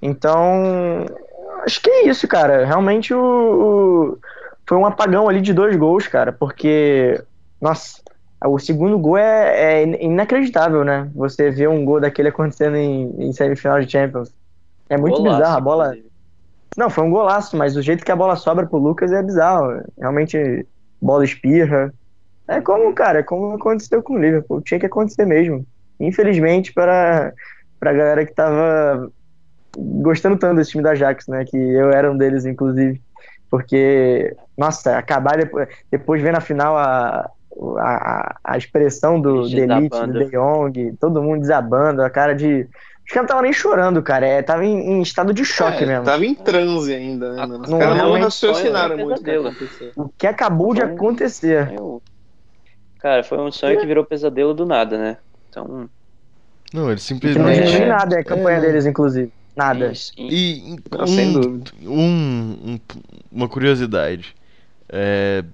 Então, 0.00 1.04
acho 1.64 1.80
que 1.80 1.90
é 1.90 2.08
isso, 2.08 2.26
cara. 2.28 2.64
Realmente 2.64 3.12
o, 3.14 4.18
foi 4.68 4.78
um 4.78 4.86
apagão 4.86 5.28
ali 5.28 5.40
de 5.40 5.52
dois 5.52 5.76
gols, 5.76 6.06
cara, 6.06 6.32
porque, 6.32 7.20
nossa, 7.60 8.00
o 8.44 8.58
segundo 8.58 8.98
gol 8.98 9.16
é, 9.16 9.82
é 9.82 10.04
inacreditável, 10.04 10.84
né? 10.84 11.10
Você 11.14 11.50
vê 11.50 11.66
um 11.66 11.84
gol 11.84 12.00
daquele 12.00 12.28
acontecendo 12.28 12.76
em, 12.76 13.10
em 13.28 13.32
semifinal 13.32 13.80
de 13.80 13.90
Champions. 13.90 14.32
É 14.88 14.96
muito 14.96 15.16
Golaço, 15.16 15.36
bizarro, 15.36 15.56
a 15.56 15.60
bola... 15.60 15.84
inclusive. 15.86 16.14
Não, 16.76 16.90
foi 16.90 17.04
um 17.04 17.10
golaço, 17.10 17.56
mas 17.56 17.76
o 17.76 17.82
jeito 17.82 18.04
que 18.04 18.10
a 18.10 18.16
bola 18.16 18.34
sobra 18.34 18.66
pro 18.66 18.78
Lucas 18.78 19.12
é 19.12 19.22
bizarro. 19.22 19.80
Realmente, 19.96 20.66
bola 21.00 21.24
espirra. 21.24 21.94
É 22.48 22.60
como, 22.60 22.92
cara, 22.92 23.20
é 23.20 23.22
como 23.22 23.54
aconteceu 23.54 24.02
com 24.02 24.14
o 24.14 24.18
Liverpool. 24.18 24.60
Tinha 24.60 24.80
que 24.80 24.86
acontecer 24.86 25.24
mesmo. 25.24 25.64
Infelizmente, 26.00 26.72
para 26.72 27.32
pra 27.78 27.92
galera 27.92 28.24
que 28.26 28.34
tava 28.34 29.10
gostando 29.76 30.38
tanto 30.38 30.56
desse 30.56 30.70
time 30.70 30.82
da 30.82 30.92
Ajax, 30.92 31.28
né? 31.28 31.44
Que 31.44 31.56
eu 31.56 31.90
era 31.90 32.10
um 32.10 32.16
deles, 32.16 32.44
inclusive. 32.44 33.00
Porque, 33.50 34.34
nossa, 34.56 34.98
acabar 34.98 35.36
depois, 35.36 35.68
depois 35.90 36.22
ver 36.22 36.32
na 36.32 36.40
final 36.40 36.76
a, 36.76 37.30
a, 37.78 38.36
a 38.42 38.58
expressão 38.58 39.20
do 39.20 39.48
Delite, 39.48 40.06
do. 40.06 40.12
De 40.12 40.30
Jong, 40.30 40.96
todo 41.00 41.22
mundo 41.22 41.40
desabando, 41.40 42.02
a 42.02 42.10
cara 42.10 42.34
de. 42.34 42.66
Os 43.06 43.10
caras 43.12 43.16
não 43.16 43.22
estavam 43.24 43.42
nem 43.42 43.52
chorando, 43.52 44.02
cara. 44.02 44.26
É, 44.26 44.42
tava 44.42 44.64
em, 44.64 44.78
em 44.78 45.02
estado 45.02 45.34
de 45.34 45.44
choque 45.44 45.84
É, 45.84 45.86
mesmo. 45.86 46.04
Tava 46.04 46.24
em 46.24 46.34
transe 46.34 46.94
ainda, 46.94 47.32
né? 47.34 47.42
Ah, 47.42 47.46
mano? 47.46 47.64
Os 47.64 47.70
não, 47.70 47.78
caras 47.78 47.98
não 47.98 48.12
raciocinaram 48.18 48.96
um 48.96 48.98
muito 49.04 49.22
o 49.96 50.08
que 50.18 50.26
acabou 50.26 50.72
de 50.74 50.80
Foi 50.80 50.90
um- 50.90 50.94
acontecer. 50.94 51.72
Eu- 51.72 52.02
Cara, 52.98 53.22
foi 53.22 53.38
um 53.38 53.52
sonho 53.52 53.78
que 53.78 53.86
virou 53.86 54.04
pesadelo 54.06 54.54
do 54.54 54.64
nada, 54.64 54.96
né? 54.96 55.18
Então. 55.50 55.90
Não, 56.72 56.90
ele 56.90 56.98
Que 57.00 57.36
não 57.38 57.48
É. 57.48 57.54
simplesmente. 57.54 57.84
nada, 57.84 58.16
é 58.16 58.20
a 58.20 58.24
campanha 58.24 58.56
É. 58.56 58.60
deles, 58.62 58.86
inclusive. 58.86 59.30
Nada. 59.54 59.92
e- 60.16 60.72
E 60.74 60.76
Não, 60.90 61.06
sem 61.06 61.28
um, 61.28 61.32
dúvida. 61.40 61.70
um- 61.82 62.56
um- 62.64 62.80
uma 63.30 63.48
curiosidade. 63.48 64.34
É, 64.88 65.44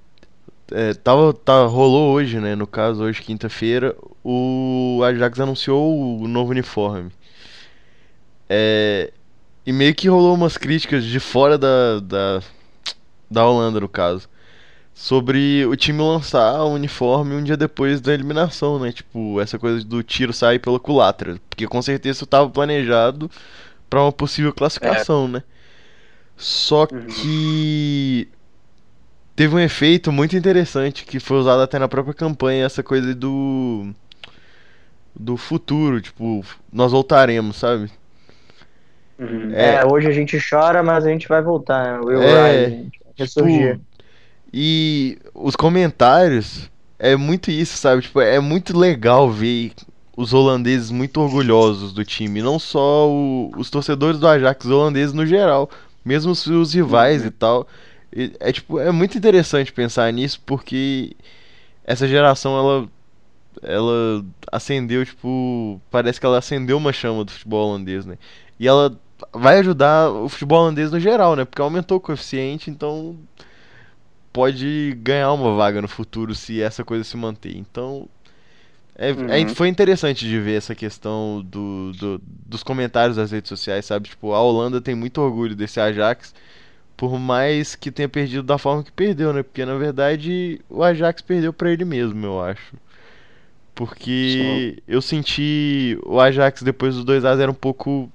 é, 0.73 0.95
tava, 0.95 1.35
tá, 1.35 1.65
rolou 1.67 2.15
hoje, 2.15 2.39
né? 2.41 2.55
No 2.55 2.67
caso, 2.67 3.03
hoje, 3.03 3.21
quinta-feira, 3.21 3.95
o 4.25 5.01
Ajax 5.05 5.41
anunciou 5.41 6.19
o 6.21 6.27
novo 6.29 6.53
uniforme. 6.53 7.11
É, 8.51 9.13
e 9.67 9.73
meio 9.73 9.95
que 9.95 10.09
rolou 10.09 10.35
umas 10.35 10.59
críticas 10.59 11.05
de 11.05 11.21
fora 11.21 11.59
da, 11.59 12.01
da, 12.01 12.43
da 13.31 13.47
Holanda, 13.47 13.81
no 13.81 13.89
caso. 13.89 14.29
Sobre 14.95 15.67
o 15.67 15.77
time 15.77 16.03
lançar 16.03 16.63
o 16.65 16.75
uniforme 16.75 17.35
um 17.35 17.45
dia 17.45 17.57
depois 17.57 18.01
da 18.01 18.15
eliminação, 18.15 18.79
né? 18.81 18.93
Tipo, 18.93 19.41
essa 19.41 19.59
coisa 19.59 19.85
do 19.85 20.03
tiro 20.03 20.33
sair 20.33 20.59
pela 20.61 20.81
culatra. 20.81 21.41
Porque 21.51 21.67
com 21.69 21.83
certeza 21.83 22.19
isso 22.19 22.25
estava 22.25 22.51
planejado 22.51 23.31
para 23.91 24.03
uma 24.03 24.13
possível 24.13 24.53
classificação, 24.55 25.29
né? 25.29 25.43
Só 26.37 26.89
Uhum. 26.91 27.07
que 27.07 28.29
teve 29.37 29.55
um 29.55 29.59
efeito 29.59 30.13
muito 30.13 30.37
interessante 30.37 31.05
que 31.05 31.19
foi 31.21 31.39
usado 31.39 31.63
até 31.63 31.79
na 31.79 31.89
própria 31.89 32.15
campanha, 32.15 32.65
essa 32.67 32.83
coisa 32.83 33.15
do 33.15 33.93
do 35.15 35.37
futuro, 35.37 36.01
tipo, 36.01 36.45
nós 36.73 36.93
voltaremos, 36.93 37.57
sabe? 37.57 37.91
Uhum. 39.21 39.53
É, 39.55 39.85
hoje 39.85 40.09
a 40.09 40.13
gente 40.13 40.39
chora, 40.49 40.83
mas 40.83 41.05
a 41.05 41.11
gente 41.11 41.29
vai 41.29 41.43
voltar. 41.43 41.99
né? 41.99 42.01
Will 42.01 42.23
É, 42.23 42.65
Rise, 42.65 42.71
gente 42.83 43.01
vai 43.05 43.13
ressurgir. 43.19 43.75
Tipo, 43.75 43.85
e 44.53 45.19
os 45.35 45.55
comentários 45.57 46.71
é 46.99 47.17
muito 47.17 47.51
isso, 47.51 47.77
sabe? 47.77 48.03
Tipo, 48.03 48.21
é 48.21 48.41
muito 48.41 48.77
legal 48.77 49.31
ver 49.31 49.73
os 50.17 50.33
holandeses 50.33 50.91
muito 50.91 51.21
orgulhosos 51.21 51.93
do 51.93 52.05
time, 52.05 52.43
não 52.43 52.59
só 52.59 53.09
o- 53.09 53.51
os 53.57 53.71
torcedores 53.71 54.19
do 54.19 54.27
Ajax, 54.29 54.65
os 54.67 54.71
holandeses 54.71 55.13
no 55.15 55.25
geral, 55.27 55.71
mesmo 56.05 56.33
os, 56.33 56.47
os 56.47 56.75
rivais 56.75 57.25
e 57.25 57.31
tal. 57.31 57.67
E 58.15 58.33
É 58.41 58.53
tipo, 58.53 58.79
é 58.81 58.91
muito 58.91 59.17
interessante 59.17 59.73
pensar 59.73 60.13
nisso 60.13 60.41
porque 60.45 61.17
essa 61.85 62.09
geração 62.09 62.57
ela 62.59 62.89
ela 63.63 64.25
acendeu, 64.51 65.05
tipo, 65.05 65.81
parece 65.91 66.21
que 66.21 66.27
ela 66.27 66.39
acendeu 66.39 66.77
uma 66.77 66.93
chama 66.93 67.25
do 67.25 67.33
futebol 67.33 67.69
holandês, 67.69 68.07
né? 68.07 68.17
E 68.59 68.67
ela 68.69 68.97
vai 69.33 69.59
ajudar 69.61 70.11
o 70.11 70.29
futebol 70.29 70.61
holandês 70.63 70.91
no 70.93 71.01
geral, 71.01 71.37
né? 71.37 71.45
Porque 71.45 71.63
aumentou 71.63 71.99
o 71.99 72.01
coeficiente, 72.01 72.71
então 72.71 73.17
pode 74.33 74.97
ganhar 75.03 75.33
uma 75.33 75.55
vaga 75.57 75.83
no 75.83 75.89
futuro 75.89 76.35
se 76.35 76.61
essa 76.63 76.85
coisa 76.85 77.05
se 77.05 77.17
manter. 77.17 77.57
Então, 77.57 78.09
é, 78.97 79.11
é- 79.29 79.41
Uhum. 79.43 79.49
foi 79.49 79.69
interessante 79.69 80.27
de 80.27 80.39
ver 80.41 80.57
essa 80.59 80.75
questão 80.75 81.43
do, 81.45 81.93
do- 81.95 82.23
dos 82.47 82.63
comentários 82.63 83.17
das 83.17 83.31
redes 83.33 83.49
sociais, 83.49 83.87
sabe? 83.87 84.09
Tipo, 84.11 84.33
a 84.35 84.41
Holanda 84.43 84.81
tem 84.81 84.95
muito 84.95 85.21
orgulho 85.21 85.57
desse 85.57 85.81
Ajax, 85.81 86.35
por 86.97 87.19
mais 87.19 87.75
que 87.77 87.91
tenha 87.93 88.09
perdido 88.09 88.43
da 88.45 88.59
forma 88.59 88.85
que 88.85 88.93
perdeu, 88.93 89.33
né? 89.33 89.43
Porque 89.43 89.65
na 89.65 89.77
verdade 89.77 90.61
o 90.71 90.83
Ajax 90.85 91.23
perdeu 91.23 91.53
pra 91.53 91.71
ele 91.73 91.85
mesmo, 91.85 92.25
eu 92.27 92.43
acho. 92.43 92.75
Porque 93.75 94.83
eu 94.87 95.01
senti 95.01 95.99
o 96.05 96.21
Ajax 96.21 96.63
depois 96.63 96.95
dos 96.97 97.05
2 97.05 97.25
a 97.25 97.35
0 97.37 97.53
um 97.53 97.55
pouco 97.55 98.11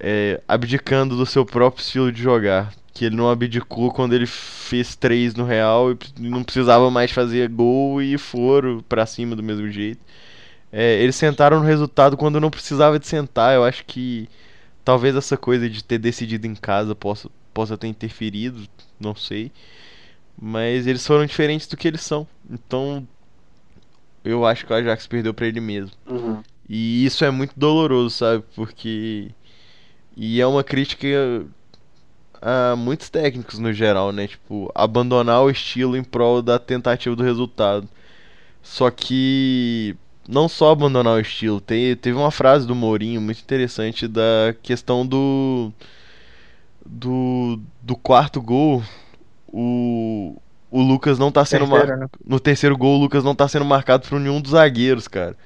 é, 0.00 0.40
abdicando 0.46 1.16
do 1.16 1.26
seu 1.26 1.44
próprio 1.44 1.82
estilo 1.82 2.12
de 2.12 2.22
jogar. 2.22 2.72
Que 2.92 3.04
ele 3.04 3.16
não 3.16 3.30
abdicou 3.30 3.92
quando 3.92 4.12
ele 4.12 4.26
fez 4.26 4.96
3 4.96 5.34
no 5.34 5.44
Real 5.44 5.92
e 5.92 5.98
não 6.18 6.42
precisava 6.42 6.90
mais 6.90 7.12
fazer 7.12 7.48
gol 7.48 8.02
e 8.02 8.18
foram 8.18 8.80
pra 8.88 9.06
cima 9.06 9.36
do 9.36 9.42
mesmo 9.42 9.70
jeito. 9.70 10.00
É, 10.72 11.00
eles 11.00 11.16
sentaram 11.16 11.60
no 11.60 11.64
resultado 11.64 12.16
quando 12.16 12.40
não 12.40 12.50
precisava 12.50 12.98
de 12.98 13.06
sentar. 13.06 13.54
Eu 13.54 13.64
acho 13.64 13.84
que 13.84 14.28
talvez 14.84 15.14
essa 15.14 15.36
coisa 15.36 15.68
de 15.68 15.84
ter 15.84 15.98
decidido 15.98 16.46
em 16.46 16.54
casa 16.54 16.94
possa, 16.94 17.30
possa 17.54 17.78
ter 17.78 17.86
interferido, 17.86 18.66
não 18.98 19.14
sei. 19.14 19.52
Mas 20.40 20.86
eles 20.86 21.06
foram 21.06 21.26
diferentes 21.26 21.66
do 21.66 21.76
que 21.76 21.86
eles 21.86 22.00
são. 22.00 22.26
Então 22.50 23.06
eu 24.24 24.44
acho 24.44 24.66
que 24.66 24.72
o 24.72 24.76
Ajax 24.76 25.06
perdeu 25.06 25.32
pra 25.32 25.46
ele 25.46 25.60
mesmo. 25.60 25.92
Uhum. 26.06 26.42
E 26.68 27.04
isso 27.04 27.24
é 27.24 27.30
muito 27.30 27.54
doloroso, 27.56 28.10
sabe? 28.10 28.44
Porque. 28.54 29.30
E 30.18 30.40
é 30.40 30.46
uma 30.46 30.64
crítica 30.64 31.06
a 32.40 32.76
muitos 32.76 33.08
técnicos 33.10 33.58
no 33.58 33.72
geral, 33.72 34.12
né? 34.12 34.26
Tipo, 34.28 34.70
abandonar 34.74 35.42
o 35.42 35.50
estilo 35.50 35.96
em 35.96 36.04
prol 36.04 36.42
da 36.42 36.58
tentativa 36.58 37.14
do 37.16 37.22
resultado. 37.22 37.88
Só 38.62 38.90
que. 38.90 39.96
Não 40.28 40.48
só 40.48 40.72
abandonar 40.72 41.14
o 41.16 41.20
estilo, 41.20 41.60
te- 41.60 41.96
teve 42.02 42.16
uma 42.18 42.30
frase 42.30 42.66
do 42.66 42.74
Mourinho 42.74 43.20
muito 43.20 43.40
interessante 43.42 44.08
da 44.08 44.54
questão 44.62 45.06
do. 45.06 45.72
Do, 46.84 47.60
do 47.82 47.96
quarto 47.96 48.40
gol. 48.40 48.82
O, 49.48 50.36
o 50.70 50.82
Lucas 50.82 51.18
não 51.18 51.32
tá 51.32 51.44
sendo 51.44 51.66
mar- 51.66 51.86
né? 51.98 52.06
no 52.26 52.40
terceiro 52.40 52.76
gol, 52.76 52.98
o 52.98 53.02
Lucas 53.02 53.24
não 53.24 53.34
tá 53.34 53.48
sendo 53.48 53.64
marcado 53.64 54.08
por 54.08 54.20
nenhum 54.20 54.40
dos 54.40 54.52
zagueiros, 54.52 55.08
cara. 55.08 55.36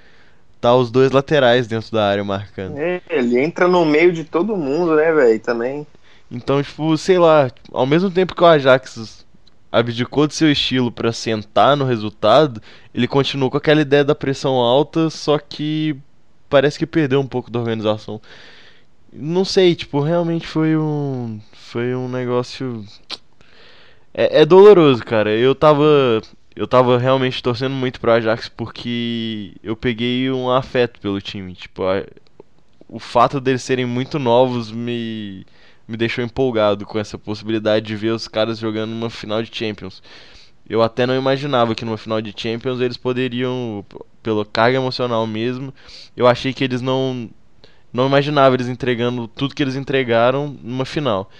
Tá 0.62 0.76
os 0.76 0.93
dois 0.93 1.10
laterais 1.10 1.66
dentro 1.66 1.90
da 1.90 2.06
área 2.06 2.22
marcando. 2.22 2.78
É, 2.78 3.02
Ele 3.10 3.36
entra 3.36 3.66
no 3.66 3.84
meio 3.84 4.12
de 4.12 4.22
todo 4.22 4.56
mundo, 4.56 4.94
né, 4.94 5.12
velho? 5.12 5.40
Também. 5.40 5.84
Então, 6.30 6.62
tipo, 6.62 6.97
sei 6.97 7.18
lá, 7.18 7.51
ao 7.72 7.84
mesmo 7.84 8.09
tempo 8.09 8.32
que 8.32 8.44
o 8.44 8.47
Ajax 8.47 9.26
abdicou 9.72 10.28
de 10.28 10.36
seu 10.36 10.52
estilo 10.52 10.93
pra 10.93 11.10
sentar 11.12 11.76
no 11.76 11.84
resultado, 11.84 12.62
ele 12.94 13.09
continuou 13.09 13.51
com 13.51 13.56
aquela 13.56 13.80
ideia 13.80 14.05
da 14.05 14.14
pressão 14.14 14.55
alta, 14.55 15.10
só 15.10 15.36
que 15.36 15.97
parece 16.48 16.78
que 16.78 16.86
perdeu 16.86 17.18
um 17.18 17.26
pouco 17.26 17.51
da 17.51 17.59
organização. 17.59 18.20
Não 19.12 19.44
sei, 19.44 19.74
tipo, 19.74 19.98
realmente 19.98 20.47
foi 20.47 20.76
um 20.76 21.40
foi 21.55 21.93
um 21.93 22.09
negócio 22.09 22.84
é, 24.14 24.43
é 24.43 24.47
doloroso, 24.47 25.05
cara. 25.05 25.34
Eu 25.34 25.56
tava 25.56 26.22
eu 26.56 26.66
tava 26.66 26.98
realmente 26.98 27.42
torcendo 27.42 27.74
muito 27.74 28.00
pro 28.00 28.12
Ajax 28.12 28.48
porque 28.48 29.54
eu 29.62 29.76
peguei 29.76 30.30
um 30.30 30.50
afeto 30.50 31.00
pelo 31.00 31.20
time, 31.20 31.54
tipo, 31.54 31.82
a- 31.84 32.04
o 32.88 32.98
fato 32.98 33.40
deles 33.40 33.62
serem 33.62 33.86
muito 33.86 34.18
novos 34.18 34.70
me 34.72 35.46
me 35.88 35.96
deixou 35.96 36.24
empolgado 36.24 36.86
com 36.86 36.98
essa 36.98 37.18
possibilidade 37.18 37.86
de 37.86 37.96
ver 37.96 38.10
os 38.12 38.28
caras 38.28 38.58
jogando 38.58 38.90
numa 38.92 39.10
final 39.10 39.42
de 39.42 39.54
Champions. 39.56 40.02
Eu 40.68 40.82
até 40.82 41.06
não 41.06 41.16
imaginava 41.16 41.74
que 41.74 41.84
numa 41.84 41.98
final 41.98 42.22
de 42.22 42.32
Champions 42.36 42.80
eles 42.80 42.96
poderiam, 42.96 43.84
pela 44.22 44.44
carga 44.46 44.78
emocional 44.78 45.26
mesmo, 45.26 45.74
eu 46.16 46.26
achei 46.26 46.52
que 46.54 46.64
eles 46.64 46.80
não 46.82 47.30
não 47.92 48.06
imaginava 48.06 48.56
eles 48.56 48.68
entregando 48.68 49.28
tudo 49.28 49.54
que 49.54 49.62
eles 49.62 49.76
entregaram 49.76 50.56
numa 50.62 50.84
final. 50.84 51.30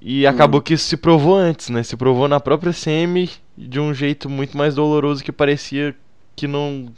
E 0.00 0.26
acabou 0.26 0.60
que 0.60 0.74
isso 0.74 0.84
se 0.84 0.96
provou 0.96 1.34
antes, 1.34 1.68
né? 1.68 1.82
Se 1.82 1.96
provou 1.96 2.28
na 2.28 2.38
própria 2.38 2.72
semi 2.72 3.30
de 3.56 3.80
um 3.80 3.94
jeito 3.94 4.28
muito 4.28 4.56
mais 4.56 4.74
doloroso 4.74 5.24
que 5.24 5.32
parecia 5.32 5.94
que 6.34 6.46
não 6.46 6.92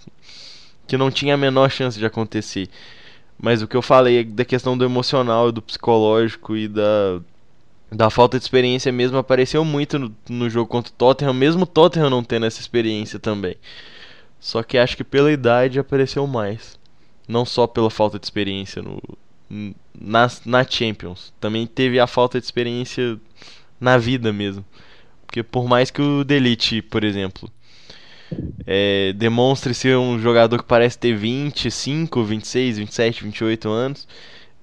que 0.86 0.96
não 0.96 1.10
tinha 1.10 1.34
a 1.34 1.36
menor 1.36 1.70
chance 1.70 1.98
de 1.98 2.06
acontecer. 2.06 2.68
Mas 3.40 3.62
o 3.62 3.68
que 3.68 3.76
eu 3.76 3.82
falei 3.82 4.20
é 4.20 4.24
da 4.24 4.44
questão 4.44 4.76
do 4.76 4.84
emocional, 4.84 5.52
do 5.52 5.62
psicológico 5.62 6.56
e 6.56 6.66
da, 6.66 7.20
da 7.92 8.10
falta 8.10 8.38
de 8.38 8.44
experiência 8.44 8.90
mesmo 8.90 9.18
apareceu 9.18 9.64
muito 9.64 9.98
no, 9.98 10.14
no 10.28 10.50
jogo 10.50 10.66
contra 10.68 10.90
o 10.90 10.96
Tottenham, 10.96 11.34
mesmo 11.34 11.62
o 11.62 11.66
Tottenham 11.66 12.10
não 12.10 12.24
tendo 12.24 12.46
essa 12.46 12.60
experiência 12.60 13.18
também. 13.18 13.56
Só 14.40 14.62
que 14.62 14.78
acho 14.78 14.96
que 14.96 15.04
pela 15.04 15.30
idade 15.30 15.78
apareceu 15.78 16.26
mais. 16.26 16.78
Não 17.28 17.44
só 17.44 17.66
pela 17.66 17.90
falta 17.90 18.18
de 18.18 18.24
experiência 18.24 18.82
no, 18.82 19.00
n- 19.50 19.74
na, 19.98 20.28
Champions. 20.68 21.32
Também 21.40 21.66
teve 21.66 22.00
a 22.00 22.06
falta 22.06 22.38
de 22.40 22.46
experiência 22.46 23.18
na 23.80 23.98
vida 23.98 24.32
mesmo. 24.32 24.64
Porque 25.26 25.42
por 25.42 25.68
mais 25.68 25.90
que 25.90 26.02
o 26.02 26.24
Delete, 26.24 26.82
por 26.82 27.04
exemplo, 27.04 27.50
é, 28.66 29.12
demonstre 29.14 29.72
ser 29.74 29.96
um 29.96 30.18
jogador 30.18 30.58
que 30.58 30.64
parece 30.68 30.98
ter 30.98 31.14
25, 31.16 32.22
26, 32.22 32.78
27, 32.78 33.24
28 33.24 33.68
anos, 33.68 34.06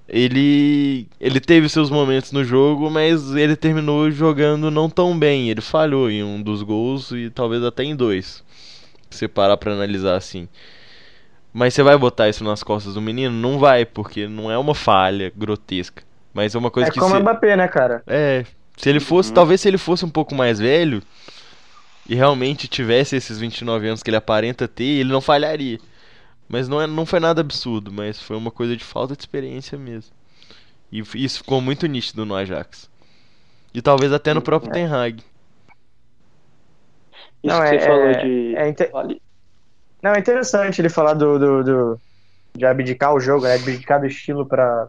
ele 0.08 1.08
ele 1.20 1.40
teve 1.40 1.70
seus 1.70 1.90
momentos 1.90 2.32
no 2.32 2.44
jogo, 2.44 2.90
mas 2.92 3.32
ele 3.36 3.56
terminou 3.56 4.12
jogando 4.12 4.72
não 4.72 4.90
tão 4.90 5.18
bem. 5.18 5.50
Ele 5.50 5.62
falhou 5.62 6.10
em 6.10 6.24
um 6.24 6.42
dos 6.42 6.64
gols 6.64 7.12
e 7.12 7.30
talvez 7.30 7.64
até 7.64 7.84
em 7.84 7.96
dois. 7.96 8.44
Se 9.12 9.28
parar 9.28 9.58
pra 9.58 9.74
analisar 9.74 10.16
assim. 10.18 10.48
Mas 11.58 11.74
você 11.74 11.82
vai 11.82 11.98
botar 11.98 12.28
isso 12.28 12.44
nas 12.44 12.62
costas 12.62 12.96
do 12.96 13.02
menino? 13.02 13.34
Não 13.34 13.58
vai, 13.58 13.86
porque 13.86 14.28
não 14.28 14.52
é 14.52 14.58
uma 14.58 14.76
falha 14.76 15.32
grotesca. 15.34 16.04
Mas 16.34 16.54
é 16.54 16.58
uma 16.58 16.70
coisa 16.70 16.90
É 16.90 16.92
que 16.92 17.00
como 17.00 17.12
se... 17.16 17.18
o 17.18 17.22
Mbappé, 17.22 17.56
né, 17.56 17.66
cara? 17.70 18.04
É, 18.06 18.44
se 18.76 18.90
ele 18.90 19.00
fosse, 19.00 19.30
Uhum. 19.30 19.36
talvez 19.36 19.62
se 19.62 19.68
ele 19.70 19.78
fosse 19.78 20.04
um 20.04 20.10
pouco 20.10 20.36
mais 20.36 20.60
velho 20.60 21.02
e 22.10 22.14
realmente 22.14 22.68
tivesse 22.68 23.16
esses 23.16 23.40
29 23.40 23.88
anos 23.88 24.04
que 24.04 24.10
ele 24.10 24.18
aparenta 24.18 24.68
ter, 24.68 24.84
ele 24.84 25.14
não 25.14 25.22
falharia. 25.22 25.80
Mas 26.50 26.68
não, 26.68 26.82
é, 26.82 26.86
não 26.88 27.06
foi 27.06 27.22
nada 27.22 27.40
absurdo, 27.40 27.90
mas 27.90 28.22
foi 28.22 28.36
uma 28.36 28.52
coisa 28.52 28.76
de 28.76 28.84
falta 28.84 29.16
de 29.16 29.22
experiência 29.22 29.78
mesmo. 29.78 30.12
E 30.92 31.02
isso 31.16 31.38
ficou 31.38 31.62
muito 31.62 31.88
nítido 31.88 32.26
no 32.26 32.36
Ajax. 32.36 32.90
E 33.74 33.82
talvez 33.82 34.12
até 34.12 34.34
no 34.34 34.42
próprio 34.42 34.74
Ten 34.74 34.88
Hag. 34.88 35.20
Isso 35.20 35.26
Não, 37.44 37.62
que 37.62 37.68
é- 37.76 37.80
você 37.80 37.86
falou 37.88 38.06
é- 38.08 38.24
de. 38.24 38.56
é. 38.58 39.25
Não, 40.06 40.14
é 40.14 40.20
interessante 40.20 40.80
ele 40.82 40.90
falar 40.90 41.16
do, 41.16 41.40
do, 41.40 41.64
do- 41.64 42.02
de 42.58 42.66
abdicar 42.66 43.14
o 43.14 43.20
jogo, 43.20 43.46
né? 43.48 43.56
Abdicar 43.56 44.00
do 44.00 44.08
estilo 44.08 44.46
pra, 44.48 44.88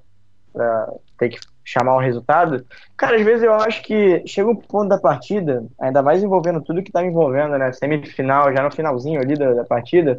pra 0.53 0.89
ter 1.19 1.31
que 1.31 1.39
chamar 1.65 1.97
um 1.97 2.01
resultado. 2.01 2.67
Cara, 2.97 3.17
às 3.17 3.23
vezes 3.25 3.45
eu 3.45 3.55
acho 3.55 3.83
que 3.83 4.23
chega 4.27 4.51
um 4.51 4.57
ponto 4.57 4.89
da 4.89 4.99
partida, 4.99 5.65
ainda 5.81 6.03
mais 6.03 6.23
envolvendo 6.23 6.63
tudo 6.63 6.83
que 6.83 6.93
tá 6.93 7.05
envolvendo, 7.05 7.59
né? 7.59 7.73
Semifinal, 7.73 8.53
já 8.55 8.63
no 8.63 8.71
finalzinho 8.73 9.21
ali 9.21 9.37
da, 9.37 9.55
da 9.55 9.65
partida. 9.65 10.19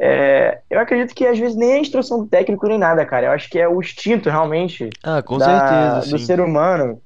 é, 0.00 0.60
eu 0.70 0.80
acredito 0.80 1.14
que 1.14 1.26
às 1.26 1.38
vezes 1.38 1.56
nem 1.56 1.72
é 1.72 1.76
a 1.76 1.80
instrução 1.80 2.20
do 2.20 2.28
técnico 2.28 2.68
nem 2.68 2.78
nada, 2.78 3.04
cara. 3.06 3.26
Eu 3.26 3.32
acho 3.32 3.50
que 3.50 3.58
é 3.58 3.68
o 3.68 3.80
instinto 3.80 4.30
realmente 4.30 4.88
Ah, 5.04 5.22
com 5.22 5.38
da- 5.38 6.00
certeza, 6.00 6.10
do 6.10 6.18
ser 6.18 6.40
humano. 6.40 7.02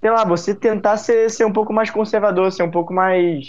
Sei 0.00 0.10
lá, 0.10 0.24
você 0.24 0.54
tentar 0.54 0.96
ser, 0.98 1.30
ser 1.30 1.44
um 1.44 1.52
pouco 1.52 1.72
mais 1.72 1.90
conservador, 1.90 2.50
ser 2.52 2.64
um 2.64 2.70
pouco 2.70 2.92
mais. 2.92 3.46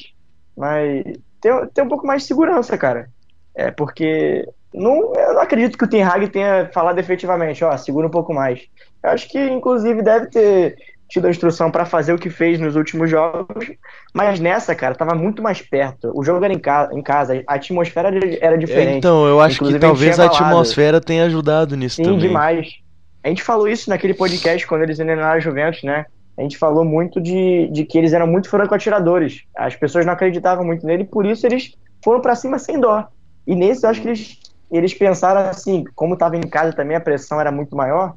mais 0.58 1.04
ter, 1.42 1.70
ter 1.72 1.82
um 1.82 1.90
pouco 1.90 2.06
mais 2.08 2.22
de 2.22 2.28
segurança, 2.28 2.78
cara. 2.78 3.10
É 3.56 3.72
porque. 3.72 4.48
Não, 4.74 5.14
eu 5.16 5.34
não 5.36 5.42
acredito 5.42 5.78
que 5.78 5.84
o 5.84 5.88
Ten 5.88 6.04
Hag 6.04 6.28
tenha 6.30 6.70
falado 6.74 6.98
efetivamente, 6.98 7.64
ó, 7.64 7.78
segura 7.78 8.08
um 8.08 8.12
pouco 8.12 8.34
mais. 8.34 8.62
Eu 9.04 9.12
acho 9.12 9.30
que, 9.30 9.40
inclusive, 9.40 10.02
deve 10.02 10.28
ter 10.28 10.76
tido 11.08 11.28
a 11.28 11.30
instrução 11.30 11.70
pra 11.70 11.86
fazer 11.86 12.12
o 12.12 12.18
que 12.18 12.32
fez 12.32 12.60
nos 12.60 12.76
últimos 12.76 13.08
jogos, 13.08 13.72
mas 14.12 14.40
nessa, 14.40 14.74
cara, 14.74 14.96
tava 14.96 15.14
muito 15.14 15.44
mais 15.44 15.62
perto. 15.62 16.12
O 16.16 16.24
jogo 16.24 16.44
era 16.44 16.52
em, 16.52 16.58
ca 16.58 16.90
em 16.92 17.04
casa, 17.04 17.44
a 17.46 17.54
atmosfera 17.54 18.10
era, 18.42 18.58
diferente. 18.58 18.98
Então, 18.98 19.28
eu 19.28 19.40
acho 19.40 19.58
Inclusive, 19.58 19.80
que 19.80 19.86
a 19.86 19.90
talvez 19.90 20.20
a 20.20 20.28
falado. 20.28 20.44
atmosfera 20.44 21.00
tenha 21.00 21.26
ajudado 21.26 21.78
nisso 21.78 21.98
Sim, 21.98 22.04
também. 22.04 22.20
demais. 22.20 22.68
A 23.24 23.30
gente 23.30 23.44
falou 23.44 23.68
isso 23.68 23.92
naquele 23.92 24.16
podcast 24.16 24.66
quando 24.66 24.82
eles 24.82 24.98
eliminaram 24.98 25.38
a 25.38 25.40
Juventus, 25.40 25.84
né? 25.84 26.06
A 26.36 26.42
gente 26.42 26.58
falou 26.58 26.84
muito 26.84 27.22
de, 27.22 27.70
de 27.72 27.86
que 27.86 27.98
eles 27.98 28.12
eram 28.12 28.26
muito 28.26 28.50
franco-atiradores. 28.50 29.44
As 29.56 29.76
pessoas 29.76 30.06
não 30.06 30.14
acreditavam 30.14 30.66
muito 30.66 30.86
nele, 30.86 31.04
por 31.04 31.26
isso 31.28 31.46
eles 31.46 31.76
foram 32.04 32.22
pra 32.22 32.36
cima 32.36 32.58
sem 32.58 32.80
dó. 32.80 33.08
E 33.46 33.56
nesse, 33.56 33.86
eu 33.86 33.90
acho 33.90 34.02
que 34.02 34.08
eles, 34.08 34.40
eles 34.72 34.94
pensaram 34.94 35.50
assim, 35.50 35.84
como 35.96 36.18
tava 36.18 36.38
em 36.38 36.42
casa 36.42 36.74
também, 36.74 36.96
a 36.98 37.02
pressão 37.02 37.40
era 37.40 37.52
muito 37.52 37.76
maior, 37.76 38.14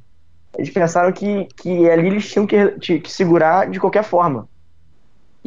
eles 0.56 0.70
pensaram 0.70 1.12
que, 1.12 1.46
que 1.56 1.88
ali 1.90 2.06
eles 2.08 2.28
tinham 2.30 2.46
que, 2.46 3.00
que 3.00 3.12
segurar 3.12 3.68
de 3.68 3.78
qualquer 3.78 4.04
forma. 4.04 4.48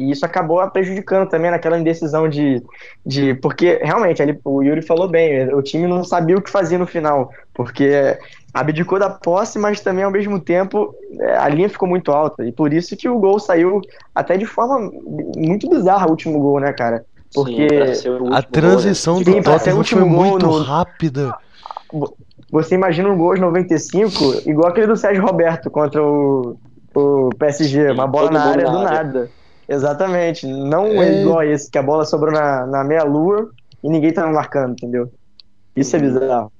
E 0.00 0.10
isso 0.10 0.24
acabou 0.24 0.66
prejudicando 0.70 1.28
também 1.28 1.50
naquela 1.50 1.78
indecisão 1.78 2.26
de. 2.26 2.62
de 3.04 3.34
porque, 3.34 3.78
realmente, 3.82 4.22
ali, 4.22 4.38
o 4.42 4.62
Yuri 4.62 4.80
falou 4.80 5.06
bem, 5.06 5.52
o 5.52 5.60
time 5.60 5.86
não 5.86 6.02
sabia 6.02 6.38
o 6.38 6.40
que 6.40 6.48
fazer 6.48 6.78
no 6.78 6.86
final. 6.86 7.30
Porque 7.52 8.18
abdicou 8.54 8.98
da 8.98 9.10
posse, 9.10 9.58
mas 9.58 9.82
também, 9.82 10.02
ao 10.02 10.10
mesmo 10.10 10.40
tempo, 10.40 10.94
é, 11.18 11.36
a 11.36 11.46
linha 11.50 11.68
ficou 11.68 11.86
muito 11.86 12.10
alta. 12.12 12.46
E 12.46 12.50
por 12.50 12.72
isso 12.72 12.96
que 12.96 13.10
o 13.10 13.18
gol 13.18 13.38
saiu 13.38 13.82
até 14.14 14.38
de 14.38 14.46
forma 14.46 14.90
muito 15.36 15.68
bizarra, 15.68 16.06
o 16.06 16.10
último 16.12 16.40
gol, 16.40 16.60
né, 16.60 16.72
cara? 16.72 17.04
Porque- 17.34 17.94
Sim, 17.94 18.08
A 18.08 18.40
gol, 18.40 18.50
transição 18.50 19.18
né? 19.18 19.24
do 19.24 19.32
Sim, 19.32 19.42
pra 19.42 19.58
ser 19.58 19.72
o 19.72 19.76
Tottenham 19.78 19.84
foi 19.84 20.00
gol 20.00 20.08
muito 20.30 20.46
no- 20.46 20.62
rápida. 20.62 21.34
Você 22.50 22.74
imagina 22.74 23.08
um 23.08 23.16
gol 23.16 23.30
aos 23.30 23.40
95, 23.40 24.18
igual 24.46 24.68
aquele 24.68 24.86
do 24.88 24.96
Sérgio 24.96 25.24
Roberto 25.24 25.70
contra 25.70 26.02
o, 26.04 26.56
o 26.94 27.32
PSG, 27.38 27.90
uma 27.92 28.06
bola 28.06 28.30
na 28.30 28.44
área 28.44 28.64
na 28.64 28.70
do 28.72 28.78
área. 28.78 29.02
nada. 29.04 29.30
Exatamente. 29.68 30.46
Não 30.46 30.86
É. 30.86 31.20
igual 31.22 31.38
a 31.40 31.46
esse, 31.46 31.70
que 31.70 31.78
a 31.78 31.82
bola 31.82 32.04
sobrou 32.04 32.32
na, 32.32 32.66
na 32.66 32.82
meia-lua 32.84 33.50
e 33.82 33.88
ninguém 33.88 34.12
tá 34.12 34.26
marcando, 34.26 34.72
entendeu? 34.72 35.08
Isso 35.76 35.94
é 35.94 35.98
Uhum. 36.00 36.04
bizarro. 36.06 36.52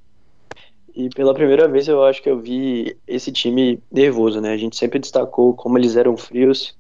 E 0.95 1.09
pela 1.11 1.35
primeira 1.35 1.67
vez 1.69 1.89
eu 1.89 2.05
acho 2.05 2.23
que 2.23 2.31
eu 2.31 2.39
vi 2.41 2.97
esse 3.07 3.33
time 3.33 3.83
nervoso, 3.91 4.41
né? 4.41 4.53
A 4.53 4.57
gente 4.57 4.77
sempre 4.77 4.99
destacou 5.01 5.55
como 5.55 5.77
eles 5.79 5.97
eram 5.97 6.17
frios 6.17 6.75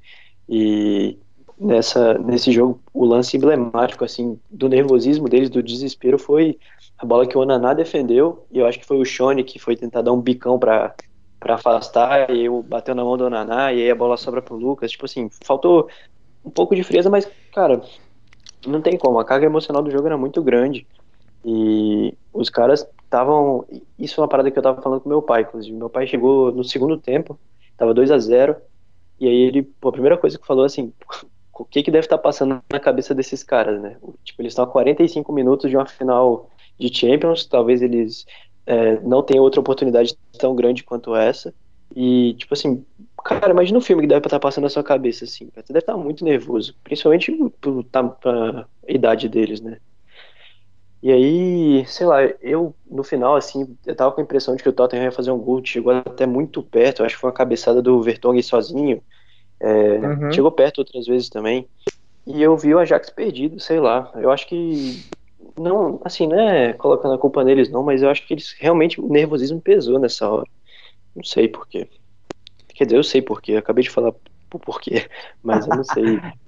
e 0.49 1.19
nessa 1.61 2.15
nesse 2.15 2.51
jogo 2.51 2.81
o 2.93 3.05
lance 3.05 3.37
emblemático 3.37 4.05
assim 4.05 4.41
do 4.51 4.69
nervosismo 4.69 5.29
deles, 5.29 5.51
do 5.51 5.63
desespero 5.63 6.19
foi 6.19 6.59
a 6.99 7.05
bola 7.05 7.27
que 7.27 7.37
o 7.37 7.41
Onaná 7.41 7.75
defendeu 7.75 8.47
e 8.51 8.59
eu 8.59 8.67
acho 8.67 8.79
que 8.79 8.87
foi 8.87 8.99
o 8.99 9.05
Shone 9.05 9.45
que 9.45 9.59
foi 9.59 9.77
tentar 9.77 10.03
dar 10.03 10.13
um 10.13 10.21
bicão 10.21 10.59
pra 10.59 10.95
para 11.39 11.55
afastar 11.55 12.31
e 12.31 12.45
eu 12.45 12.63
bateu 12.63 12.95
na 12.95 13.05
mão 13.05 13.17
do 13.17 13.25
Onaná 13.25 13.73
e 13.73 13.83
aí 13.83 13.91
a 13.91 13.95
bola 13.95 14.17
sobra 14.17 14.43
pro 14.43 14.57
Lucas, 14.57 14.91
tipo 14.91 15.07
assim, 15.07 15.31
faltou 15.43 15.89
um 16.45 16.51
pouco 16.51 16.75
de 16.75 16.83
frieza, 16.83 17.09
mas 17.09 17.31
cara, 17.53 17.83
não 18.67 18.81
tem 18.81 18.99
como, 18.99 19.19
a 19.19 19.25
carga 19.25 19.47
emocional 19.47 19.83
do 19.83 19.91
jogo 19.91 20.07
era 20.07 20.19
muito 20.19 20.43
grande. 20.43 20.87
E 21.45 22.15
os 22.33 22.51
caras 22.51 22.87
estavam. 23.03 23.65
Isso 23.99 24.21
é 24.21 24.23
uma 24.23 24.29
parada 24.29 24.51
que 24.51 24.59
eu 24.59 24.63
tava 24.63 24.83
falando 24.83 25.01
com 25.01 25.09
meu 25.09 25.23
pai, 25.23 25.43
inclusive. 25.43 25.75
Meu 25.75 25.89
pai 25.89 26.07
chegou 26.07 26.53
no 26.53 26.63
segundo 26.63 26.99
tempo, 26.99 27.39
tava 27.77 27.95
2 27.95 28.11
a 28.11 28.19
0 28.19 28.57
e 29.19 29.27
aí 29.27 29.35
ele, 29.35 29.63
pô, 29.63 29.89
a 29.89 29.93
primeira 29.93 30.17
coisa 30.17 30.39
que 30.39 30.47
falou 30.47 30.65
assim, 30.65 30.93
o 31.61 31.65
que 31.67 31.83
que 31.83 31.91
deve 31.91 32.07
estar 32.07 32.17
passando 32.17 32.63
na 32.73 32.81
cabeça 32.81 33.15
desses 33.15 33.45
caras, 33.45 33.81
né? 33.83 33.99
Tipo, 34.25 34.41
eles 34.41 34.53
estão 34.53 34.65
a 34.65 34.69
45 34.69 35.31
minutos 35.31 35.69
de 35.69 35.77
uma 35.77 35.87
final 35.87 36.49
de 36.79 36.93
Champions, 36.93 37.45
talvez 37.45 37.83
eles 37.83 38.25
é, 38.65 38.99
não 39.01 39.23
tenham 39.23 39.45
outra 39.45 39.61
oportunidade 39.61 40.17
tão 40.39 40.55
grande 40.55 40.83
quanto 40.83 41.15
essa. 41.15 41.55
E, 41.95 42.35
tipo 42.35 42.55
assim, 42.55 42.83
cara, 43.23 43.51
imagina 43.51 43.77
um 43.77 43.83
filme 43.83 44.03
que 44.03 44.09
deve 44.09 44.27
estar 44.27 44.41
passando 44.41 44.65
na 44.65 44.71
sua 44.71 44.83
cabeça, 44.83 45.25
assim. 45.27 45.51
Você 45.55 45.73
deve 45.73 45.81
estar 45.81 45.97
muito 45.99 46.25
nervoso, 46.25 46.75
principalmente 46.83 47.37
tá, 47.91 48.05
pela 48.05 48.69
idade 48.89 49.29
deles, 49.29 49.61
né? 49.61 49.79
E 51.03 51.13
aí, 51.13 51.87
sei 51.87 52.07
lá, 52.07 52.23
eu 52.41 52.75
no 52.91 53.03
final, 53.03 53.37
assim, 53.37 53.77
eu 53.87 53.95
tava 53.95 54.13
com 54.13 54.21
a 54.21 54.25
impressão 54.25 54.57
de 54.57 54.63
que 54.63 54.69
o 54.69 54.73
Tottenham 54.73 55.05
ia 55.05 55.13
fazer 55.13 55.31
um 55.31 55.39
gol, 55.39 55.63
chegou 55.65 55.93
até 55.93 56.27
muito 56.27 56.63
perto, 56.63 57.03
acho 57.03 57.17
que 57.17 57.21
foi 57.21 57.29
uma 57.29 57.37
cabeçada 57.37 57.83
do 57.83 58.03
Vertonghen 58.03 58.43
sozinho, 58.43 59.03
é, 59.63 59.99
Uhum. 60.07 60.31
chegou 60.33 60.53
perto 60.53 60.79
outras 60.79 61.07
vezes 61.07 61.29
também, 61.29 61.69
e 62.27 62.43
eu 62.43 62.57
vi 62.57 62.75
o 62.75 62.79
Ajax 62.79 63.11
perdido, 63.11 63.61
sei 63.61 63.81
lá, 63.81 64.11
eu 64.17 64.31
acho 64.31 64.47
que, 64.49 65.05
não, 65.59 66.01
assim, 66.05 66.27
não 66.27 66.39
é 66.39 66.73
colocando 66.75 67.15
a 67.15 67.19
culpa 67.19 67.45
neles 67.45 67.71
não, 67.71 67.83
mas 67.83 68.03
eu 68.03 68.11
acho 68.11 68.27
que 68.27 68.35
eles, 68.35 68.55
realmente, 68.59 69.01
o 69.01 69.09
nervosismo 69.09 69.61
pesou 69.61 69.99
nessa 69.99 70.29
hora, 70.29 70.47
não 71.15 71.25
sei 71.25 71.49
porquê, 71.49 71.89
quer 72.75 72.85
dizer, 72.87 72.97
eu 72.99 73.05
sei 73.05 73.23
porquê, 73.23 73.53
eu 73.53 73.59
acabei 73.59 73.85
de 73.85 73.91
falar 73.91 74.11
o 74.55 74.59
porquê, 74.59 75.09
mas 75.43 75.67
eu 75.67 75.75
não 75.75 75.85
sei, 75.85 76.05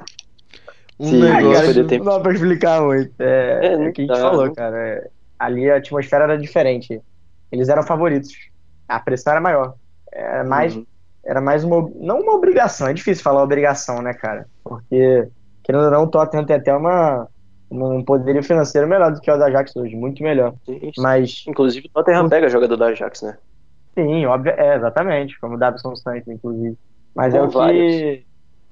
Um 1.01 1.09
Sim, 1.09 1.21
negócio 1.21 1.75
do 1.75 1.81
não 1.81 1.87
tempo. 1.89 2.05
dá 2.05 2.21
pra 2.21 2.33
explicar 2.33 2.83
muito. 2.83 3.21
É, 3.21 3.67
É, 3.67 3.73
é 3.73 3.77
o 3.89 3.93
que 3.93 4.03
a 4.03 4.05
gente 4.05 4.15
dá, 4.15 4.21
falou, 4.21 4.47
não- 4.47 4.55
cara. 4.55 5.11
Ali 5.39 5.69
a 5.71 5.77
atmosfera 5.77 6.25
era 6.25 6.39
diferente. 6.39 7.01
Eles 7.51 7.69
eram 7.69 7.83
favoritos. 7.83 8.31
A 8.87 9.01
pressão 9.01 9.33
era 9.33 9.41
maior. 9.41 9.75
Era 10.13 10.45
mais, 10.45 10.77
Uhum. 10.77 10.87
Era 11.25 11.41
mais 11.41 11.65
uma. 11.65 11.89
Não 11.97 12.21
uma 12.21 12.35
obrigação, 12.35 12.89
é 12.89 12.93
difícil 12.93 13.23
falar 13.23 13.43
obrigação, 13.43 14.03
né, 14.03 14.13
cara? 14.13 14.47
Porque, 14.65 15.29
querendo 15.63 15.85
ou 15.85 15.91
não, 15.91 16.05
o 16.05 16.09
Tottenham 16.09 16.45
tem 16.45 16.57
até 16.57 16.75
uma, 16.75 17.29
um 17.71 18.05
poderio 18.05 18.43
financeiro 18.43 18.89
melhor 18.89 19.13
do 19.13 19.21
que 19.21 19.31
o 19.31 19.37
da 19.37 19.47
Ajax 19.47 19.75
hoje, 19.77 19.97
muito 19.97 20.23
melhor. 20.23 20.55
Sim. 20.67 20.91
Mas, 20.99 21.45
Inclusive 21.47 21.87
o 21.87 21.91
Tottenham 21.91 22.29
pega 22.29 22.49
jogador 22.49 22.77
do 22.77 22.85
Ajax, 22.85 23.23
né? 23.23 23.37
sim, 23.95 24.25
óbvio, 24.27 24.53
é, 24.57 24.77
exatamente, 24.77 25.39
como 25.39 25.55
o 25.55 25.59
Davison 25.59 25.95
Santos, 25.95 26.29
inclusive. 26.29 26.77
Mas 27.15 27.35
é 27.35 27.39
Bom, 27.39 27.47
o 27.47 27.51
que. 27.51 28.25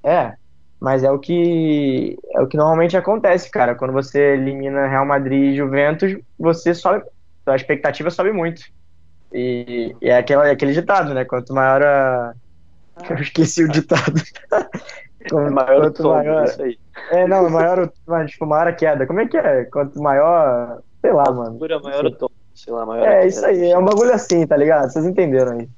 É, 0.03 0.35
mas 0.81 1.05
é 1.05 1.11
o 1.11 1.19
que 1.19 2.19
é 2.35 2.41
o 2.41 2.47
que 2.47 2.57
normalmente 2.57 2.97
acontece, 2.97 3.51
cara. 3.51 3.75
Quando 3.75 3.93
você 3.93 4.33
elimina 4.33 4.89
Real 4.89 5.05
Madrid 5.05 5.53
e 5.53 5.57
Juventus, 5.57 6.17
você 6.39 6.75
sobe, 6.75 7.05
a 7.47 7.55
expectativa 7.55 8.11
sobe 8.11 8.33
muito. 8.33 8.63
E, 9.33 9.95
e 10.01 10.09
é 10.09 10.17
aquela, 10.19 10.49
é 10.49 10.51
aquele 10.53 10.73
ditado, 10.73 11.15
né? 11.15 11.25
Quanto 11.25 11.53
maior 11.55 11.83
a. 11.83 12.35
Eu 13.09 13.17
esqueci 13.17 13.65
o 13.65 13.69
ditado. 13.69 14.13
Como- 15.31 15.47
É 15.47 15.51
maior 15.51 15.79
o 15.79 15.81
quanto 15.83 16.03
tombo, 16.03 16.15
maior. 16.15 16.45
isso 16.45 16.63
aí. 16.63 16.79
É, 17.11 17.27
não, 17.29 17.49
maior, 17.51 17.79
o- 17.85 17.93
mas, 18.07 18.31
tipo, 18.31 18.47
maior 18.47 18.69
a 18.69 18.73
queda. 18.73 19.07
Como 19.07 19.21
é 19.21 19.29
que 19.29 19.37
é? 19.37 19.65
Quanto 19.67 20.01
maior. 20.01 20.81
Sei 21.01 21.13
lá, 21.13 21.25
mano. 21.31 21.53
Altura 21.53 21.79
maior 21.81 22.05
o 22.07 22.11
tombo, 22.11 22.33
sei 22.55 22.73
lá, 22.73 22.85
maior 22.87 23.07
É 23.07 23.27
isso 23.27 23.45
aí, 23.45 23.71
é 23.71 23.79
um 23.79 23.85
bagulho 23.85 24.13
assim, 24.13 24.47
tá 24.47 24.57
ligado? 24.57 24.91
Vocês 24.91 25.05
entenderam 25.07 25.53
aí. 25.59 25.69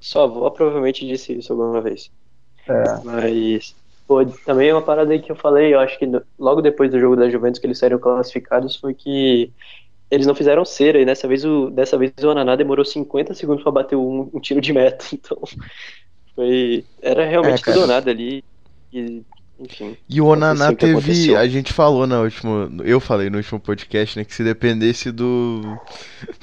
Sua 0.00 0.24
avó 0.24 0.48
provavelmente 0.50 1.06
disse 1.06 1.38
isso 1.38 1.52
alguma 1.52 1.80
vez. 1.80 2.10
É. 2.68 2.84
Mas. 3.04 3.74
Pô, 4.06 4.24
também 4.24 4.72
uma 4.72 4.80
parada 4.80 5.12
aí 5.12 5.20
que 5.20 5.30
eu 5.30 5.36
falei, 5.36 5.74
eu 5.74 5.80
acho 5.80 5.98
que 5.98 6.10
logo 6.38 6.62
depois 6.62 6.90
do 6.90 6.98
jogo 6.98 7.14
da 7.14 7.28
Juventus 7.28 7.60
que 7.60 7.66
eles 7.66 7.78
saíram 7.78 7.98
classificados 7.98 8.76
foi 8.76 8.94
que 8.94 9.52
eles 10.10 10.26
não 10.26 10.34
fizeram 10.34 10.64
cera 10.64 11.00
e 11.00 11.04
dessa 11.04 11.28
vez 11.28 11.44
o, 11.44 11.70
dessa 11.70 11.96
vez 11.98 12.12
o 12.22 12.30
Ananá 12.30 12.56
demorou 12.56 12.84
50 12.84 13.34
segundos 13.34 13.62
pra 13.62 13.72
bater 13.72 13.96
um, 13.96 14.28
um 14.32 14.40
tiro 14.40 14.60
de 14.60 14.72
meta. 14.72 15.04
Então, 15.12 15.38
foi. 16.34 16.84
Era 17.02 17.24
realmente 17.26 17.60
É, 17.60 17.64
cara. 17.64 17.72
tudo 17.76 17.82
ou 17.82 17.88
nada 17.88 18.10
ali. 18.10 18.44
E, 18.92 19.22
enfim. 19.58 19.96
E 20.08 20.20
o 20.20 20.26
Onaná 20.26 20.72
teve. 20.72 21.34
A 21.36 21.48
gente 21.48 21.72
falou 21.72 22.06
na 22.06 22.20
última. 22.20 22.70
Eu 22.84 23.00
falei 23.00 23.28
no 23.28 23.38
último 23.38 23.58
podcast, 23.58 24.16
né? 24.18 24.24
Que 24.24 24.32
se 24.34 24.44
dependesse 24.44 25.10
do. 25.10 25.62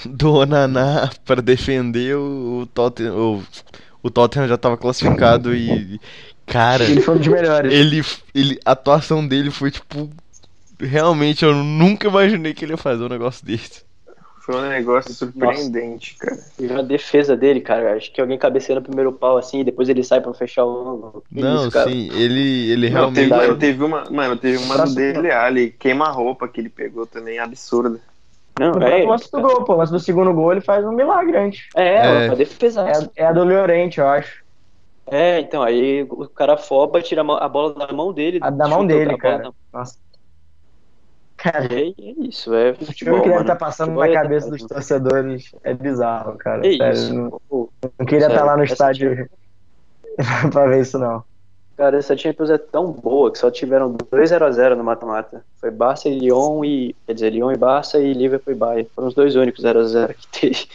Do 0.06 0.34
Onaná 0.34 1.10
pra 1.24 1.42
defender 1.42 2.16
o, 2.18 2.62
o 2.62 2.66
Tottenham. 2.68 3.16
O, 3.16 3.44
o 4.04 4.10
Tottenham 4.12 4.48
já 4.50 4.58
tava 4.58 4.78
classificado 4.78 5.56
e. 5.56 6.00
Cara, 6.46 6.84
Ele 6.84 7.02
foi 7.02 7.16
um 7.16 7.18
dos 7.18 7.28
melhores. 7.28 7.74
ele, 7.74 8.02
ele. 8.36 8.60
A 8.66 8.72
atuação 8.74 9.26
dele 9.26 9.50
foi 9.50 9.72
tipo. 9.72 10.10
Realmente, 10.80 11.44
eu 11.46 11.54
nunca 11.54 12.08
imaginei 12.08 12.54
que 12.54 12.66
ele 12.66 12.74
ia 12.74 12.78
fazer 12.78 13.04
um 13.04 13.10
negócio 13.10 13.46
desse. 13.46 13.84
Foi 14.46 14.56
um 14.56 14.70
negócio 14.70 15.12
surpreendente, 15.12 16.16
cara. 16.20 16.38
E 16.60 16.72
a 16.72 16.82
defesa 16.84 17.36
dele, 17.36 17.62
cara, 17.62 17.96
acho 17.96 18.12
que 18.14 18.22
alguém 18.22 18.38
cabeceia 18.38 18.76
no 18.80 18.86
primeiro 18.86 19.12
pau 19.12 19.38
assim 19.38 19.62
e 19.62 19.64
depois 19.64 19.90
ele 19.90 20.04
sai 20.04 20.22
pra 20.22 20.34
fechar 20.36 20.64
o 20.66 20.82
ângulo. 20.82 21.24
Não, 21.32 21.68
isso, 21.68 21.84
sim, 21.84 22.10
ele, 22.14 22.70
ele 22.72 22.90
Não, 22.92 23.12
teve, 23.12 23.28
realmente. 23.28 23.30
mano, 23.30 23.58
teve 23.58 23.84
uma, 23.84 24.04
mano, 24.12 24.38
teve 24.38 24.58
uma 24.58 24.76
do 24.76 24.78
Próximo. 24.78 24.96
dele 24.96 25.32
ali, 25.32 25.72
queima-roupa 25.72 26.48
que 26.48 26.62
ele 26.62 26.70
pegou 26.70 27.08
também, 27.08 27.40
absurda. 27.40 28.00
Não, 28.60 28.72
No 28.74 28.84
é, 28.84 29.04
lance 29.04 29.32
do 29.32 29.42
gol, 29.42 29.64
pô. 29.66 29.74
O 29.74 29.78
lance 29.78 29.92
do 29.92 30.00
segundo 30.00 30.32
gol 30.32 30.52
ele 30.52 30.62
faz 30.62 30.86
um 30.86 30.92
milagre 30.92 31.36
antes. 31.38 31.66
é, 31.76 32.26
É. 32.26 32.30
a 32.30 32.36
defesa. 32.36 32.88
É, 32.88 33.24
é 33.24 33.26
a 33.26 33.32
do 33.34 33.44
Llorente, 33.44 34.00
eu 34.00 34.08
acho. 34.08 34.46
É, 35.08 35.40
então, 35.40 35.62
aí 35.64 36.04
o 36.04 36.28
cara 36.28 36.56
foba, 36.56 37.02
tira 37.02 37.22
a 37.22 37.50
bola 37.50 37.74
da 37.74 37.92
mão 37.92 38.14
dele. 38.14 38.40
A 38.42 38.50
da 38.50 38.68
mão 38.68 38.86
dele, 38.86 39.18
cara. 39.18 39.52
Nossa. 39.74 39.98
Cara, 41.52 41.74
E 41.74 41.96
é 42.00 42.28
isso, 42.28 42.54
é 42.54 42.72
o 42.72 42.76
futebol, 42.86 43.14
filme 43.16 43.22
que 43.24 43.30
deve 43.30 43.42
estar 43.42 43.56
passando 43.56 43.88
Futebol 43.94 44.04
na 44.06 44.10
é 44.12 44.14
cabeça 44.24 44.46
detalhe. 44.50 44.62
dos 44.64 44.68
torcedores 44.68 45.52
é 45.64 45.74
bizarro, 45.74 46.38
cara. 46.38 46.66
É 46.68 46.72
Sério, 46.78 46.94
isso. 46.94 47.14
não, 47.14 47.40
não 48.00 48.06
queria 48.06 48.28
estar 48.28 48.44
lá 48.44 48.58
no 48.58 48.64
estádio 48.64 49.30
pra 50.52 50.66
ver 50.68 50.82
isso, 50.82 50.98
não. 50.98 51.24
Cara, 51.78 51.98
essa 51.98 52.16
Champions 52.16 52.50
é 52.50 52.58
tão 52.58 52.90
boa 52.92 53.30
que 53.32 53.38
só 53.38 53.52
tiveram 53.52 53.92
2 54.10 54.30
0 54.30 54.46
a 54.46 54.52
0 54.52 54.76
no 54.78 54.84
mata-mata. 54.84 55.44
Foi 55.60 55.70
Barça 55.70 56.08
e 56.08 56.18
Lyon 56.18 56.64
e. 56.64 56.96
Quer 57.06 57.14
dizer, 57.16 57.30
Lyon 57.32 57.52
e 57.52 57.58
Barça 57.58 58.00
e 58.00 58.14
Liverpool 58.14 58.54
e 58.54 58.56
Bayern. 58.58 58.90
Foram 58.96 59.10
os 59.10 59.14
dois 59.14 59.36
únicos 59.36 59.62
0 59.62 59.80
a 59.82 59.84
0 59.84 60.14
que 60.14 60.28
teve. 60.40 60.68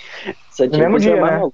Essa 0.51 0.67
No 0.67 0.79
mesmo 0.79 0.99
dia, 0.99 1.17
é 1.17 1.21
mais 1.21 1.41
né? 1.43 1.51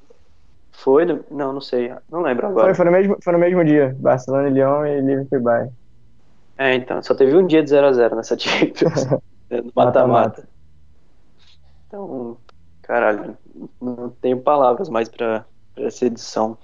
Foi? 0.72 1.05
no- 1.05 1.24
Não, 1.30 1.52
não 1.52 1.60
sei. 1.60 1.93
Não 2.10 2.22
lembro 2.22 2.48
agora. 2.48 2.66
Foi, 2.66 2.74
foi, 2.74 2.84
no 2.86 2.90
mesmo, 2.90 3.16
foi 3.22 3.32
no 3.32 3.38
mesmo 3.38 3.64
dia. 3.64 3.94
Barcelona 4.01 4.48
e 4.48 4.52
Lyon 4.52 4.84
e 4.84 5.01
Liverpool 5.01 5.38
e 5.38 5.43
Bayern. 5.43 5.72
É, 6.58 6.74
então, 6.74 7.02
só 7.02 7.14
teve 7.14 7.36
um 7.36 7.46
dia 7.46 7.62
de 7.62 7.70
0 7.70 7.86
a 7.86 7.92
0 7.92 8.16
nessa 8.16 8.36
Champions. 8.38 9.04
né, 9.50 9.60
no 9.62 9.72
mata-mata. 9.74 10.48
Então, 11.86 12.36
caralho, 12.82 13.36
não 13.80 14.10
tenho 14.20 14.40
palavras 14.40 14.88
mais 14.88 15.08
pra, 15.08 15.44
pra 15.74 15.84
essa 15.84 16.06
edição. 16.06 16.58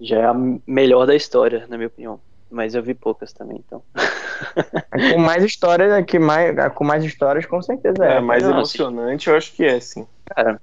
Já 0.00 0.18
é 0.18 0.24
a 0.24 0.34
melhor 0.66 1.06
da 1.06 1.14
história, 1.14 1.66
na 1.68 1.76
minha 1.76 1.88
opinião. 1.88 2.20
Mas 2.50 2.74
eu 2.74 2.82
vi 2.82 2.94
poucas 2.94 3.32
também, 3.32 3.62
então. 3.66 3.82
Com 5.12 5.18
mais 5.18 5.42
histórias, 5.42 6.04
que 6.04 6.18
mais, 6.18 6.56
a 6.58 6.70
com 6.70 6.84
mais 6.84 7.04
histórias, 7.04 7.44
com 7.44 7.60
certeza 7.60 8.04
é. 8.04 8.16
É, 8.16 8.20
mais 8.20 8.42
não, 8.42 8.52
emocionante, 8.52 9.28
eu 9.28 9.36
acho 9.36 9.52
que 9.52 9.64
é, 9.64 9.80
sim. 9.80 10.06
Cara, 10.26 10.60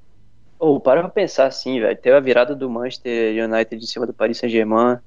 ou 0.64 0.80
para 0.80 1.02
pra 1.02 1.10
pensar 1.10 1.46
assim, 1.46 1.82
velho. 1.82 1.98
Teve 1.98 2.16
a 2.16 2.22
virada 2.22 2.56
do 2.56 2.70
Manchester 2.70 3.44
United 3.44 3.84
em 3.84 3.88
cima 3.88 4.06
do 4.06 4.14
Paris 4.14 4.38
Saint-Germain. 4.38 4.98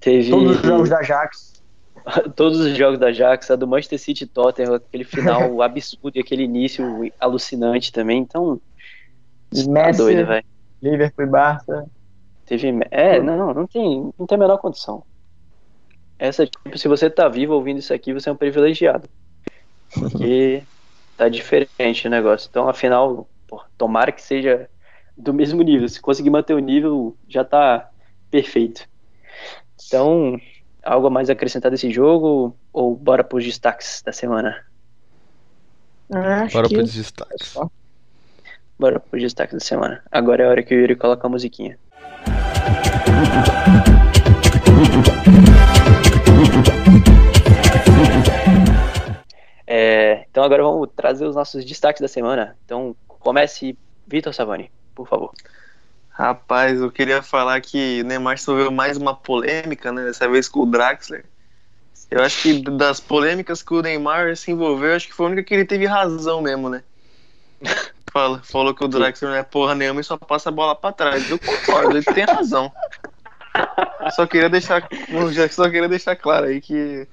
Teve 0.00 0.30
Todos 0.30 0.56
os 0.56 0.62
jogos 0.62 0.88
da 0.88 0.98
Ajax. 0.98 1.51
todos 2.34 2.58
os 2.60 2.76
jogos 2.76 2.98
da 2.98 3.08
Ajax, 3.08 3.50
a 3.50 3.56
do 3.56 3.66
Manchester 3.66 3.98
City 3.98 4.26
Tottenham, 4.26 4.74
aquele 4.74 5.04
final 5.04 5.60
absurdo 5.62 6.16
e 6.16 6.20
aquele 6.20 6.44
início 6.44 6.84
alucinante 7.18 7.92
também. 7.92 8.20
Então, 8.20 8.60
tá 9.50 9.70
Messi, 9.70 9.98
doido, 9.98 10.26
velho. 10.26 10.44
Liverpool 10.82 11.24
e 11.24 11.28
Barça. 11.28 11.86
Teve. 12.44 12.72
É, 12.90 13.20
não, 13.20 13.54
não 13.54 13.66
tem, 13.66 14.12
não 14.18 14.26
tem 14.26 14.36
a 14.36 14.38
menor 14.38 14.58
condição. 14.58 15.04
Essa, 16.18 16.46
tipo, 16.46 16.76
se 16.76 16.88
você 16.88 17.08
tá 17.08 17.28
vivo 17.28 17.54
ouvindo 17.54 17.78
isso 17.78 17.94
aqui, 17.94 18.12
você 18.12 18.28
é 18.28 18.32
um 18.32 18.36
privilegiado. 18.36 19.08
Porque 19.92 20.62
tá 21.16 21.28
diferente 21.28 22.06
o 22.06 22.10
negócio. 22.10 22.48
Então, 22.50 22.68
afinal, 22.68 23.28
pô, 23.46 23.62
tomara 23.78 24.12
que 24.12 24.22
seja 24.22 24.68
do 25.16 25.32
mesmo 25.32 25.62
nível. 25.62 25.88
Se 25.88 26.00
conseguir 26.00 26.30
manter 26.30 26.54
o 26.54 26.58
nível, 26.58 27.16
já 27.28 27.44
tá 27.44 27.88
perfeito. 28.30 28.88
Então, 29.86 30.40
algo 30.82 31.06
a 31.06 31.10
mais 31.10 31.30
acrescentar 31.30 31.70
desse 31.70 31.90
jogo? 31.90 32.56
Ou 32.72 32.94
bora 32.96 33.22
pros 33.24 33.44
destaques 33.44 34.02
da 34.04 34.12
semana? 34.12 34.64
Ah, 36.10 36.42
acho 36.42 36.52
Bora 36.54 36.68
que- 36.68 36.74
pros 36.76 36.92
destaques. 36.92 37.54
Bora 38.78 39.00
pros 39.00 39.22
destaques 39.22 39.54
da 39.54 39.60
semana. 39.60 40.02
Agora 40.10 40.42
é 40.42 40.46
a 40.46 40.50
hora 40.50 40.62
que 40.62 40.74
o 40.74 40.78
Yuri 40.80 40.96
coloca 40.96 41.26
a 41.26 41.30
musiquinha. 41.30 41.78
É, 49.66 50.26
então 50.30 50.42
agora 50.44 50.62
vamos 50.62 50.88
trazer 50.94 51.26
os 51.26 51.34
nossos 51.34 51.64
destaques 51.64 52.00
da 52.00 52.08
semana. 52.08 52.56
Então 52.64 52.94
comece, 53.06 53.76
Vitor 54.06 54.34
Savani, 54.34 54.70
por 54.94 55.06
favor. 55.08 55.32
Rapaz, 56.12 56.78
eu 56.80 56.90
queria 56.90 57.22
falar 57.22 57.60
que 57.60 58.02
o 58.02 58.04
Neymar 58.04 58.36
resolveu 58.36 58.70
mais 58.70 58.98
uma 58.98 59.14
polêmica, 59.14 59.90
né? 59.90 60.04
Dessa 60.04 60.28
vez 60.28 60.46
com 60.46 60.60
o 60.60 60.66
Draxler. 60.66 61.24
Eu 62.10 62.22
acho 62.22 62.42
que 62.42 62.60
das 62.60 63.00
polêmicas 63.00 63.62
que 63.62 63.72
o 63.72 63.80
Neymar 63.80 64.36
se 64.36 64.50
envolveu, 64.50 64.94
acho 64.94 65.08
que 65.08 65.14
foi 65.14 65.26
a 65.26 65.28
única 65.30 65.42
que 65.42 65.54
ele 65.54 65.64
teve 65.64 65.86
razão 65.86 66.42
mesmo, 66.42 66.68
né? 66.68 66.82
Fala, 68.12 68.42
falou 68.44 68.74
que 68.74 68.84
o 68.84 68.88
Draxler 68.88 69.30
não 69.30 69.38
é 69.38 69.42
porra 69.42 69.74
nenhuma 69.74 70.02
e 70.02 70.04
só 70.04 70.18
passa 70.18 70.50
a 70.50 70.52
bola 70.52 70.76
pra 70.76 70.92
trás. 70.92 71.30
Eu 71.30 71.38
concordo, 71.38 71.96
ele 71.96 72.04
tem 72.04 72.24
razão. 72.24 72.70
Só 74.14 74.26
queria 74.26 74.50
deixar, 74.50 74.86
já 75.30 75.48
só 75.48 75.64
queria 75.70 75.88
deixar 75.88 76.14
claro 76.14 76.44
aí 76.44 76.60
que 76.60 77.08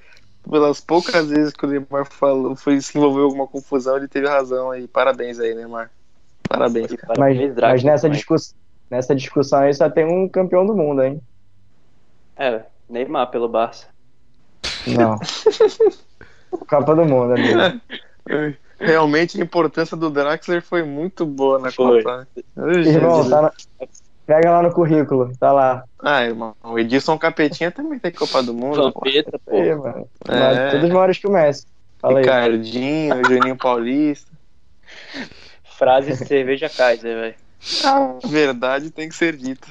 pelas 0.50 0.82
poucas 0.82 1.30
vezes 1.30 1.54
que 1.54 1.66
o 1.66 1.70
Neymar 1.70 2.06
falou, 2.06 2.54
foi 2.56 2.82
se 2.82 2.98
envolveu 2.98 3.22
em 3.22 3.26
alguma 3.26 3.48
confusão, 3.48 3.96
ele 3.96 4.10
teve 4.10 4.28
razão 4.28 4.72
aí. 4.72 4.90
Parabéns 4.90 5.40
aí, 5.40 5.56
Neymar. 5.56 5.90
Parabéns, 6.50 6.92
cara. 6.96 7.14
Mas, 7.18 7.56
mas 7.56 7.84
nessa, 7.84 8.08
também. 8.08 8.22
Nessa 8.90 9.16
discussão 9.16 9.60
aí 9.60 9.74
só 9.74 9.90
tem 9.90 10.06
um 10.06 10.28
campeão 10.28 10.66
do 10.66 10.76
mundo, 10.76 11.04
hein? 11.04 11.22
É, 12.36 12.64
Neymar 12.90 13.30
pelo 13.30 13.48
Barça. 13.50 13.88
Não. 14.88 15.18
Copa 16.68 16.96
do 16.96 17.06
Mundo, 17.06 17.34
amigo. 17.34 17.82
Realmente 18.80 19.40
a 19.40 19.44
importância 19.44 19.96
do 19.98 20.10
Draxler 20.10 20.62
foi 20.62 20.84
muito 20.84 21.26
boa 21.26 21.60
na 21.60 21.72
Foi. 21.72 22.02
Copa. 22.02 22.28
Irmão, 22.58 23.30
tá 23.30 23.42
na- 23.42 23.54
pega 24.26 24.52
lá 24.52 24.64
no 24.64 24.72
currículo, 24.74 25.32
tá 25.38 25.52
lá. 25.52 25.84
Ah, 26.02 26.24
irmão, 26.24 26.56
o 26.64 26.80
Edilson 26.80 27.18
Capetinha 27.18 27.72
também 27.72 28.00
tem 28.00 28.12
Copa 28.12 28.42
do 28.42 28.54
Mundo. 28.54 28.92
pô. 28.94 29.02
Vampeta, 29.02 29.40
pô. 29.46 29.56
Aí, 29.58 29.76
mano. 29.76 30.08
É. 30.28 30.40
Mas 30.40 30.72
Todos 30.72 30.90
maiores 30.90 31.18
que 31.18 31.28
o 31.28 31.32
Messi. 31.32 31.66
Fala 32.00 32.20
aí. 32.20 32.24
Ricardinho, 32.24 33.26
Juninho 33.26 33.58
Paulista. 33.58 34.32
Frase 35.78 36.16
cerveja 36.16 36.70
Kaiser, 36.70 37.16
velho. 37.16 37.36
A 37.86 38.28
verdade 38.28 38.92
tem 38.92 39.10
que 39.10 39.16
ser 39.16 39.36
dita. 39.36 39.68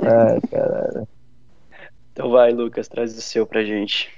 É, 0.00 0.40
cara. 0.50 1.08
Então 2.12 2.30
vai, 2.30 2.52
Lucas, 2.52 2.88
traz 2.88 3.16
o 3.16 3.20
seu 3.20 3.46
pra 3.46 3.64
gente. 3.64 4.10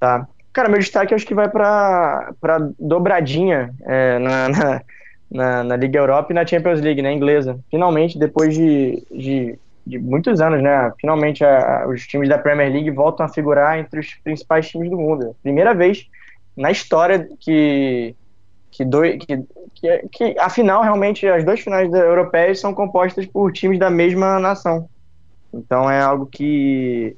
Tá. 0.00 0.26
Cara, 0.52 0.68
meu 0.68 0.78
destaque 0.78 1.14
acho 1.14 1.26
que 1.26 1.34
vai 1.34 1.48
pra, 1.48 2.32
pra 2.40 2.58
dobradinha 2.78 3.72
é, 3.82 4.18
na, 4.18 4.48
na, 4.48 4.82
na, 5.30 5.64
na 5.64 5.76
Liga 5.76 5.98
Europa 6.00 6.32
e 6.32 6.34
na 6.34 6.46
Champions 6.46 6.80
League, 6.80 7.00
né, 7.02 7.12
inglesa. 7.12 7.58
Finalmente, 7.70 8.18
depois 8.18 8.54
de, 8.54 9.04
de, 9.10 9.58
de 9.86 9.98
muitos 9.98 10.40
anos, 10.40 10.60
né, 10.62 10.90
finalmente 11.00 11.44
a- 11.44 11.86
os 11.88 12.06
times 12.06 12.28
da 12.28 12.38
Premier 12.38 12.72
League 12.72 12.90
voltam 12.90 13.24
a 13.24 13.28
figurar 13.28 13.78
entre 13.78 14.00
os 14.00 14.14
principais 14.24 14.68
times 14.68 14.90
do 14.90 14.96
mundo. 14.96 15.36
Primeira 15.42 15.74
vez 15.74 16.06
na 16.56 16.72
história 16.72 17.28
que 17.38 18.16
que, 18.70 18.84
doi, 18.84 19.18
que, 19.18 19.36
que, 19.74 20.08
que 20.12 20.38
afinal 20.38 20.82
realmente 20.82 21.26
as 21.26 21.44
duas 21.44 21.60
finais 21.60 21.92
europeias 21.92 22.60
são 22.60 22.74
compostas 22.74 23.26
por 23.26 23.52
times 23.52 23.78
da 23.78 23.90
mesma 23.90 24.38
nação. 24.38 24.88
Então 25.52 25.90
é 25.90 26.00
algo 26.02 26.26
que, 26.26 27.16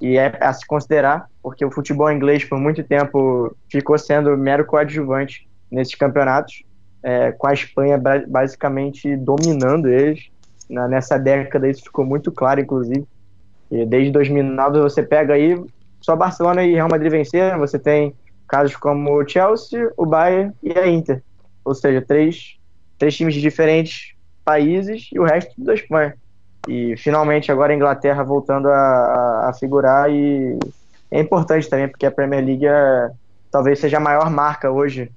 que 0.00 0.16
é 0.18 0.38
a 0.44 0.52
se 0.52 0.66
considerar, 0.66 1.26
porque 1.42 1.64
o 1.64 1.70
futebol 1.72 2.10
inglês 2.10 2.44
por 2.44 2.58
muito 2.58 2.82
tempo 2.84 3.56
ficou 3.70 3.98
sendo 3.98 4.36
mero 4.36 4.66
coadjuvante 4.66 5.40
nesses 5.70 5.94
campeonatos, 5.94 6.54
é, 7.02 7.32
com 7.32 7.46
a 7.46 7.52
Espanha 7.52 7.98
ba- 7.98 8.24
basicamente 8.28 9.16
dominando 9.16 9.88
eles. 9.88 10.20
Na- 10.70 10.88
nessa 10.88 11.18
década 11.18 11.68
isso 11.68 11.82
ficou 11.84 12.04
muito 12.04 12.32
claro, 12.32 12.60
inclusive. 12.60 13.04
E 13.70 13.86
desde 13.86 14.12
2009 14.12 14.80
você 14.80 15.02
pega 15.02 15.34
aí 15.34 15.56
só 16.00 16.16
Barcelona 16.16 16.64
e 16.64 16.72
Real 16.74 16.88
Madrid 16.90 17.10
venceram, 17.10 17.58
você 17.58 17.78
tem 17.78 18.14
casos 18.52 18.76
como 18.76 19.18
o 19.18 19.26
Chelsea, 19.26 19.90
o 19.96 20.04
Bayern 20.04 20.52
e 20.62 20.78
a 20.78 20.86
Inter. 20.86 21.22
Ou 21.64 21.74
seja, 21.74 22.02
três, 22.02 22.58
três 22.98 23.16
times 23.16 23.32
de 23.32 23.40
diferentes 23.40 24.14
países 24.44 25.08
e 25.10 25.18
o 25.18 25.24
resto 25.24 25.54
da 25.56 25.72
Espanha. 25.72 26.14
E 26.68 26.94
finalmente 26.98 27.50
agora 27.50 27.72
a 27.72 27.76
Inglaterra 27.76 28.22
voltando 28.22 28.68
a, 28.68 28.74
a, 28.74 29.48
a 29.48 29.54
figurar 29.54 30.10
e 30.10 30.58
é 31.10 31.18
importante 31.18 31.66
também, 31.68 31.88
porque 31.88 32.04
a 32.04 32.10
Premier 32.10 32.44
League 32.44 32.66
é, 32.66 33.10
talvez 33.50 33.78
seja 33.78 33.96
a 33.96 34.00
maior 34.00 34.30
marca 34.30 34.70
hoje, 34.70 35.10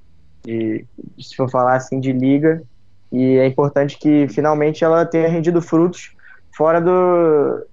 de, 0.46 0.86
se 1.20 1.36
for 1.36 1.50
falar 1.50 1.76
assim, 1.76 2.00
de 2.00 2.14
liga. 2.14 2.64
E 3.12 3.38
é 3.38 3.46
importante 3.46 4.00
que 4.00 4.30
finalmente 4.30 4.82
ela 4.82 5.06
tenha 5.06 5.28
rendido 5.28 5.62
frutos 5.62 6.16
fora 6.56 6.80
do, 6.80 7.66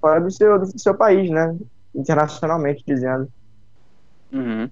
fora 0.00 0.20
do, 0.20 0.30
seu, 0.32 0.58
do 0.58 0.78
seu 0.78 0.94
país, 0.96 1.30
né? 1.30 1.56
Internacionalmente 1.94 2.82
dizendo. 2.84 3.28
Uhum. 4.32 4.68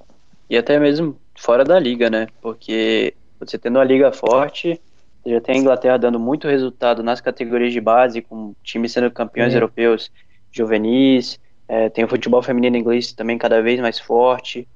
E 0.48 0.56
até 0.56 0.78
mesmo 0.78 1.18
fora 1.38 1.64
da 1.64 1.78
liga, 1.78 2.10
né? 2.10 2.26
Porque 2.40 3.14
você 3.38 3.58
tendo 3.58 3.76
uma 3.76 3.84
liga 3.84 4.12
forte, 4.12 4.80
já 5.26 5.40
tem 5.40 5.56
a 5.56 5.58
Inglaterra 5.58 5.98
dando 5.98 6.18
muito 6.20 6.48
resultado 6.48 7.02
nas 7.02 7.20
categorias 7.20 7.72
de 7.72 7.80
base, 7.80 8.20
com 8.22 8.54
times 8.62 8.92
sendo 8.92 9.10
campeões 9.10 9.50
Sim. 9.50 9.56
europeus 9.56 10.10
juvenis, 10.52 11.38
é, 11.66 11.88
tem 11.88 12.04
o 12.04 12.08
futebol 12.08 12.42
feminino 12.42 12.76
inglês 12.76 13.12
também 13.12 13.38
cada 13.38 13.60
vez 13.62 13.80
mais 13.80 13.98
forte, 13.98 14.68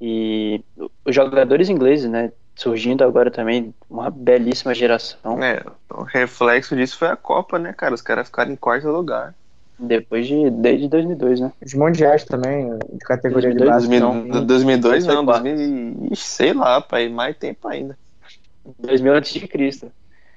e 0.00 0.62
os 1.04 1.14
jogadores 1.14 1.68
ingleses, 1.68 2.08
né, 2.08 2.32
surgindo 2.54 3.04
agora 3.04 3.30
também, 3.30 3.74
uma 3.88 4.10
belíssima 4.10 4.74
geração, 4.74 5.42
É, 5.42 5.62
o 5.92 6.02
reflexo 6.02 6.74
disso 6.76 6.98
foi 6.98 7.08
a 7.08 7.16
Copa, 7.16 7.58
né, 7.58 7.72
cara? 7.72 7.94
Os 7.94 8.02
caras 8.02 8.28
ficaram 8.28 8.52
em 8.52 8.56
quarto 8.56 8.88
lugar. 8.88 9.34
Depois 9.78 10.26
de, 10.26 10.50
desde 10.50 10.88
2002, 10.88 11.40
né. 11.40 11.52
Os 11.64 11.74
mundiais 11.74 12.24
também, 12.24 12.68
de 12.92 12.98
categoria 13.00 13.52
de 13.52 13.58
2002, 13.58 13.70
base. 13.70 13.88
2000, 13.88 14.34
não. 14.34 14.46
2002 14.46 15.06
não, 15.06 15.24
Foi 15.24 15.24
2000, 15.42 16.08
ixi, 16.12 16.24
sei 16.26 16.52
lá, 16.52 16.80
pai, 16.80 17.08
mais 17.08 17.36
tempo 17.36 17.68
ainda. 17.68 17.98
2000 18.78 19.14
antes 19.14 19.32
de 19.32 19.46
Cristo, 19.46 19.92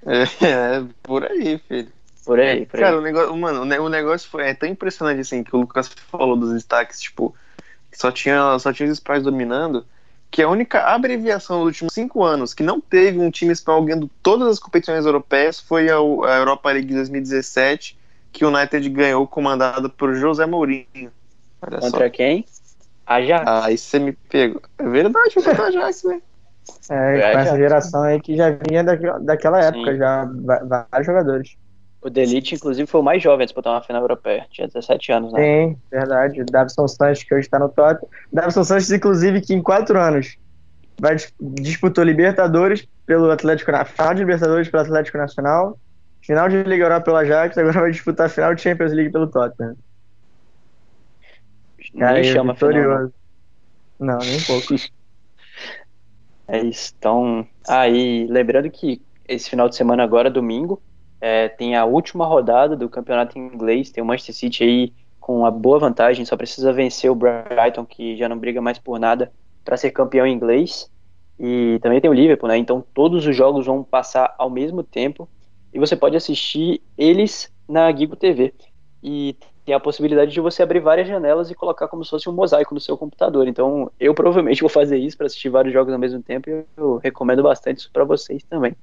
É, 0.05 0.23
é, 0.45 0.83
por 1.03 1.23
aí, 1.25 1.57
filho. 1.67 1.89
por 2.25 2.39
aí, 2.39 2.65
por 2.65 2.77
aí. 2.77 2.81
Cara, 2.83 2.97
o 2.97 3.01
negócio, 3.01 3.35
mano, 3.35 3.61
o 3.61 3.65
ne- 3.65 3.79
o 3.79 3.89
negócio 3.89 4.29
foi 4.29 4.49
é 4.49 4.53
tão 4.53 4.69
impressionante 4.69 5.21
assim 5.21 5.43
que 5.43 5.55
o 5.55 5.59
Lucas 5.59 5.89
falou 6.11 6.35
dos 6.37 6.53
destaques, 6.53 7.01
tipo, 7.01 7.35
que 7.91 7.97
só 7.97 8.11
tinha, 8.11 8.57
só 8.59 8.71
tinha 8.71 8.87
os 8.87 8.93
Sprites 8.93 9.23
dominando, 9.23 9.85
que 10.31 10.41
a 10.43 10.49
única 10.49 10.81
abreviação 10.83 11.57
dos 11.59 11.67
últimos 11.67 11.93
cinco 11.93 12.23
anos 12.23 12.53
que 12.53 12.61
não 12.63 12.79
teve 12.79 13.17
um 13.19 13.31
time 13.31 13.51
espanhol 13.51 13.83
ganhando 13.83 14.09
todas 14.21 14.47
as 14.47 14.59
competições 14.59 15.05
europeias 15.05 15.59
foi 15.59 15.89
a, 15.89 15.95
a 15.95 16.37
Europa 16.37 16.71
League 16.71 16.87
de 16.87 16.93
2017, 16.95 17.97
que 18.31 18.45
o 18.45 18.49
United 18.49 18.87
ganhou, 18.89 19.27
comandado 19.27 19.89
por 19.89 20.13
José 20.15 20.45
Mourinho. 20.45 21.11
Olha 21.61 21.81
só. 21.81 21.91
Contra 21.91 22.09
quem? 22.09 22.45
Ajax. 23.05 23.45
Aí 23.65 23.77
você 23.77 23.99
me 23.99 24.13
pegou. 24.13 24.61
É 24.77 24.87
verdade, 24.87 25.33
foi 25.33 25.43
contra 25.43 25.63
a 25.63 25.67
Ajax, 25.67 26.03
né? 26.03 26.21
É, 26.89 27.19
É, 27.19 27.31
com 27.33 27.39
essa 27.39 27.51
já. 27.51 27.57
geração 27.57 28.03
aí 28.03 28.21
que 28.21 28.35
já 28.35 28.51
vinha 28.51 28.83
daquela, 28.83 29.19
daquela 29.19 29.61
Sim. 29.61 29.67
época, 29.69 29.97
já 29.97 30.25
va- 30.25 30.85
vários 30.91 31.05
jogadores. 31.07 31.55
O 32.01 32.09
Delite, 32.09 32.55
inclusive, 32.55 32.87
foi 32.87 33.01
o 33.01 33.03
mais 33.03 33.21
jovem 33.21 33.43
a 33.43 33.45
disputar 33.45 33.73
uma 33.73 33.81
final 33.81 34.01
europeia. 34.01 34.45
Tinha 34.51 34.67
17 34.67 35.11
anos, 35.11 35.33
né? 35.33 35.41
Tem, 35.41 35.77
verdade. 35.91 36.41
O 36.41 36.45
Davison 36.45 36.87
Sanches, 36.87 37.23
que 37.23 37.33
hoje 37.33 37.45
está 37.47 37.59
no 37.59 37.67
Tottenham. 37.67 38.07
Davison 38.31 38.63
Sanches, 38.63 38.91
inclusive, 38.91 39.41
que 39.41 39.53
em 39.53 39.61
quatro 39.61 39.99
anos 39.99 40.37
vai, 41.01 41.15
dis- 41.15 41.33
disputou 41.39 42.03
Libertadores 42.05 42.87
pelo 43.05 43.29
Atlético 43.31 43.71
Na- 43.71 43.83
final 43.83 44.13
de 44.13 44.19
Libertadores 44.21 44.69
pelo 44.69 44.83
Atlético 44.83 45.17
Nacional, 45.17 45.77
final 46.21 46.49
de 46.49 46.63
Liga 46.63 46.85
Europa 46.85 47.05
pelo 47.05 47.17
Ajax, 47.17 47.57
agora 47.57 47.81
vai 47.81 47.91
disputar 47.91 48.27
a 48.27 48.29
final 48.29 48.53
de 48.55 48.61
Champions 48.61 48.93
League 48.93 49.11
pelo 49.11 49.27
Tottenham. 49.27 49.75
Nem 51.93 51.99
Cara, 51.99 52.23
chama 52.23 52.53
a 52.53 52.55
final. 52.55 52.73
não. 52.73 52.89
vitorioso. 52.89 53.13
Não, 53.99 54.17
nem 54.19 54.37
um 54.37 54.43
pouco. 54.43 54.75
É 56.51 56.63
isso. 56.63 56.95
Então, 56.97 57.47
aí, 57.67 58.25
lembrando 58.27 58.71
que 58.71 58.99
esse 59.27 59.47
final 59.47 59.69
de 59.69 59.75
semana 59.75 60.03
agora, 60.03 60.31
domingo, 60.31 60.81
é, 61.21 61.47
tem 61.47 61.75
a 61.75 61.85
última 61.85 62.25
rodada 62.25 62.75
do 62.75 62.89
campeonato 62.89 63.37
inglês. 63.37 63.91
Tem 63.91 64.03
o 64.03 64.05
Manchester 64.07 64.33
City 64.35 64.63
aí 64.63 64.93
com 65.19 65.41
uma 65.41 65.51
boa 65.51 65.77
vantagem, 65.77 66.25
só 66.25 66.35
precisa 66.35 66.73
vencer 66.73 67.11
o 67.11 67.15
Brighton, 67.15 67.85
que 67.85 68.17
já 68.17 68.27
não 68.27 68.39
briga 68.39 68.59
mais 68.61 68.79
por 68.79 68.99
nada, 68.99 69.31
para 69.63 69.77
ser 69.77 69.91
campeão 69.91 70.25
inglês. 70.25 70.89
E 71.39 71.77
também 71.83 72.01
tem 72.01 72.09
o 72.09 72.13
Liverpool, 72.13 72.49
né? 72.49 72.57
Então 72.57 72.83
todos 72.95 73.27
os 73.27 73.35
jogos 73.35 73.67
vão 73.67 73.83
passar 73.83 74.33
ao 74.39 74.49
mesmo 74.49 74.81
tempo 74.81 75.29
e 75.73 75.79
você 75.79 75.95
pode 75.95 76.15
assistir 76.15 76.81
eles 76.97 77.51
na 77.67 77.91
Gigo 77.91 78.15
TV. 78.15 78.53
E 79.01 79.35
tem 79.65 79.75
a 79.75 79.79
possibilidade 79.79 80.31
de 80.31 80.41
você 80.41 80.63
abrir 80.63 80.79
várias 80.79 81.07
janelas 81.07 81.51
e 81.51 81.55
colocar 81.55 81.87
como 81.87 82.03
se 82.03 82.09
fosse 82.09 82.27
um 82.27 82.33
mosaico 82.33 82.73
no 82.73 82.79
seu 82.79 82.97
computador. 82.97 83.47
Então 83.47 83.91
eu 83.99 84.13
provavelmente 84.13 84.61
vou 84.61 84.69
fazer 84.69 84.97
isso 84.97 85.15
para 85.15 85.27
assistir 85.27 85.49
vários 85.49 85.73
jogos 85.73 85.93
ao 85.93 85.99
mesmo 85.99 86.21
tempo 86.21 86.49
e 86.49 86.65
eu 86.75 86.97
recomendo 86.97 87.43
bastante 87.43 87.79
isso 87.79 87.91
para 87.91 88.03
vocês 88.03 88.43
também. 88.43 88.75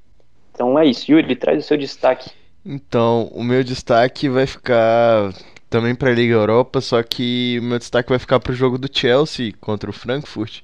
Então 0.53 0.79
é 0.79 0.87
isso. 0.87 1.11
Yuri, 1.11 1.37
traz 1.37 1.65
o 1.65 1.67
seu 1.67 1.77
destaque. 1.77 2.31
Então, 2.65 3.31
o 3.33 3.45
meu 3.45 3.63
destaque 3.63 4.29
vai 4.29 4.47
ficar 4.47 5.33
também 5.71 5.95
para 5.95 6.11
a 6.11 6.15
Liga 6.15 6.35
Europa, 6.35 6.81
só 6.81 7.01
que 7.03 7.59
o 7.61 7.63
meu 7.63 7.79
destaque 7.79 8.09
vai 8.09 8.19
ficar 8.19 8.41
para 8.41 8.53
o 8.53 8.57
jogo 8.57 8.77
do 8.77 8.89
Chelsea 8.91 9.53
contra 9.61 9.89
o 9.89 9.93
Frankfurt, 9.93 10.63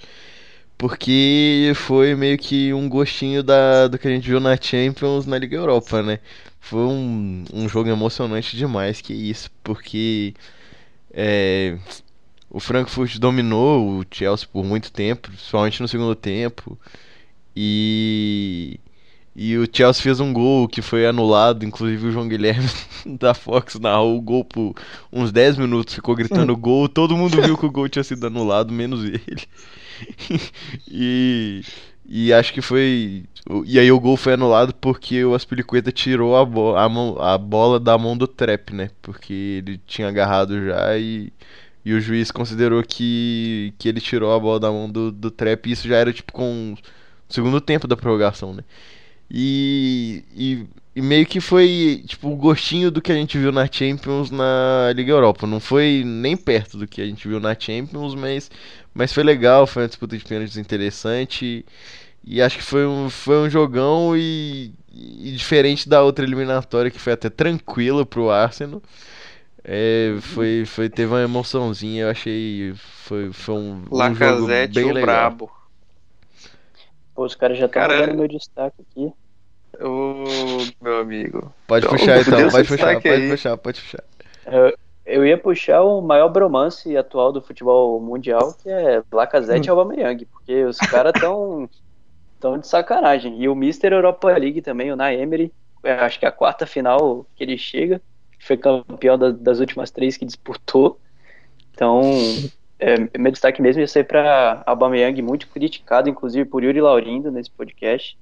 porque 0.79 1.73
foi 1.77 2.15
meio 2.15 2.39
que 2.39 2.73
um 2.75 2.89
gostinho 2.89 3.43
da, 3.43 3.89
do 3.89 3.99
que 3.99 4.09
a 4.09 4.11
gente 4.11 4.29
viu 4.29 4.41
na 4.41 4.57
Champions 4.61 5.27
na 5.27 5.39
Liga 5.39 5.57
Europa, 5.57 6.03
né? 6.03 6.19
Foi 6.61 6.81
um, 6.81 7.45
um 7.53 7.69
jogo 7.69 7.89
emocionante 7.91 8.57
demais, 8.57 9.01
que 9.01 9.13
isso, 9.13 9.51
porque 9.63 10.35
é, 11.13 11.79
o 12.51 12.61
Frankfurt 12.61 13.19
dominou 13.19 14.01
o 14.01 14.07
Chelsea 14.11 14.49
por 14.51 14.65
muito 14.65 14.93
tempo, 14.93 15.31
principalmente 15.31 15.81
no 15.83 15.89
segundo 15.89 16.15
tempo, 16.15 16.79
e 17.57 18.81
e 19.35 19.57
o 19.57 19.67
Chelsea 19.71 20.03
fez 20.03 20.21
um 20.21 20.33
gol 20.33 20.69
que 20.69 20.83
foi 20.83 21.07
anulado, 21.07 21.65
inclusive 21.65 22.09
o 22.09 22.13
João 22.13 22.29
Guilherme 22.29 22.69
da 23.19 23.33
Fox 23.33 23.79
narrou 23.81 24.19
o 24.19 24.21
gol 24.21 24.45
por 24.45 24.75
uns 25.11 25.33
10 25.33 25.57
minutos, 25.57 25.95
ficou 25.95 26.15
gritando 26.15 26.55
gol, 26.57 26.87
todo 26.89 27.17
mundo 27.17 27.41
viu 27.41 27.57
que 27.57 27.65
o 27.65 27.71
gol 27.71 27.89
tinha 27.89 28.05
sido 28.05 28.27
anulado, 28.27 28.73
menos 28.73 29.03
ele. 29.05 29.43
e, 30.87 31.63
e 32.07 32.33
acho 32.33 32.53
que 32.53 32.61
foi. 32.61 33.25
E 33.65 33.79
aí 33.79 33.91
o 33.91 33.99
gol 33.99 34.17
foi 34.19 34.35
anulado 34.35 34.75
porque 34.75 35.25
o 35.25 35.35
Aspilicueta 35.35 35.91
tirou 35.91 36.37
a, 36.37 36.45
bo 36.45 36.77
a, 36.77 36.89
mão, 36.89 37.17
a 37.19 37.39
bola 37.39 37.81
da 37.81 37.97
mão 37.97 38.17
do 38.17 38.27
Trap, 38.27 38.73
né? 38.73 38.91
Porque 39.01 39.33
ele 39.33 39.81
tinha 39.87 40.09
agarrado 40.09 40.67
já 40.67 40.97
e, 40.99 41.33
e 41.85 41.95
o 41.95 42.01
juiz 42.01 42.31
considerou 42.31 42.83
que, 42.83 43.73
que 43.79 43.89
ele 43.89 44.01
tirou 44.01 44.33
a 44.35 44.39
bola 44.39 44.61
da 44.61 44.71
mão 44.71 44.91
do, 44.91 45.11
do 45.11 45.31
Trap 45.31 45.67
e 45.67 45.73
isso 45.73 45.89
já 45.89 45.97
era 45.97 46.13
tipo 46.13 46.33
com 46.33 46.75
o 47.29 47.33
segundo 47.33 47.61
tempo 47.61 47.89
da 47.89 47.97
prorrogação, 47.97 48.53
né? 48.53 48.63
E, 49.33 50.25
e, 50.37 50.67
e 50.97 51.03
meio 51.03 51.27
que 51.27 51.41
foi 51.41 52.05
tipo 52.07 52.31
o 52.31 52.37
gostinho 52.37 52.91
do 52.91 53.01
que 53.03 53.11
a 53.13 53.15
gente 53.15 53.39
viu 53.39 53.51
na 53.53 53.67
Champions 53.71 54.31
na 54.31 54.93
Liga 54.95 55.13
Europa. 55.13 55.47
Não 55.47 55.61
foi 55.61 56.03
nem 56.05 56.37
perto 56.37 56.77
do 56.79 56.87
que 56.87 57.01
a 57.01 57.07
gente 57.07 57.27
viu 57.29 57.41
na 57.41 57.59
Champions, 57.59 58.15
mas, 58.15 58.51
mas 58.95 59.13
foi 59.13 59.23
legal, 59.25 59.67
foi 59.67 59.83
uma 59.85 59.89
disputa 59.89 60.19
de 60.19 60.25
pênaltis 60.25 60.59
interessante. 60.59 61.65
E, 62.25 62.37
e 62.37 62.43
acho 62.43 62.59
que 62.59 62.65
foi 62.65 62.87
um, 62.87 63.11
foi 63.11 63.39
um 63.39 63.51
jogão 63.51 64.17
e, 64.17 64.73
e 64.93 65.33
diferente 65.33 65.89
da 65.89 66.03
outra 66.03 66.25
eliminatória 66.25 66.91
que 66.91 66.99
foi 66.99 67.15
até 67.15 67.31
tranquila 67.31 68.07
pro 68.07 68.31
Arsenal. 68.31 68.83
É, 69.65 70.17
foi, 70.21 70.65
foi, 70.67 70.89
teve 70.91 71.13
uma 71.13 71.23
emoçãozinha, 71.23 72.05
eu 72.05 72.11
achei. 72.11 72.75
Foi, 72.77 73.33
foi 73.33 73.55
um, 73.55 73.85
um 73.93 74.15
jogo 74.15 74.49
Lacazette, 74.51 74.69
bem 74.69 74.91
o 74.91 74.93
legal. 74.93 75.33
brabo. 75.33 75.51
Pô, 77.15 77.25
os 77.25 77.35
caras 77.35 77.59
já 77.59 77.67
estão 77.67 77.87
Cara, 77.87 77.95
dando 77.95 78.15
meu 78.15 78.29
destaque 78.29 78.83
aqui. 78.83 79.13
Ô, 79.83 80.25
meu 80.81 80.99
amigo. 81.01 81.53
Pode 81.67 81.87
Então, 81.87 81.99
puxar 81.99 82.21
então, 82.21 82.51
pode 82.51 82.69
puxar, 82.69 83.01
pode 83.01 83.09
aí. 83.09 83.31
puxar, 83.31 83.57
pode 83.59 83.81
puxar. 83.81 84.05
Eu, 84.45 84.77
eu 85.05 85.27
ia 85.27 85.39
puxar 85.39 85.83
o 85.83 86.01
maior 86.01 86.29
bromance 86.29 86.97
atual 86.97 87.33
do 87.33 87.43
futebol 87.43 88.01
mundial, 88.01 88.55
que 88.55 88.69
é 88.69 89.03
Lacazette 89.13 89.69
e 89.69 89.71
Aubameyang, 89.71 90.25
porque 90.27 90.65
os 90.65 90.79
caras 90.79 91.13
tão, 91.19 91.69
tão 92.41 92.59
de 92.59 92.67
sacanagem. 92.69 93.41
E 93.43 93.49
o 93.49 93.55
Mister 93.55 93.93
Europa 93.93 94.29
League 94.39 94.63
também, 94.63 94.93
o 94.93 94.97
Naemery, 94.97 95.53
é, 95.85 95.93
acho 95.95 96.19
que 96.19 96.25
é 96.27 96.29
a 96.29 96.33
quarta 96.33 96.67
final 96.67 97.27
que 97.37 97.45
ele 97.45 97.59
chega, 97.59 98.01
foi 98.41 98.57
campeão 98.57 99.19
da- 99.19 99.31
das 99.31 99.61
últimas 99.61 99.91
três 99.91 100.17
que 100.17 100.25
disputou. 100.27 101.01
Então, 101.73 102.03
é, 102.79 102.97
meu 103.19 103.33
destaque 103.33 103.63
mesmo 103.63 103.81
ia 103.81 103.89
ser 103.89 104.05
para 104.05 104.63
Aubameyang, 104.67 105.21
muito 105.23 105.49
criticado, 105.49 106.09
inclusive 106.09 106.49
por 106.49 106.63
Yuri 106.65 106.81
Laurindo 106.81 107.31
nesse 107.31 107.51
podcast, 107.51 108.17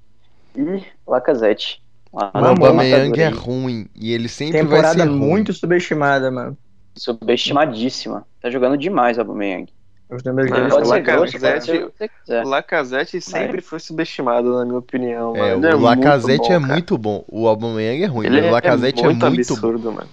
e 0.57 0.83
Lacazette. 1.07 1.83
O 2.13 2.17
Mano, 2.17 2.49
Aubameyang 2.49 3.11
matadora 3.11 3.23
é 3.23 3.29
ruim 3.29 3.87
e 3.95 4.13
ele 4.13 4.29
sempre 4.29 4.59
vai 4.63 4.63
Temporada 4.63 5.03
ser 5.03 5.09
ruim. 5.09 5.17
muito 5.19 5.53
subestimada, 5.53 6.31
mano. 6.31 6.57
Subestimadíssima. 6.97 8.27
Tá 8.43 8.51
jogando 8.51 8.77
demais 8.77 9.17
o 9.17 9.21
Aubameyang. 9.21 9.69
Os 10.11 10.25
números 10.25 10.51
dele 10.51 10.71
são 10.71 10.81
Lacazette- 10.81 11.79
o 11.85 11.93
você. 11.97 12.41
O 12.45 12.49
Lacazette 12.49 13.21
sempre 13.21 13.61
foi 13.61 13.79
subestimado, 13.79 14.53
na 14.59 14.65
minha 14.65 14.79
opinião. 14.79 15.37
É, 15.37 15.55
o 15.55 15.79
Lacazette 15.79 16.51
muito 16.51 16.51
bom, 16.51 16.57
é 16.57 16.61
cara. 16.61 16.73
muito 16.73 16.99
bom. 16.99 17.25
O 17.29 17.47
Aubameyang 17.47 18.03
é 18.03 18.07
ruim, 18.07 18.27
Ele 18.27 18.41
mas 18.41 18.51
o 18.51 18.53
Lacazette 18.53 19.01
é 19.03 19.05
muito, 19.05 19.21
bom. 19.21 19.27
absurdo, 19.27 19.93
mano. 19.93 20.09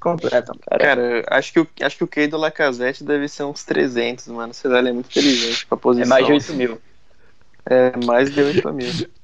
completos. 0.00 0.58
Cara, 0.70 0.82
Cara, 0.84 1.24
acho 1.28 1.52
que, 1.52 1.60
o, 1.60 1.68
acho 1.82 1.98
que 1.98 2.04
o 2.04 2.08
Key 2.08 2.28
do 2.28 2.38
Lacazette 2.38 3.04
deve 3.04 3.28
ser 3.28 3.42
uns 3.44 3.62
300, 3.64 4.28
mano. 4.28 4.54
Lá, 4.64 4.78
ele 4.78 4.88
é 4.88 4.92
muito 4.92 5.10
inteligente 5.10 5.66
pra 5.66 5.76
é 5.76 5.80
posição. 5.80 6.08
mais 6.08 6.24
de 6.26 6.32
8 6.32 6.54
mil. 6.54 6.78
É, 7.66 7.92
mais 8.06 8.30
de 8.32 8.40
8 8.40 8.72
mil. 8.72 8.88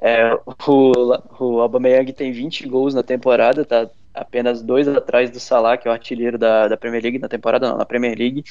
É, 0.00 0.32
o, 0.34 1.12
o 1.40 1.60
Aubameyang 1.60 2.12
tem 2.12 2.30
20 2.32 2.66
gols 2.68 2.94
na 2.94 3.02
temporada, 3.02 3.64
tá 3.64 3.88
apenas 4.14 4.62
dois 4.62 4.86
atrás 4.88 5.30
do 5.30 5.40
Salah, 5.40 5.76
que 5.76 5.88
é 5.88 5.90
o 5.90 5.94
artilheiro 5.94 6.38
da, 6.38 6.68
da 6.68 6.76
Premier 6.76 7.02
League, 7.02 7.18
na 7.18 7.28
temporada 7.28 7.68
não, 7.68 7.78
na 7.78 7.84
Premier 7.84 8.16
League, 8.16 8.44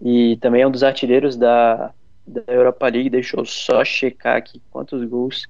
e 0.00 0.36
também 0.38 0.62
é 0.62 0.66
um 0.66 0.70
dos 0.70 0.82
artilheiros 0.82 1.36
da, 1.36 1.92
da 2.26 2.42
Europa 2.48 2.88
League, 2.88 3.10
deixa 3.10 3.38
eu 3.38 3.44
só 3.44 3.84
checar 3.84 4.36
aqui 4.36 4.60
quantos 4.70 5.02
gols 5.04 5.46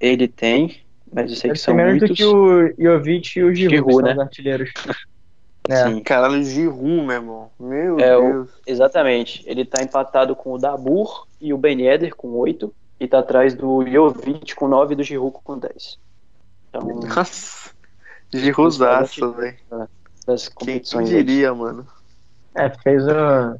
ele 0.00 0.26
tem, 0.28 0.80
mas 1.12 1.30
eu 1.30 1.36
sei 1.36 1.50
que 1.50 1.58
são 1.58 1.74
menos 1.74 1.92
muitos. 1.92 2.08
do 2.10 2.14
que 2.14 2.24
o 2.24 2.74
Jovic 2.78 3.38
e 3.38 3.44
o 3.44 3.54
Giroud, 3.54 3.92
Giroud, 3.92 4.02
né? 4.04 4.12
os 4.12 4.18
artilheiros. 4.18 4.70
É. 5.70 5.86
Sim. 5.86 6.02
Caralho, 6.02 6.42
Giroud, 6.42 6.82
meu 7.02 7.10
irmão. 7.10 7.50
Meu 7.60 8.00
É, 8.00 8.16
o- 8.16 8.32
Deus. 8.32 8.50
Exatamente. 8.66 9.42
Ele 9.46 9.66
tá 9.66 9.82
empatado 9.82 10.34
com 10.34 10.52
o 10.54 10.58
Dabur 10.58 11.26
e 11.38 11.52
o 11.52 11.58
Ben 11.58 11.78
Yedder 11.82 12.16
com 12.16 12.28
8. 12.30 12.74
E 13.00 13.06
tá 13.06 13.20
atrás 13.20 13.54
do 13.54 13.86
Jovic 13.86 14.54
com 14.54 14.66
9 14.68 14.94
e 14.94 14.96
do 14.96 15.02
Giroud 15.04 15.36
com 15.44 15.58
10. 15.58 15.98
Então, 16.68 16.82
Nossa. 16.82 17.70
Giroudaço, 18.32 19.32
velho. 19.32 19.56
das 20.26 20.48
Quem 20.48 20.54
competições. 20.54 21.08
aí. 21.10 21.22
diria, 21.22 21.54
mano? 21.54 21.86
É, 22.54 22.68
fez 22.68 23.04
um. 23.06 23.56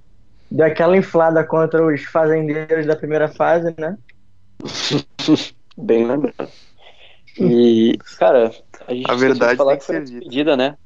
Deu 0.51 0.67
aquela 0.67 0.97
inflada 0.97 1.45
contra 1.45 1.85
os 1.85 2.03
fazendeiros 2.05 2.87
da 2.87 2.97
primeira 2.97 3.29
fase, 3.29 3.75
né? 3.79 3.97
Bem 5.77 6.07
lembrado. 6.07 6.49
E, 7.39 7.97
cara, 8.19 8.51
a 8.87 8.93
gente 8.95 9.11
A 9.11 9.15
verdade 9.15 9.57
falar 9.57 9.75
que 9.75 9.81
que 9.81 9.87
foi 9.87 10.01
despedida, 10.01 10.57
né? 10.57 10.77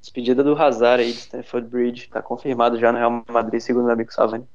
Despedida 0.00 0.42
do 0.42 0.56
Hazard 0.60 1.02
aí 1.02 1.12
de 1.12 1.18
Stanford 1.18 1.68
Bridge. 1.68 2.08
Tá 2.08 2.20
confirmado 2.20 2.78
já 2.78 2.90
no 2.90 2.98
Real 2.98 3.22
Madrid, 3.28 3.60
segundo 3.60 3.84
meu 3.84 3.92
amigo 3.92 4.12
Savani. 4.12 4.48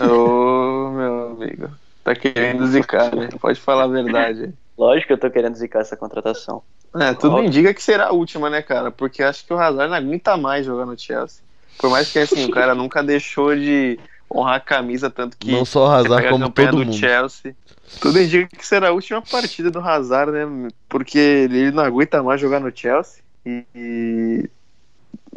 Ô, 0.00 0.90
meu 0.90 1.28
amigo. 1.30 1.70
Tá 2.04 2.14
querendo 2.14 2.66
zicar, 2.66 3.14
né? 3.14 3.28
Pode 3.40 3.60
falar 3.60 3.84
a 3.84 3.88
verdade. 3.88 4.52
Lógico 4.76 5.08
que 5.08 5.12
eu 5.12 5.18
tô 5.20 5.30
querendo 5.30 5.54
zicar 5.54 5.80
essa 5.80 5.96
contratação. 5.96 6.62
É, 6.94 7.14
tudo 7.14 7.36
Óbvio. 7.36 7.48
indica 7.48 7.72
que 7.72 7.82
será 7.82 8.08
a 8.08 8.12
última, 8.12 8.50
né, 8.50 8.60
cara? 8.62 8.90
Porque 8.90 9.22
acho 9.22 9.46
que 9.46 9.52
o 9.52 9.58
Hazard 9.58 9.88
não 9.90 9.96
aguenta 9.96 10.36
mais 10.36 10.66
jogar 10.66 10.84
no 10.84 10.98
Chelsea. 10.98 11.42
Por 11.78 11.90
mais 11.90 12.10
que, 12.10 12.18
assim, 12.18 12.44
o 12.44 12.50
cara 12.50 12.74
nunca 12.74 13.02
deixou 13.02 13.54
de 13.56 13.98
honrar 14.30 14.56
a 14.56 14.60
camisa, 14.60 15.10
tanto 15.10 15.36
que... 15.38 15.52
Não 15.52 15.64
só 15.64 15.86
o 15.86 15.90
Hazard, 15.90 16.28
como 16.28 16.50
todo 16.52 16.76
do 16.76 16.84
mundo. 16.86 16.92
Chelsea. 16.92 17.56
Tudo 18.00 18.20
indica 18.20 18.48
que 18.56 18.66
será 18.66 18.88
a 18.88 18.92
última 18.92 19.22
partida 19.22 19.70
do 19.70 19.78
Hazard, 19.80 20.32
né? 20.32 20.68
Porque 20.88 21.18
ele 21.18 21.70
não 21.70 21.84
aguenta 21.84 22.22
mais 22.22 22.40
jogar 22.40 22.60
no 22.60 22.74
Chelsea. 22.76 23.22
E, 23.46 23.64
e- 23.74 24.50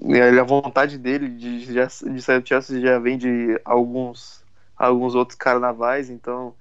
e 0.05 0.21
a 0.39 0.43
vontade 0.43 0.97
dele 0.97 1.29
de, 1.29 1.73
já- 1.73 1.87
de 1.87 2.21
sair 2.21 2.41
do 2.41 2.47
Chelsea 2.47 2.81
já 2.81 2.99
vem 2.99 3.17
de 3.17 3.59
alguns, 3.65 4.44
alguns 4.77 5.15
outros 5.15 5.37
carnavais. 5.37 6.09
Então, 6.09 6.53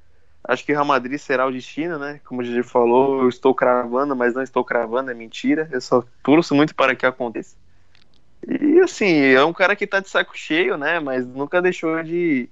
acho 0.43 0.65
que 0.65 0.73
o 0.73 0.75
Real 0.75 0.85
Madrid 0.85 1.19
será 1.19 1.47
o 1.47 1.53
destino, 1.53 1.99
né? 1.99 2.21
Como 2.25 2.41
o 2.41 2.45
Gigi 2.45 2.63
falou, 2.63 3.23
eu 3.23 3.29
estou 3.29 3.55
cravando, 3.55 4.15
mas 4.15 4.35
não 4.35 4.43
estou 4.43 4.65
cravando, 4.65 5.11
é 5.11 5.15
mentira. 5.15 5.69
Eu 5.73 5.81
só 5.81 6.05
torço 6.23 6.55
muito 6.55 6.75
para 6.75 6.95
que 6.95 7.07
aconteça. 7.07 7.57
E 8.47 8.81
assim, 8.81 9.21
é 9.21 9.45
um 9.45 9.53
cara 9.53 9.75
que 9.75 9.87
tá 9.87 10.01
de 10.01 10.09
saco 10.09 10.37
cheio, 10.37 10.77
né? 10.77 11.01
Mas 11.01 11.27
nunca 11.27 11.63
deixou 11.63 12.03
de. 12.03 12.49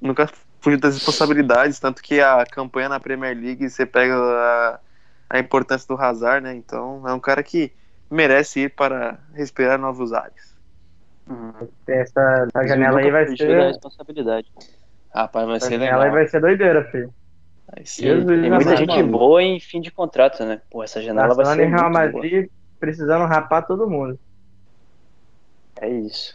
Nunca 0.00 0.30
fugiu 0.60 0.78
das 0.78 0.94
responsabilidades. 0.94 1.80
Tanto 1.80 2.02
que 2.02 2.20
a 2.20 2.44
campanha 2.46 2.88
na 2.88 3.00
Premier 3.00 3.36
League 3.36 3.68
você 3.68 3.84
pega 3.84 4.14
a, 4.14 4.80
a 5.30 5.38
importância 5.38 5.86
do 5.88 6.00
Hazard, 6.00 6.44
né? 6.44 6.54
Então 6.54 7.06
é 7.08 7.12
um 7.12 7.20
cara 7.20 7.42
que 7.42 7.72
merece 8.10 8.60
ir 8.60 8.70
para 8.70 9.18
respirar 9.34 9.78
novos 9.78 10.12
ares. 10.12 10.56
Tem 11.84 11.96
Essa, 11.96 12.46
essa 12.48 12.68
janela 12.68 13.00
aí 13.00 13.10
vai 13.10 13.36
ser. 13.36 13.66
responsabilidade. 13.68 14.46
Rapaz, 15.16 15.46
vai 15.46 15.58
aí 15.72 15.78
legal. 15.78 16.10
vai 16.10 16.28
ser 16.28 16.40
doideira, 16.40 16.84
filho. 16.90 17.12
Ser 17.84 18.02
Jesus, 18.02 18.26
tem 18.40 18.50
muita 18.50 18.64
amado. 18.70 18.76
gente 18.76 19.02
boa 19.02 19.42
em 19.42 19.58
fim 19.58 19.80
de 19.80 19.90
contrato, 19.90 20.44
né? 20.44 20.60
Pô, 20.70 20.84
essa 20.84 21.02
janela 21.02 21.34
vai 21.34 21.46
ser 21.46 21.66
Real 21.66 21.90
muito 21.90 22.10
boa. 22.10 22.22
Madrid 22.22 22.48
precisando 22.78 23.24
rapar 23.24 23.66
todo 23.66 23.88
mundo. 23.88 24.18
É 25.80 25.88
isso. 25.88 26.34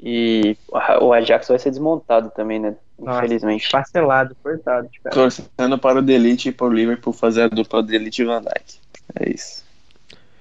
E 0.00 0.56
o 1.00 1.12
Ajax 1.12 1.48
vai 1.48 1.58
ser 1.58 1.70
desmontado 1.70 2.30
também, 2.30 2.58
né? 2.58 2.74
Nossa, 2.98 3.18
Infelizmente. 3.24 3.68
Parcelado, 3.70 4.36
coitado, 4.42 4.88
cara. 5.02 5.14
Torcendo 5.14 5.78
para 5.78 5.98
o 5.98 6.02
Delite 6.02 6.48
e 6.48 6.52
para 6.52 6.66
o 6.66 6.72
Liverpool 6.72 7.12
fazer 7.12 7.42
a 7.42 7.48
dupla 7.48 7.82
Delite 7.82 8.22
e 8.22 8.24
Van 8.24 8.40
Dijk. 8.40 8.78
É 9.20 9.30
isso. 9.30 9.64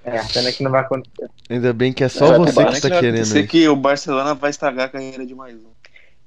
É, 0.04 0.18
a 0.18 0.24
pena 0.26 0.52
que 0.52 0.64
não 0.64 0.72
vai 0.72 0.82
acontecer. 0.82 1.30
Ainda 1.50 1.74
bem 1.74 1.94
que 1.94 2.04
é 2.04 2.10
só 2.10 2.40
Vai 2.40 2.40
você 2.40 2.50
que 2.52 2.82
tá 2.82 2.90
vai 2.90 3.00
querendo 3.00 3.16
acontecer 3.16 3.38
aí. 3.40 3.48
que 3.48 3.68
o 3.68 3.76
Barcelona 3.76 4.34
vai 4.34 4.50
estragar 4.50 4.86
a 4.88 4.90
carreira 4.90 5.26
de 5.26 5.36
mais 5.36 5.56
um. 5.56 5.70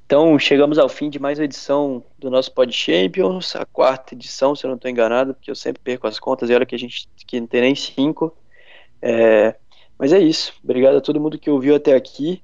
Então, 0.06 0.38
chegamos 0.38 0.78
ao 0.78 0.88
fim 0.88 1.08
de 1.08 1.18
mais 1.18 1.38
uma 1.38 1.46
edição 1.46 2.04
do 2.18 2.30
nosso 2.30 2.52
Pod 2.52 2.70
Champions, 2.70 3.56
a 3.56 3.64
quarta 3.64 4.14
edição, 4.14 4.54
se 4.54 4.64
eu 4.64 4.68
não 4.68 4.76
estou 4.76 4.90
enganado, 4.90 5.32
porque 5.32 5.50
eu 5.50 5.54
sempre 5.54 5.80
perco 5.82 6.06
as 6.06 6.20
contas 6.20 6.50
e 6.50 6.54
olha 6.54 6.66
que 6.66 6.74
a 6.74 6.78
gente 6.78 7.08
que 7.26 7.40
não 7.40 7.46
tem 7.46 7.62
nem 7.62 7.74
cinco. 7.74 8.36
É, 9.00 9.56
mas 9.98 10.12
é 10.12 10.18
isso. 10.18 10.52
Obrigado 10.62 10.96
a 10.98 11.00
todo 11.00 11.18
mundo 11.18 11.38
que 11.38 11.48
ouviu 11.48 11.74
até 11.74 11.94
aqui. 11.94 12.42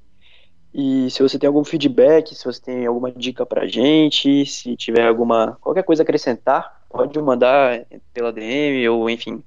E 0.73 1.11
se 1.11 1.23
você 1.23 1.39
tem 1.39 1.49
algum 1.49 1.63
feedback, 1.63 2.35
se 2.35 2.45
você 2.45 2.63
tem 2.63 2.87
alguma 2.87 3.13
dica 3.13 3.45
pra 3.45 3.67
gente, 3.67 4.47
se 4.47 4.75
tiver 4.75 5.07
alguma 5.07 5.59
qualquer 5.61 5.83
coisa 5.83 6.03
a 6.03 6.05
acrescentar, 6.05 6.83
pode 6.89 7.19
mandar 7.21 7.85
pela 8.15 8.33
DM 8.33 8.89
ou 8.89 9.11
enfim, 9.11 9.45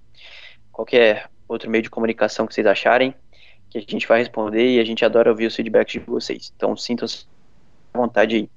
qualquer 0.72 1.30
outro 1.48 1.70
meio 1.70 1.82
de 1.82 1.90
comunicação 1.90 2.46
que 2.46 2.54
vocês 2.54 2.68
acharem, 2.68 3.16
que 3.70 3.78
a 3.80 3.82
gente 3.82 4.08
vai 4.08 4.20
responder 4.20 4.76
e 4.76 4.80
a 4.80 4.84
gente 4.84 5.04
adora 5.04 5.32
ouvir 5.32 5.48
os 5.48 5.56
feedbacks 5.56 5.94
de 5.94 6.00
vocês. 6.00 6.52
Então 6.56 6.78
sintam-se 6.78 7.26
vontade 7.94 8.36
aí. 8.36 8.50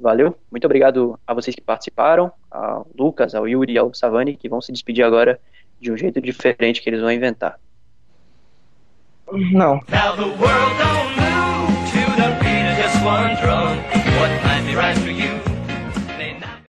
Valeu, 0.00 0.36
muito 0.50 0.64
obrigado 0.64 1.18
a 1.26 1.34
vocês 1.34 1.56
que 1.56 1.62
participaram, 1.62 2.30
ao 2.50 2.86
Lucas, 2.96 3.34
ao 3.34 3.48
Yuri 3.48 3.72
e 3.72 3.78
ao 3.78 3.92
Savani, 3.92 4.36
que 4.36 4.48
vão 4.48 4.60
se 4.60 4.70
despedir 4.70 5.04
agora 5.04 5.40
de 5.80 5.90
um 5.90 5.96
jeito 5.96 6.20
diferente 6.20 6.80
que 6.80 6.88
eles 6.88 7.00
vão 7.00 7.10
inventar. 7.10 7.58
Não. 9.32 9.80
Now 9.88 10.16
the 10.16 10.22
world 10.22 10.74
don't 10.78 11.10
move 11.18 11.74
to 11.90 12.02
the 12.16 12.28
beat 12.40 12.64
of 12.70 12.76
just 12.80 13.04
one 13.04 13.34
drum. 13.42 13.76
What 14.20 14.48